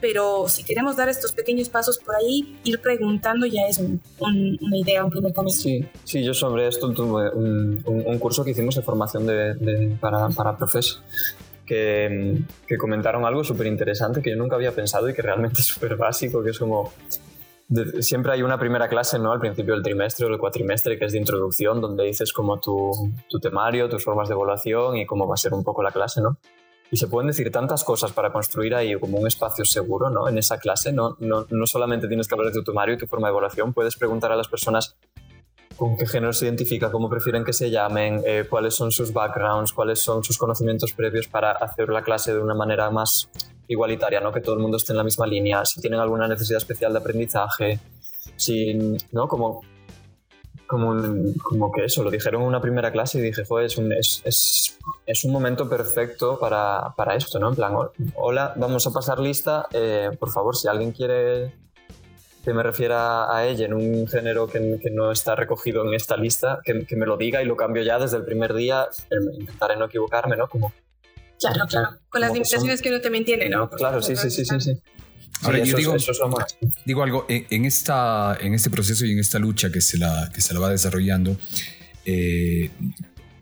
pero 0.00 0.48
si 0.48 0.64
queremos 0.64 0.96
dar 0.96 1.08
estos 1.08 1.32
pequeños 1.32 1.68
pasos 1.68 1.98
por 1.98 2.14
ahí, 2.16 2.58
ir 2.64 2.80
preguntando 2.80 3.46
ya 3.46 3.62
es 3.68 3.78
una 3.78 4.76
idea, 4.76 5.04
un 5.04 5.10
primer 5.10 5.32
camino. 5.32 5.54
Sí, 5.54 5.84
sí, 6.04 6.22
yo 6.22 6.34
sobre 6.34 6.68
esto 6.68 6.92
tuve 6.92 7.30
un, 7.30 7.82
un, 7.84 8.18
curso 8.18 8.44
que 8.44 8.52
hicimos 8.52 8.76
de 8.76 8.82
formación 8.82 9.26
de, 9.26 9.96
para, 10.00 10.28
para 10.28 10.56
profes 10.56 11.00
que, 11.66 12.38
que, 12.66 12.76
comentaron 12.78 13.24
algo 13.24 13.44
súper 13.44 13.66
interesante 13.66 14.22
que 14.22 14.30
yo 14.30 14.36
nunca 14.36 14.56
había 14.56 14.72
pensado 14.72 15.08
y 15.08 15.14
que 15.14 15.22
realmente 15.22 15.56
es 15.60 15.66
súper 15.66 15.96
básico, 15.96 16.42
que 16.42 16.50
es 16.50 16.58
como... 16.58 16.92
siempre 18.00 18.32
hay 18.32 18.42
una 18.42 18.58
primera 18.58 18.88
clase, 18.88 19.18
¿no? 19.18 19.32
Al 19.32 19.40
principio 19.40 19.74
del 19.74 19.82
trimestre 19.82 20.26
o 20.26 20.28
del 20.30 20.38
cuatrimestre, 20.38 20.98
que 20.98 21.04
es 21.04 21.12
de 21.12 21.18
introducción, 21.18 21.80
donde 21.80 22.04
dices 22.04 22.32
como 22.32 22.58
tu, 22.60 22.90
tu 23.28 23.38
temario, 23.40 23.88
tus 23.88 24.04
formas 24.04 24.28
de 24.28 24.34
evaluación 24.34 24.96
y 24.96 25.06
cómo 25.06 25.26
va 25.26 25.34
a 25.34 25.38
ser 25.38 25.52
un 25.52 25.64
poco 25.64 25.82
la 25.82 25.90
clase, 25.90 26.20
¿no? 26.20 26.38
Y 26.90 26.96
se 26.96 27.06
pueden 27.06 27.28
decir 27.28 27.50
tantas 27.50 27.84
cosas 27.84 28.12
para 28.12 28.32
construir 28.32 28.74
ahí 28.74 28.98
como 28.98 29.18
un 29.18 29.26
espacio 29.26 29.64
seguro 29.64 30.08
¿no? 30.10 30.28
en 30.28 30.38
esa 30.38 30.58
clase. 30.58 30.92
No, 30.92 31.16
no, 31.20 31.46
no 31.50 31.66
solamente 31.66 32.08
tienes 32.08 32.26
que 32.26 32.34
hablar 32.34 32.52
de 32.52 32.58
tu 32.58 32.64
temario 32.64 32.94
y 32.94 32.98
tu 32.98 33.06
forma 33.06 33.28
de 33.28 33.32
evaluación, 33.32 33.72
puedes 33.74 33.96
preguntar 33.96 34.32
a 34.32 34.36
las 34.36 34.48
personas 34.48 34.96
con 35.76 35.96
qué 35.96 36.06
género 36.06 36.32
se 36.32 36.46
identifica, 36.46 36.90
cómo 36.90 37.08
prefieren 37.08 37.44
que 37.44 37.52
se 37.52 37.70
llamen, 37.70 38.20
eh, 38.26 38.46
cuáles 38.50 38.74
son 38.74 38.90
sus 38.90 39.12
backgrounds, 39.12 39.72
cuáles 39.72 40.00
son 40.00 40.24
sus 40.24 40.36
conocimientos 40.36 40.92
previos 40.92 41.28
para 41.28 41.52
hacer 41.52 41.88
la 41.90 42.02
clase 42.02 42.34
de 42.34 42.40
una 42.40 42.54
manera 42.54 42.90
más 42.90 43.30
igualitaria, 43.68 44.20
¿no? 44.20 44.32
que 44.32 44.40
todo 44.40 44.56
el 44.56 44.60
mundo 44.60 44.76
esté 44.76 44.92
en 44.92 44.96
la 44.96 45.04
misma 45.04 45.26
línea, 45.26 45.64
si 45.64 45.80
tienen 45.80 46.00
alguna 46.00 46.26
necesidad 46.26 46.56
especial 46.56 46.92
de 46.92 46.98
aprendizaje, 46.98 47.78
si, 48.34 48.74
¿no? 49.12 49.28
como 49.28 49.60
como, 50.68 51.32
como 51.42 51.72
que 51.72 51.86
eso, 51.86 52.04
lo 52.04 52.10
dijeron 52.10 52.42
en 52.42 52.48
una 52.48 52.60
primera 52.60 52.92
clase 52.92 53.18
y 53.18 53.22
dije, 53.22 53.44
fue 53.44 53.64
es 53.64 53.78
un, 53.78 53.90
es, 53.92 54.20
es, 54.24 54.78
es 55.06 55.24
un 55.24 55.32
momento 55.32 55.68
perfecto 55.68 56.38
para, 56.38 56.94
para, 56.94 57.16
esto, 57.16 57.38
¿no? 57.38 57.48
En 57.48 57.54
plan, 57.56 57.74
hola, 58.14 58.52
vamos 58.54 58.86
a 58.86 58.92
pasar 58.92 59.18
lista, 59.18 59.66
eh, 59.72 60.10
por 60.20 60.30
favor, 60.30 60.54
si 60.54 60.68
alguien 60.68 60.92
quiere 60.92 61.54
que 62.44 62.52
me 62.52 62.62
refiera 62.62 63.34
a 63.34 63.46
ella 63.46 63.64
en 63.64 63.74
un 63.74 64.06
género 64.06 64.46
que, 64.46 64.78
que 64.80 64.90
no 64.90 65.10
está 65.10 65.34
recogido 65.34 65.84
en 65.86 65.94
esta 65.94 66.16
lista, 66.18 66.60
que, 66.62 66.84
que, 66.86 66.96
me 66.96 67.06
lo 67.06 67.16
diga 67.16 67.42
y 67.42 67.46
lo 67.46 67.56
cambio 67.56 67.82
ya 67.82 67.98
desde 67.98 68.18
el 68.18 68.24
primer 68.24 68.52
día, 68.52 68.88
eh, 69.10 69.16
intentaré 69.40 69.76
no 69.76 69.86
equivocarme, 69.86 70.36
¿no? 70.36 70.48
Como, 70.48 70.72
claro, 71.40 71.66
claro, 71.66 71.88
con 72.10 72.20
las 72.20 72.32
limitaciones 72.32 72.82
que, 72.82 72.90
uno 72.90 73.00
también 73.00 73.24
tiene, 73.24 73.48
¿no? 73.48 73.70
claro, 73.70 74.02
sí, 74.02 74.16
sí, 74.16 74.30
sí, 74.30 74.44
sí, 74.44 74.60
sí. 74.60 74.82
Ahora, 75.42 75.62
yo 75.62 75.76
digo, 75.76 75.96
digo 76.84 77.02
algo, 77.02 77.26
en, 77.28 77.64
esta, 77.64 78.36
en 78.40 78.54
este 78.54 78.70
proceso 78.70 79.06
y 79.06 79.12
en 79.12 79.20
esta 79.20 79.38
lucha 79.38 79.70
que 79.70 79.80
se 79.80 79.96
la, 79.96 80.30
que 80.34 80.40
se 80.40 80.52
la 80.52 80.60
va 80.60 80.70
desarrollando, 80.70 81.36
eh, 82.04 82.70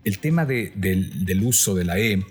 el 0.03 0.19
tema 0.19 0.45
de, 0.45 0.71
del, 0.75 1.43
uso 1.43 1.73
de 1.73 1.85
la 1.85 1.97
E, 1.97 2.23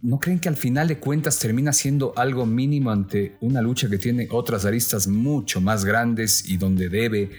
¿no 0.00 0.20
creen 0.20 0.38
que 0.38 0.48
al 0.48 0.56
final 0.56 0.88
de 0.88 0.98
cuentas 0.98 1.38
termina 1.38 1.72
siendo 1.72 2.12
algo 2.16 2.46
mínimo 2.46 2.90
ante 2.90 3.36
una 3.40 3.60
lucha 3.60 3.88
que 3.90 3.98
tiene 3.98 4.28
otras 4.30 4.64
aristas 4.64 5.08
mucho 5.08 5.60
más 5.60 5.84
grandes 5.84 6.48
y 6.48 6.56
donde 6.56 6.88
debe, 6.88 7.30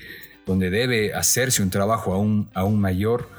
donde 0.46 0.70
debe 0.70 1.14
hacerse 1.14 1.64
un 1.64 1.70
trabajo 1.70 2.14
aún, 2.14 2.50
aún 2.54 2.80
mayor? 2.80 3.30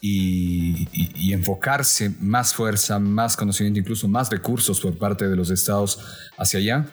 Y, 0.00 0.86
y, 0.92 1.32
enfocarse 1.32 2.12
más 2.20 2.54
fuerza, 2.54 3.00
más 3.00 3.36
conocimiento, 3.36 3.80
incluso 3.80 4.06
más 4.06 4.30
recursos 4.30 4.78
por 4.78 4.96
parte 4.96 5.26
de 5.26 5.34
los 5.34 5.50
estados 5.50 5.98
hacia 6.38 6.60
allá? 6.60 6.86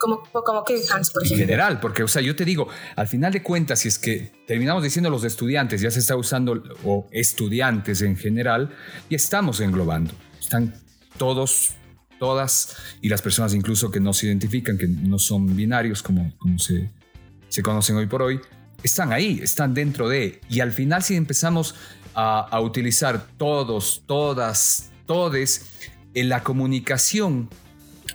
Como, 0.00 0.22
como 0.32 0.64
que 0.64 0.80
Hans, 0.90 1.10
por 1.10 1.22
ejemplo. 1.22 1.42
En 1.42 1.48
general, 1.48 1.78
porque, 1.78 2.02
o 2.02 2.08
sea, 2.08 2.22
yo 2.22 2.34
te 2.34 2.46
digo, 2.46 2.68
al 2.96 3.06
final 3.06 3.30
de 3.32 3.42
cuentas, 3.42 3.80
si 3.80 3.88
es 3.88 3.98
que 3.98 4.32
terminamos 4.46 4.82
diciendo 4.82 5.10
los 5.10 5.24
estudiantes, 5.24 5.82
ya 5.82 5.90
se 5.90 5.98
está 5.98 6.16
usando, 6.16 6.62
o 6.84 7.06
estudiantes 7.12 8.00
en 8.00 8.16
general, 8.16 8.74
y 9.10 9.14
estamos 9.14 9.60
englobando. 9.60 10.14
Están 10.40 10.74
todos, 11.18 11.74
todas, 12.18 12.76
y 13.02 13.10
las 13.10 13.20
personas 13.20 13.52
incluso 13.52 13.90
que 13.90 14.00
no 14.00 14.14
se 14.14 14.28
identifican, 14.28 14.78
que 14.78 14.88
no 14.88 15.18
son 15.18 15.54
binarios, 15.54 16.02
como, 16.02 16.34
como 16.38 16.58
se, 16.58 16.90
se 17.50 17.62
conocen 17.62 17.96
hoy 17.96 18.06
por 18.06 18.22
hoy, 18.22 18.40
están 18.82 19.12
ahí, 19.12 19.40
están 19.42 19.74
dentro 19.74 20.08
de. 20.08 20.40
Y 20.48 20.60
al 20.60 20.72
final, 20.72 21.02
si 21.02 21.14
empezamos 21.14 21.74
a, 22.14 22.40
a 22.40 22.60
utilizar 22.62 23.26
todos, 23.36 24.02
todas, 24.06 24.92
todes 25.04 25.66
en 26.14 26.30
la 26.30 26.42
comunicación 26.42 27.50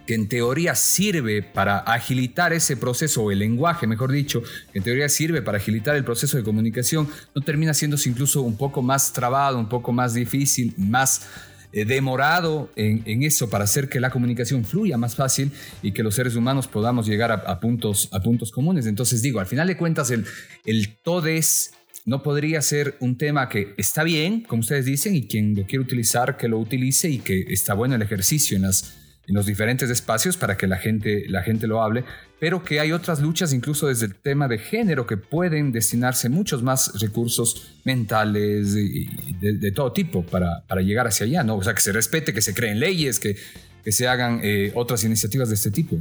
que 0.06 0.14
en 0.14 0.28
teoría 0.28 0.76
sirve 0.76 1.42
para 1.42 1.80
agilitar 1.80 2.54
ese 2.54 2.78
proceso, 2.78 3.24
o 3.24 3.32
el 3.32 3.40
lenguaje, 3.40 3.88
mejor 3.88 4.12
dicho, 4.12 4.42
que 4.72 4.80
en 4.80 4.84
teoría 4.84 5.10
sirve 5.10 5.42
para 5.42 5.58
agilitar 5.58 5.96
el 5.96 6.04
proceso 6.04 6.38
de 6.38 6.44
comunicación, 6.44 7.08
no 7.34 7.42
termina 7.42 7.74
siendo 7.74 7.98
incluso 8.06 8.42
un 8.42 8.58
poco 8.58 8.82
más 8.82 9.14
trabado, 9.14 9.58
un 9.58 9.70
poco 9.70 9.92
más 9.92 10.14
difícil, 10.14 10.74
más 10.78 11.28
eh, 11.72 11.84
demorado 11.84 12.72
en, 12.76 13.24
eso 13.24 13.50
para 13.50 13.66
hacer 13.66 13.90
que 13.90 14.00
la 14.00 14.10
comunicación 14.10 14.64
fluya 14.64 14.98
más 14.98 15.16
fácil 15.16 15.52
y 15.82 15.92
que 15.92 16.04
los 16.04 16.16
seres 16.16 16.36
humanos 16.36 16.68
podamos 16.68 17.06
llegar 17.08 17.32
a, 17.32 17.60
puntos, 17.60 18.08
a 18.14 18.22
puntos 18.22 18.52
comunes. 18.52 18.86
Entonces 18.86 19.22
digo, 19.22 19.40
al 19.40 19.46
final 19.46 19.68
de 19.68 19.76
cuentas, 19.76 20.12
el, 20.12 20.26
el 20.66 20.96
todes 21.04 21.74
no 22.06 22.22
podría 22.22 22.62
ser 22.62 22.96
un 23.00 23.18
tema 23.18 23.50
que 23.50 23.74
está 23.78 24.04
bien, 24.04 24.42
como 24.42 24.62
ustedes 24.62 24.86
dicen, 24.86 25.16
y 25.16 25.28
quien 25.28 25.56
lo 25.56 25.66
quiere 25.66 25.84
utilizar, 25.84 26.38
que 26.38 26.48
lo 26.48 26.60
utilice 26.60 27.10
y 27.10 27.18
que 27.18 27.42
está 27.50 27.74
bueno 27.74 27.96
el 27.96 28.02
ejercicio 28.02 28.56
en 28.56 28.64
las 28.64 29.05
en 29.28 29.36
los 29.36 29.46
diferentes 29.46 29.90
espacios 29.90 30.38
para 30.38 30.58
que 30.58 30.68
la 30.68 30.78
gente, 30.78 31.26
la 31.28 31.42
gente 31.42 31.68
lo 31.68 31.82
hable, 31.82 32.04
pero 32.40 32.64
que 32.64 32.80
hay 32.80 32.92
otras 32.92 33.22
luchas, 33.22 33.54
incluso 33.54 33.88
desde 33.88 34.06
el 34.06 34.16
tema 34.16 34.48
de 34.48 34.58
género, 34.58 35.08
que 35.08 35.18
pueden 35.18 35.72
destinarse 35.72 36.30
muchos 36.30 36.62
más 36.64 37.00
recursos 37.02 37.76
mentales 37.84 38.76
y 38.76 39.34
de, 39.40 39.72
todo 39.72 39.92
tipo 39.92 40.24
para, 40.24 40.64
para, 40.68 40.82
llegar 40.82 41.08
hacia 41.08 41.26
allá, 41.26 41.44
¿no? 41.44 41.56
O 41.58 41.64
sea, 41.64 41.74
que 41.74 41.82
se 41.82 41.92
respete, 41.92 42.34
que 42.34 42.42
se 42.42 42.54
creen 42.54 42.80
leyes, 42.80 43.20
que, 43.20 43.36
que 43.84 43.92
se 43.92 44.08
hagan 44.08 44.42
eh, 44.44 44.72
otras 44.76 45.04
iniciativas 45.04 45.50
de 45.50 45.56
este 45.56 45.72
tipo. 45.72 45.98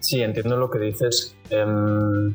Sí, 0.00 0.22
entiendo 0.22 0.56
lo 0.56 0.70
que 0.70 0.78
dices. 0.78 1.36
Em, 1.50 2.34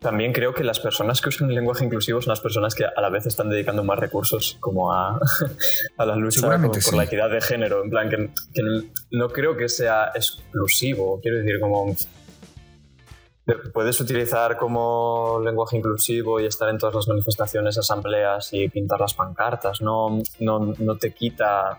también 0.00 0.32
creo 0.32 0.54
que 0.54 0.62
las 0.62 0.78
personas 0.78 1.20
que 1.20 1.28
usan 1.28 1.48
el 1.48 1.56
lenguaje 1.56 1.84
inclusivo 1.84 2.20
son 2.22 2.30
las 2.30 2.40
personas 2.40 2.74
que 2.74 2.84
a 2.84 3.00
la 3.00 3.10
vez 3.10 3.26
están 3.26 3.48
dedicando 3.48 3.82
más 3.82 3.98
recursos 3.98 4.56
como 4.60 4.92
a, 4.92 5.18
a 5.96 6.06
la 6.06 6.14
lucha 6.14 6.40
por, 6.40 6.94
la 6.94 7.04
equidad 7.04 7.30
de 7.30 7.40
género. 7.40 7.82
En 7.82 7.90
plan, 7.90 8.08
que, 8.08 8.30
no 9.10 9.28
creo 9.28 9.56
que 9.56 9.68
sea 9.68 10.12
exclusivo. 10.14 11.20
Quiero 11.20 11.38
decir, 11.38 11.58
como 11.58 11.96
puedes 13.72 14.00
utilizar 14.00 14.56
como 14.56 15.40
lenguaje 15.44 15.78
inclusivo 15.78 16.38
y 16.38 16.46
estar 16.46 16.68
en 16.68 16.78
todas 16.78 16.94
las 16.94 17.08
manifestaciones, 17.08 17.76
asambleas 17.76 18.52
y 18.52 18.68
pintar 18.68 19.00
las 19.00 19.14
pancartas. 19.14 19.80
No, 19.80 20.22
no, 20.38 20.74
no 20.78 20.96
te 20.96 21.12
quita 21.12 21.76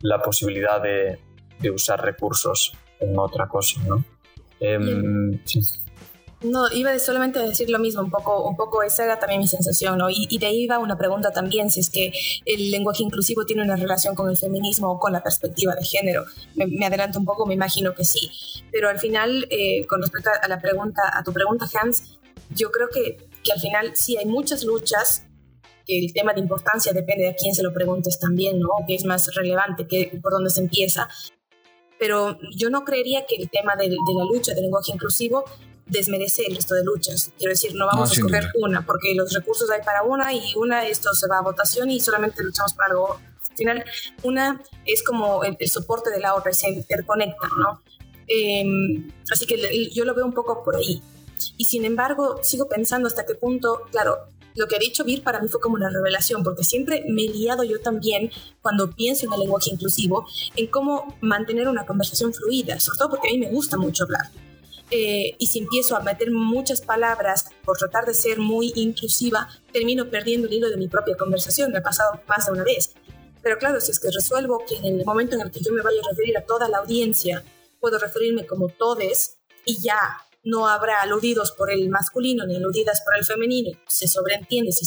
la 0.00 0.22
posibilidad 0.22 0.80
de, 0.80 1.18
de, 1.58 1.70
usar 1.70 2.02
recursos 2.02 2.72
en 3.00 3.18
otra 3.18 3.46
cosa, 3.48 3.82
¿no? 3.86 4.02
Em, 4.60 5.38
sí. 5.44 5.60
No, 6.42 6.72
iba 6.72 6.98
solamente 6.98 7.38
a 7.38 7.42
decir 7.42 7.68
lo 7.68 7.78
mismo, 7.78 8.00
un 8.00 8.10
poco, 8.10 8.48
un 8.48 8.56
poco 8.56 8.82
esa 8.82 9.04
era 9.04 9.18
también 9.18 9.42
mi 9.42 9.46
sensación, 9.46 9.98
¿no? 9.98 10.08
Y, 10.08 10.38
de 10.38 10.46
ahí 10.46 10.66
va 10.66 10.78
una 10.78 10.96
pregunta 10.96 11.32
también, 11.32 11.70
si 11.70 11.80
es 11.80 11.90
que 11.90 12.12
el 12.46 12.70
lenguaje 12.70 13.02
inclusivo 13.02 13.44
tiene 13.44 13.62
una 13.62 13.76
relación 13.76 14.14
con 14.14 14.30
el 14.30 14.38
feminismo 14.38 14.90
o 14.90 14.98
con 14.98 15.12
la 15.12 15.22
perspectiva 15.22 15.74
de 15.74 15.84
género. 15.84 16.24
Me, 16.54 16.86
adelanto 16.86 17.18
un 17.18 17.26
poco, 17.26 17.44
me 17.44 17.52
imagino 17.52 17.94
que 17.94 18.04
sí. 18.04 18.30
Pero 18.72 18.88
al 18.88 18.98
final, 18.98 19.46
eh, 19.50 19.86
con 19.86 20.00
respecto 20.00 20.30
a 20.40 20.48
la 20.48 20.58
pregunta, 20.58 21.02
a 21.12 21.22
tu 21.22 21.30
pregunta, 21.30 21.66
Hans, 21.74 22.18
yo 22.54 22.70
creo 22.70 22.88
que, 22.88 23.18
que 23.44 23.52
al 23.52 23.60
final 23.60 23.94
sí 23.94 24.16
hay 24.16 24.24
muchas 24.24 24.64
luchas 24.64 25.26
que 25.86 25.98
el 25.98 26.10
tema 26.14 26.32
de 26.32 26.40
importancia 26.40 26.94
depende 26.94 27.24
de 27.24 27.30
a 27.30 27.34
quién 27.34 27.54
se 27.54 27.62
lo 27.62 27.74
preguntes 27.74 28.18
también, 28.18 28.60
¿no? 28.60 28.70
Que 28.86 28.94
es 28.94 29.04
más 29.04 29.34
relevante, 29.34 29.86
que 29.86 30.18
por 30.22 30.32
dónde 30.32 30.48
se 30.48 30.60
empieza. 30.60 31.06
Pero 31.98 32.38
yo 32.56 32.70
no 32.70 32.82
creería 32.86 33.26
que 33.26 33.36
el 33.36 33.50
tema 33.50 33.76
de, 33.76 33.90
de 33.90 34.14
la 34.16 34.24
lucha 34.24 34.54
del 34.54 34.62
lenguaje 34.62 34.92
inclusivo 34.94 35.44
desmerece 35.90 36.44
el 36.46 36.56
resto 36.56 36.74
de 36.74 36.84
luchas. 36.84 37.32
Quiero 37.38 37.50
decir, 37.50 37.74
no 37.74 37.86
vamos 37.86 38.10
a 38.10 38.14
escoger 38.14 38.50
una, 38.54 38.84
porque 38.84 39.14
los 39.14 39.32
recursos 39.32 39.70
hay 39.70 39.82
para 39.82 40.02
una 40.02 40.32
y 40.32 40.54
una, 40.56 40.86
esto 40.86 41.12
se 41.14 41.26
va 41.28 41.38
a 41.38 41.42
votación 41.42 41.90
y 41.90 42.00
solamente 42.00 42.42
luchamos 42.42 42.72
para 42.74 42.90
algo. 42.90 43.20
Al 43.50 43.56
final, 43.56 43.84
una 44.22 44.62
es 44.86 45.02
como 45.02 45.44
el, 45.44 45.56
soporte 45.68 46.10
de 46.10 46.20
la 46.20 46.34
otra, 46.34 46.52
se 46.52 46.70
interconectan, 46.70 47.50
¿no? 47.58 47.82
Em, 48.26 49.10
así 49.30 49.44
que 49.44 49.90
yo 49.92 50.04
lo 50.04 50.14
veo 50.14 50.24
un 50.24 50.32
poco 50.32 50.62
por 50.64 50.76
ahí. 50.76 51.02
Y 51.56 51.64
sin 51.64 51.84
embargo, 51.84 52.40
sigo 52.42 52.68
pensando 52.68 53.08
hasta 53.08 53.26
qué 53.26 53.34
punto, 53.34 53.82
claro, 53.90 54.18
lo 54.54 54.66
que 54.66 54.76
ha 54.76 54.78
dicho 54.78 55.04
Vir 55.04 55.22
para 55.22 55.40
mí 55.40 55.48
fue 55.48 55.60
como 55.60 55.76
una 55.76 55.90
revelación, 55.90 56.42
porque 56.42 56.64
siempre 56.64 57.04
me 57.08 57.24
he 57.24 57.28
liado 57.28 57.64
yo 57.64 57.80
también 57.80 58.30
cuando 58.62 58.90
pienso 58.90 59.26
en 59.26 59.32
el 59.32 59.40
lenguaje 59.40 59.70
inclusivo, 59.70 60.26
en 60.56 60.66
cómo 60.66 61.16
mantener 61.20 61.68
una 61.68 61.86
conversación 61.86 62.32
fluida, 62.32 62.78
sobre 62.80 62.98
todo 62.98 63.10
porque 63.10 63.28
a 63.28 63.32
mí 63.32 63.38
me 63.38 63.50
gusta 63.50 63.76
mucho 63.76 64.04
hablar. 64.04 64.30
Eh, 64.90 65.36
y 65.38 65.46
si 65.46 65.60
empiezo 65.60 65.96
a 65.96 66.00
meter 66.00 66.30
muchas 66.30 66.80
palabras 66.80 67.46
por 67.64 67.78
tratar 67.78 68.06
de 68.06 68.14
ser 68.14 68.38
muy 68.38 68.72
inclusiva, 68.74 69.48
termino 69.72 70.10
perdiendo 70.10 70.48
el 70.48 70.54
hilo 70.54 70.68
de 70.68 70.76
mi 70.76 70.88
propia 70.88 71.16
conversación. 71.16 71.70
Me 71.70 71.78
ha 71.78 71.82
pasado 71.82 72.20
más 72.26 72.46
de 72.46 72.52
una 72.52 72.64
vez. 72.64 72.94
Pero 73.42 73.58
claro, 73.58 73.80
si 73.80 73.90
es 73.90 74.00
que 74.00 74.10
resuelvo 74.10 74.64
que 74.66 74.76
en 74.76 74.98
el 74.98 75.04
momento 75.04 75.34
en 75.36 75.42
el 75.42 75.50
que 75.50 75.60
yo 75.60 75.72
me 75.72 75.82
vaya 75.82 76.00
a 76.04 76.10
referir 76.10 76.36
a 76.36 76.44
toda 76.44 76.68
la 76.68 76.78
audiencia, 76.78 77.44
puedo 77.78 77.98
referirme 77.98 78.46
como 78.46 78.68
todes 78.68 79.38
y 79.64 79.80
ya 79.80 79.98
no 80.42 80.66
habrá 80.66 81.00
aludidos 81.02 81.52
por 81.52 81.70
el 81.70 81.88
masculino 81.88 82.46
ni 82.46 82.56
aludidas 82.56 83.02
por 83.02 83.16
el 83.16 83.24
femenino, 83.24 83.78
se 83.86 84.08
sobreentiende, 84.08 84.72
se, 84.72 84.86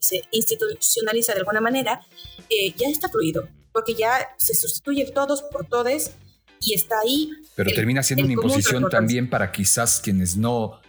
se 0.00 0.24
institucionaliza 0.30 1.32
de 1.34 1.40
alguna 1.40 1.60
manera, 1.60 2.00
eh, 2.48 2.72
ya 2.76 2.88
está 2.88 3.08
fluido, 3.08 3.48
porque 3.72 3.94
ya 3.94 4.34
se 4.38 4.54
sustituye 4.54 5.10
todos 5.12 5.42
por 5.42 5.66
todes 5.66 6.12
y 6.60 6.74
está 6.74 7.00
ahí. 7.00 7.30
Pero 7.54 7.70
termina 7.72 8.02
siendo 8.02 8.24
una 8.24 8.32
imposición 8.32 8.88
también 8.88 9.28
para 9.28 9.52
quizás 9.52 10.00
quienes 10.02 10.36
no, 10.36 10.80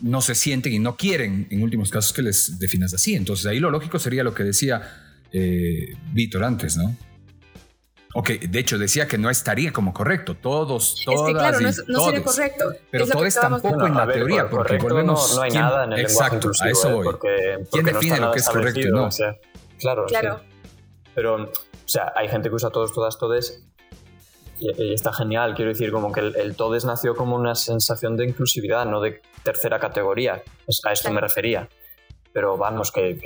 no 0.00 0.20
se 0.20 0.34
sienten 0.34 0.72
y 0.72 0.78
no 0.78 0.96
quieren, 0.96 1.46
en 1.50 1.62
últimos 1.62 1.90
casos, 1.90 2.12
que 2.12 2.22
les 2.22 2.58
definas 2.58 2.92
así. 2.94 3.14
Entonces 3.14 3.46
ahí 3.46 3.58
lo 3.58 3.70
lógico 3.70 3.98
sería 3.98 4.24
lo 4.24 4.34
que 4.34 4.44
decía 4.44 4.82
eh, 5.32 5.94
Víctor 6.12 6.44
antes, 6.44 6.76
¿no? 6.76 6.96
Ok, 8.18 8.30
de 8.30 8.58
hecho 8.58 8.78
decía 8.78 9.06
que 9.06 9.18
no 9.18 9.28
estaría 9.28 9.72
como 9.74 9.92
correcto. 9.92 10.34
Todos, 10.34 11.02
todas. 11.04 11.20
Es 11.20 11.26
que 11.26 11.38
claro, 11.38 11.60
no, 11.88 12.00
sería 12.00 12.22
correcto. 12.22 12.72
Pero 12.90 13.04
es 13.26 13.34
tampoco 13.34 13.86
en 13.86 13.94
la 13.94 14.08
teoría, 14.10 14.48
porque 14.48 14.78
volvemos. 14.78 15.36
No, 15.36 15.42
hay 15.42 15.50
nada 15.50 15.84
en 15.84 15.92
el 15.92 16.00
Exacto, 16.00 16.50
a 16.60 16.70
eso 16.70 16.88
¿eh? 16.88 16.94
voy. 16.94 17.04
porque, 17.04 17.58
¿Quién 17.70 17.84
define 17.84 18.18
lo 18.18 18.32
que 18.32 18.38
es 18.38 18.48
correcto 18.48 18.80
y 18.80 18.90
no? 18.90 19.10
claro, 19.78 20.06
claro. 20.06 20.40
Pero, 21.14 21.44
o 21.44 21.48
sea, 21.84 22.12
hay 22.16 22.28
gente 22.28 22.48
que 22.48 22.54
usa 22.54 22.70
todos, 22.70 22.94
todas, 22.94 23.18
todes. 23.18 23.66
Y, 24.58 24.92
está 24.92 25.12
genial, 25.12 25.54
quiero 25.54 25.70
decir, 25.70 25.92
como 25.92 26.12
que 26.12 26.20
el, 26.20 26.56
todes 26.56 26.84
nació 26.84 27.14
como 27.14 27.36
una 27.36 27.54
sensación 27.54 28.16
de 28.16 28.24
inclusividad, 28.24 28.86
no 28.86 29.00
de 29.00 29.20
tercera 29.42 29.78
categoría. 29.78 30.42
A 30.84 30.92
esto 30.92 31.10
me 31.10 31.20
refería 31.20 31.68
pero 32.36 32.58
vamos, 32.58 32.92
que, 32.92 33.18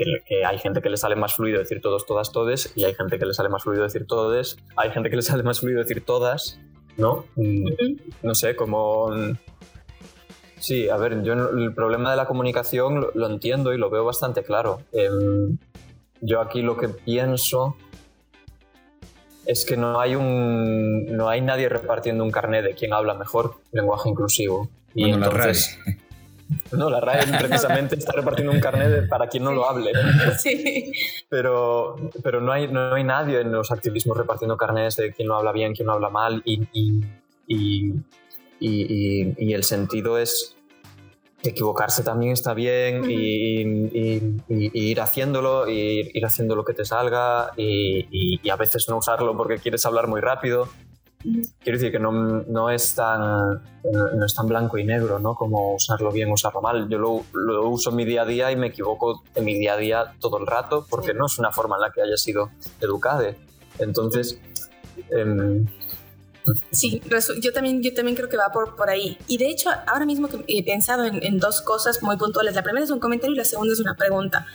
hay 0.47 0.59
gente 0.59 0.81
que 0.81 0.89
le 0.89 0.97
sale 0.97 1.17
más 1.17 1.35
fluido 1.35 1.59
decir 1.59 1.81
todos, 1.81 2.07
todas, 2.07 2.31
todes, 2.31 2.73
y 2.77 2.85
hay 2.85 2.95
gente 2.95 3.19
que 3.19 3.27
le 3.27 3.35
sale 3.35 3.49
más 3.49 3.65
fluido 3.65 3.83
decir 3.83 4.07
todes, 4.07 4.57
hay 4.77 4.91
gente 4.93 5.11
que 5.11 5.17
le 5.17 5.23
sale 5.23 5.43
más 5.43 5.59
fluido 5.59 5.81
decir 5.81 6.05
todas, 6.05 6.61
¿no? 6.97 7.25
Mm, 7.35 7.71
no 8.23 8.35
sé, 8.37 8.55
como... 8.55 9.11
Sí, 10.61 10.89
a 10.89 10.97
ver, 10.97 11.25
yo 11.25 11.33
el 11.33 11.75
problema 11.75 12.13
de 12.13 12.19
la 12.19 12.27
comunicación 12.27 13.09
lo, 13.13 13.27
entiendo 13.27 13.75
y 13.75 13.79
lo 13.79 13.91
veo 13.91 14.05
bastante 14.05 14.45
claro. 14.45 14.79
Em, 14.93 15.59
yo 16.21 16.41
aquí 16.41 16.63
lo 16.63 16.77
que 16.77 16.87
pienso 16.87 17.77
es 19.47 19.65
que 19.65 19.77
no 19.77 20.01
hay 20.01 20.15
un 20.15 21.07
no 21.17 21.29
hay 21.29 21.41
nadie 21.41 21.69
repartiendo 21.69 22.25
un 22.25 22.31
carnet 22.31 22.65
de 22.65 22.75
quién 22.75 22.93
habla 22.93 23.15
mejor 23.15 23.57
lenguaje 23.73 24.09
inclusivo. 24.09 24.69
Y 24.95 25.11
entonces, 25.11 25.79
no, 26.73 26.91
la 26.91 27.01
RAE 27.01 27.27
precisamente 27.39 27.97
está 27.97 28.13
repartiendo 28.13 28.53
un 28.53 28.61
carnet 28.61 29.09
para 29.09 29.29
quien 29.29 29.45
no 29.45 29.53
lo 29.53 29.69
hable. 29.69 29.93
Sí. 30.39 30.93
Pero, 31.29 31.97
pero 32.23 32.41
no, 32.41 32.53
hay, 32.53 32.69
no 32.69 32.95
hay 32.95 33.05
nadie 33.05 33.41
en 33.41 33.53
los 33.53 33.71
activismos 33.71 34.17
repartiendo 34.17 34.57
carnets 34.57 34.97
de 34.97 35.13
quién 35.13 35.29
no 35.29 35.37
habla 35.37 35.53
bien, 35.53 35.75
quién 35.75 35.87
no 35.87 35.93
habla 35.93 36.11
mal. 36.11 36.43
Y, 36.45 36.67
y, 36.73 37.95
y, 38.59 39.35
y 39.39 39.55
el 39.55 39.65
sentido 39.65 40.19
es 40.19 40.57
equivocarse 41.43 42.03
también 42.03 42.33
está 42.33 42.55
bien 42.55 43.11
y, 43.11 44.37
ir 44.49 45.01
haciéndolo, 45.01 45.69
y 45.69 46.11
ir 46.13 46.27
haciendo 46.27 46.55
lo 46.55 46.65
que 46.65 46.75
te 46.75 46.85
salga 46.85 47.53
y, 47.57 48.49
a 48.51 48.57
veces 48.57 48.89
no 48.89 48.99
usarlo 48.99 49.37
porque 49.37 49.59
quieres 49.59 49.87
hablar 49.87 50.09
muy 50.09 50.21
rápido 50.21 50.69
Quiero 51.23 51.79
decir 51.79 51.93
que 51.93 51.99
no, 51.99 52.13
no, 52.13 52.71
es 52.71 52.95
tan, 52.95 53.21
no 53.21 54.25
es 54.25 54.35
tan 54.35 54.47
blanco 54.47 54.79
y 54.79 54.85
negro, 54.85 55.19
¿no? 55.19 55.35
Como 55.35 55.75
usarlo 55.75 56.11
bien, 56.11 56.33
usarlo 56.33 56.63
mal. 56.63 56.89
Yo 56.89 56.99
lo, 56.99 57.23
lo, 57.35 57.69
uso 57.69 57.91
en 57.91 57.97
mi 57.97 58.07
día 58.07 58.23
a 58.23 58.25
día 58.25 58.51
y 58.51 58.57
me 58.57 58.69
equivoco 58.69 59.23
en 59.35 59.45
mi 59.45 59.55
día 59.55 59.75
a 59.75 59.77
día 59.77 60.15
todo 60.19 60.39
el 60.39 60.47
rato 60.47 60.87
porque 60.89 61.13
no 61.13 61.27
es 61.27 61.39
una 61.39 61.53
forma 61.53 61.77
en 61.77 61.83
la 61.83 61.91
que 61.91 62.01
haya 62.01 62.17
sido 62.17 62.51
educada. 62.81 63.35
Entonces... 63.79 64.41
Em, 65.11 65.67
sí, 66.71 67.03
yo 67.41 67.53
también, 67.53 67.83
yo 67.83 67.93
también 67.95 68.17
creo 68.17 68.29
que 68.29 68.37
va 68.37 68.51
por, 68.53 68.77
por 68.77 68.91
ahí. 68.91 69.19
Y 69.27 69.39
de 69.39 69.49
hecho, 69.49 69.71
ahora 69.87 70.07
mismo 70.07 70.29
he 70.47 70.65
pensado 70.65 71.05
en, 71.05 71.23
en 71.25 71.39
dos 71.39 71.61
cosas 71.63 72.03
muy 72.03 72.17
puntuales. 72.17 72.55
La 72.55 72.63
primera 72.63 72.85
es 72.85 72.91
un 72.91 73.01
comentario 73.01 73.35
y 73.35 73.39
la 73.39 73.45
segunda 73.45 73.73
es 73.73 73.81
una 73.81 73.95
pregunta. 73.95 74.47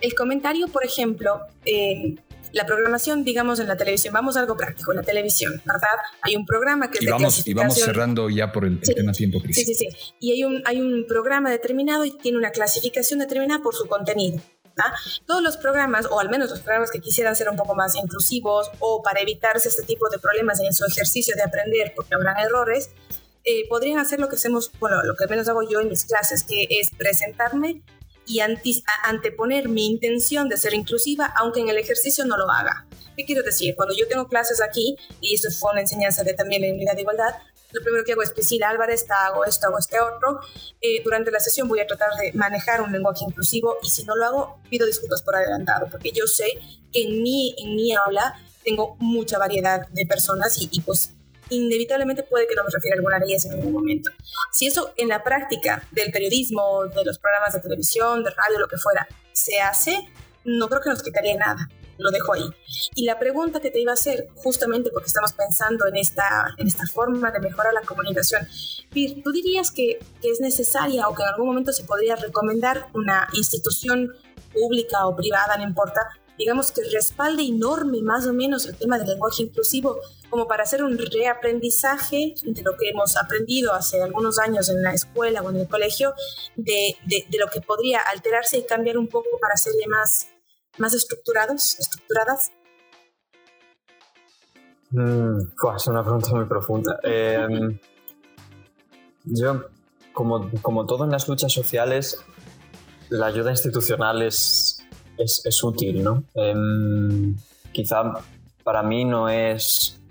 El 0.00 0.14
comentario, 0.14 0.68
por 0.68 0.84
ejemplo, 0.84 1.40
eh, 1.64 2.16
la 2.52 2.66
programación, 2.66 3.24
digamos, 3.24 3.60
en 3.60 3.68
la 3.68 3.76
televisión, 3.76 4.12
vamos 4.12 4.36
a 4.36 4.40
algo 4.40 4.56
práctico, 4.56 4.92
la 4.92 5.02
televisión, 5.02 5.60
¿verdad? 5.64 5.88
Hay 6.20 6.36
un 6.36 6.44
programa 6.44 6.90
que 6.90 6.98
es 6.98 7.04
y 7.04 7.06
vamos, 7.06 7.46
Y 7.46 7.54
vamos 7.54 7.74
cerrando 7.74 8.28
ya 8.28 8.52
por 8.52 8.64
el, 8.64 8.80
tema 8.80 9.12
tiempo, 9.12 9.40
Sí, 9.50 9.64
sí, 9.64 9.74
sí. 9.74 9.88
Y 10.20 10.32
hay 10.32 10.44
un, 10.44 10.62
hay 10.66 10.80
un 10.80 11.06
programa 11.06 11.50
determinado 11.50 12.04
y 12.04 12.10
tiene 12.10 12.38
una 12.38 12.50
clasificación 12.50 13.20
determinada 13.20 13.62
por 13.62 13.74
su 13.74 13.86
contenido. 13.86 14.40
Todos 15.26 15.42
los 15.42 15.56
programas, 15.56 16.06
o 16.10 16.20
al 16.20 16.30
menos 16.30 16.50
los 16.50 16.60
programas 16.60 16.90
que 16.90 17.00
quisieran 17.00 17.36
ser 17.36 17.48
un 17.48 17.56
poco 17.56 17.74
más 17.74 17.94
inclusivos 17.94 18.70
o 18.78 19.02
para 19.02 19.20
evitarse 19.20 19.68
este 19.68 19.82
tipo 19.82 20.08
de 20.08 20.18
problemas 20.18 20.60
en 20.60 20.72
su 20.72 20.84
ejercicio 20.84 21.34
de 21.36 21.42
aprender 21.42 21.92
porque 21.94 22.14
habrán 22.14 22.38
errores, 22.38 22.90
eh, 23.44 23.68
podrían 23.68 23.98
hacer 23.98 24.20
lo 24.20 24.28
que 24.28 24.36
hacemos, 24.36 24.70
bueno, 24.78 25.02
lo 25.02 25.16
que 25.16 25.26
menos 25.26 25.48
hago 25.48 25.62
yo 25.62 25.80
en 25.80 25.88
mis 25.88 26.04
clases, 26.04 26.44
que 26.44 26.66
es 26.70 26.90
presentarme 26.96 27.82
y 28.26 28.40
anteponer 29.04 29.68
mi 29.68 29.86
intención 29.86 30.48
de 30.48 30.56
ser 30.56 30.74
inclusiva, 30.74 31.32
aunque 31.36 31.60
en 31.60 31.68
el 31.68 31.78
ejercicio 31.78 32.24
no 32.24 32.36
lo 32.36 32.50
haga. 32.50 32.86
¿Qué 33.16 33.24
quiero 33.24 33.42
decir? 33.42 33.74
Cuando 33.76 33.94
yo 33.94 34.08
tengo 34.08 34.26
clases 34.26 34.62
aquí, 34.62 34.96
y 35.20 35.34
esto 35.34 35.50
fue 35.50 35.72
una 35.72 35.82
enseñanza 35.82 36.24
de 36.24 36.32
también 36.34 36.64
en 36.64 36.76
unidad 36.76 36.94
de 36.94 37.02
igualdad, 37.02 37.34
lo 37.72 37.82
primero 37.82 38.04
que 38.04 38.12
hago 38.12 38.22
es, 38.22 38.32
Priscila 38.32 38.68
Álvarez, 38.68 39.06
hago 39.08 39.44
esto, 39.44 39.66
hago 39.66 39.78
este 39.78 39.98
otro. 39.98 40.40
Eh, 40.80 41.02
durante 41.02 41.30
la 41.30 41.40
sesión 41.40 41.68
voy 41.68 41.80
a 41.80 41.86
tratar 41.86 42.10
de 42.20 42.32
manejar 42.34 42.82
un 42.82 42.92
lenguaje 42.92 43.24
inclusivo 43.26 43.78
y 43.82 43.88
si 43.88 44.04
no 44.04 44.14
lo 44.14 44.26
hago, 44.26 44.60
pido 44.68 44.86
disculpas 44.86 45.22
por 45.22 45.36
adelantado, 45.36 45.88
porque 45.90 46.12
yo 46.12 46.26
sé 46.26 46.44
que 46.92 47.04
en 47.04 47.22
mi, 47.22 47.54
en 47.58 47.74
mi 47.74 47.94
aula 47.94 48.38
tengo 48.62 48.96
mucha 48.98 49.38
variedad 49.38 49.88
de 49.88 50.06
personas 50.06 50.58
y, 50.58 50.68
y 50.70 50.80
pues 50.82 51.14
inevitablemente 51.56 52.22
puede 52.22 52.46
que 52.46 52.54
no 52.54 52.64
me 52.64 52.70
refiera 52.70 52.94
a 52.94 52.98
alguna 52.98 53.18
ley 53.18 53.36
en 53.44 53.52
algún 53.52 53.72
momento. 53.72 54.10
Si 54.52 54.66
eso 54.66 54.92
en 54.96 55.08
la 55.08 55.22
práctica 55.22 55.86
del 55.90 56.10
periodismo, 56.10 56.84
de 56.86 57.04
los 57.04 57.18
programas 57.18 57.52
de 57.52 57.60
televisión, 57.60 58.24
de 58.24 58.30
radio, 58.30 58.58
lo 58.58 58.68
que 58.68 58.76
fuera, 58.76 59.06
se 59.32 59.60
hace, 59.60 59.96
no 60.44 60.68
creo 60.68 60.80
que 60.80 60.90
nos 60.90 61.02
quitaría 61.02 61.36
nada. 61.36 61.68
Lo 61.98 62.10
dejo 62.10 62.32
ahí. 62.32 62.48
Y 62.94 63.04
la 63.04 63.18
pregunta 63.18 63.60
que 63.60 63.70
te 63.70 63.78
iba 63.78 63.92
a 63.92 63.94
hacer, 63.94 64.28
justamente 64.36 64.90
porque 64.90 65.06
estamos 65.06 65.32
pensando 65.34 65.86
en 65.86 65.96
esta, 65.96 66.54
en 66.56 66.66
esta 66.66 66.86
forma 66.86 67.30
de 67.30 67.38
mejorar 67.38 67.72
la 67.74 67.82
comunicación, 67.82 68.48
Pir, 68.90 69.22
¿tú 69.22 69.30
dirías 69.30 69.70
que, 69.70 70.00
que 70.20 70.30
es 70.30 70.40
necesaria 70.40 71.08
o 71.08 71.14
que 71.14 71.22
en 71.22 71.28
algún 71.28 71.46
momento 71.46 71.72
se 71.72 71.84
podría 71.84 72.16
recomendar 72.16 72.88
una 72.94 73.28
institución 73.34 74.12
pública 74.52 75.06
o 75.06 75.16
privada, 75.16 75.56
no 75.56 75.64
importa, 75.64 76.00
digamos 76.38 76.72
que 76.72 76.82
respalde 76.92 77.42
enorme 77.42 78.02
más 78.02 78.26
o 78.26 78.32
menos 78.32 78.66
el 78.66 78.76
tema 78.76 78.98
del 78.98 79.08
lenguaje 79.08 79.42
inclusivo 79.44 79.98
como 80.32 80.48
para 80.48 80.62
hacer 80.62 80.82
un 80.82 80.96
reaprendizaje 80.96 82.34
de 82.42 82.62
lo 82.62 82.76
que 82.78 82.88
hemos 82.88 83.16
aprendido 83.18 83.74
hace 83.74 84.02
algunos 84.02 84.38
años 84.38 84.70
en 84.70 84.82
la 84.82 84.94
escuela 84.94 85.42
o 85.42 85.50
en 85.50 85.56
el 85.56 85.68
colegio, 85.68 86.14
de, 86.56 86.96
de, 87.04 87.38
lo 87.38 87.48
que 87.48 87.60
podría 87.60 88.00
alterarse 88.00 88.56
y 88.56 88.64
cambiar 88.64 88.96
un 88.96 89.08
poco 89.08 89.28
para 89.40 89.56
ser 89.56 89.74
más, 89.88 90.28
más 90.78 90.94
estructurados, 90.94 91.78
estructuradas? 91.78 92.50
Mm, 94.90 95.40
es 95.76 95.86
una 95.86 96.02
pregunta 96.02 96.30
muy 96.34 96.46
profunda. 96.46 96.98
Em, 97.02 97.78
yo, 99.24 99.66
como, 100.14 100.50
como 100.62 100.86
todo 100.86 101.04
en 101.04 101.10
las 101.10 101.28
luchas 101.28 101.52
sociales, 101.52 102.24
la 103.10 103.26
ayuda 103.26 103.50
institucional 103.50 104.22
es, 104.22 104.71
es, 105.16 105.44
es 105.44 105.64
útil, 105.64 106.02
¿no? 106.02 106.24
Em, 106.34 107.36
quizá 107.72 108.12
para 108.62 108.82
mí 108.82 109.04
no 109.04 109.28
es 109.28 110.02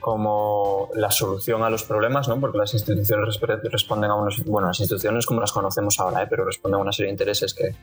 como 0.00 0.88
la 0.94 1.10
solución 1.10 1.62
a 1.62 1.70
los 1.70 1.84
problemas, 1.84 2.26
¿no? 2.26 2.40
porque 2.40 2.58
las 2.58 2.72
instituciones 2.72 3.38
responden 3.70 4.10
a 4.10 4.14
unos, 4.14 4.42
bueno, 4.44 4.68
las 4.68 4.80
instituciones 4.80 5.26
como 5.26 5.40
las 5.40 5.52
conocemos 5.52 6.00
ahora, 6.00 6.22
¿eh? 6.22 6.26
pero 6.28 6.44
responden 6.44 6.78
a 6.78 6.82
una 6.82 6.92
serie 6.92 7.08
de 7.08 7.12
intereses 7.12 7.54
que, 7.54 7.74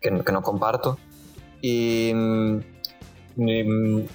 que, 0.00 0.10
no 0.10 0.42
comparto. 0.42 0.98
Y, 1.62 2.12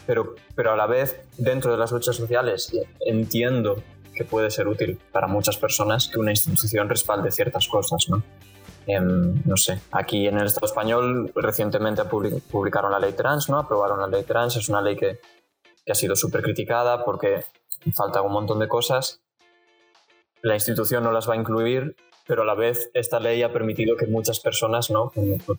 pero, 0.05 0.35
pero 0.55 0.73
a 0.73 0.75
la 0.75 0.87
vez, 0.87 1.21
dentro 1.37 1.71
de 1.71 1.77
las 1.77 1.91
luchas 1.91 2.15
sociales, 2.15 2.71
entiendo 2.99 3.81
que 4.13 4.25
puede 4.25 4.51
ser 4.51 4.67
útil 4.67 4.99
para 5.11 5.27
muchas 5.27 5.57
personas 5.57 6.09
que 6.09 6.19
una 6.19 6.31
institución 6.31 6.89
respalde 6.89 7.31
ciertas 7.31 7.67
cosas, 7.67 8.07
¿no? 8.09 8.23
Em, 8.87 9.41
no 9.45 9.57
sé, 9.57 9.79
aquí 9.91 10.27
en 10.27 10.37
el 10.39 10.47
Estado 10.47 10.67
español 10.67 11.31
recientemente 11.35 12.03
publicaron 12.05 12.91
la 12.91 12.99
ley 12.99 13.13
trans, 13.13 13.49
¿no? 13.49 13.59
Aprobaron 13.59 13.99
la 13.99 14.07
ley 14.07 14.23
trans, 14.23 14.55
es 14.55 14.69
una 14.69 14.81
ley 14.81 14.95
que 14.95 15.19
que 15.85 15.91
ha 15.91 15.95
sido 15.95 16.15
súper 16.15 16.41
criticada 16.41 17.03
porque 17.03 17.43
falta 17.93 18.21
un 18.21 18.31
montón 18.31 18.59
de 18.59 18.67
cosas. 18.67 19.21
La 20.41 20.55
institución 20.55 21.03
no 21.03 21.11
las 21.11 21.29
va 21.29 21.33
a 21.33 21.37
incluir, 21.37 21.95
pero 22.27 22.43
a 22.43 22.45
la 22.45 22.55
vez 22.55 22.89
esta 22.93 23.19
ley 23.19 23.43
ha 23.43 23.51
permitido 23.51 23.95
que 23.95 24.07
muchas 24.07 24.39
personas 24.39 24.89
¿no? 24.89 25.11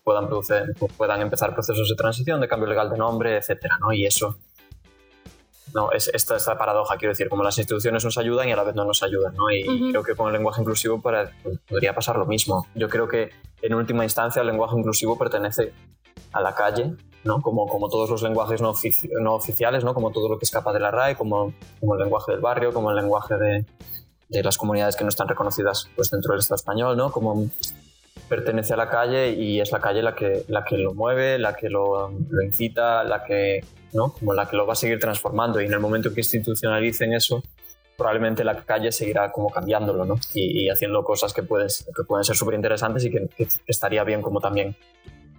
puedan, 0.04 0.26
producir, 0.26 0.74
puedan 0.96 1.22
empezar 1.22 1.54
procesos 1.54 1.88
de 1.88 1.96
transición, 1.96 2.40
de 2.40 2.48
cambio 2.48 2.68
legal 2.68 2.90
de 2.90 2.98
nombre, 2.98 3.36
etc. 3.36 3.66
¿no? 3.80 3.92
Y 3.92 4.06
eso 4.06 4.38
no, 5.74 5.92
es 5.92 6.08
esta, 6.08 6.36
esta 6.36 6.56
paradoja, 6.56 6.96
quiero 6.96 7.12
decir, 7.12 7.28
como 7.28 7.42
las 7.42 7.56
instituciones 7.58 8.04
nos 8.04 8.18
ayudan 8.18 8.48
y 8.48 8.52
a 8.52 8.56
la 8.56 8.64
vez 8.64 8.74
no 8.74 8.84
nos 8.84 9.02
ayudan, 9.02 9.34
¿no? 9.34 9.50
Y 9.50 9.90
creo 9.90 10.02
que 10.02 10.14
con 10.14 10.28
el 10.28 10.34
lenguaje 10.34 10.60
inclusivo 10.60 11.00
para, 11.00 11.32
podría 11.68 11.94
pasar 11.94 12.16
lo 12.16 12.26
mismo. 12.26 12.66
Yo 12.74 12.88
creo 12.88 13.08
que 13.08 13.30
en 13.62 13.74
última 13.74 14.04
instancia 14.04 14.40
el 14.40 14.48
lenguaje 14.48 14.76
inclusivo 14.76 15.18
pertenece 15.18 15.72
a 16.32 16.40
la 16.40 16.54
calle 16.54 16.94
¿no? 17.24 17.40
Como, 17.40 17.66
como 17.66 17.88
todos 17.88 18.10
los 18.10 18.22
lenguajes 18.22 18.60
no, 18.60 18.72
no, 19.20 19.34
oficiales, 19.34 19.84
¿no? 19.84 19.94
Como 19.94 20.10
todo 20.10 20.28
lo 20.28 20.38
que 20.38 20.44
escapa 20.44 20.72
de 20.72 20.80
la 20.80 20.90
RAE, 20.90 21.16
como, 21.16 21.52
como 21.80 21.94
el 21.94 22.00
lenguaje 22.00 22.32
del 22.32 22.40
barrio, 22.40 22.72
como 22.72 22.90
el 22.90 22.96
lenguaje 22.96 23.36
de, 23.36 23.64
de 24.28 24.42
las 24.42 24.58
comunidades 24.58 24.96
que 24.96 25.04
no 25.04 25.08
están 25.08 25.28
reconocidas 25.28 25.88
pues, 25.94 26.10
dentro 26.10 26.32
del 26.32 26.40
Estado 26.40 26.56
español, 26.56 26.96
¿no? 26.96 27.12
Como 27.12 27.48
pertenece 28.32 28.72
a 28.72 28.78
la 28.78 28.88
calle 28.88 29.32
y 29.32 29.60
es 29.60 29.72
la 29.72 29.78
calle 29.78 30.00
la 30.00 30.14
que, 30.14 30.46
la 30.48 30.64
que 30.64 30.78
lo 30.78 30.94
mueve, 30.94 31.38
la 31.38 31.54
que 31.54 31.68
lo, 31.68 32.10
lo 32.30 32.42
incita, 32.42 33.04
la 33.04 33.22
que, 33.22 33.62
¿no? 33.92 34.14
Como 34.14 34.32
la 34.32 34.48
que 34.48 34.56
lo 34.56 34.66
va 34.66 34.72
a 34.72 34.76
seguir 34.76 34.98
transformando 34.98 35.60
y 35.60 35.66
en 35.66 35.72
el 35.74 35.80
momento 35.80 36.08
en 36.08 36.14
que 36.14 36.22
institucionalicen 36.22 37.12
eso, 37.12 37.42
probablemente 37.94 38.42
la 38.42 38.56
calle 38.64 38.90
seguirá 38.90 39.30
como 39.30 39.50
cambiándolo, 39.50 40.06
¿no? 40.06 40.16
Y, 40.32 40.70
haciendo 40.70 41.04
cosas 41.04 41.34
que, 41.34 41.42
puedes, 41.42 41.84
que 41.94 42.04
pueden 42.04 42.24
ser 42.24 42.34
súper 42.34 42.54
interesantes 42.54 43.04
y 43.04 43.10
que, 43.10 43.28
estaría 43.66 44.02
bien 44.02 44.22
como 44.22 44.40
también 44.40 44.74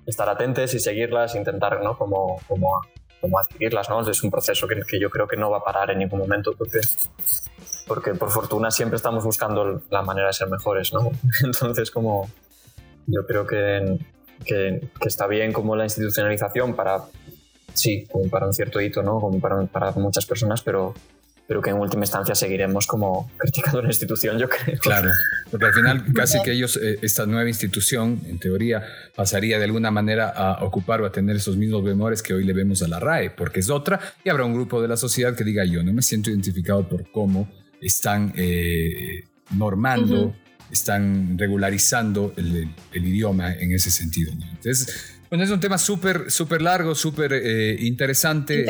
estar 0.05 0.29
atentos 0.29 0.71
y 0.75 0.79
seguirlas, 0.79 1.33
intentar, 1.33 1.81
¿no? 1.83 1.97
Como, 1.97 2.41
como, 2.47 2.79
como 3.19 3.39
adquirirlas, 3.39 3.89
¿no? 3.89 4.07
Es 4.07 4.21
un 4.21 4.29
proceso 4.29 4.67
que, 4.67 4.83
que, 4.87 4.99
yo 4.99 5.09
creo 5.09 5.27
que 5.27 5.35
no 5.35 5.49
va 5.49 5.57
a 5.57 5.63
parar 5.63 5.89
en 5.89 5.97
ningún 5.97 6.19
momento 6.19 6.53
porque, 6.55 6.79
porque 7.87 8.13
por 8.13 8.29
fortuna 8.29 8.69
siempre 8.69 8.97
estamos 8.97 9.23
buscando 9.23 9.81
la 9.89 10.03
manera 10.03 10.27
de 10.27 10.33
ser 10.33 10.47
mejores, 10.47 10.93
¿no? 10.93 11.09
Entonces, 11.43 11.89
como 11.89 12.29
yo 13.07 13.25
creo 13.25 13.45
que, 13.45 13.99
que, 14.45 14.89
que 14.99 15.07
está 15.07 15.27
bien 15.27 15.53
como 15.53 15.75
la 15.75 15.85
institucionalización 15.85 16.75
para, 16.75 16.99
sí, 17.73 18.07
como 18.11 18.29
para 18.29 18.47
un 18.47 18.53
cierto 18.53 18.81
hito, 18.81 19.03
¿no? 19.03 19.19
Como 19.19 19.39
para, 19.39 19.65
para 19.65 19.91
muchas 19.93 20.25
personas, 20.25 20.61
pero 20.61 20.93
pero 21.47 21.61
que 21.61 21.69
en 21.71 21.77
última 21.77 22.03
instancia 22.03 22.35
seguiremos 22.35 22.87
como 22.87 23.29
criticando 23.37 23.81
la 23.81 23.89
institución, 23.89 24.37
yo 24.39 24.47
creo. 24.49 24.79
Claro, 24.79 25.11
porque 25.51 25.65
al 25.65 25.73
final 25.73 26.03
casi 26.15 26.41
que 26.41 26.51
ellos, 26.51 26.79
eh, 26.81 26.99
esta 27.01 27.25
nueva 27.25 27.49
institución, 27.49 28.21
en 28.25 28.39
teoría, 28.39 28.83
pasaría 29.15 29.57
de 29.57 29.65
alguna 29.65 29.91
manera 29.91 30.29
a 30.29 30.63
ocupar 30.63 31.01
o 31.01 31.05
a 31.05 31.11
tener 31.11 31.35
esos 31.35 31.57
mismos 31.57 31.83
memores 31.83 32.23
que 32.23 32.33
hoy 32.33 32.45
le 32.45 32.53
vemos 32.53 32.81
a 32.81 32.87
la 32.87 32.99
RAE, 32.99 33.31
porque 33.31 33.59
es 33.59 33.69
otra, 33.69 33.99
y 34.23 34.29
habrá 34.29 34.45
un 34.45 34.53
grupo 34.53 34.81
de 34.81 34.87
la 34.87 34.97
sociedad 34.97 35.35
que 35.35 35.43
diga, 35.43 35.65
yo 35.65 35.83
no 35.83 35.91
me 35.93 36.01
siento 36.01 36.29
identificado 36.29 36.87
por 36.87 37.11
cómo 37.11 37.49
están 37.81 38.33
eh, 38.37 39.25
normando, 39.51 40.33
están 40.73 41.37
regularizando 41.37 42.33
el, 42.35 42.69
el, 42.91 43.07
idioma 43.07 43.53
en 43.53 43.71
ese 43.71 43.91
sentido. 43.91 44.31
Entonces, 44.31 45.13
bueno, 45.33 45.45
es 45.45 45.49
un 45.49 45.59
tema 45.59 45.79
súper, 45.79 46.29
súper 46.29 46.61
largo, 46.61 46.93
súper 46.93 47.33
eh, 47.33 47.75
interesante. 47.79 48.65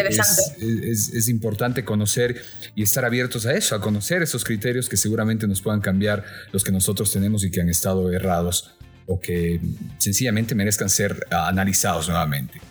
Es, 0.82 1.28
importante 1.28 1.84
conocer 1.84 2.42
y 2.74 2.84
estar 2.84 3.04
abiertos 3.04 3.46
a 3.46 3.54
eso, 3.54 3.76
a 3.76 3.82
conocer 3.82 4.24
esos 4.24 4.46
criterios 4.46 4.88
que 4.88 4.96
seguramente 4.96 5.46
nos 5.46 5.62
puedan 5.62 5.82
cambiar 5.82 6.24
los 6.54 6.64
que 6.64 6.72
nosotros 6.72 7.12
tenemos 7.12 7.44
y 7.44 7.52
que 7.52 7.60
han 7.60 7.68
estado 7.68 8.10
errados 8.14 8.76
o 9.08 9.20
que 9.20 9.60
sencillamente 9.98 10.56
merezcan 10.56 10.90
ser 10.90 11.28
analizados 11.32 12.08
nuevamente. 12.08 12.62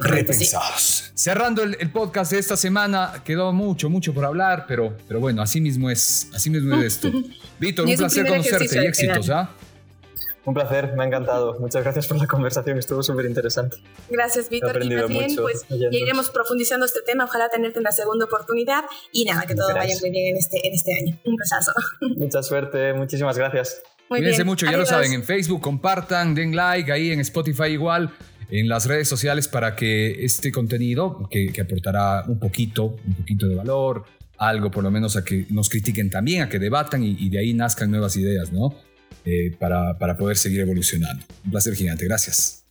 Repensados. 0.00 1.12
Cerrando 1.14 1.62
el, 1.62 1.90
podcast 1.90 2.32
de 2.32 2.38
esta 2.38 2.56
semana, 2.56 3.22
quedó 3.24 3.52
mucho, 3.52 3.90
mucho 3.90 4.14
por 4.14 4.24
hablar, 4.24 4.64
pero, 4.66 4.96
pero 5.06 5.20
bueno, 5.20 5.42
así 5.42 5.60
mismo 5.60 5.90
es, 5.90 6.28
así 6.34 6.50
mismo 6.50 6.76
es 6.76 6.96
esto. 6.96 7.10
Víctor, 7.58 7.86
un 7.86 7.96
placer 7.96 8.26
conocerte 8.26 8.82
y 8.82 8.86
éxitos, 8.86 9.30
¿ah? 9.30 9.50
Un 10.44 10.54
placer, 10.54 10.94
me 10.96 11.04
ha 11.04 11.06
encantado. 11.06 11.56
Muchas 11.60 11.84
gracias 11.84 12.08
por 12.08 12.18
la 12.18 12.26
conversación, 12.26 12.76
estuvo 12.76 13.02
súper 13.02 13.26
interesante. 13.26 13.76
Gracias, 14.10 14.48
Víctor. 14.48 14.82
Y 14.82 14.90
más 14.90 15.08
bien, 15.08 15.36
pues 15.36 15.64
iremos 15.70 16.30
profundizando 16.30 16.84
este 16.84 17.00
tema. 17.02 17.24
Ojalá 17.24 17.48
tenerte 17.48 17.78
una 17.78 17.92
segunda 17.92 18.24
oportunidad. 18.24 18.84
Y 19.12 19.24
nada, 19.24 19.46
que 19.46 19.54
todo 19.54 19.72
vaya 19.72 19.94
muy 20.00 20.10
bien 20.10 20.34
en 20.34 20.36
este, 20.36 20.66
en 20.66 20.74
este 20.74 20.94
año. 20.94 21.20
Un 21.24 21.36
besazo. 21.36 21.72
Mucha 22.16 22.42
suerte, 22.42 22.92
muchísimas 22.92 23.38
gracias. 23.38 23.82
Muy 24.08 24.18
Cuídense 24.18 24.44
mucho, 24.44 24.66
ya 24.66 24.76
lo 24.76 24.84
saben, 24.84 25.12
en 25.12 25.24
Facebook 25.24 25.62
compartan, 25.62 26.34
den 26.34 26.54
like, 26.54 26.92
ahí 26.92 27.12
en 27.12 27.20
Spotify 27.20 27.68
igual, 27.68 28.12
en 28.52 28.68
las 28.68 28.84
redes 28.84 29.08
sociales 29.08 29.48
para 29.48 29.74
que 29.74 30.24
este 30.24 30.52
contenido, 30.52 31.26
que, 31.30 31.50
que 31.52 31.62
aportará 31.62 32.24
un 32.28 32.38
poquito, 32.38 32.98
un 33.06 33.14
poquito 33.14 33.48
de 33.48 33.54
valor, 33.54 34.04
algo 34.36 34.70
por 34.70 34.84
lo 34.84 34.90
menos 34.90 35.16
a 35.16 35.24
que 35.24 35.46
nos 35.48 35.70
critiquen 35.70 36.10
también, 36.10 36.42
a 36.42 36.48
que 36.50 36.58
debatan 36.58 37.02
y, 37.02 37.30
de 37.30 37.38
ahí 37.38 37.54
nazcan 37.54 37.90
nuevas 37.90 38.14
ideas, 38.16 38.52
¿no? 38.52 38.74
Eh, 39.24 39.56
para, 39.58 39.98
para 39.98 40.18
poder 40.18 40.36
seguir 40.36 40.60
evolucionando. 40.60 41.24
Un 41.46 41.50
placer 41.50 41.74
gigante, 41.74 42.04
gracias. 42.04 42.61